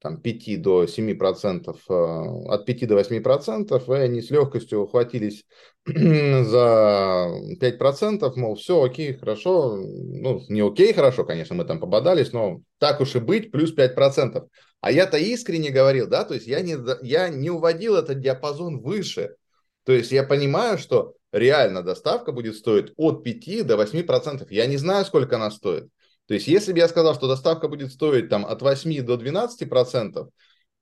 там, 0.00 0.20
5 0.20 0.60
до 0.60 0.86
7 0.86 1.16
процентов, 1.16 1.80
э, 1.88 1.92
от 1.92 2.66
5 2.66 2.86
до 2.86 2.94
8 2.94 3.22
процентов, 3.22 3.88
и 3.88 3.94
они 3.94 4.20
с 4.20 4.30
легкостью 4.30 4.82
ухватились 4.82 5.44
за 5.86 7.28
5 7.60 7.78
процентов, 7.78 8.36
мол, 8.36 8.56
все 8.56 8.82
окей, 8.82 9.14
хорошо, 9.14 9.76
ну, 9.76 10.42
не 10.48 10.60
окей, 10.60 10.92
хорошо, 10.92 11.24
конечно, 11.24 11.54
мы 11.54 11.64
там 11.64 11.80
пободались, 11.80 12.32
но 12.32 12.60
так 12.78 13.00
уж 13.00 13.16
и 13.16 13.20
быть, 13.20 13.50
плюс 13.50 13.72
5 13.72 13.94
процентов. 13.94 14.48
А 14.80 14.92
я-то 14.92 15.16
искренне 15.16 15.70
говорил, 15.70 16.06
да, 16.06 16.24
то 16.24 16.34
есть 16.34 16.46
я 16.46 16.60
не, 16.60 16.76
я 17.02 17.28
не 17.28 17.50
уводил 17.50 17.96
этот 17.96 18.20
диапазон 18.20 18.80
выше. 18.80 19.36
То 19.84 19.92
есть 19.92 20.12
я 20.12 20.24
понимаю, 20.24 20.78
что 20.78 21.14
реально 21.32 21.82
доставка 21.82 22.32
будет 22.32 22.56
стоить 22.56 22.92
от 22.96 23.24
5 23.24 23.66
до 23.66 23.76
8 23.76 24.02
процентов. 24.04 24.50
Я 24.50 24.66
не 24.66 24.76
знаю, 24.76 25.04
сколько 25.04 25.36
она 25.36 25.50
стоит. 25.50 25.88
То 26.26 26.34
есть 26.34 26.48
если 26.48 26.72
бы 26.72 26.78
я 26.78 26.88
сказал, 26.88 27.14
что 27.14 27.28
доставка 27.28 27.68
будет 27.68 27.92
стоить 27.92 28.28
там 28.28 28.44
от 28.44 28.62
8 28.62 29.04
до 29.04 29.16
12 29.16 29.68
процентов, 29.68 30.28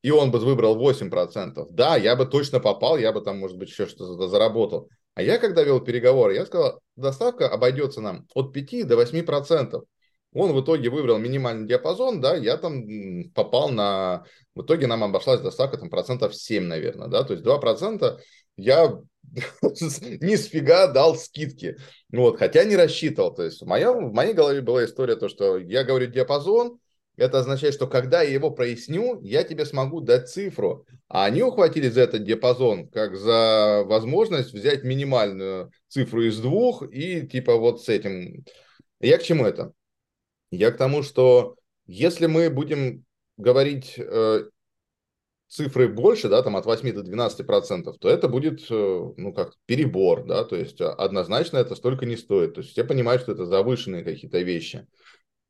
и 0.03 0.11
он 0.11 0.31
бы 0.31 0.39
выбрал 0.39 0.77
8 0.77 1.11
процентов, 1.11 1.69
да, 1.71 1.97
я 1.97 2.17
бы 2.17 2.27
точно 2.27 2.61
попал, 2.61 2.99
я 2.99 3.13
бы 3.13 3.21
там, 3.21 3.39
может 3.39 3.57
быть, 3.57 3.71
еще 3.71 3.87
что-то 3.87 4.29
заработал. 4.29 4.89
А 5.15 5.23
я, 5.23 5.39
когда 5.39 5.63
вел 5.63 5.81
переговоры, 5.81 6.35
я 6.35 6.45
сказал, 6.47 6.81
доставка 6.97 7.49
обойдется 7.49 8.01
нам 8.01 8.27
от 8.35 8.53
5 8.53 8.87
до 8.87 8.97
8 8.97 9.23
процентов. 9.25 9.85
Он 10.33 10.53
в 10.53 10.61
итоге 10.61 10.91
выбрал 10.91 11.19
минимальный 11.19 11.69
диапазон, 11.69 12.21
да, 12.21 12.35
я 12.37 12.57
там 12.57 12.85
попал 13.35 13.69
на... 13.69 14.25
В 14.55 14.63
итоге 14.63 14.89
нам 14.89 15.05
обошлась 15.05 15.41
доставка 15.41 15.79
там 15.79 15.91
процентов 15.91 16.35
7, 16.35 16.65
наверное, 16.65 17.09
да, 17.09 17.23
то 17.23 17.35
есть 17.35 17.45
2 17.45 17.59
процента 17.59 18.21
я 18.57 18.99
ни 20.21 20.37
с 20.37 20.47
фига 20.47 20.89
дал 20.89 21.17
скидки. 21.17 21.77
Вот, 22.11 22.39
хотя 22.39 22.65
не 22.65 22.77
рассчитывал. 22.77 23.35
То 23.35 23.43
есть 23.45 23.63
в, 23.63 23.67
моем, 23.67 24.11
в 24.11 24.13
моей 24.13 24.35
голове 24.35 24.61
была 24.61 24.85
история, 24.85 25.17
то, 25.17 25.29
что 25.29 25.59
я 25.59 25.85
говорю 25.85 26.07
диапазон, 26.07 26.79
это 27.17 27.39
означает, 27.39 27.75
что 27.75 27.87
когда 27.87 28.23
я 28.23 28.33
его 28.33 28.51
проясню, 28.51 29.21
я 29.23 29.45
тебе 29.45 29.65
смогу 29.65 30.01
дать 30.01 30.29
цифру. 30.29 30.85
А 31.09 31.27
они 31.27 31.43
ухватили 31.43 31.89
за 31.89 32.03
этот 32.03 32.25
диапазон, 32.25 32.89
как 32.89 33.17
за 33.17 33.83
возможность 33.87 34.53
взять 34.53 34.83
минимальную 34.83 35.71
цифру 35.89 36.23
из 36.23 36.39
двух 36.41 36.83
и 36.83 37.27
типа 37.27 37.57
вот 37.57 37.83
с 37.83 37.89
этим. 37.89 38.45
Я 39.01 39.19
к 39.19 39.23
чему 39.23 39.47
это? 39.47 39.73
Я 40.51 40.73
к 40.73 40.77
тому, 40.77 41.03
что 41.03 41.57
если 41.87 42.27
мы 42.27 42.51
будем 42.51 43.05
говорить 43.37 43.95
э, 43.97 44.45
цифры 45.49 45.89
больше, 45.89 46.29
да, 46.29 46.43
там 46.43 46.57
от 46.57 46.67
8 46.67 46.93
до 46.93 47.03
12 47.03 47.47
процентов, 47.47 47.99
то 47.99 48.09
это 48.09 48.29
будет, 48.29 48.67
э, 48.71 49.13
ну, 49.17 49.33
как 49.33 49.55
перебор, 49.67 50.27
да, 50.27 50.45
то 50.45 50.57
есть 50.57 50.81
а, 50.81 50.93
однозначно 50.93 51.59
это 51.59 51.75
столько 51.75 52.07
не 52.07 52.17
стоит. 52.17 52.55
То 52.55 52.61
есть 52.61 52.73
все 52.73 52.85
понимают, 52.85 53.23
что 53.23 53.33
это 53.33 53.47
завышенные 53.47 54.05
какие-то 54.05 54.41
вещи. 54.41 54.87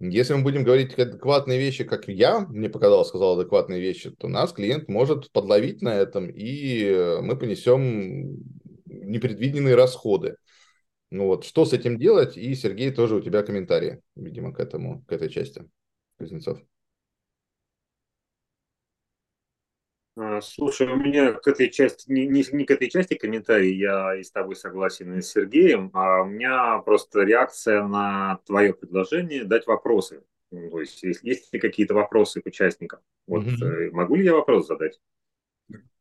Если 0.01 0.35
мы 0.35 0.43
будем 0.43 0.65
говорить 0.65 0.99
адекватные 0.99 1.59
вещи, 1.59 1.85
как 1.85 2.09
я, 2.09 2.41
мне 2.41 2.69
показалось, 2.69 3.09
сказал 3.09 3.39
адекватные 3.39 3.81
вещи, 3.81 4.11
то 4.11 4.29
нас 4.29 4.53
клиент 4.53 4.89
может 4.89 5.31
подловить 5.33 5.83
на 5.83 5.95
этом, 5.95 6.29
и 6.29 6.85
э, 6.85 7.21
мы 7.21 7.39
понесем 7.39 8.39
непредвиденные 8.87 9.75
расходы. 9.75 10.37
Ну 11.11 11.27
вот, 11.27 11.45
что 11.45 11.65
с 11.65 11.73
этим 11.73 11.99
делать? 11.99 12.37
И, 12.37 12.55
Сергей, 12.55 12.91
тоже 12.91 13.17
у 13.17 13.21
тебя 13.21 13.43
комментарии, 13.43 14.01
видимо, 14.17 14.53
к 14.53 14.59
этому, 14.61 15.05
к 15.05 15.13
этой 15.13 15.29
части. 15.31 15.65
Кузнецов. 16.19 16.59
А, 16.59 16.65
слушай, 20.43 20.87
у 20.87 20.97
меня 20.97 21.33
к 21.33 21.47
этой 21.49 21.71
части, 21.71 22.11
не, 22.11 22.27
не, 22.27 22.45
не 22.53 22.65
к 22.65 22.71
этой 22.71 22.89
части 22.89 23.15
комментарий, 23.15 23.77
я 23.77 24.15
и 24.17 24.23
с 24.23 24.31
тобой 24.31 24.57
согласен, 24.57 25.17
и 25.19 25.21
с 25.21 25.33
Сергеем, 25.33 25.91
а 25.93 26.23
у 26.23 26.27
меня 26.27 26.79
просто 26.79 27.23
реакция 27.23 27.83
на 27.83 28.39
твое 28.47 28.75
предложение 28.75 29.45
дать 29.45 29.67
вопросы. 29.67 30.23
Ну, 30.51 30.71
то 30.71 30.81
есть, 30.81 31.03
есть, 31.03 31.25
есть 31.25 31.53
ли 31.53 31.59
какие-то 31.59 31.95
вопросы 31.95 32.41
к 32.41 32.47
участникам? 32.47 33.01
Вот 33.27 33.45
mm 33.45 33.91
могу 33.91 34.15
ли 34.15 34.25
я 34.25 34.35
вопрос 34.35 34.69
задать? 34.69 35.01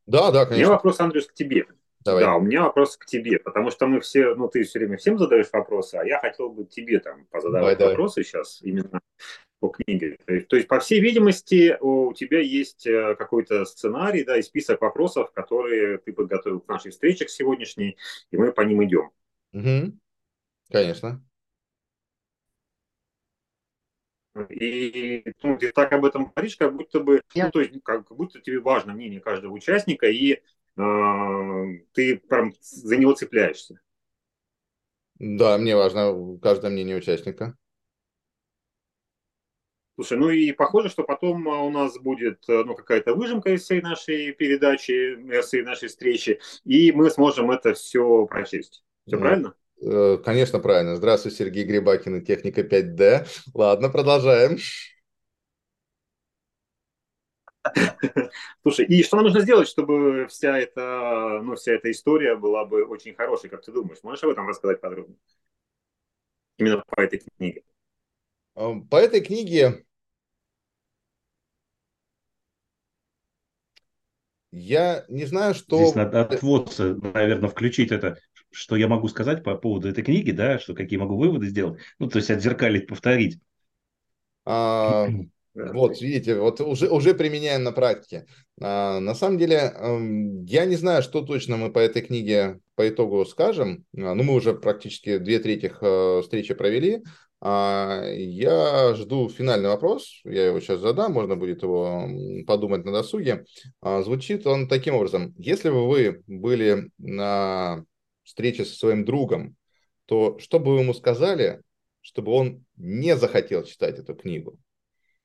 Да, 0.06 0.32
да, 0.32 0.46
конечно. 0.46 0.56
У 0.56 0.58
меня 0.58 0.70
вопрос, 0.70 1.00
Андрюс, 1.00 1.28
к 1.28 1.34
тебе. 1.34 1.66
Давай. 2.02 2.24
Да, 2.24 2.36
у 2.36 2.42
меня 2.42 2.64
вопрос 2.64 2.98
к 2.98 3.06
тебе, 3.06 3.40
потому 3.40 3.72
что 3.72 3.88
мы 3.88 4.02
все, 4.02 4.36
ну, 4.36 4.50
ты 4.50 4.64
все 4.64 4.80
время 4.80 4.98
всем 4.98 5.18
задаешь 5.18 5.48
вопросы, 5.54 5.96
а 5.96 6.04
я 6.04 6.20
хотел 6.20 6.50
бы 6.50 6.66
тебе 6.66 7.00
там 7.00 7.26
позадавать 7.32 7.78
давай, 7.78 7.94
вопросы 7.94 8.16
давай. 8.16 8.26
сейчас 8.26 8.62
именно 8.62 9.00
по 9.64 9.70
книге. 9.70 10.18
То 10.50 10.58
есть, 10.58 10.68
по 10.68 10.82
всей 10.82 11.00
видимости, 11.00 11.78
у 11.80 12.14
тебя 12.14 12.42
есть 12.42 12.86
э, 12.86 13.16
какой-то 13.16 13.64
сценарий, 13.64 14.26
да, 14.26 14.38
и 14.38 14.42
список 14.42 14.82
вопросов, 14.82 15.32
которые 15.32 16.00
ты 16.00 16.12
подготовил 16.12 16.60
к 16.60 16.68
нашей 16.68 16.92
встрече 16.92 17.24
к 17.24 17.30
сегодняшней, 17.30 17.96
и 18.30 18.36
мы 18.36 18.52
по 18.52 18.60
ним 18.60 18.84
идем. 18.84 19.12
Угу. 19.54 19.98
Конечно. 20.70 21.24
И 24.50 25.24
ну, 25.44 25.58
ты 25.58 25.72
так 25.72 25.94
об 25.94 26.04
этом 26.04 26.34
говоришь, 26.36 26.58
как 26.58 26.76
будто 26.76 27.00
бы, 27.00 27.22
ну, 27.34 27.50
то 27.50 27.62
есть, 27.62 27.72
как, 27.86 28.06
как 28.06 28.18
будто 28.18 28.42
тебе 28.42 28.60
важно 28.60 28.94
мнение 28.94 29.22
каждого 29.22 29.54
участника, 29.54 30.08
и 30.08 30.34
э, 30.34 30.40
ты 31.94 32.18
прям 32.18 32.52
за 32.60 32.98
него 32.98 33.14
цепляешься. 33.14 33.80
Да, 35.20 35.58
мне 35.58 35.78
важно 35.78 36.38
каждое 36.42 36.70
мнение 36.70 36.98
участника. 36.98 37.58
Слушай, 39.96 40.18
ну 40.18 40.30
и 40.30 40.52
похоже, 40.54 40.90
что 40.90 41.04
потом 41.04 41.48
а, 41.48 41.62
у 41.62 41.70
нас 41.70 42.00
будет 42.00 42.44
э, 42.50 42.64
ну, 42.64 42.74
какая-то 42.74 43.14
выжимка 43.14 43.52
из 43.52 43.64
всей 43.64 43.80
нашей 43.82 44.32
передачи, 44.32 44.92
из 44.92 45.30
э, 45.30 45.42
всей 45.44 45.62
нашей 45.62 45.88
встречи, 45.88 46.40
и 46.66 46.92
мы 46.92 47.12
сможем 47.12 47.52
это 47.52 47.76
все 47.76 48.26
прочесть. 48.26 48.84
Все 49.06 49.18
ну, 49.18 49.22
правильно? 49.22 49.54
Э, 49.82 50.18
конечно, 50.18 50.60
правильно. 50.60 50.96
Здравствуй, 50.96 51.32
Сергей 51.32 51.64
Грибакин 51.64 52.16
и 52.16 52.26
техника 52.26 52.62
5D. 52.62 53.28
Ладно, 53.54 53.90
продолжаем. 53.90 54.58
Слушай, 58.64 58.86
и 58.86 59.04
что 59.04 59.18
нам 59.18 59.26
нужно 59.26 59.42
сделать, 59.42 59.68
чтобы 59.68 60.26
вся 60.28 60.58
эта, 60.58 61.40
ну, 61.44 61.56
вся 61.56 61.74
эта 61.74 61.92
история 61.92 62.36
была 62.36 62.66
бы 62.66 62.84
очень 62.84 63.14
хорошей, 63.14 63.52
как 63.52 63.64
ты 63.64 63.72
думаешь? 63.72 64.00
Можешь 64.02 64.24
об 64.24 64.32
этом 64.32 64.48
рассказать 64.48 64.82
подробно? 64.82 65.16
Именно 66.58 66.84
по 66.88 67.02
этой 67.02 67.20
книге. 67.38 67.64
По 68.56 68.98
этой 68.98 69.22
книге 69.22 69.84
я 74.52 75.06
не 75.08 75.26
знаю, 75.26 75.56
что... 75.56 75.78
Здесь 75.78 75.96
надо 75.96 76.22
отводца, 76.22 76.96
наверное, 76.96 77.50
включить 77.50 77.92
это, 77.92 78.20
что 78.52 78.76
я 78.76 78.88
могу 78.88 79.08
сказать 79.08 79.44
по 79.44 79.56
поводу 79.56 79.90
этой 79.90 80.04
книги, 80.04 80.32
да, 80.32 80.60
что 80.60 80.76
какие 80.76 81.00
могу 81.00 81.18
выводы 81.18 81.48
сделать, 81.48 81.82
ну, 81.98 82.08
то 82.08 82.18
есть 82.20 82.30
отзеркалить, 82.30 82.86
повторить. 82.86 83.40
А, 84.46 85.08
вот, 85.56 86.00
видите, 86.00 86.40
вот 86.40 86.62
уже, 86.62 86.88
уже 86.90 87.16
применяем 87.16 87.64
на 87.64 87.72
практике. 87.72 88.28
А, 88.62 89.00
на 89.00 89.16
самом 89.16 89.40
деле, 89.40 89.74
я 90.46 90.66
не 90.66 90.76
знаю, 90.76 91.02
что 91.02 91.22
точно 91.22 91.58
мы 91.58 91.72
по 91.72 91.80
этой 91.80 92.04
книге 92.04 92.60
по 92.76 92.88
итогу 92.88 93.26
скажем. 93.26 93.86
А, 93.98 94.14
ну, 94.14 94.22
мы 94.22 94.36
уже 94.36 94.54
практически 94.54 95.18
две 95.18 95.40
трети 95.40 95.74
э, 95.82 96.22
встречи 96.22 96.54
провели. 96.54 97.04
А, 97.46 98.06
я 98.06 98.94
жду 98.96 99.28
финальный 99.28 99.68
вопрос, 99.68 100.22
я 100.24 100.46
его 100.46 100.62
сейчас 100.62 100.80
задам, 100.80 101.12
можно 101.12 101.36
будет 101.36 101.62
его 101.62 102.08
подумать 102.48 102.86
на 102.86 102.94
досуге. 102.94 103.44
А, 103.82 104.02
звучит 104.02 104.48
он 104.48 104.70
таким 104.70 104.96
образом. 104.96 105.36
Если 105.38 105.70
бы 105.70 105.90
вы 105.90 106.24
были 106.26 106.90
на 106.98 107.84
встрече 108.24 108.64
со 108.64 108.78
своим 108.78 109.04
другом, 109.04 109.58
то 110.06 110.40
что 110.40 110.58
бы 110.58 110.74
вы 110.74 110.84
ему 110.84 110.94
сказали, 110.94 111.62
чтобы 112.00 112.32
он 112.32 112.64
не 112.78 113.18
захотел 113.18 113.66
читать 113.66 114.00
эту 114.00 114.16
книгу? 114.16 114.58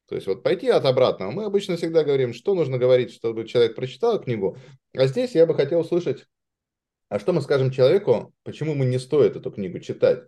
То 0.09 0.17
есть 0.17 0.27
вот 0.27 0.43
пойти 0.43 0.69
от 0.71 0.87
обратного. 0.87 1.31
Мы 1.31 1.45
обычно 1.45 1.77
всегда 1.77 2.03
говорим, 2.03 2.35
что 2.35 2.57
нужно 2.57 2.79
говорить, 2.79 3.13
чтобы 3.13 3.47
человек 3.47 3.77
прочитал 3.77 4.21
книгу. 4.21 4.59
А 4.93 5.07
здесь 5.07 5.37
я 5.37 5.47
бы 5.47 5.55
хотел 5.55 5.81
услышать, 5.81 6.27
а 7.11 7.21
что 7.21 7.33
мы 7.33 7.43
скажем 7.43 7.71
человеку, 7.71 8.35
почему 8.43 8.73
ему 8.73 8.83
не 8.83 8.99
стоит 8.99 9.37
эту 9.37 9.53
книгу 9.53 9.79
читать? 9.79 10.25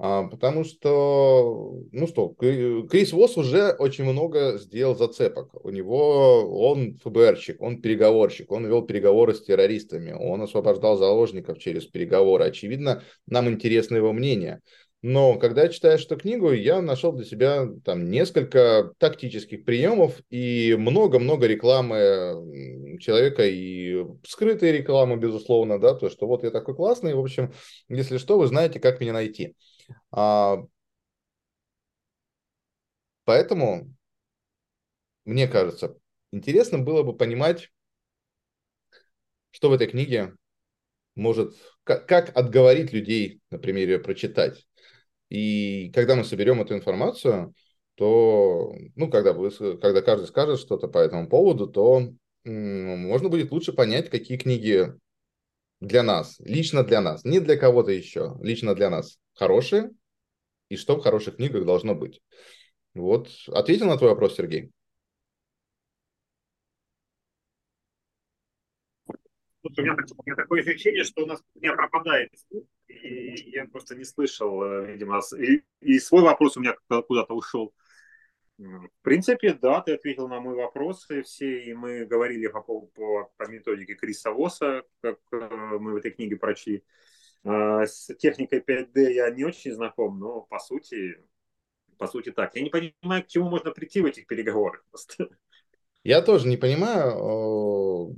А, 0.00 0.28
потому 0.28 0.62
что, 0.62 1.82
ну 1.90 2.06
что, 2.06 2.28
Крис 2.28 3.12
Восс 3.12 3.36
уже 3.36 3.72
очень 3.72 4.04
много 4.04 4.56
сделал 4.58 4.94
зацепок. 4.94 5.50
У 5.64 5.70
него, 5.70 6.60
он 6.60 6.98
ФБРщик, 7.02 7.60
он 7.60 7.82
переговорщик, 7.82 8.52
он 8.52 8.66
вел 8.66 8.82
переговоры 8.82 9.34
с 9.34 9.42
террористами, 9.42 10.12
он 10.12 10.42
освобождал 10.42 10.96
заложников 10.96 11.58
через 11.58 11.86
переговоры. 11.86 12.44
Очевидно, 12.44 13.02
нам 13.26 13.48
интересно 13.48 13.96
его 13.96 14.12
мнение. 14.12 14.60
Но 15.02 15.36
когда 15.38 15.62
я 15.62 15.68
читаю 15.68 15.98
эту 15.98 16.16
книгу, 16.16 16.52
я 16.52 16.80
нашел 16.80 17.12
для 17.12 17.24
себя 17.24 17.68
там 17.84 18.10
несколько 18.10 18.92
тактических 18.98 19.64
приемов 19.64 20.20
и 20.28 20.76
много-много 20.78 21.46
рекламы 21.46 22.98
человека 23.00 23.46
и 23.46 24.04
скрытой 24.26 24.72
рекламы, 24.72 25.16
безусловно, 25.16 25.80
да, 25.80 25.94
то, 25.94 26.08
что 26.08 26.26
вот 26.26 26.42
я 26.42 26.50
такой 26.50 26.74
классный, 26.74 27.14
в 27.14 27.20
общем, 27.20 27.52
если 27.88 28.18
что, 28.18 28.38
вы 28.38 28.48
знаете, 28.48 28.80
как 28.80 29.00
меня 29.00 29.12
найти. 29.12 29.54
А, 30.10 30.58
поэтому, 33.24 33.94
мне 35.24 35.46
кажется, 35.46 35.96
интересно 36.32 36.78
было 36.78 37.02
бы 37.02 37.16
понимать, 37.16 37.70
что 39.50 39.70
в 39.70 39.72
этой 39.72 39.86
книге 39.86 40.34
может, 41.14 41.54
как, 41.84 42.06
как 42.06 42.36
отговорить 42.36 42.92
людей, 42.92 43.40
например, 43.50 43.88
ее 43.88 43.98
прочитать. 43.98 44.66
И 45.30 45.90
когда 45.92 46.14
мы 46.14 46.24
соберем 46.24 46.60
эту 46.60 46.74
информацию, 46.74 47.54
то, 47.96 48.74
ну, 48.94 49.10
когда, 49.10 49.32
вы, 49.32 49.50
когда 49.78 50.02
каждый 50.02 50.28
скажет 50.28 50.60
что-то 50.60 50.88
по 50.88 50.98
этому 50.98 51.28
поводу, 51.28 51.66
то 51.66 52.12
можно 52.44 53.28
будет 53.28 53.50
лучше 53.50 53.72
понять, 53.72 54.10
какие 54.10 54.38
книги 54.38 54.94
для 55.80 56.02
нас, 56.02 56.38
лично 56.40 56.82
для 56.82 57.00
нас, 57.00 57.24
не 57.24 57.40
для 57.40 57.56
кого-то 57.56 57.90
еще, 57.90 58.36
лично 58.40 58.74
для 58.74 58.90
нас 58.90 59.18
хорошие, 59.34 59.90
и 60.68 60.76
что 60.76 60.96
в 60.96 61.02
хороших 61.02 61.36
книгах 61.36 61.64
должно 61.64 61.94
быть. 61.94 62.20
Вот, 62.94 63.28
ответил 63.48 63.86
на 63.86 63.96
твой 63.96 64.10
вопрос, 64.10 64.36
Сергей? 64.36 64.70
у 69.62 69.82
меня, 69.82 69.92
у 69.92 70.22
меня 70.24 70.36
такое 70.36 70.62
ощущение, 70.62 71.04
что 71.04 71.24
у 71.24 71.26
нас 71.26 71.42
у 71.54 71.60
меня 71.60 71.74
пропадает 71.74 72.30
и 73.02 73.50
я 73.50 73.66
просто 73.66 73.94
не 73.94 74.04
слышал, 74.04 74.62
э, 74.62 74.92
видимо, 74.92 75.20
и, 75.38 75.62
и 75.80 75.98
свой 75.98 76.22
вопрос 76.22 76.56
у 76.56 76.60
меня 76.60 76.74
куда-то 76.88 77.34
ушел. 77.34 77.74
В 78.58 79.02
принципе, 79.02 79.54
да, 79.54 79.80
ты 79.82 79.94
ответил 79.94 80.26
на 80.26 80.40
мои 80.40 80.56
вопросы 80.56 81.22
все, 81.22 81.62
и 81.62 81.74
мы 81.74 82.04
говорили 82.04 82.48
по, 82.48 82.60
по, 82.60 83.30
по 83.36 83.48
методике 83.48 83.94
Криса 83.94 84.32
Воса, 84.32 84.82
как 85.00 85.20
э, 85.30 85.48
мы 85.78 85.92
в 85.92 85.96
этой 85.96 86.10
книге 86.10 86.36
прочли. 86.36 86.82
А, 87.44 87.86
с 87.86 88.12
техникой 88.16 88.58
5D 88.60 89.12
я 89.12 89.30
не 89.30 89.44
очень 89.44 89.72
знаком, 89.72 90.18
но 90.18 90.40
по 90.40 90.58
сути, 90.58 91.22
по 91.98 92.08
сути 92.08 92.32
так. 92.32 92.56
Я 92.56 92.62
не 92.62 92.70
понимаю, 92.70 93.22
к 93.22 93.28
чему 93.28 93.48
можно 93.48 93.70
прийти 93.70 94.00
в 94.00 94.06
этих 94.06 94.26
переговорах. 94.26 94.84
Я 96.02 96.20
тоже 96.20 96.48
не 96.48 96.56
понимаю. 96.56 98.16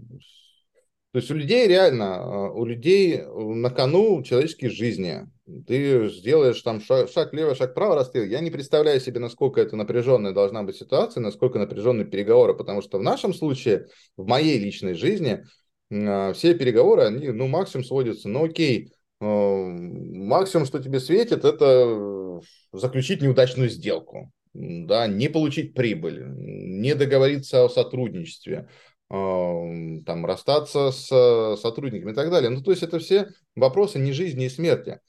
То 1.13 1.19
есть 1.19 1.31
у 1.31 1.35
людей 1.35 1.67
реально, 1.67 2.51
у 2.53 2.65
людей 2.65 3.23
на 3.27 3.69
кону 3.71 4.23
человеческие 4.23 4.71
жизни. 4.71 5.29
Ты 5.67 6.09
сделаешь 6.09 6.61
там 6.63 6.81
шаг, 6.81 7.09
шаг 7.09 7.33
лево, 7.33 7.55
шаг 7.55 7.75
право, 7.75 7.95
расстрел. 7.95 8.25
Я 8.25 8.41
не 8.41 8.51
представляю 8.51 9.01
себе, 9.01 9.21
насколько 9.21 9.61
это 9.61 9.77
напряженная 9.77 10.33
должна 10.33 10.63
быть 10.63 10.77
ситуация, 10.77 11.21
насколько 11.21 11.59
напряженные 11.59 12.07
переговоры, 12.07 12.55
потому 12.55 12.83
что 12.83 12.99
в 12.99 13.03
нашем 13.03 13.35
случае, 13.35 13.87
в 14.17 14.27
моей 14.27 14.59
личной 14.59 14.95
жизни, 14.95 15.45
а, 15.93 16.33
все 16.33 16.55
переговоры, 16.55 17.05
они, 17.05 17.29
ну, 17.29 17.49
максимум 17.49 17.85
сводятся, 17.85 18.29
ну, 18.29 18.45
окей, 18.45 18.93
максимум, 19.21 20.67
что 20.67 20.83
тебе 20.83 21.01
светит, 21.01 21.45
это 21.45 22.41
заключить 22.73 23.21
неудачную 23.21 23.69
сделку, 23.69 24.33
да, 24.55 25.07
не 25.07 25.29
получить 25.29 25.75
прибыль, 25.75 26.25
не 26.27 26.95
договориться 26.95 27.65
о 27.65 27.69
сотрудничестве, 27.69 28.69
там, 29.09 30.25
расстаться 30.25 30.93
с 30.93 31.57
сотрудниками 31.61 32.13
и 32.13 32.15
так 32.15 32.31
далее. 32.31 32.49
Ну, 32.49 32.63
то 32.63 32.71
есть 32.71 32.85
это 32.85 33.01
все 33.01 33.29
вопросы 33.57 33.99
не 33.99 34.13
жизни 34.13 34.47
и 34.47 34.49
смерти. 34.49 35.01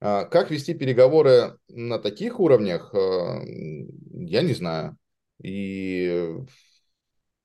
А 0.00 0.24
как 0.24 0.50
вести 0.50 0.74
переговоры 0.74 1.58
на 1.68 1.98
таких 1.98 2.38
уровнях, 2.38 2.94
а, 2.94 3.42
я 3.44 4.42
не 4.42 4.54
знаю. 4.54 4.96
И 5.42 6.36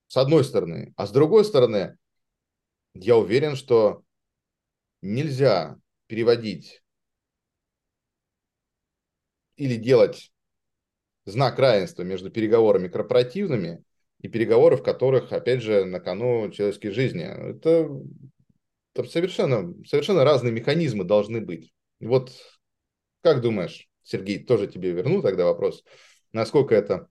с 0.07 0.17
одной 0.17 0.43
стороны. 0.43 0.93
А 0.95 1.07
с 1.07 1.11
другой 1.11 1.45
стороны, 1.45 1.97
я 2.93 3.17
уверен, 3.17 3.55
что 3.55 4.03
нельзя 5.01 5.77
переводить 6.07 6.83
или 9.57 9.75
делать 9.75 10.31
знак 11.25 11.57
равенства 11.57 12.03
между 12.03 12.29
переговорами 12.29 12.87
корпоративными 12.87 13.83
и 14.21 14.27
переговоры, 14.27 14.77
в 14.77 14.83
которых, 14.83 15.31
опять 15.31 15.61
же, 15.61 15.85
на 15.85 15.99
кону 15.99 16.49
человеческой 16.51 16.91
жизни. 16.91 17.23
Это, 17.23 17.89
это 18.93 19.09
совершенно, 19.09 19.73
совершенно 19.85 20.23
разные 20.23 20.53
механизмы 20.53 21.03
должны 21.03 21.41
быть. 21.41 21.73
Вот 22.05 22.31
как 23.21 23.41
думаешь, 23.41 23.89
Сергей, 24.03 24.43
тоже 24.43 24.67
тебе 24.67 24.91
верну 24.91 25.21
тогда 25.21 25.45
вопрос, 25.45 25.83
насколько 26.31 26.75
это 26.75 27.07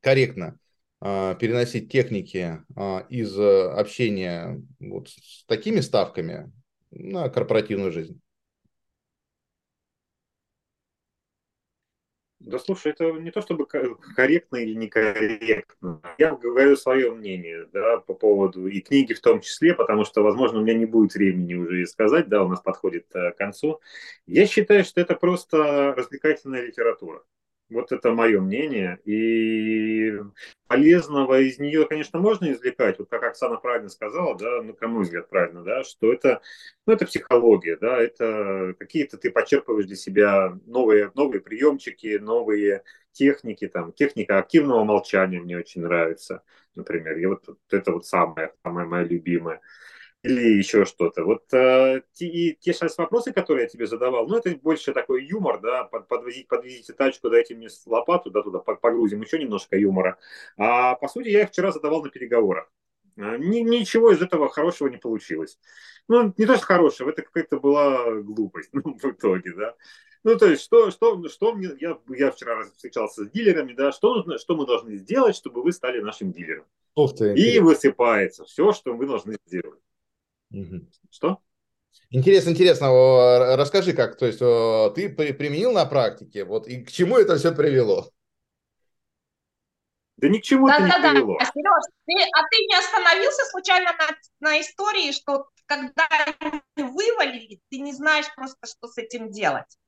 корректно 0.00 0.58
э, 1.00 1.34
переносить 1.38 1.92
техники 1.92 2.62
э, 2.76 3.00
из 3.08 3.38
общения 3.38 4.62
вот 4.80 5.10
с 5.10 5.44
такими 5.46 5.80
ставками 5.80 6.50
на 6.90 7.28
корпоративную 7.28 7.92
жизнь? 7.92 8.20
Да 12.48 12.58
слушай, 12.58 12.92
это 12.92 13.12
не 13.12 13.30
то 13.30 13.42
чтобы 13.42 13.66
корректно 13.66 14.56
или 14.56 14.72
некорректно. 14.72 16.00
Я 16.16 16.34
говорю 16.34 16.76
свое 16.76 17.10
мнение 17.10 17.66
да, 17.74 17.98
по 17.98 18.14
поводу 18.14 18.66
и 18.66 18.80
книги 18.80 19.12
в 19.12 19.20
том 19.20 19.42
числе, 19.42 19.74
потому 19.74 20.04
что, 20.04 20.22
возможно, 20.22 20.58
у 20.58 20.62
меня 20.62 20.72
не 20.72 20.86
будет 20.86 21.12
времени 21.12 21.54
уже 21.54 21.86
сказать, 21.86 22.28
да, 22.28 22.42
у 22.42 22.48
нас 22.48 22.62
подходит 22.62 23.04
э, 23.14 23.32
к 23.32 23.36
концу. 23.36 23.80
Я 24.26 24.46
считаю, 24.46 24.84
что 24.84 24.98
это 25.02 25.14
просто 25.14 25.94
развлекательная 25.94 26.62
литература. 26.62 27.22
Вот 27.70 27.92
это 27.92 28.12
мое 28.12 28.40
мнение. 28.40 28.98
И 29.04 30.12
полезного 30.66 31.40
из 31.40 31.58
нее, 31.58 31.86
конечно, 31.86 32.18
можно 32.18 32.50
извлекать. 32.50 32.98
Вот 32.98 33.08
как 33.10 33.22
Оксана 33.24 33.56
правильно 33.56 33.88
сказала, 33.88 34.36
да, 34.38 34.62
ну, 34.62 34.76
на 34.80 34.88
мой 34.88 35.02
взгляд, 35.02 35.28
правильно, 35.28 35.62
да, 35.62 35.84
что 35.84 36.12
это, 36.12 36.40
ну, 36.86 36.94
это 36.94 37.04
психология, 37.06 37.76
да, 37.76 37.98
это 38.00 38.74
какие-то 38.78 39.18
ты 39.18 39.30
почерпываешь 39.30 39.86
для 39.86 39.96
себя 39.96 40.56
новые, 40.66 41.12
новые 41.14 41.40
приемчики, 41.40 42.18
новые 42.18 42.84
техники, 43.12 43.68
там, 43.68 43.92
техника 43.92 44.38
активного 44.38 44.84
молчания 44.84 45.40
мне 45.40 45.58
очень 45.58 45.82
нравится, 45.82 46.42
например. 46.74 47.18
И 47.18 47.26
вот, 47.26 47.44
это 47.70 47.92
вот 47.92 48.06
самое, 48.06 48.52
самое 48.62 48.86
мое 48.86 49.04
любимое 49.04 49.60
или 50.28 50.58
еще 50.58 50.84
что-то. 50.84 51.24
Вот 51.24 51.52
э, 51.54 52.02
те, 52.12 52.26
и 52.26 52.54
те 52.60 52.72
сейчас 52.72 52.98
вопросы, 52.98 53.32
которые 53.32 53.64
я 53.64 53.68
тебе 53.68 53.86
задавал, 53.86 54.26
ну, 54.28 54.36
это 54.36 54.50
больше 54.56 54.92
такой 54.92 55.24
юмор, 55.24 55.60
да, 55.60 55.84
под, 55.84 56.06
подвозить, 56.06 56.48
подвезите 56.48 56.92
тачку, 56.92 57.30
дайте 57.30 57.54
мне 57.54 57.68
лопату, 57.86 58.30
да, 58.30 58.42
туда 58.42 58.58
погрузим, 58.58 59.22
еще 59.22 59.38
немножко 59.38 59.76
юмора. 59.76 60.18
А 60.56 60.94
по 60.96 61.08
сути, 61.08 61.28
я 61.28 61.42
их 61.42 61.48
вчера 61.48 61.72
задавал 61.72 62.02
на 62.02 62.10
переговорах. 62.10 62.70
А, 63.16 63.38
ни, 63.38 63.60
ничего 63.60 64.12
из 64.12 64.20
этого 64.20 64.48
хорошего 64.50 64.88
не 64.88 64.98
получилось. 64.98 65.58
Ну, 66.08 66.34
не 66.36 66.46
то, 66.46 66.56
что 66.56 66.66
хорошего, 66.66 67.10
это 67.10 67.22
какая-то 67.22 67.58
была 67.58 68.12
глупость 68.20 68.70
ну, 68.72 68.98
в 68.98 69.04
итоге, 69.04 69.52
да. 69.54 69.74
Ну, 70.24 70.36
то 70.36 70.46
есть, 70.46 70.62
что, 70.62 70.90
что, 70.90 71.26
что 71.28 71.54
мне, 71.54 71.70
я, 71.80 71.98
я 72.08 72.30
вчера 72.30 72.62
встречался 72.64 73.24
с 73.24 73.30
дилерами, 73.30 73.72
да, 73.72 73.92
что 73.92 74.14
нужно, 74.14 74.36
что 74.36 74.56
мы 74.56 74.66
должны 74.66 74.96
сделать, 74.96 75.36
чтобы 75.36 75.62
вы 75.62 75.72
стали 75.72 76.00
нашим 76.00 76.32
дилером. 76.32 76.66
Ух 76.96 77.14
ты, 77.14 77.34
и 77.34 77.60
высыпается 77.60 78.44
все, 78.44 78.72
что 78.72 78.92
вы 78.92 79.06
должны 79.06 79.38
сделать. 79.46 79.80
Угу. 80.50 80.88
Что? 81.10 81.38
Интересно, 82.10 82.50
интересно. 82.50 82.88
Расскажи, 83.56 83.92
как, 83.92 84.16
то 84.16 84.26
есть 84.26 84.38
ты 84.38 85.08
применил 85.10 85.72
на 85.72 85.84
практике, 85.84 86.44
вот 86.44 86.66
и 86.66 86.82
к 86.82 86.90
чему 86.90 87.18
это 87.18 87.36
все 87.36 87.52
привело? 87.52 88.10
Да 90.16 90.28
ни 90.28 90.38
к 90.38 90.42
чему 90.42 90.66
да, 90.66 90.74
это 90.74 90.82
да, 90.82 90.96
не 90.96 91.02
да. 91.02 91.10
привело. 91.10 91.38
Сереж, 91.38 91.84
ты, 92.06 92.14
а 92.34 92.42
ты 92.50 92.56
не 92.66 92.76
остановился 92.76 93.44
случайно 93.50 93.92
на, 93.92 94.48
на 94.48 94.60
истории, 94.60 95.12
что 95.12 95.48
когда 95.66 96.08
вывалили, 96.76 97.60
ты 97.70 97.78
не 97.78 97.92
знаешь 97.92 98.26
просто, 98.34 98.66
что 98.66 98.88
с 98.88 98.98
этим 98.98 99.30
делать. 99.30 99.78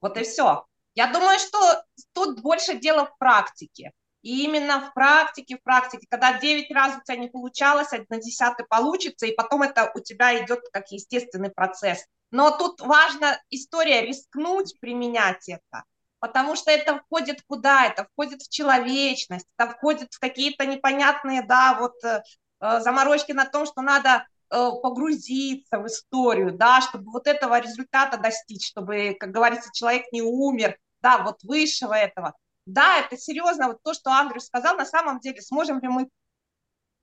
Вот 0.00 0.16
и 0.18 0.24
все. 0.24 0.66
Я 0.94 1.12
думаю, 1.12 1.38
что 1.38 1.82
тут 2.12 2.42
больше 2.42 2.78
дело 2.78 3.06
в 3.06 3.16
практике. 3.16 3.92
И 4.22 4.44
именно 4.44 4.80
в 4.80 4.92
практике, 4.92 5.56
в 5.56 5.62
практике, 5.62 6.06
когда 6.10 6.38
9 6.38 6.70
раз 6.72 6.96
у 6.96 7.00
тебя 7.00 7.16
не 7.16 7.28
получалось, 7.28 7.92
а 7.92 8.04
на 8.08 8.20
10 8.20 8.68
получится, 8.68 9.26
и 9.26 9.34
потом 9.34 9.62
это 9.62 9.90
у 9.94 10.00
тебя 10.00 10.44
идет 10.44 10.60
как 10.72 10.90
естественный 10.90 11.50
процесс. 11.50 12.04
Но 12.30 12.50
тут 12.50 12.80
важна 12.80 13.40
история 13.48 14.02
рискнуть 14.02 14.78
применять 14.78 15.48
это, 15.48 15.84
потому 16.20 16.54
что 16.54 16.70
это 16.70 16.98
входит 16.98 17.42
куда? 17.46 17.86
Это 17.86 18.06
входит 18.12 18.42
в 18.42 18.50
человечность, 18.50 19.46
это 19.58 19.70
входит 19.72 20.12
в 20.12 20.20
какие-то 20.20 20.66
непонятные, 20.66 21.42
да, 21.42 21.76
вот 21.80 22.04
э, 22.04 22.22
э 22.60 22.80
заморочки 22.80 23.32
на 23.32 23.46
том, 23.46 23.64
что 23.64 23.80
надо 23.80 24.26
э, 24.50 24.70
погрузиться 24.82 25.78
в 25.78 25.86
историю, 25.86 26.52
да, 26.52 26.82
чтобы 26.82 27.10
вот 27.10 27.26
этого 27.26 27.58
результата 27.58 28.18
достичь, 28.18 28.68
чтобы, 28.68 29.16
как 29.18 29.30
говорится, 29.30 29.70
человек 29.72 30.12
не 30.12 30.20
умер, 30.22 30.78
да, 31.00 31.18
вот 31.24 31.42
высшего 31.42 31.94
этого 31.94 32.34
да, 32.72 33.00
это 33.00 33.16
серьезно, 33.16 33.68
вот 33.68 33.82
то, 33.82 33.94
что 33.94 34.10
Андрю 34.10 34.40
сказал, 34.40 34.76
на 34.76 34.84
самом 34.84 35.20
деле, 35.20 35.40
сможем 35.42 35.80
ли 35.80 35.88
мы 35.88 36.08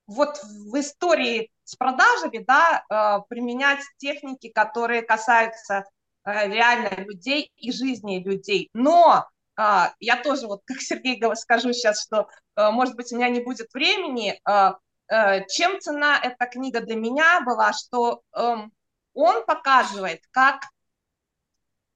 вот 0.08 0.42
в 0.44 0.80
истории 0.80 1.52
с 1.64 1.76
продажами, 1.76 2.40
да, 2.40 2.84
э, 2.90 3.22
применять 3.30 3.82
техники, 3.98 4.50
которые 4.50 5.02
касаются 5.02 5.84
э, 6.24 6.48
реально 6.48 6.90
людей 7.04 7.52
и 7.58 7.72
жизни 7.72 8.24
людей. 8.24 8.70
Но 8.74 9.28
э, 9.58 9.64
я 10.00 10.16
тоже, 10.24 10.48
вот 10.48 10.62
как 10.66 10.80
Сергей 10.80 11.22
скажу 11.36 11.74
сейчас, 11.74 12.02
что, 12.02 12.30
может 12.56 12.96
быть, 12.96 13.12
у 13.12 13.18
меня 13.18 13.30
не 13.30 13.42
будет 13.42 13.72
времени, 13.74 14.42
чем 15.50 15.80
цена 15.80 16.20
эта 16.22 16.48
книга 16.48 16.82
для 16.82 16.96
меня 16.96 17.42
была, 17.42 17.72
что 17.72 18.24
эм, 18.36 18.74
он 19.14 19.46
показывает, 19.46 20.22
как 20.32 20.64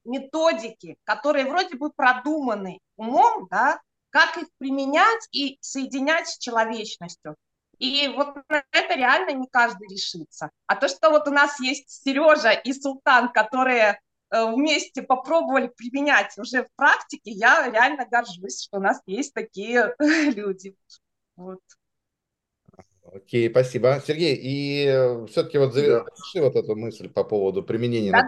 методики, 0.04 0.96
которые 1.04 1.46
вроде 1.46 1.76
бы 1.76 1.90
продуманы 1.90 2.80
умом, 2.96 3.46
да, 3.50 3.80
как 4.10 4.36
их 4.36 4.48
применять 4.58 5.26
и 5.32 5.58
соединять 5.60 6.28
с 6.28 6.38
человечностью. 6.38 7.36
И 7.78 8.08
вот 8.14 8.36
на 8.48 8.62
это 8.70 8.94
реально 8.94 9.32
не 9.32 9.48
каждый 9.48 9.88
решится. 9.88 10.50
А 10.66 10.76
то, 10.76 10.88
что 10.88 11.10
вот 11.10 11.26
у 11.26 11.32
нас 11.32 11.58
есть 11.58 11.90
Сережа 11.90 12.52
и 12.52 12.72
Султан, 12.72 13.32
которые 13.32 14.00
э, 14.30 14.52
вместе 14.52 15.02
попробовали 15.02 15.68
применять 15.68 16.36
уже 16.38 16.64
в 16.64 16.68
практике, 16.76 17.32
я 17.32 17.68
реально 17.68 18.06
горжусь, 18.06 18.62
что 18.62 18.78
у 18.78 18.80
нас 18.80 19.00
есть 19.06 19.34
такие 19.34 19.94
люди. 19.98 20.76
Вот. 21.34 21.60
Окей, 23.14 23.50
спасибо. 23.50 24.00
Сергей, 24.06 24.34
и 24.34 24.86
э, 24.86 25.26
все-таки 25.26 25.58
вот 25.58 25.74
заверши 25.74 26.06
да. 26.34 26.42
вот 26.42 26.56
эту 26.56 26.76
мысль 26.76 27.10
по 27.10 27.24
поводу 27.24 27.62
применения. 27.62 28.10
Да, 28.10 28.22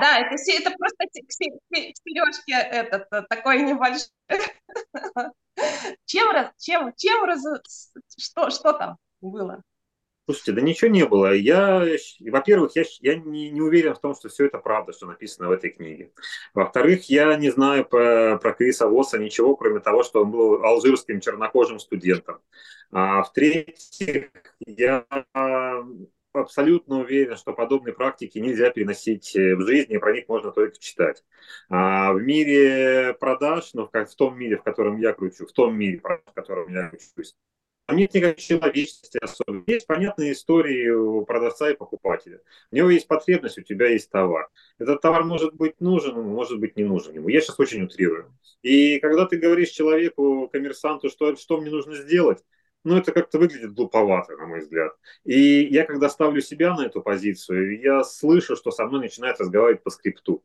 да, 0.00 0.18
это, 0.20 0.34
это 0.34 0.70
просто 0.78 1.04
Сережке 1.12 2.54
этот 2.54 3.06
э, 3.12 3.22
такой 3.28 3.62
небольшой. 3.62 4.08
Чем, 6.06 6.34
чем, 6.58 6.94
чем, 6.96 7.28
что, 8.16 8.48
что 8.48 8.72
там 8.72 8.96
было? 9.20 9.62
Слушайте, 10.30 10.52
да 10.52 10.60
ничего 10.60 10.90
не 10.92 11.04
было. 11.06 11.34
Я, 11.34 11.84
во-первых, 12.20 12.76
я, 12.76 12.84
я 13.00 13.16
не, 13.16 13.50
не 13.50 13.60
уверен 13.60 13.96
в 13.96 14.00
том, 14.00 14.14
что 14.14 14.28
все 14.28 14.46
это 14.46 14.58
правда, 14.58 14.92
что 14.92 15.06
написано 15.06 15.48
в 15.48 15.50
этой 15.50 15.70
книге. 15.70 16.12
Во-вторых, 16.54 17.10
я 17.10 17.34
не 17.34 17.50
знаю 17.50 17.84
про, 17.84 18.38
про 18.38 18.52
Криса 18.52 18.86
Восса 18.86 19.18
ничего, 19.18 19.56
кроме 19.56 19.80
того, 19.80 20.04
что 20.04 20.22
он 20.22 20.30
был 20.30 20.64
алжирским 20.64 21.18
чернокожим 21.18 21.80
студентом. 21.80 22.38
А 22.92 23.24
в-третьих, 23.24 24.30
я 24.64 25.04
абсолютно 26.32 27.00
уверен, 27.00 27.36
что 27.36 27.52
подобные 27.52 27.92
практики 27.92 28.38
нельзя 28.38 28.70
переносить 28.70 29.34
э, 29.34 29.56
в 29.56 29.62
жизни, 29.66 29.96
и 29.96 29.98
про 29.98 30.12
них 30.12 30.28
можно 30.28 30.52
только 30.52 30.78
читать. 30.78 31.24
А 31.68 32.12
в 32.12 32.22
мире 32.22 33.16
продаж, 33.18 33.70
ну, 33.74 33.88
как 33.88 34.08
в 34.08 34.14
том 34.14 34.38
мире, 34.38 34.58
в 34.58 34.62
котором 34.62 34.96
я 34.98 35.12
кручу, 35.12 35.44
в 35.44 35.52
том 35.52 35.76
мире, 35.76 36.00
в 36.00 36.32
котором 36.32 36.72
я 36.72 36.88
кручусь, 36.88 37.34
нет 37.92 38.14
никакой 38.14 38.40
человечности 38.40 39.18
особо. 39.20 39.62
Есть 39.66 39.86
понятные 39.86 40.32
истории 40.32 40.88
у 40.88 41.24
продавца 41.24 41.70
и 41.70 41.76
покупателя. 41.76 42.40
У 42.70 42.76
него 42.76 42.90
есть 42.90 43.06
потребность, 43.06 43.58
у 43.58 43.62
тебя 43.62 43.88
есть 43.88 44.10
товар. 44.10 44.48
Этот 44.78 45.00
товар 45.00 45.24
может 45.24 45.54
быть 45.54 45.80
нужен, 45.80 46.20
может 46.20 46.58
быть 46.58 46.76
не 46.76 46.84
нужен 46.84 47.14
ему. 47.14 47.28
Я 47.28 47.40
сейчас 47.40 47.58
очень 47.58 47.82
утрирую. 47.82 48.32
И 48.62 48.98
когда 49.00 49.26
ты 49.26 49.38
говоришь 49.38 49.70
человеку, 49.70 50.48
коммерсанту, 50.52 51.08
что, 51.08 51.36
что 51.36 51.60
мне 51.60 51.70
нужно 51.70 51.94
сделать, 51.94 52.44
ну, 52.84 52.96
это 52.96 53.12
как-то 53.12 53.38
выглядит 53.38 53.74
глуповато, 53.74 54.36
на 54.36 54.46
мой 54.46 54.60
взгляд. 54.60 54.92
И 55.24 55.64
я, 55.64 55.84
когда 55.84 56.08
ставлю 56.08 56.40
себя 56.40 56.74
на 56.74 56.86
эту 56.86 57.02
позицию, 57.02 57.80
я 57.80 58.02
слышу, 58.04 58.56
что 58.56 58.70
со 58.70 58.86
мной 58.86 59.00
начинает 59.00 59.38
разговаривать 59.38 59.82
по 59.82 59.90
скрипту 59.90 60.42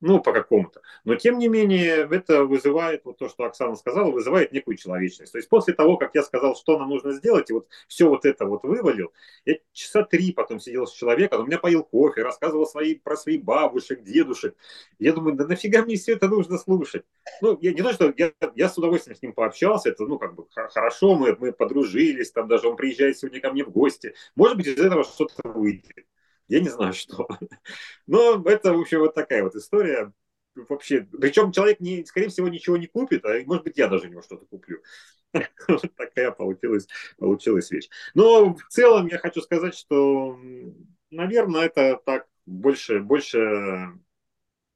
ну, 0.00 0.20
по 0.20 0.32
какому-то. 0.32 0.82
Но, 1.04 1.14
тем 1.14 1.38
не 1.38 1.48
менее, 1.48 2.06
это 2.10 2.44
вызывает, 2.44 3.04
вот 3.04 3.16
то, 3.18 3.28
что 3.28 3.44
Оксана 3.44 3.76
сказала, 3.76 4.10
вызывает 4.10 4.52
некую 4.52 4.76
человечность. 4.76 5.32
То 5.32 5.38
есть 5.38 5.48
после 5.48 5.72
того, 5.74 5.96
как 5.96 6.14
я 6.14 6.22
сказал, 6.22 6.54
что 6.54 6.78
нам 6.78 6.90
нужно 6.90 7.12
сделать, 7.12 7.48
и 7.50 7.54
вот 7.54 7.66
все 7.88 8.08
вот 8.08 8.26
это 8.26 8.44
вот 8.44 8.64
вывалил, 8.64 9.12
я 9.46 9.56
часа 9.72 10.02
три 10.02 10.32
потом 10.32 10.60
сидел 10.60 10.86
с 10.86 10.92
человеком, 10.92 11.40
он 11.40 11.46
меня 11.46 11.58
поил 11.58 11.82
кофе, 11.82 12.22
рассказывал 12.22 12.66
свои, 12.66 12.94
про 12.94 13.16
своих 13.16 13.42
бабушек, 13.42 14.02
дедушек. 14.02 14.54
Я 14.98 15.12
думаю, 15.12 15.34
да 15.36 15.46
нафига 15.46 15.82
мне 15.82 15.96
все 15.96 16.12
это 16.12 16.28
нужно 16.28 16.58
слушать? 16.58 17.04
Ну, 17.40 17.58
я, 17.62 17.72
не 17.72 17.82
то, 17.82 17.92
что 17.92 18.12
я, 18.16 18.32
я 18.54 18.68
с 18.68 18.76
удовольствием 18.76 19.16
с 19.16 19.22
ним 19.22 19.32
пообщался, 19.32 19.88
это, 19.88 20.04
ну, 20.04 20.18
как 20.18 20.34
бы 20.34 20.46
хорошо, 20.50 21.14
мы, 21.14 21.34
мы 21.38 21.52
подружились, 21.52 22.32
там 22.32 22.48
даже 22.48 22.68
он 22.68 22.76
приезжает 22.76 23.18
сегодня 23.18 23.40
ко 23.40 23.50
мне 23.50 23.64
в 23.64 23.70
гости. 23.70 24.14
Может 24.34 24.58
быть, 24.58 24.66
из 24.66 24.78
этого 24.78 25.04
что-то 25.04 25.48
выйдет. 25.48 26.06
Я 26.48 26.60
не 26.60 26.68
знаю, 26.68 26.92
что. 26.92 27.28
Но 28.06 28.42
это, 28.44 28.72
в 28.72 28.80
общем, 28.80 29.00
вот 29.00 29.14
такая 29.14 29.42
вот 29.42 29.54
история. 29.54 30.12
Вообще, 30.54 31.06
причем 31.20 31.52
человек, 31.52 31.80
не, 31.80 32.04
скорее 32.06 32.28
всего, 32.28 32.48
ничего 32.48 32.76
не 32.76 32.86
купит, 32.86 33.24
а 33.26 33.38
может 33.44 33.64
быть, 33.64 33.76
я 33.76 33.88
даже 33.88 34.06
у 34.06 34.10
него 34.10 34.22
что-то 34.22 34.46
куплю. 34.46 34.82
Такая 35.96 36.30
получилась, 36.30 36.86
получилась 37.18 37.70
вещь. 37.70 37.90
Но 38.14 38.54
в 38.54 38.66
целом 38.68 39.06
я 39.08 39.18
хочу 39.18 39.42
сказать, 39.42 39.74
что, 39.74 40.38
наверное, 41.10 41.66
это 41.66 42.00
так 42.04 42.26
больше, 42.46 43.00
больше 43.00 43.92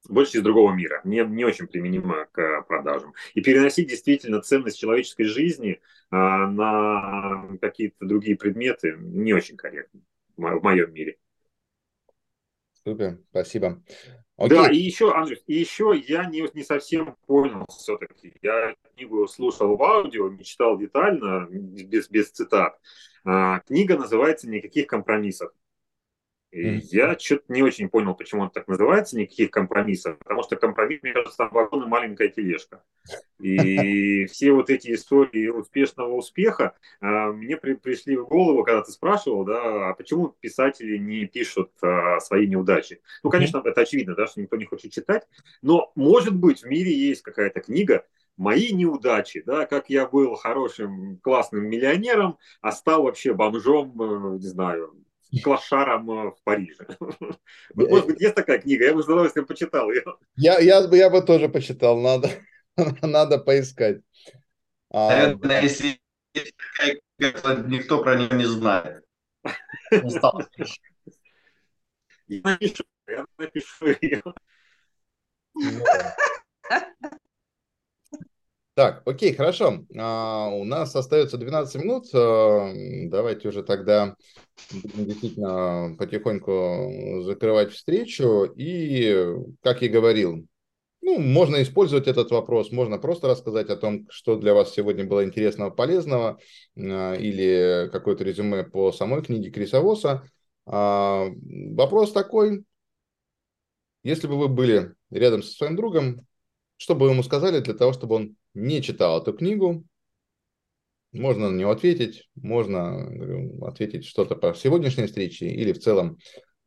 больше 0.08 0.38
из 0.38 0.42
другого 0.42 0.72
мира, 0.72 1.00
не, 1.04 1.24
не 1.24 1.44
очень 1.44 1.66
применимо 1.66 2.26
к 2.32 2.62
продажам. 2.62 3.14
И 3.34 3.40
переносить 3.42 3.88
действительно 3.88 4.40
ценность 4.40 4.78
человеческой 4.78 5.24
жизни 5.24 5.80
а, 6.10 6.46
на 6.46 7.58
какие-то 7.60 8.06
другие 8.06 8.36
предметы 8.36 8.96
не 8.98 9.32
очень 9.32 9.56
корректно 9.56 10.00
в 10.36 10.62
моем 10.62 10.92
мире. 10.92 11.18
Супер, 12.84 13.18
спасибо. 13.30 13.82
Окей. 14.36 14.56
Да, 14.56 14.70
и 14.70 14.76
еще, 14.76 15.12
Андрей, 15.12 15.42
и 15.46 15.54
еще 15.54 15.92
я 16.08 16.24
не, 16.24 16.48
не 16.54 16.64
совсем 16.64 17.14
понял 17.26 17.66
все-таки. 17.68 18.32
Я 18.40 18.74
книгу 18.94 19.28
слушал 19.28 19.76
в 19.76 19.82
аудио, 19.82 20.30
не 20.30 20.44
читал 20.44 20.78
детально, 20.78 21.46
без, 21.50 22.08
без 22.08 22.30
цитат. 22.30 22.78
А, 23.24 23.60
книга 23.60 23.98
называется 23.98 24.48
«Никаких 24.48 24.86
компромиссов». 24.86 25.52
Mm. 26.52 26.80
я 26.90 27.16
что-то 27.16 27.44
не 27.48 27.62
очень 27.62 27.88
понял, 27.88 28.14
почему 28.14 28.42
он 28.42 28.50
так 28.50 28.66
называется, 28.66 29.16
никаких 29.16 29.52
компромиссов, 29.52 30.18
потому 30.18 30.42
что 30.42 30.56
компромисс, 30.56 31.00
вагон 31.38 31.84
и 31.84 31.86
маленькая 31.86 32.28
тележка. 32.28 32.82
И 33.40 34.26
все 34.26 34.52
вот 34.52 34.68
эти 34.68 34.92
истории 34.92 35.48
успешного 35.48 36.12
успеха 36.12 36.74
а, 37.00 37.32
мне 37.32 37.56
при, 37.56 37.74
пришли 37.74 38.16
в 38.16 38.26
голову, 38.26 38.64
когда 38.64 38.82
ты 38.82 38.92
спрашивал, 38.92 39.44
да, 39.44 39.90
а 39.90 39.94
почему 39.94 40.34
писатели 40.40 40.98
не 40.98 41.24
пишут 41.26 41.70
а, 41.82 42.20
свои 42.20 42.46
неудачи. 42.46 43.00
Ну, 43.22 43.30
конечно, 43.30 43.62
это 43.64 43.80
очевидно, 43.80 44.14
да, 44.14 44.26
что 44.26 44.40
никто 44.40 44.56
не 44.56 44.66
хочет 44.66 44.92
читать, 44.92 45.26
но, 45.62 45.92
может 45.94 46.34
быть, 46.34 46.62
в 46.62 46.66
мире 46.66 46.92
есть 46.92 47.22
какая-то 47.22 47.60
книга, 47.60 48.04
мои 48.36 48.72
неудачи, 48.72 49.42
да, 49.46 49.66
как 49.66 49.88
я 49.88 50.06
был 50.06 50.34
хорошим, 50.34 51.18
классным 51.22 51.68
миллионером, 51.68 52.38
а 52.60 52.72
стал 52.72 53.04
вообще 53.04 53.34
бомжом, 53.34 54.00
э, 54.00 54.38
не 54.38 54.46
знаю, 54.46 54.94
клашаром 55.38 56.10
э, 56.10 56.30
в 56.30 56.38
Париже. 56.44 56.86
Может 57.74 58.06
быть, 58.06 58.20
есть 58.20 58.34
такая 58.34 58.58
книга, 58.58 58.84
я 58.86 58.94
бы 58.94 59.02
с 59.02 59.06
удовольствием 59.06 59.46
почитал 59.46 59.90
ее. 59.90 60.04
Я, 60.36 60.58
я, 60.58 60.80
я 60.80 61.10
бы 61.10 61.22
тоже 61.22 61.48
почитал, 61.48 62.00
надо, 62.00 62.30
надо 63.02 63.38
поискать. 63.38 64.00
А, 64.90 65.08
Наверное, 65.08 65.62
если 65.62 66.00
есть 66.34 66.54
такая 66.56 67.00
книга, 67.16 67.68
никто 67.68 68.02
про 68.02 68.16
нее 68.16 68.30
не 68.32 68.44
знает. 68.44 69.04
Я 72.26 72.40
напишу, 72.44 72.84
я 73.08 73.24
напишу 73.38 73.86
ее. 74.00 74.22
Так, 78.80 79.02
окей, 79.04 79.34
хорошо. 79.34 79.84
А, 79.98 80.48
у 80.48 80.64
нас 80.64 80.96
остается 80.96 81.36
12 81.36 81.82
минут. 81.82 82.06
А, 82.14 82.72
давайте 83.10 83.48
уже 83.48 83.62
тогда 83.62 84.16
будем 84.72 85.04
действительно 85.04 85.94
потихоньку 85.98 87.20
закрывать 87.24 87.72
встречу. 87.72 88.44
И, 88.56 89.34
как 89.62 89.82
я 89.82 89.90
говорил, 89.90 90.46
ну, 91.02 91.18
можно 91.18 91.60
использовать 91.62 92.08
этот 92.08 92.30
вопрос, 92.30 92.72
можно 92.72 92.96
просто 92.96 93.28
рассказать 93.28 93.68
о 93.68 93.76
том, 93.76 94.06
что 94.08 94.36
для 94.36 94.54
вас 94.54 94.72
сегодня 94.72 95.04
было 95.04 95.26
интересного, 95.26 95.68
полезного, 95.68 96.38
а, 96.78 97.12
или 97.16 97.90
какое-то 97.92 98.24
резюме 98.24 98.64
по 98.64 98.92
самой 98.92 99.22
книге 99.22 99.50
Криса 99.50 99.82
Восса. 99.82 100.22
А, 100.64 101.26
вопрос 101.42 102.12
такой, 102.12 102.64
если 104.04 104.26
бы 104.26 104.38
вы 104.38 104.48
были 104.48 104.94
рядом 105.10 105.42
со 105.42 105.52
своим 105.52 105.76
другом, 105.76 106.26
что 106.78 106.94
бы 106.94 107.04
вы 107.04 107.12
ему 107.12 107.22
сказали 107.22 107.60
для 107.60 107.74
того, 107.74 107.92
чтобы 107.92 108.14
он 108.14 108.36
не 108.54 108.82
читал 108.82 109.20
эту 109.20 109.32
книгу, 109.32 109.84
можно 111.12 111.50
на 111.50 111.56
него 111.56 111.70
ответить, 111.70 112.28
можно 112.36 113.08
ответить 113.66 114.06
что-то 114.06 114.36
по 114.36 114.54
сегодняшней 114.54 115.06
встрече 115.06 115.48
или 115.48 115.72
в 115.72 115.80
целом 115.80 116.18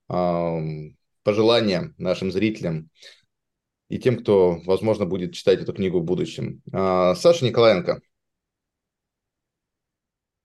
э, 0.09 0.59
пожелания 1.23 1.93
нашим 1.97 2.31
зрителям 2.31 2.89
и 3.89 3.99
тем, 3.99 4.17
кто, 4.17 4.59
возможно, 4.65 5.05
будет 5.05 5.33
читать 5.33 5.61
эту 5.61 5.73
книгу 5.73 5.99
в 5.99 6.03
будущем. 6.03 6.61
Э, 6.71 7.13
Саша 7.15 7.45
Николаенко. 7.45 8.01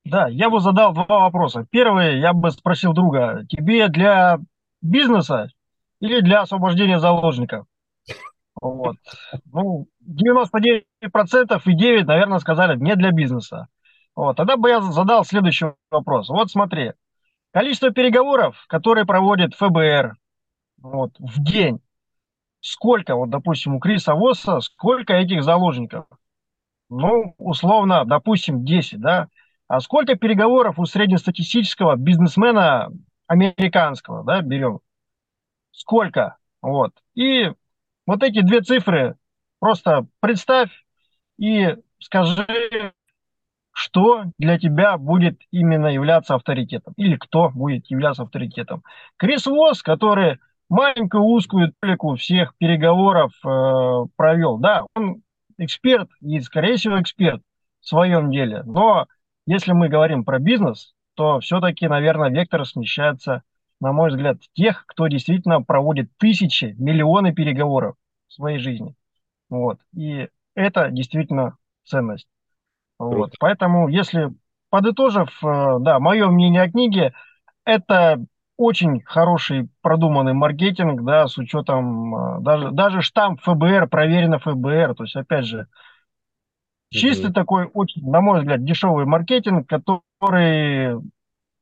Да, 0.05 0.28
я 0.28 0.48
бы 0.48 0.60
задал 0.60 0.94
два 0.94 1.06
вопроса. 1.06 1.66
Первый, 1.70 2.19
я 2.20 2.32
бы 2.32 2.51
спросил 2.51 2.93
друга, 2.93 3.44
тебе 3.48 3.89
для 3.89 4.39
бизнеса 4.81 5.51
или 6.01 6.20
для 6.20 6.43
освобождения 6.43 6.98
заложников? 6.98 7.66
Вот. 8.61 8.97
Ну, 9.53 9.87
99% 10.01 11.63
и 11.65 11.73
9, 11.75 12.07
наверное, 12.07 12.39
сказали 12.39 12.77
не 12.77 12.97
для 12.97 13.11
бизнеса. 13.11 13.69
Вот. 14.15 14.37
Тогда 14.37 14.57
бы 14.57 14.69
я 14.69 14.81
задал 14.81 15.25
следующий 15.25 15.67
вопрос. 15.91 16.29
Вот 16.29 16.51
смотри, 16.51 16.93
количество 17.53 17.91
переговоров, 17.91 18.65
которые 18.69 19.07
проводит 19.07 19.55
ФБР 19.55 20.17
вот, 20.79 21.13
в 21.19 21.43
день, 21.43 21.81
сколько, 22.61 23.15
вот, 23.15 23.31
допустим, 23.31 23.77
у 23.77 23.81
Криса 23.81 24.15
Восса, 24.15 24.61
сколько 24.61 25.15
этих 25.15 25.43
заложников? 25.43 26.07
Ну, 26.91 27.35
условно, 27.39 28.05
допустим, 28.05 28.65
10, 28.65 29.01
да? 29.01 29.29
А 29.69 29.81
сколько 29.81 30.15
переговоров 30.17 30.79
у 30.79 30.87
среднестатистического 30.87 31.97
бизнесмена 31.97 32.91
американского, 33.27 34.25
да, 34.25 34.41
берем? 34.41 34.81
Сколько? 35.71 36.39
Вот. 36.63 36.93
И 37.15 37.53
вот 38.09 38.23
эти 38.23 38.41
две 38.41 38.63
цифры 38.63 39.17
просто 39.61 40.07
представь 40.21 40.71
и 41.39 41.77
скажи, 41.99 42.93
что 43.71 44.25
для 44.39 44.59
тебя 44.59 44.97
будет 44.97 45.39
именно 45.51 45.89
являться 45.89 46.35
авторитетом 46.35 46.95
или 46.97 47.17
кто 47.17 47.51
будет 47.51 47.87
являться 47.91 48.23
авторитетом. 48.23 48.83
Крис 49.19 49.47
Восс, 49.47 49.83
который 49.83 50.39
маленькую 50.71 51.23
узкую 51.23 51.75
толику 51.81 52.17
всех 52.17 52.57
переговоров 52.57 53.33
э, 53.45 54.07
провел, 54.17 54.57
да, 54.57 54.85
он 54.97 55.23
эксперт 55.59 56.09
и, 56.23 56.41
скорее 56.41 56.77
всего, 56.77 57.01
эксперт 57.03 57.43
в 57.83 57.89
своем 57.89 58.31
деле. 58.31 58.63
Но 58.65 59.07
если 59.47 59.73
мы 59.73 59.91
говорим 59.91 60.25
про 60.25 60.39
бизнес, 60.39 60.95
то 61.15 61.41
все-таки, 61.41 61.87
наверное, 61.87 62.31
вектор 62.31 62.65
смещается 62.65 63.43
на 63.81 63.93
мой 63.93 64.11
взгляд, 64.11 64.39
тех, 64.55 64.85
кто 64.87 65.07
действительно 65.09 65.63
проводит 65.63 66.11
тысячи, 66.19 66.75
миллионы 66.79 67.33
переговоров 67.33 67.97
в 68.29 68.35
своей 68.35 68.59
жизни. 68.59 68.95
Вот. 69.49 69.79
И 69.95 70.29
это 70.55 70.91
действительно 70.91 71.57
ценность. 71.85 72.29
Вот. 72.99 73.35
Поэтому, 73.39 73.89
если 73.89 74.33
подытожив, 74.71 75.31
э, 75.43 75.77
да, 75.81 76.01
мое 76.01 76.29
мнение 76.29 76.63
о 76.63 76.71
книге, 76.71 77.15
это 77.65 78.25
очень 78.57 79.01
хороший 79.03 79.69
продуманный 79.83 80.33
маркетинг, 80.33 81.03
да, 81.05 81.29
с 81.29 81.39
учетом 81.39 82.15
э, 82.15 82.41
даже, 82.41 82.71
даже 82.73 83.03
штамп 83.03 83.41
ФБР, 83.43 83.89
проверено 83.89 84.41
ФБР. 84.41 84.97
То 84.97 85.05
есть, 85.05 85.15
опять 85.15 85.47
же, 85.47 85.69
чистый 86.91 87.31
mm-hmm. 87.31 87.35
такой, 87.35 87.67
очень, 87.73 88.03
на 88.11 88.21
мой 88.21 88.41
взгляд, 88.41 88.65
дешевый 88.65 89.07
маркетинг, 89.07 89.69
который 89.69 91.01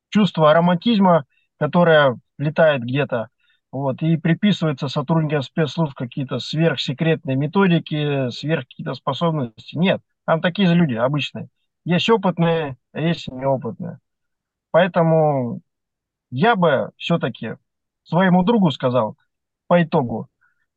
чувство 0.09 0.51
ароматизма 0.51 1.26
которая 1.58 2.18
летает 2.38 2.82
где-то, 2.82 3.28
вот, 3.72 4.02
и 4.02 4.16
приписывается 4.16 4.88
сотрудникам 4.88 5.42
спецслужб 5.42 5.94
какие-то 5.94 6.38
сверхсекретные 6.38 7.36
методики, 7.36 8.30
сверх 8.30 8.64
какие-то 8.64 8.94
способности. 8.94 9.76
Нет, 9.76 10.00
там 10.24 10.40
такие 10.40 10.68
же 10.68 10.74
люди 10.74 10.94
обычные. 10.94 11.48
Есть 11.84 12.08
опытные, 12.10 12.76
а 12.92 13.00
есть 13.00 13.28
неопытные. 13.28 13.98
Поэтому 14.70 15.60
я 16.30 16.56
бы 16.56 16.90
все-таки 16.96 17.56
своему 18.04 18.42
другу 18.42 18.70
сказал 18.70 19.16
по 19.66 19.82
итогу, 19.82 20.28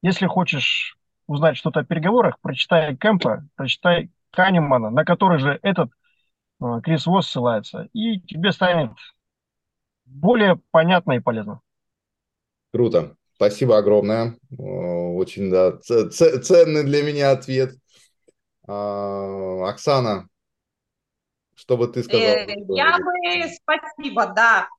если 0.01 0.25
хочешь 0.27 0.97
узнать 1.27 1.57
что-то 1.57 1.81
о 1.81 1.83
переговорах, 1.83 2.39
прочитай 2.41 2.95
Кэмпа, 2.95 3.47
прочитай 3.55 4.11
Канемана, 4.31 4.89
на 4.89 5.05
который 5.05 5.39
же 5.39 5.59
этот 5.61 5.91
э, 6.61 6.81
Крис 6.83 7.05
Восс 7.05 7.27
ссылается, 7.27 7.87
и 7.93 8.19
тебе 8.21 8.51
станет 8.51 8.91
более 10.09 10.59
понятно 10.71 11.13
и 11.13 11.19
полезно. 11.19 11.61
Круто. 12.71 13.15
Спасибо 13.35 13.77
огромное. 13.77 14.37
Очень 14.57 15.49
да, 15.49 15.77
ценный 15.79 16.83
для 16.83 17.03
меня 17.03 17.31
ответ. 17.31 17.75
А, 18.67 19.69
Оксана, 19.69 20.27
что 21.55 21.77
бы 21.77 21.87
ты 21.87 22.03
сказала? 22.03 22.25
Э, 22.25 22.47
я 22.69 22.97
бы, 22.97 23.49
спасибо, 23.61 24.27
да. 24.27 24.69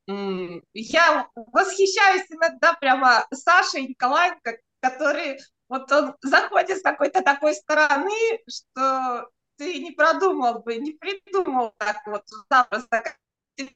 Я 0.74 1.28
восхищаюсь 1.34 2.26
иногда 2.30 2.74
прямо 2.74 3.26
Сашей 3.32 3.88
Николаенко, 3.88 4.58
который 4.80 5.38
вот 5.68 5.90
он 5.92 6.14
заходит 6.22 6.78
с 6.78 6.82
какой-то 6.82 7.22
такой 7.22 7.54
стороны, 7.54 8.40
что 8.48 9.28
ты 9.56 9.78
не 9.78 9.92
продумал 9.92 10.62
бы, 10.62 10.76
не 10.76 10.92
придумал 10.92 11.74
так 11.78 11.98
вот 12.06 12.24
запросто. 12.50 13.04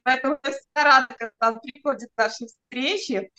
Поэтому 0.03 0.39
я 0.43 0.83
рада, 0.83 1.13
когда 1.17 1.49
он 1.49 1.59
приходит 1.59 2.09
к 2.15 2.17
нашей 2.17 2.47
встрече. 2.47 3.31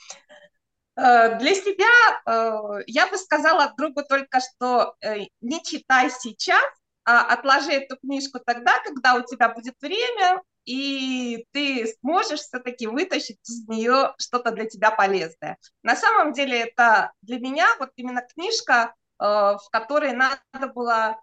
Э, 0.97 1.39
для 1.39 1.55
себя 1.55 1.87
э, 2.27 2.83
я 2.87 3.07
бы 3.09 3.19
сказала 3.19 3.75
другу 3.77 4.03
только, 4.03 4.41
что 4.41 4.95
э, 5.01 5.27
не 5.41 5.63
читай 5.63 6.11
сейчас, 6.11 6.65
а 7.05 7.33
отложи 7.35 7.73
эту 7.73 7.97
книжку 7.99 8.41
тогда, 8.45 8.81
когда 8.83 9.15
у 9.15 9.23
тебя 9.23 9.51
будет 9.51 9.75
время, 9.81 10.43
и 10.65 11.47
ты 11.53 11.87
сможешь 12.01 12.41
все-таки 12.41 12.87
вытащить 12.87 13.39
из 13.49 13.69
нее 13.69 14.15
что-то 14.19 14.51
для 14.51 14.65
тебя 14.67 14.91
полезное. 14.91 15.59
На 15.83 15.95
самом 15.95 16.33
деле 16.33 16.63
это 16.63 17.13
для 17.23 17.39
меня 17.39 17.69
вот 17.79 17.91
именно 17.95 18.23
книжка, 18.23 18.93
в 19.19 19.63
которой 19.71 20.13
надо 20.15 20.41
было 20.75 21.21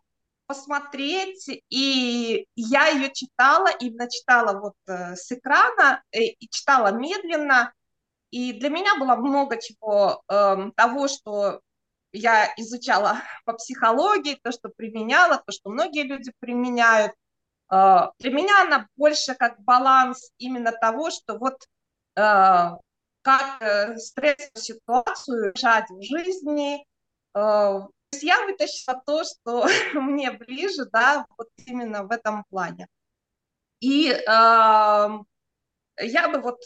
посмотреть, 0.48 1.48
и 1.70 2.46
я 2.56 2.88
ее 2.88 3.12
читала, 3.14 3.70
именно 3.80 4.10
читала 4.10 4.60
вот 4.60 4.76
с 4.86 5.32
экрана, 5.32 6.04
и 6.12 6.48
читала 6.50 6.92
медленно, 6.92 7.74
и 8.34 8.52
для 8.52 8.70
меня 8.70 8.98
было 8.98 9.16
много 9.16 9.62
чего 9.62 10.24
э, 10.28 10.72
того, 10.76 11.08
что 11.08 11.62
я 12.14 12.52
изучала 12.58 13.18
по 13.46 13.54
психологии, 13.54 14.40
то, 14.42 14.52
что 14.52 14.70
применяла, 14.70 15.38
то, 15.38 15.52
что 15.52 15.70
многие 15.70 16.02
люди 16.02 16.32
применяют. 16.40 17.14
Э, 17.72 18.10
для 18.18 18.32
меня 18.32 18.64
она 18.64 18.88
больше 18.96 19.36
как 19.36 19.60
баланс 19.60 20.32
именно 20.40 20.72
того, 20.72 21.12
что 21.12 21.38
вот 21.38 21.62
э, 22.16 22.72
как 23.22 23.62
э, 23.62 23.98
стрессовую 23.98 24.50
ситуацию 24.56 25.54
решать 25.54 25.90
в 25.92 26.02
жизни. 26.02 26.84
Э, 28.14 28.14
есть 28.14 28.24
я 28.24 28.46
вытащила 28.46 29.02
то, 29.06 29.24
что 29.24 29.66
мне 29.94 30.32
ближе, 30.32 30.86
да, 30.86 31.26
вот 31.38 31.50
именно 31.66 32.04
в 32.04 32.12
этом 32.12 32.44
плане. 32.50 32.88
И 33.80 34.10
э, 34.10 34.22
я 34.26 36.30
бы 36.30 36.42
вот 36.42 36.62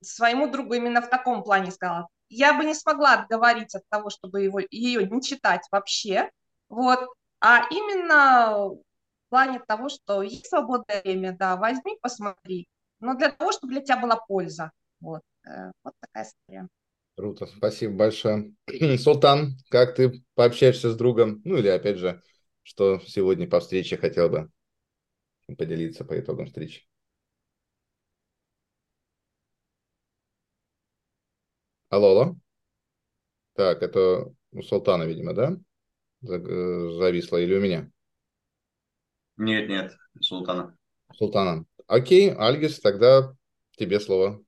своему 0.00 0.50
другу 0.50 0.74
именно 0.74 1.02
в 1.02 1.08
таком 1.08 1.42
плане 1.42 1.70
сказала. 1.70 2.08
Я 2.28 2.54
бы 2.54 2.64
не 2.64 2.74
смогла 2.74 3.14
отговориться 3.14 3.78
от 3.78 3.88
того, 3.88 4.10
чтобы 4.10 4.42
его, 4.42 4.60
ее 4.70 5.06
не 5.06 5.22
читать 5.22 5.66
вообще, 5.70 6.30
вот, 6.68 7.00
а 7.40 7.66
именно 7.70 8.70
в 8.70 8.82
плане 9.28 9.60
того, 9.60 9.88
что 9.88 10.22
есть 10.22 10.48
свободное 10.48 11.02
время, 11.02 11.36
да, 11.36 11.56
возьми, 11.56 11.98
посмотри, 12.00 12.66
но 13.00 13.14
для 13.14 13.30
того, 13.30 13.52
чтобы 13.52 13.74
для 13.74 13.82
тебя 13.82 13.98
была 13.98 14.16
польза, 14.16 14.72
вот, 15.00 15.22
э, 15.46 15.70
вот 15.84 15.94
такая 16.00 16.24
история. 16.24 16.68
Круто, 17.16 17.46
спасибо 17.46 17.94
большое. 17.94 18.52
Султан, 18.98 19.56
как 19.68 19.94
ты 19.94 20.24
пообщаешься 20.34 20.90
с 20.90 20.96
другом? 20.96 21.40
Ну 21.44 21.56
или 21.56 21.68
опять 21.68 21.98
же, 21.98 22.20
что 22.62 22.98
сегодня 23.06 23.48
по 23.48 23.60
встрече 23.60 23.96
хотел 23.96 24.28
бы 24.28 24.50
поделиться 25.56 26.04
по 26.04 26.18
итогам 26.18 26.46
встречи? 26.46 26.82
Алло, 31.90 32.08
алло. 32.10 32.36
Так, 33.54 33.82
это 33.82 34.32
у 34.52 34.62
Султана, 34.62 35.04
видимо, 35.04 35.32
да? 35.34 35.56
Э, 36.22 36.90
зависло 36.98 37.36
или 37.36 37.54
у 37.54 37.60
меня? 37.60 37.90
Нет, 39.36 39.68
нет, 39.68 39.92
Султана. 40.20 40.76
Султана. 41.14 41.64
Окей, 41.86 42.32
Альгис, 42.32 42.80
тогда 42.80 43.34
тебе 43.76 44.00
слово. 44.00 44.42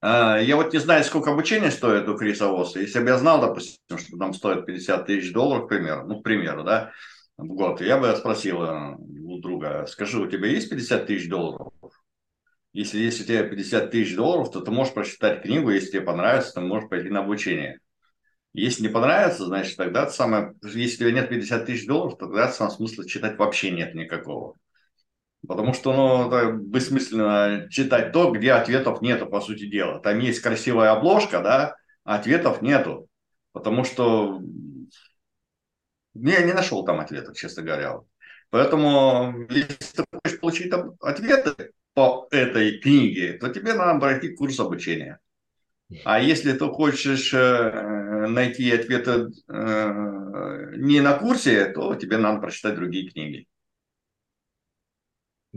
А, 0.00 0.38
я 0.38 0.56
вот 0.56 0.72
не 0.72 0.78
знаю, 0.78 1.02
сколько 1.02 1.32
обучение 1.32 1.70
стоит 1.70 2.08
у 2.08 2.16
Криса 2.16 2.48
Восса. 2.48 2.80
Если 2.80 3.00
бы 3.00 3.08
я 3.08 3.18
знал, 3.18 3.40
допустим, 3.40 3.98
что 3.98 4.16
там 4.16 4.32
стоит 4.32 4.66
50 4.66 5.06
тысяч 5.06 5.32
долларов, 5.32 5.68
к 5.68 6.04
ну, 6.06 6.20
к 6.20 6.22
примеру, 6.22 6.62
да, 6.62 6.92
в 7.36 7.46
год, 7.46 7.80
я 7.80 7.98
бы 7.98 8.14
спросил 8.16 8.62
э, 8.62 8.96
у 8.96 9.38
друга, 9.40 9.86
скажи, 9.86 10.20
у 10.20 10.28
тебя 10.28 10.48
есть 10.48 10.70
50 10.70 11.06
тысяч 11.06 11.28
долларов? 11.28 11.72
Если 12.72 12.98
есть 12.98 13.20
у 13.20 13.24
тебя 13.24 13.42
50 13.42 13.90
тысяч 13.90 14.14
долларов, 14.14 14.52
то 14.52 14.60
ты 14.60 14.70
можешь 14.70 14.94
прочитать 14.94 15.42
книгу, 15.42 15.70
если 15.70 15.92
тебе 15.92 16.02
понравится, 16.02 16.54
ты 16.54 16.60
можешь 16.60 16.88
пойти 16.88 17.08
на 17.08 17.20
обучение. 17.20 17.80
Если 18.52 18.82
не 18.82 18.88
понравится, 18.88 19.46
значит, 19.46 19.76
тогда 19.76 20.08
самое, 20.08 20.54
если 20.62 21.06
у 21.06 21.08
тебя 21.08 21.20
нет 21.20 21.28
50 21.28 21.66
тысяч 21.66 21.86
долларов, 21.86 22.18
тогда 22.18 22.48
сам 22.48 22.70
смысла 22.70 23.06
читать 23.06 23.36
вообще 23.36 23.70
нет 23.70 23.94
никакого. 23.94 24.54
Потому 25.46 25.72
что, 25.72 25.92
ну, 25.94 26.28
это 26.28 26.52
бессмысленно 26.52 27.68
читать 27.70 28.12
то, 28.12 28.30
где 28.32 28.52
ответов 28.52 29.02
нету, 29.02 29.26
по 29.26 29.40
сути 29.40 29.66
дела. 29.66 30.00
Там 30.00 30.18
есть 30.18 30.40
красивая 30.40 30.90
обложка, 30.90 31.40
да, 31.40 31.76
а 32.04 32.16
ответов 32.16 32.60
нету. 32.60 33.08
Потому 33.52 33.84
что 33.84 34.40
я 36.14 36.42
не 36.42 36.52
нашел 36.52 36.84
там 36.84 37.00
ответов, 37.00 37.36
честно 37.36 37.62
говоря. 37.62 38.00
Поэтому, 38.50 39.46
если 39.50 39.76
ты 39.94 40.04
хочешь 40.12 40.40
получить 40.40 40.72
ответы, 41.00 41.72
по 41.98 42.28
этой 42.30 42.78
книге, 42.78 43.32
то 43.32 43.48
тебе 43.48 43.74
надо 43.74 43.98
пройти 43.98 44.28
курс 44.28 44.60
обучения. 44.60 45.18
А 46.04 46.20
если 46.20 46.52
ты 46.52 46.64
хочешь 46.66 47.34
э, 47.34 48.26
найти 48.28 48.70
ответы 48.70 49.30
э, 49.48 50.74
не 50.76 51.00
на 51.00 51.14
курсе, 51.14 51.66
то 51.72 51.96
тебе 51.96 52.18
надо 52.18 52.40
прочитать 52.40 52.76
другие 52.76 53.10
книги. 53.10 53.48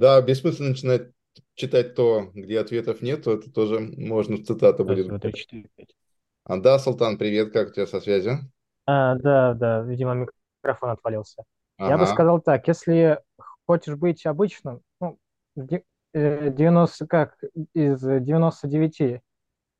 Да, 0.01 0.19
бессмысленно 0.19 0.69
начинать 0.69 1.11
читать 1.53 1.93
то, 1.93 2.31
где 2.33 2.59
ответов 2.59 3.03
нет, 3.03 3.23
то 3.23 3.33
это 3.33 3.51
тоже 3.51 3.79
можно 3.79 4.43
цитата 4.43 4.83
будет. 4.83 5.21
3, 5.21 5.31
4, 5.31 5.69
5. 5.75 5.95
А, 6.43 6.57
да, 6.57 6.79
Султан, 6.79 7.19
привет, 7.19 7.53
как 7.53 7.69
у 7.69 7.71
тебя 7.71 7.85
со 7.85 8.01
связью? 8.01 8.39
А, 8.87 9.13
да, 9.17 9.53
да, 9.53 9.81
видимо, 9.81 10.15
микрофон 10.15 10.89
отвалился. 10.89 11.43
Ага. 11.77 11.91
Я 11.91 11.97
бы 11.99 12.07
сказал 12.07 12.41
так, 12.41 12.67
если 12.67 13.19
хочешь 13.67 13.95
быть 13.95 14.25
обычным, 14.25 14.81
ну, 14.99 15.19
90, 15.55 17.05
как 17.05 17.37
из 17.75 18.01
99 18.01 19.21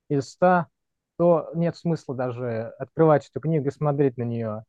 из 0.07 0.29
100, 0.29 0.67
то 1.17 1.49
нет 1.55 1.75
смысла 1.75 2.13
даже 2.13 2.75
открывать 2.77 3.27
эту 3.27 3.39
книгу 3.39 3.69
и 3.69 3.71
смотреть 3.71 4.17
на 4.17 4.23
нее, 4.23 4.65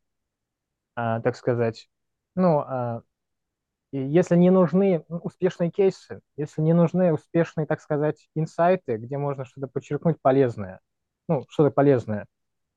а, 0.94 1.20
так 1.20 1.36
сказать. 1.36 1.90
Ну, 2.36 2.60
а, 2.60 3.02
если 3.92 4.36
не 4.36 4.50
нужны 4.50 5.04
успешные 5.08 5.70
кейсы, 5.70 6.20
если 6.36 6.62
не 6.62 6.72
нужны 6.72 7.12
успешные, 7.12 7.66
так 7.66 7.80
сказать, 7.80 8.28
инсайты, 8.34 8.96
где 8.96 9.18
можно 9.18 9.44
что-то 9.44 9.68
подчеркнуть 9.68 10.20
полезное, 10.20 10.80
ну, 11.28 11.44
что-то 11.48 11.70
полезное, 11.70 12.26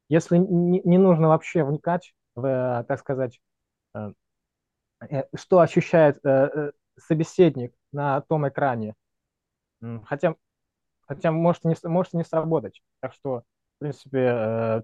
если 0.09 0.37
не, 0.37 0.81
не 0.83 0.97
нужно 0.97 1.29
вообще 1.29 1.63
вникать 1.63 2.13
в, 2.35 2.85
так 2.87 2.99
сказать, 2.99 3.39
э, 3.95 4.11
э, 5.09 5.23
что 5.35 5.59
ощущает 5.59 6.19
э, 6.25 6.71
собеседник 6.97 7.73
на 7.91 8.21
том 8.21 8.47
экране. 8.47 8.95
Хотя, 10.05 10.35
хотя 11.01 11.31
может, 11.31 11.63
не, 11.63 11.75
может 11.83 12.13
не 12.13 12.23
сработать. 12.23 12.81
Так 12.99 13.13
что, 13.13 13.43
в 13.75 13.79
принципе, 13.79 14.19
э, 14.19 14.81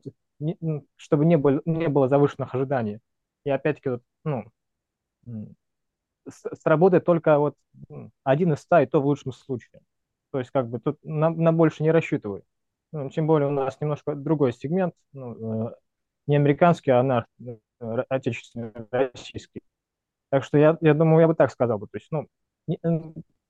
чтобы 0.96 1.26
не 1.26 1.38
было, 1.38 1.62
не 1.66 1.88
было 1.88 2.08
завышенных 2.08 2.54
ожиданий. 2.54 3.00
И 3.44 3.50
опять-таки, 3.50 4.02
ну, 4.24 4.46
сработает 6.32 7.06
только 7.06 7.38
вот 7.40 7.56
один 8.24 8.54
из 8.54 8.60
ста, 8.60 8.82
и 8.82 8.86
то 8.86 9.02
в 9.02 9.06
лучшем 9.06 9.32
случае. 9.32 9.82
То 10.32 10.40
есть, 10.40 10.52
как 10.52 10.68
бы, 10.70 10.80
тут 10.80 10.98
на, 11.04 11.30
на 11.30 11.52
больше 11.52 11.84
не 11.84 11.92
рассчитывай. 11.92 12.44
Ну, 12.92 13.10
тем 13.10 13.28
более 13.28 13.48
у 13.48 13.52
нас 13.52 13.80
немножко 13.80 14.16
другой 14.16 14.54
сегмент, 14.54 14.94
ну, 15.14 15.68
э, 15.68 15.76
не 16.28 16.36
американский, 16.36 16.92
а 16.92 17.04
наш, 17.04 17.26
э, 17.46 17.58
отечественный, 18.10 18.72
российский. 18.92 19.62
Так 20.30 20.44
что 20.44 20.58
я, 20.58 20.78
я 20.82 20.94
думаю, 20.94 21.22
я 21.22 21.28
бы 21.28 21.36
так 21.36 21.52
сказал 21.52 21.80
бы. 21.80 21.88
То 21.88 21.98
есть, 21.98 22.08
ну, 22.12 22.28
не, 22.68 22.80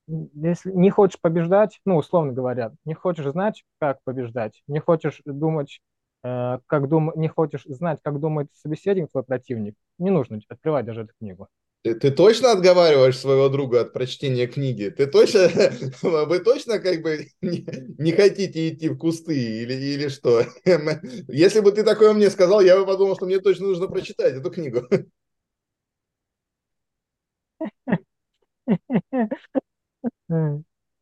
если 0.08 0.72
не 0.72 0.90
хочешь 0.90 1.20
побеждать, 1.20 1.80
ну, 1.86 1.98
условно 1.98 2.34
говоря, 2.34 2.74
не 2.86 2.94
хочешь 2.94 3.26
знать, 3.26 3.64
как 3.80 4.00
побеждать, 4.04 4.64
не 4.68 4.80
хочешь 4.80 5.22
думать, 5.26 5.82
э, 6.24 6.60
как 6.68 6.88
дум... 6.90 7.12
не 7.16 7.28
хочешь 7.28 7.64
знать, 7.66 8.00
как 8.04 8.20
думает 8.20 8.50
собеседник, 8.54 9.12
твой 9.12 9.24
противник, 9.24 9.76
не 9.98 10.10
нужно 10.10 10.40
открывать 10.50 10.86
даже 10.86 11.02
эту 11.04 11.14
книгу. 11.20 11.48
Ты, 11.84 11.96
ты 11.96 12.12
точно 12.12 12.52
отговариваешь 12.52 13.18
своего 13.18 13.50
друга 13.50 13.82
от 13.82 13.92
прочтения 13.92 14.46
книги? 14.46 14.90
Ты 14.90 15.08
точно, 15.08 15.50
вы 16.04 16.40
точно 16.40 16.78
как 16.80 17.02
бы 17.02 17.28
не, 17.42 17.66
не 17.98 18.12
хотите 18.12 18.70
идти 18.70 18.90
в 18.90 18.98
кусты 18.98 19.36
или, 19.36 19.74
или 19.74 20.08
что? 20.08 20.46
Если 21.28 21.60
бы 21.60 21.72
ты 21.72 21.84
такое 21.84 22.14
мне 22.14 22.30
сказал, 22.30 22.62
я 22.62 22.78
бы 22.78 22.86
подумал, 22.86 23.16
что 23.16 23.26
мне 23.26 23.40
точно 23.40 23.68
нужно 23.68 23.88
прочитать 23.88 24.36
эту 24.36 24.52
книгу. 24.52 24.88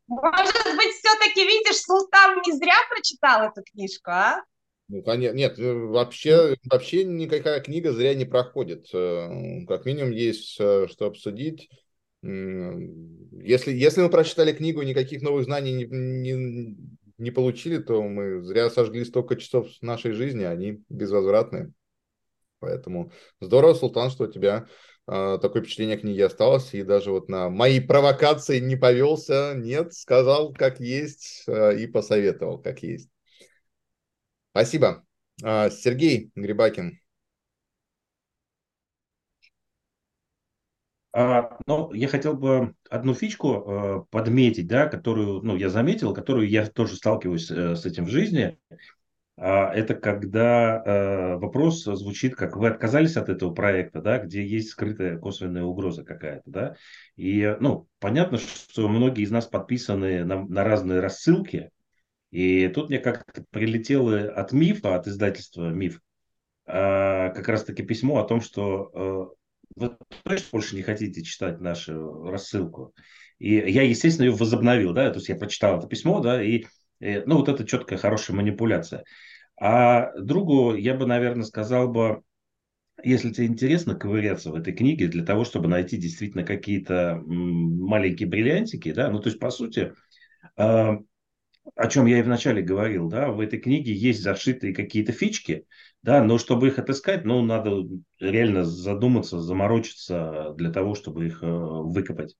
Может 0.08 0.76
быть, 0.76 0.94
все-таки, 0.98 1.44
видишь, 1.46 1.82
Султан 1.82 2.40
не 2.44 2.52
зря 2.52 2.74
прочитал 2.88 3.44
эту 3.44 3.62
книжку, 3.62 4.10
а? 4.10 4.42
Ну, 4.90 5.02
конечно, 5.02 5.36
нет, 5.36 5.56
э, 5.58 5.72
вообще, 5.72 6.56
вообще 6.64 7.04
никакая 7.04 7.60
книга 7.60 7.92
зря 7.92 8.12
не 8.14 8.24
проходит. 8.24 8.88
Э, 8.92 9.64
как 9.68 9.84
минимум 9.86 10.10
есть 10.10 10.56
э, 10.58 10.88
что 10.88 11.06
обсудить. 11.06 11.68
Если, 12.22 13.72
если 13.72 14.02
мы 14.02 14.10
прочитали 14.10 14.52
книгу 14.52 14.82
и 14.82 14.86
никаких 14.86 15.22
новых 15.22 15.44
знаний 15.44 15.72
не, 15.72 15.84
не, 15.84 16.76
не 17.18 17.30
получили, 17.30 17.78
то 17.78 18.02
мы 18.02 18.42
зря 18.42 18.68
сожгли 18.68 19.04
столько 19.04 19.36
часов 19.36 19.68
нашей 19.80 20.12
жизни, 20.12 20.42
они 20.42 20.82
безвозвратные. 20.88 21.72
Поэтому 22.58 23.12
здорово, 23.40 23.74
Султан, 23.74 24.10
что 24.10 24.24
у 24.24 24.26
тебя 24.26 24.66
э, 25.06 25.38
такое 25.40 25.62
впечатление 25.62 25.98
книги 25.98 26.20
осталось, 26.20 26.74
и 26.74 26.82
даже 26.82 27.12
вот 27.12 27.28
на 27.28 27.48
мои 27.48 27.78
провокации 27.78 28.58
не 28.58 28.74
повелся, 28.74 29.54
нет, 29.56 29.94
сказал, 29.94 30.52
как 30.52 30.80
есть, 30.80 31.44
э, 31.46 31.78
и 31.78 31.86
посоветовал, 31.86 32.58
как 32.58 32.82
есть. 32.82 33.08
Спасибо. 34.52 35.04
А, 35.42 35.70
Сергей 35.70 36.30
Грибакин. 36.34 37.00
А, 41.12 41.58
ну, 41.66 41.92
я 41.92 42.08
хотел 42.08 42.34
бы 42.34 42.74
одну 42.88 43.14
фичку 43.14 43.54
э, 43.54 44.04
подметить, 44.10 44.68
да, 44.68 44.86
которую, 44.86 45.42
ну, 45.42 45.56
я 45.56 45.68
заметил, 45.68 46.14
которую 46.14 46.48
я 46.48 46.66
тоже 46.66 46.94
сталкиваюсь 46.94 47.50
э, 47.50 47.74
с 47.74 47.84
этим 47.84 48.04
в 48.04 48.10
жизни. 48.10 48.58
А, 49.36 49.72
это 49.74 49.94
когда 49.94 50.82
э, 50.84 51.36
вопрос 51.36 51.82
звучит, 51.82 52.36
как 52.36 52.56
вы 52.56 52.68
отказались 52.68 53.16
от 53.16 53.28
этого 53.28 53.52
проекта, 53.52 54.00
да, 54.00 54.18
где 54.18 54.46
есть 54.46 54.68
скрытая 54.70 55.18
косвенная 55.18 55.64
угроза 55.64 56.04
какая-то, 56.04 56.42
да. 56.46 56.76
И, 57.16 57.56
ну, 57.58 57.88
понятно, 57.98 58.38
что 58.38 58.88
многие 58.88 59.22
из 59.22 59.32
нас 59.32 59.46
подписаны 59.46 60.24
на, 60.24 60.44
на 60.44 60.62
разные 60.62 61.00
рассылки, 61.00 61.70
и 62.30 62.68
тут 62.68 62.88
мне 62.88 62.98
как-то 62.98 63.44
прилетело 63.50 64.18
от 64.18 64.52
МИФа, 64.52 64.94
от 64.94 65.06
издательства 65.06 65.68
МИФ, 65.70 66.00
а, 66.66 67.30
как 67.30 67.48
раз-таки 67.48 67.82
письмо 67.82 68.20
о 68.20 68.26
том, 68.26 68.40
что 68.40 68.90
э, 68.94 69.36
вы 69.76 69.96
точно 70.22 70.46
больше 70.52 70.76
не 70.76 70.82
хотите 70.82 71.22
читать 71.22 71.60
нашу 71.60 72.24
рассылку. 72.24 72.94
И 73.38 73.54
я, 73.54 73.82
естественно, 73.82 74.26
ее 74.26 74.32
возобновил, 74.32 74.92
да, 74.92 75.10
то 75.10 75.16
есть 75.16 75.28
я 75.28 75.34
прочитал 75.34 75.78
это 75.78 75.88
письмо, 75.88 76.20
да, 76.20 76.42
и, 76.42 76.64
и 77.00 77.22
ну, 77.26 77.38
вот 77.38 77.48
это 77.48 77.66
четкая, 77.66 77.98
хорошая 77.98 78.36
манипуляция. 78.36 79.04
А 79.58 80.12
другу 80.18 80.74
я 80.74 80.94
бы, 80.94 81.06
наверное, 81.06 81.44
сказал 81.44 81.88
бы, 81.88 82.22
если 83.02 83.30
тебе 83.30 83.46
интересно 83.46 83.94
ковыряться 83.94 84.50
в 84.50 84.54
этой 84.54 84.72
книге 84.74 85.08
для 85.08 85.24
того, 85.24 85.44
чтобы 85.44 85.68
найти 85.68 85.96
действительно 85.96 86.44
какие-то 86.44 87.20
маленькие 87.26 88.28
бриллиантики, 88.28 88.92
да, 88.92 89.10
ну, 89.10 89.20
то 89.20 89.28
есть, 89.28 89.40
по 89.40 89.50
сути, 89.50 89.92
а, 90.56 90.98
о 91.74 91.86
чем 91.88 92.06
я 92.06 92.18
и 92.18 92.22
вначале 92.22 92.62
говорил, 92.62 93.08
да, 93.08 93.30
в 93.30 93.40
этой 93.40 93.58
книге 93.58 93.92
есть 93.92 94.22
зашитые 94.22 94.74
какие-то 94.74 95.12
фички, 95.12 95.66
да, 96.02 96.22
но 96.22 96.38
чтобы 96.38 96.68
их 96.68 96.78
отыскать, 96.78 97.24
ну, 97.24 97.42
надо 97.42 97.86
реально 98.18 98.64
задуматься, 98.64 99.40
заморочиться 99.40 100.54
для 100.56 100.70
того, 100.70 100.94
чтобы 100.94 101.26
их 101.26 101.42
э, 101.42 101.46
выкопать. 101.46 102.36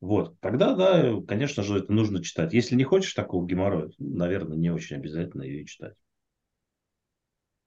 Вот, 0.00 0.38
тогда, 0.40 0.74
да, 0.74 1.14
конечно 1.28 1.62
же, 1.62 1.78
это 1.78 1.92
нужно 1.92 2.22
читать. 2.24 2.52
Если 2.52 2.74
не 2.74 2.84
хочешь 2.84 3.14
такого 3.14 3.46
геморроя, 3.46 3.90
наверное, 3.98 4.56
не 4.56 4.70
очень 4.70 4.96
обязательно 4.96 5.42
ее 5.42 5.64
читать. 5.64 5.94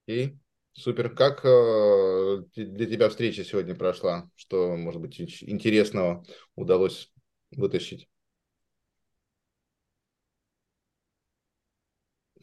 И 0.08 0.36
супер. 0.74 1.10
Как 1.16 1.46
э, 1.46 2.44
для 2.56 2.86
тебя 2.86 3.10
встреча 3.10 3.44
сегодня 3.44 3.74
прошла? 3.74 4.30
Что, 4.36 4.76
может 4.76 5.02
быть, 5.02 5.20
интересного 5.20 6.26
удалось 6.56 7.12
вытащить? 7.52 8.10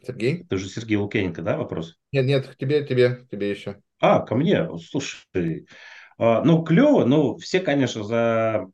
Сергей? 0.05 0.45
Ты 0.49 0.57
же 0.57 0.67
Сергей 0.67 0.97
Лукьяненко, 0.97 1.41
да, 1.41 1.57
вопрос? 1.57 1.97
Нет, 2.11 2.25
нет, 2.25 2.47
к 2.47 2.57
тебе, 2.57 2.85
тебе, 2.85 3.25
тебе 3.31 3.49
еще. 3.49 3.81
А, 3.99 4.19
ко 4.19 4.35
мне? 4.35 4.67
Слушай, 4.79 5.65
а, 6.17 6.43
ну, 6.43 6.63
клево, 6.63 7.05
ну, 7.05 7.37
все, 7.37 7.59
конечно, 7.59 8.03
за, 8.03 8.67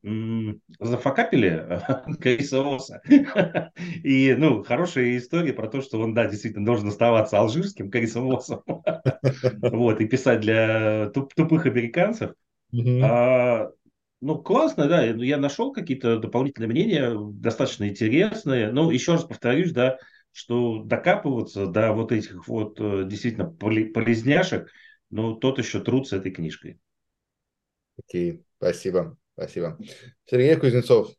зафакапили 0.80 1.80
Криса 2.20 2.62
Оса. 2.62 3.02
И, 4.04 4.36
ну, 4.38 4.64
хорошая 4.64 5.18
история 5.18 5.54
про 5.54 5.68
то, 5.68 5.82
что 5.82 6.00
он, 6.00 6.14
да, 6.14 6.28
действительно 6.28 6.66
должен 6.66 6.90
оставаться 6.90 7.40
алжирским 7.40 7.90
Крисом 7.90 8.30
Осом. 8.34 8.64
Вот, 9.62 10.02
и 10.02 10.06
писать 10.06 10.42
для 10.42 11.10
тупых 11.10 11.66
американцев. 11.66 12.34
А, 13.02 13.70
ну, 14.22 14.38
классно, 14.38 14.88
да, 14.88 15.04
я 15.04 15.38
нашел 15.38 15.72
какие-то 15.72 16.20
дополнительные 16.20 16.70
мнения, 16.70 17.16
достаточно 17.16 17.88
интересные. 17.88 18.72
Но 18.72 18.92
еще 18.92 19.14
раз 19.14 19.24
повторюсь, 19.24 19.72
да, 19.72 19.98
что 20.32 20.84
докапываться 20.84 21.68
до 21.68 21.94
вот 21.94 22.12
этих 22.12 22.48
вот 22.48 22.80
э, 22.80 23.04
действительно 23.06 23.50
полезняшек, 23.50 24.70
ну, 25.10 25.36
тот 25.36 25.58
еще 25.58 25.80
труд 25.80 26.08
с 26.08 26.14
этой 26.14 26.32
книжкой. 26.32 26.80
Окей, 27.98 28.44
спасибо, 28.58 29.18
спасибо. 29.34 29.78
Сергей 30.26 30.56
Кузнецов. 30.56 31.10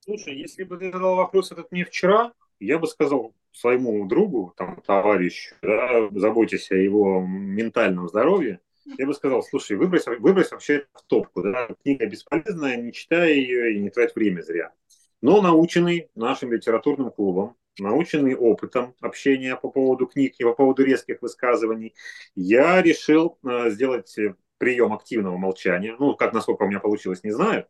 Слушай, 0.00 0.36
если 0.36 0.64
бы 0.64 0.78
ты 0.78 0.90
задал 0.90 1.14
вопрос 1.14 1.52
этот 1.52 1.70
мне 1.70 1.84
вчера, 1.84 2.32
я 2.58 2.78
бы 2.78 2.88
сказал 2.88 3.34
своему 3.52 4.06
другу, 4.08 4.52
там, 4.56 4.82
товарищу, 4.82 5.54
да, 5.62 6.08
заботьтесь 6.10 6.70
о 6.72 6.74
его 6.74 7.24
ментальном 7.24 8.08
здоровье, 8.08 8.60
я 8.98 9.06
бы 9.06 9.14
сказал, 9.14 9.42
слушай, 9.42 9.76
выбрось, 9.76 10.06
выбрось 10.06 10.50
вообще 10.50 10.86
в 10.94 11.02
топку. 11.06 11.42
Да? 11.42 11.68
Книга 11.82 12.06
бесполезная, 12.06 12.76
не 12.76 12.92
читай 12.92 13.34
ее 13.34 13.74
и 13.74 13.80
не 13.80 13.90
трать 13.90 14.14
время 14.14 14.42
зря. 14.42 14.72
Но 15.20 15.40
наученный 15.40 16.10
нашим 16.14 16.52
литературным 16.52 17.10
клубом, 17.10 17.56
наученный 17.78 18.34
опытом 18.34 18.94
общения 19.00 19.56
по 19.56 19.70
поводу 19.70 20.06
книг 20.06 20.34
и 20.38 20.44
по 20.44 20.52
поводу 20.52 20.84
резких 20.84 21.22
высказываний, 21.22 21.94
я 22.34 22.82
решил 22.82 23.38
э, 23.44 23.70
сделать 23.70 24.14
прием 24.58 24.92
активного 24.92 25.36
молчания. 25.36 25.96
Ну, 25.98 26.14
как 26.14 26.32
насколько 26.32 26.62
у 26.62 26.68
меня 26.68 26.78
получилось, 26.78 27.24
не 27.24 27.32
знаю. 27.32 27.66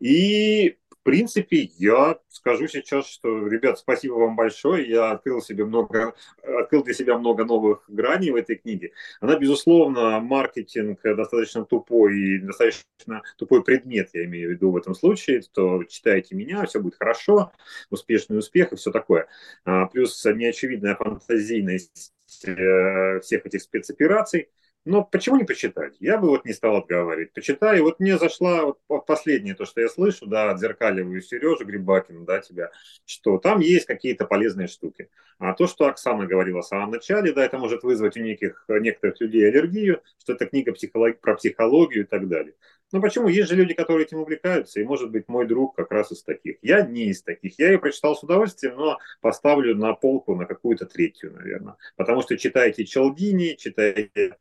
И 0.00 0.76
в 1.02 1.04
принципе, 1.04 1.68
я 1.78 2.16
скажу 2.28 2.68
сейчас, 2.68 3.08
что, 3.08 3.48
ребят, 3.48 3.76
спасибо 3.76 4.14
вам 4.14 4.36
большое. 4.36 4.88
Я 4.88 5.10
открыл 5.10 5.42
себе 5.42 5.64
много, 5.64 6.14
открыл 6.44 6.84
для 6.84 6.94
себя 6.94 7.18
много 7.18 7.44
новых 7.44 7.82
граней 7.88 8.30
в 8.30 8.36
этой 8.36 8.54
книге. 8.54 8.92
Она, 9.20 9.36
безусловно, 9.36 10.20
маркетинг 10.20 11.00
достаточно 11.02 11.64
тупой 11.64 12.16
и 12.16 12.38
достаточно 12.38 13.22
тупой 13.36 13.64
предмет, 13.64 14.10
я 14.12 14.26
имею 14.26 14.50
в 14.50 14.52
виду 14.52 14.70
в 14.70 14.76
этом 14.76 14.94
случае, 14.94 15.42
то 15.52 15.82
читайте 15.82 16.36
меня, 16.36 16.64
все 16.66 16.78
будет 16.78 16.94
хорошо, 16.96 17.50
успешный 17.90 18.38
успех 18.38 18.72
и 18.72 18.76
все 18.76 18.92
такое. 18.92 19.26
А, 19.64 19.86
плюс 19.86 20.24
неочевидная 20.24 20.94
фантазийность 20.94 22.12
э, 22.46 23.18
всех 23.18 23.44
этих 23.44 23.60
спецопераций– 23.60 24.50
но 24.84 25.04
почему 25.04 25.36
не 25.36 25.44
почитать? 25.44 25.94
Я 26.00 26.18
бы 26.18 26.28
вот 26.28 26.44
не 26.44 26.52
стал 26.52 26.76
отговаривать. 26.76 27.32
Почитай. 27.32 27.80
Вот 27.80 28.00
мне 28.00 28.18
зашла 28.18 28.74
вот 28.88 29.06
последнее 29.06 29.54
то, 29.54 29.64
что 29.64 29.80
я 29.80 29.88
слышу, 29.88 30.26
да, 30.26 30.50
отзеркаливаю 30.50 31.22
Сережу 31.22 31.64
Грибакина, 31.64 32.24
да, 32.24 32.40
тебя, 32.40 32.70
что 33.04 33.38
там 33.38 33.60
есть 33.60 33.86
какие-то 33.86 34.24
полезные 34.24 34.66
штуки. 34.66 35.08
А 35.38 35.54
то, 35.54 35.66
что 35.66 35.86
Оксана 35.86 36.26
говорила 36.26 36.62
в 36.62 36.66
самом 36.66 36.90
начале, 36.90 37.32
да, 37.32 37.44
это 37.44 37.58
может 37.58 37.82
вызвать 37.82 38.16
у 38.16 38.20
неких, 38.20 38.64
некоторых 38.68 39.20
людей 39.20 39.48
аллергию, 39.48 40.02
что 40.18 40.34
это 40.34 40.46
книга 40.46 40.72
психолог, 40.72 41.20
про 41.20 41.34
психологию 41.36 42.04
и 42.04 42.06
так 42.06 42.28
далее. 42.28 42.54
Ну 42.92 43.00
почему? 43.00 43.28
Есть 43.28 43.48
же 43.48 43.56
люди, 43.56 43.72
которые 43.72 44.04
этим 44.04 44.18
увлекаются, 44.18 44.78
и, 44.78 44.84
может 44.84 45.10
быть, 45.10 45.26
мой 45.26 45.46
друг 45.46 45.74
как 45.74 45.90
раз 45.90 46.12
из 46.12 46.22
таких. 46.22 46.58
Я 46.60 46.82
не 46.82 47.06
из 47.06 47.22
таких. 47.22 47.58
Я 47.58 47.72
ее 47.72 47.78
прочитал 47.78 48.14
с 48.14 48.22
удовольствием, 48.22 48.76
но 48.76 48.98
поставлю 49.22 49.74
на 49.74 49.94
полку 49.94 50.36
на 50.36 50.44
какую-то 50.44 50.84
третью, 50.84 51.32
наверное. 51.32 51.76
Потому 51.96 52.20
что 52.20 52.36
читайте 52.36 52.84
Челдини, 52.84 53.56
читайте 53.58 54.36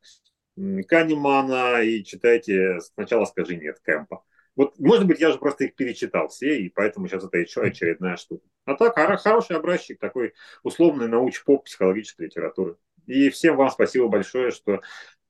Канемана 0.56 1.82
и 1.82 2.04
читайте 2.04 2.80
«Сначала 2.82 3.26
скажи 3.26 3.56
нет» 3.56 3.80
Кэмпа. 3.82 4.24
Вот, 4.56 4.78
может 4.80 5.08
быть, 5.08 5.20
я 5.20 5.32
же 5.32 5.40
просто 5.40 5.64
их 5.64 5.76
перечитал 5.76 6.28
все, 6.28 6.60
и 6.60 6.70
поэтому 6.70 7.08
сейчас 7.08 7.24
это 7.24 7.38
еще 7.38 7.62
очередная 7.62 8.18
штука. 8.18 8.44
А 8.66 8.76
так, 8.76 8.96
хороший 8.96 9.56
образчик 9.56 10.00
такой 10.00 10.34
условный 10.64 11.08
науч-поп 11.08 11.66
психологической 11.66 12.28
литературы. 12.28 12.76
И 13.08 13.30
всем 13.30 13.56
вам 13.56 13.70
спасибо 13.70 14.08
большое, 14.08 14.52
что 14.52 14.82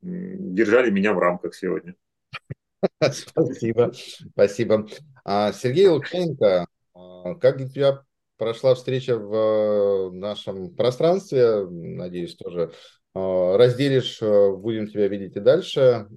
держали 0.02 0.89
меня 0.89 1.14
в 1.14 1.19
рамках 1.19 1.56
сегодня. 1.56 1.95
Спасибо, 3.11 3.91
спасибо. 4.31 4.88
А, 5.23 5.52
Сергей 5.53 5.88
Лукьяненко, 5.88 6.65
а, 6.95 7.35
как 7.35 7.57
для 7.57 7.69
тебя 7.69 8.03
прошла 8.38 8.73
встреча 8.73 9.18
в 9.18 9.35
э, 9.35 10.11
нашем 10.14 10.76
пространстве? 10.76 11.68
Надеюсь, 11.69 12.35
тоже 12.35 12.73
разделишь, 13.13 14.21
э, 14.21 14.51
будем 14.55 14.88
тебя 14.88 15.07
видеть 15.07 15.35
и 15.35 15.39
дальше. 15.39 16.07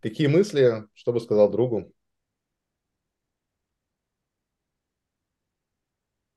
Какие 0.00 0.28
мысли, 0.28 0.86
что 0.94 1.12
бы 1.12 1.20
сказал 1.20 1.50
другу? 1.50 1.92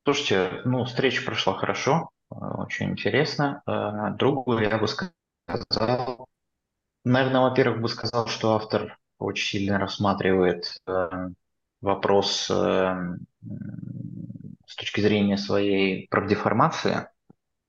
Слушайте, 0.06 0.62
ну, 0.66 0.84
встреча 0.84 1.24
прошла 1.24 1.54
хорошо, 1.54 2.10
э, 2.30 2.36
очень 2.36 2.92
интересно. 2.92 3.64
Другу 4.20 4.60
я 4.60 4.78
бы 4.78 4.88
сказал, 4.88 6.28
наверное, 7.06 7.42
во-первых, 7.42 7.82
бы 7.82 7.88
сказал, 7.88 8.28
что 8.28 8.56
автор 8.56 8.98
очень 9.24 9.60
сильно 9.60 9.80
рассматривает 9.80 10.78
э, 10.86 11.30
вопрос 11.82 12.50
э, 12.50 13.18
с 14.66 14.76
точки 14.76 15.02
зрения 15.02 15.38
своей 15.38 16.08
правдеформации, 16.10 17.08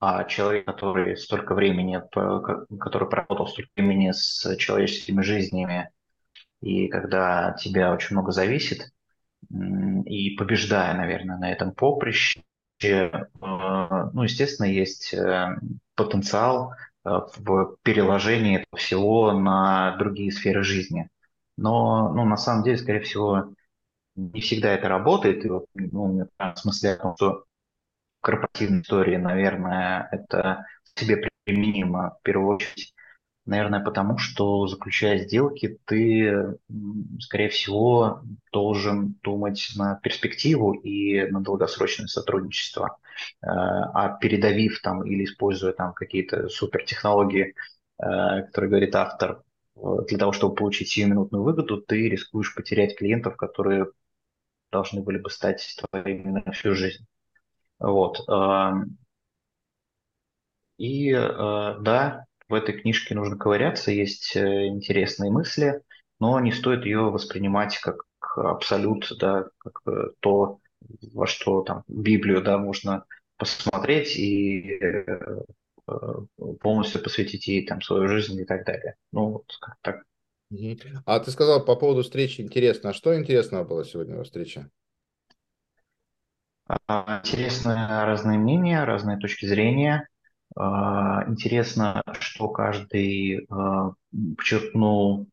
а 0.07 0.25
человек, 0.25 0.67
который 0.67 1.17
столько 1.17 1.55
времени, 1.55 1.99
который 2.13 3.09
проработал 3.09 3.49
столько 3.49 3.71
времени 3.77 4.11
с 4.13 4.55
человеческими 4.59 5.23
жизнями, 5.23 5.89
и 6.61 6.89
когда 6.89 7.53
тебя 7.59 7.91
очень 7.91 8.15
много 8.15 8.31
зависит, 8.31 8.91
и 9.51 10.37
побеждая, 10.37 10.95
наверное, 10.95 11.39
на 11.39 11.51
этом 11.51 11.73
поприще, 11.73 12.43
э, 12.83 13.11
ну, 13.41 14.23
естественно, 14.23 14.67
есть 14.67 15.15
потенциал 15.95 16.75
в 17.03 17.77
переложении 17.83 18.57
этого 18.59 18.77
всего 18.77 19.33
на 19.33 19.97
другие 19.97 20.33
сферы 20.33 20.63
жизни. 20.65 21.09
Но 21.57 22.13
ну, 22.13 22.27
на 22.27 22.37
самом 22.37 22.63
деле, 22.63 22.77
скорее 22.77 23.01
всего, 23.01 23.55
не 24.17 24.43
всегда 24.43 24.73
это 24.73 24.89
работает. 24.89 25.47
И 25.47 25.49
вот, 25.49 25.65
ну, 25.75 26.29
в 26.39 26.57
смысле 26.57 26.93
о 26.93 26.97
том, 26.97 27.17
что 27.17 27.45
корпоративная 28.25 28.81
история, 28.81 29.19
наверное, 29.19 30.09
это 30.11 30.65
себе 30.97 31.29
применимо 31.45 32.17
в 32.19 32.23
первую 32.23 32.57
очередь. 32.57 32.95
Наверное, 33.47 33.81
потому 33.81 34.17
что, 34.17 34.67
заключая 34.67 35.19
сделки, 35.19 35.79
ты, 35.85 36.57
скорее 37.21 37.51
всего, 37.51 38.23
должен 38.51 39.17
думать 39.23 39.73
на 39.77 39.97
перспективу 39.97 40.73
и 40.73 41.27
на 41.31 41.41
долгосрочное 41.43 42.07
сотрудничество. 42.07 42.97
Э, 43.43 43.49
а 43.49 44.17
передавив 44.19 44.81
там 44.81 45.05
или 45.05 45.25
используя 45.25 45.75
там 45.75 45.93
какие-то 45.93 46.49
супертехнологии, 46.49 47.55
э, 47.99 48.43
которые 48.47 48.71
говорит 48.71 48.97
автор, 48.97 49.43
для 50.09 50.19
того, 50.19 50.33
чтобы 50.33 50.55
получить 50.55 50.89
сиюминутную 50.89 51.43
выгоду, 51.43 51.83
ты 51.83 52.09
рискуешь 52.09 52.55
потерять 52.55 52.97
клиентов, 52.97 53.37
которые 53.37 53.89
должны 54.73 55.03
были 55.03 55.19
бы 55.19 55.29
стать 55.29 55.77
твоими 55.91 56.31
на 56.31 56.53
всю 56.53 56.75
жизнь. 56.75 57.05
Вот. 57.79 58.25
И 60.79 61.11
э, 61.13 61.19
да, 61.81 62.25
в 62.49 62.55
этой 62.55 62.79
книжке 62.81 63.15
нужно 63.15 63.37
ковыряться, 63.37 63.91
есть 63.91 64.35
э, 64.37 64.67
интересные 64.67 65.31
мысли, 65.31 65.81
но 66.19 66.41
не 66.41 66.53
стоит 66.53 66.85
ее 66.85 67.11
воспринимать 67.11 67.79
как 67.79 68.05
абсолют, 68.37 69.13
да, 69.21 69.47
как 69.59 69.81
э, 69.87 70.11
то, 70.21 70.59
во 71.13 71.27
что 71.27 71.63
там 71.63 71.85
Библию, 71.87 72.43
да, 72.43 72.59
можно 72.59 73.05
посмотреть 73.37 74.17
и 74.17 74.81
полностью 76.61 77.03
посвятить 77.03 77.47
ей 77.47 77.67
там 77.67 77.83
свою 77.83 78.09
жизнь 78.09 78.41
и 78.41 78.45
так 78.45 78.65
далее. 78.65 78.95
Ну, 79.13 79.33
вот 79.33 79.45
так. 79.83 80.05
А 81.05 81.21
ты 81.21 81.31
сказал 81.31 81.65
по 81.65 81.77
поводу 81.77 82.03
встречи 82.03 82.41
интересно. 82.41 82.91
А 82.91 82.95
что 82.95 83.19
интересного 83.19 83.65
было 83.65 83.85
сегодня 83.85 84.17
во 84.17 84.25
встрече? 84.25 84.71
А, 86.69 87.21
интересно 87.25 88.05
разные 88.07 88.39
мнения, 88.39 88.85
разные 88.85 89.19
точки 89.19 89.47
зрения. 89.47 90.09
А, 90.57 91.25
интересно, 91.29 92.03
что 92.21 92.49
каждый 92.49 93.47
а, 93.51 93.93
подчеркнул 94.37 95.29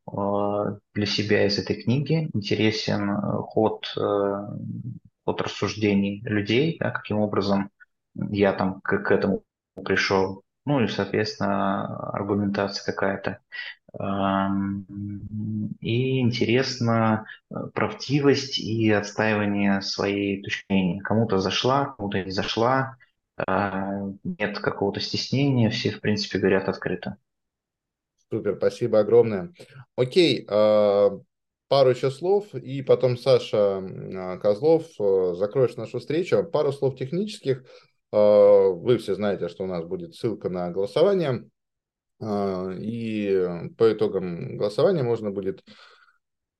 для 0.94 1.06
себя 1.06 1.46
из 1.46 1.58
этой 1.60 1.82
книги. 1.82 2.30
Интересен 2.34 3.16
ход, 3.44 3.94
ход 3.96 5.42
рассуждений 5.42 6.22
людей, 6.26 6.78
да, 6.80 6.92
каким 6.92 7.20
образом 7.20 7.70
я 8.16 8.54
там 8.54 8.82
к, 8.82 8.98
к 8.98 9.12
этому 9.12 9.44
пришел. 9.86 10.44
Ну 10.66 10.82
и, 10.82 10.88
соответственно, 10.88 12.10
аргументация 12.12 12.84
какая-то. 12.86 13.40
И 14.00 16.20
интересно 16.20 17.26
э, 17.50 17.56
правдивость 17.74 18.58
и 18.58 18.90
отстаивание 18.90 19.82
своей 19.82 20.42
точки 20.42 20.64
зрения. 20.70 21.02
Кому-то 21.02 21.40
зашла, 21.40 21.94
кому-то 21.98 22.24
не 22.24 22.32
зашла, 22.32 22.96
а, 23.48 24.02
нет 24.24 24.60
какого-то 24.60 25.00
стеснения, 25.00 25.70
все, 25.70 25.92
в 25.92 26.00
принципе, 26.00 26.40
говорят 26.40 26.70
открыто. 26.70 27.18
Супер, 28.30 28.56
спасибо 28.58 29.00
огромное. 29.00 29.54
Окей, 29.96 30.46
а, 30.50 31.20
пару 31.68 31.90
еще 31.90 32.12
слов, 32.12 32.54
и 32.56 32.82
потом 32.82 33.18
Саша 33.18 33.78
а, 33.78 34.38
Козлов 34.38 34.88
э, 35.00 35.34
закроешь 35.36 35.76
нашу 35.76 36.00
встречу. 36.00 36.44
Пару 36.44 36.72
слов 36.72 36.96
технических. 36.96 37.66
Вы 38.14 38.98
все 38.98 39.16
знаете, 39.16 39.48
что 39.48 39.64
у 39.64 39.68
нас 39.68 39.86
будет 39.86 40.16
ссылка 40.16 40.50
на 40.50 40.70
голосование 40.70 41.50
и 42.22 43.70
по 43.78 43.92
итогам 43.92 44.58
голосования 44.58 45.04
можно 45.04 45.32
будет 45.32 45.64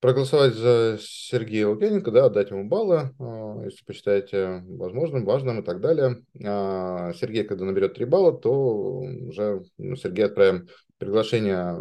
проголосовать 0.02 0.56
за 0.56 0.98
Сергея 1.00 1.68
Лукьяненко, 1.68 2.12
да, 2.12 2.26
отдать 2.26 2.50
ему 2.50 2.68
баллы, 2.68 3.12
а, 3.20 3.62
если 3.64 3.86
посчитаете 3.86 4.64
возможным, 4.68 5.24
важным 5.24 5.62
и 5.62 5.64
так 5.64 5.80
далее. 5.80 6.24
А, 6.44 7.14
Сергей, 7.14 7.44
когда 7.44 7.66
наберет 7.66 7.94
3 7.94 8.06
балла, 8.06 8.34
то 8.34 8.52
уже 8.52 9.64
Сергей 9.78 10.26
отправим 10.26 10.68
приглашение 10.98 11.78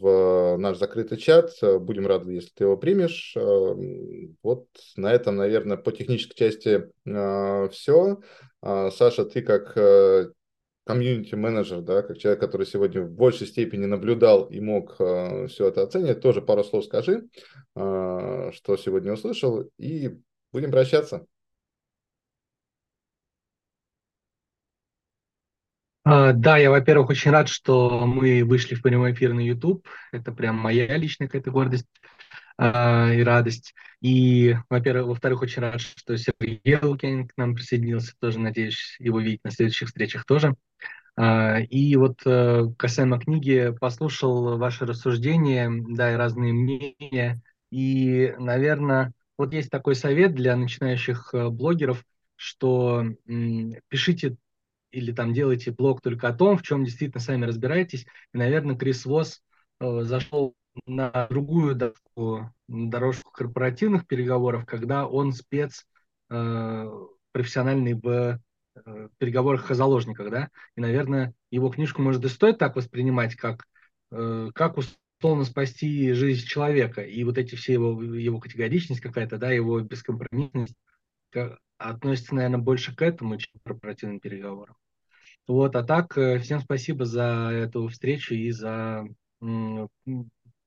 в 0.00 0.56
наш 0.58 0.78
закрытый 0.78 1.18
чат. 1.18 1.50
Будем 1.80 2.06
рады, 2.06 2.32
если 2.32 2.50
ты 2.54 2.64
его 2.64 2.76
примешь. 2.76 3.36
Вот 4.42 4.66
на 4.96 5.12
этом, 5.12 5.36
наверное, 5.36 5.76
по 5.76 5.92
технической 5.92 6.36
части 6.36 6.88
все. 7.70 8.20
Саша, 8.62 9.24
ты 9.24 9.42
как 9.42 9.76
э, 9.76 10.30
комьюнити-менеджер, 10.84 11.80
да, 11.80 12.02
как 12.02 12.18
человек, 12.18 12.40
который 12.40 12.66
сегодня 12.66 13.02
в 13.02 13.10
большей 13.10 13.46
степени 13.46 13.86
наблюдал 13.86 14.44
и 14.46 14.60
мог 14.60 14.96
э, 14.98 15.46
все 15.48 15.68
это 15.68 15.82
оценивать, 15.82 16.20
тоже 16.20 16.42
пару 16.42 16.64
слов 16.64 16.84
скажи, 16.84 17.28
э, 17.76 18.50
что 18.52 18.76
сегодня 18.76 19.12
услышал, 19.12 19.70
и 19.78 20.18
будем 20.52 20.70
прощаться. 20.70 21.26
А, 26.04 26.32
да, 26.32 26.56
я, 26.56 26.70
во-первых, 26.70 27.10
очень 27.10 27.30
рад, 27.30 27.48
что 27.48 28.06
мы 28.06 28.44
вышли 28.44 28.74
в 28.74 28.82
прямой 28.82 29.12
эфир 29.12 29.32
на 29.34 29.40
YouTube. 29.40 29.86
Это 30.10 30.32
прям 30.32 30.56
моя 30.56 30.96
личная 30.96 31.28
какая-то 31.28 31.52
гордость 31.52 31.86
а, 32.56 33.10
и 33.12 33.22
радость. 33.22 33.74
И, 34.00 34.56
во-первых, 34.68 35.06
во-вторых, 35.08 35.42
очень 35.42 35.62
рад, 35.62 35.80
что 35.80 36.16
Сергей 36.16 36.78
Лукин 36.80 37.28
к 37.28 37.36
нам 37.36 37.54
присоединился. 37.54 38.14
Тоже 38.18 38.38
надеюсь 38.38 38.96
его 38.98 39.20
видеть 39.20 39.44
на 39.44 39.50
следующих 39.50 39.88
встречах 39.88 40.24
тоже. 40.24 40.54
А, 41.16 41.60
и 41.60 41.96
вот 41.96 42.20
э, 42.24 42.64
касаемо 42.78 43.18
книги, 43.20 43.74
послушал 43.80 44.56
ваши 44.58 44.86
рассуждения, 44.86 45.70
да, 45.70 46.12
и 46.12 46.16
разные 46.16 46.52
мнения. 46.52 47.42
И, 47.70 48.34
наверное, 48.38 49.12
вот 49.36 49.52
есть 49.52 49.70
такой 49.70 49.94
совет 49.94 50.34
для 50.34 50.56
начинающих 50.56 51.30
э, 51.34 51.48
блогеров, 51.48 52.04
что 52.36 53.04
пишите 53.88 54.36
или 54.90 55.12
там 55.12 55.32
делайте 55.32 55.70
блог 55.70 56.00
только 56.02 56.28
о 56.28 56.34
том, 56.34 56.58
в 56.58 56.62
чем 56.62 56.84
действительно 56.84 57.20
сами 57.20 57.44
разбираетесь. 57.46 58.06
И, 58.32 58.38
наверное, 58.38 58.76
Крис 58.76 59.04
Восс 59.04 59.42
э, 59.80 60.02
зашел 60.02 60.54
на 60.86 61.26
другую 61.28 61.74
дорожку, 61.74 62.52
дорожку 62.68 63.30
корпоративных 63.30 64.06
переговоров, 64.06 64.64
когда 64.66 65.06
он 65.06 65.32
спец 65.32 65.86
профессиональный 67.32 67.94
в 67.94 68.40
э, 68.74 69.08
переговорах 69.18 69.70
о 69.70 69.74
заложниках, 69.74 70.30
да, 70.30 70.48
и, 70.76 70.80
наверное, 70.80 71.34
его 71.50 71.70
книжку, 71.70 72.02
может, 72.02 72.24
и 72.24 72.28
стоит 72.28 72.58
так 72.58 72.76
воспринимать, 72.76 73.34
как, 73.34 73.64
э, 74.10 74.50
как 74.54 74.76
условно 74.76 75.44
спасти 75.44 76.12
жизнь 76.12 76.46
человека, 76.46 77.02
и 77.02 77.24
вот 77.24 77.38
эти 77.38 77.54
все 77.54 77.72
его, 77.72 78.02
его 78.02 78.38
категоричность 78.38 79.00
какая-то, 79.00 79.38
да, 79.38 79.50
его 79.50 79.80
бескомпромиссность 79.80 80.74
как, 81.30 81.58
относится, 81.78 82.34
наверное, 82.34 82.60
больше 82.60 82.94
к 82.94 83.02
этому, 83.02 83.38
чем 83.38 83.50
к 83.58 83.64
корпоративным 83.64 84.20
переговорам. 84.20 84.76
Вот, 85.48 85.74
а 85.74 85.82
так, 85.82 86.16
э, 86.18 86.38
всем 86.38 86.60
спасибо 86.60 87.04
за 87.04 87.50
эту 87.52 87.88
встречу 87.88 88.34
и 88.34 88.50
за 88.50 89.04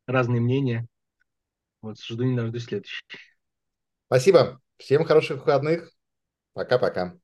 разные 0.07 0.41
мнения. 0.41 0.87
Вот, 1.81 1.99
жду 1.99 2.23
не 2.23 2.35
дождусь 2.35 2.65
следующий. 2.65 3.03
Спасибо. 4.07 4.61
Всем 4.77 5.03
хороших 5.05 5.37
выходных. 5.37 5.91
Пока-пока. 6.53 7.17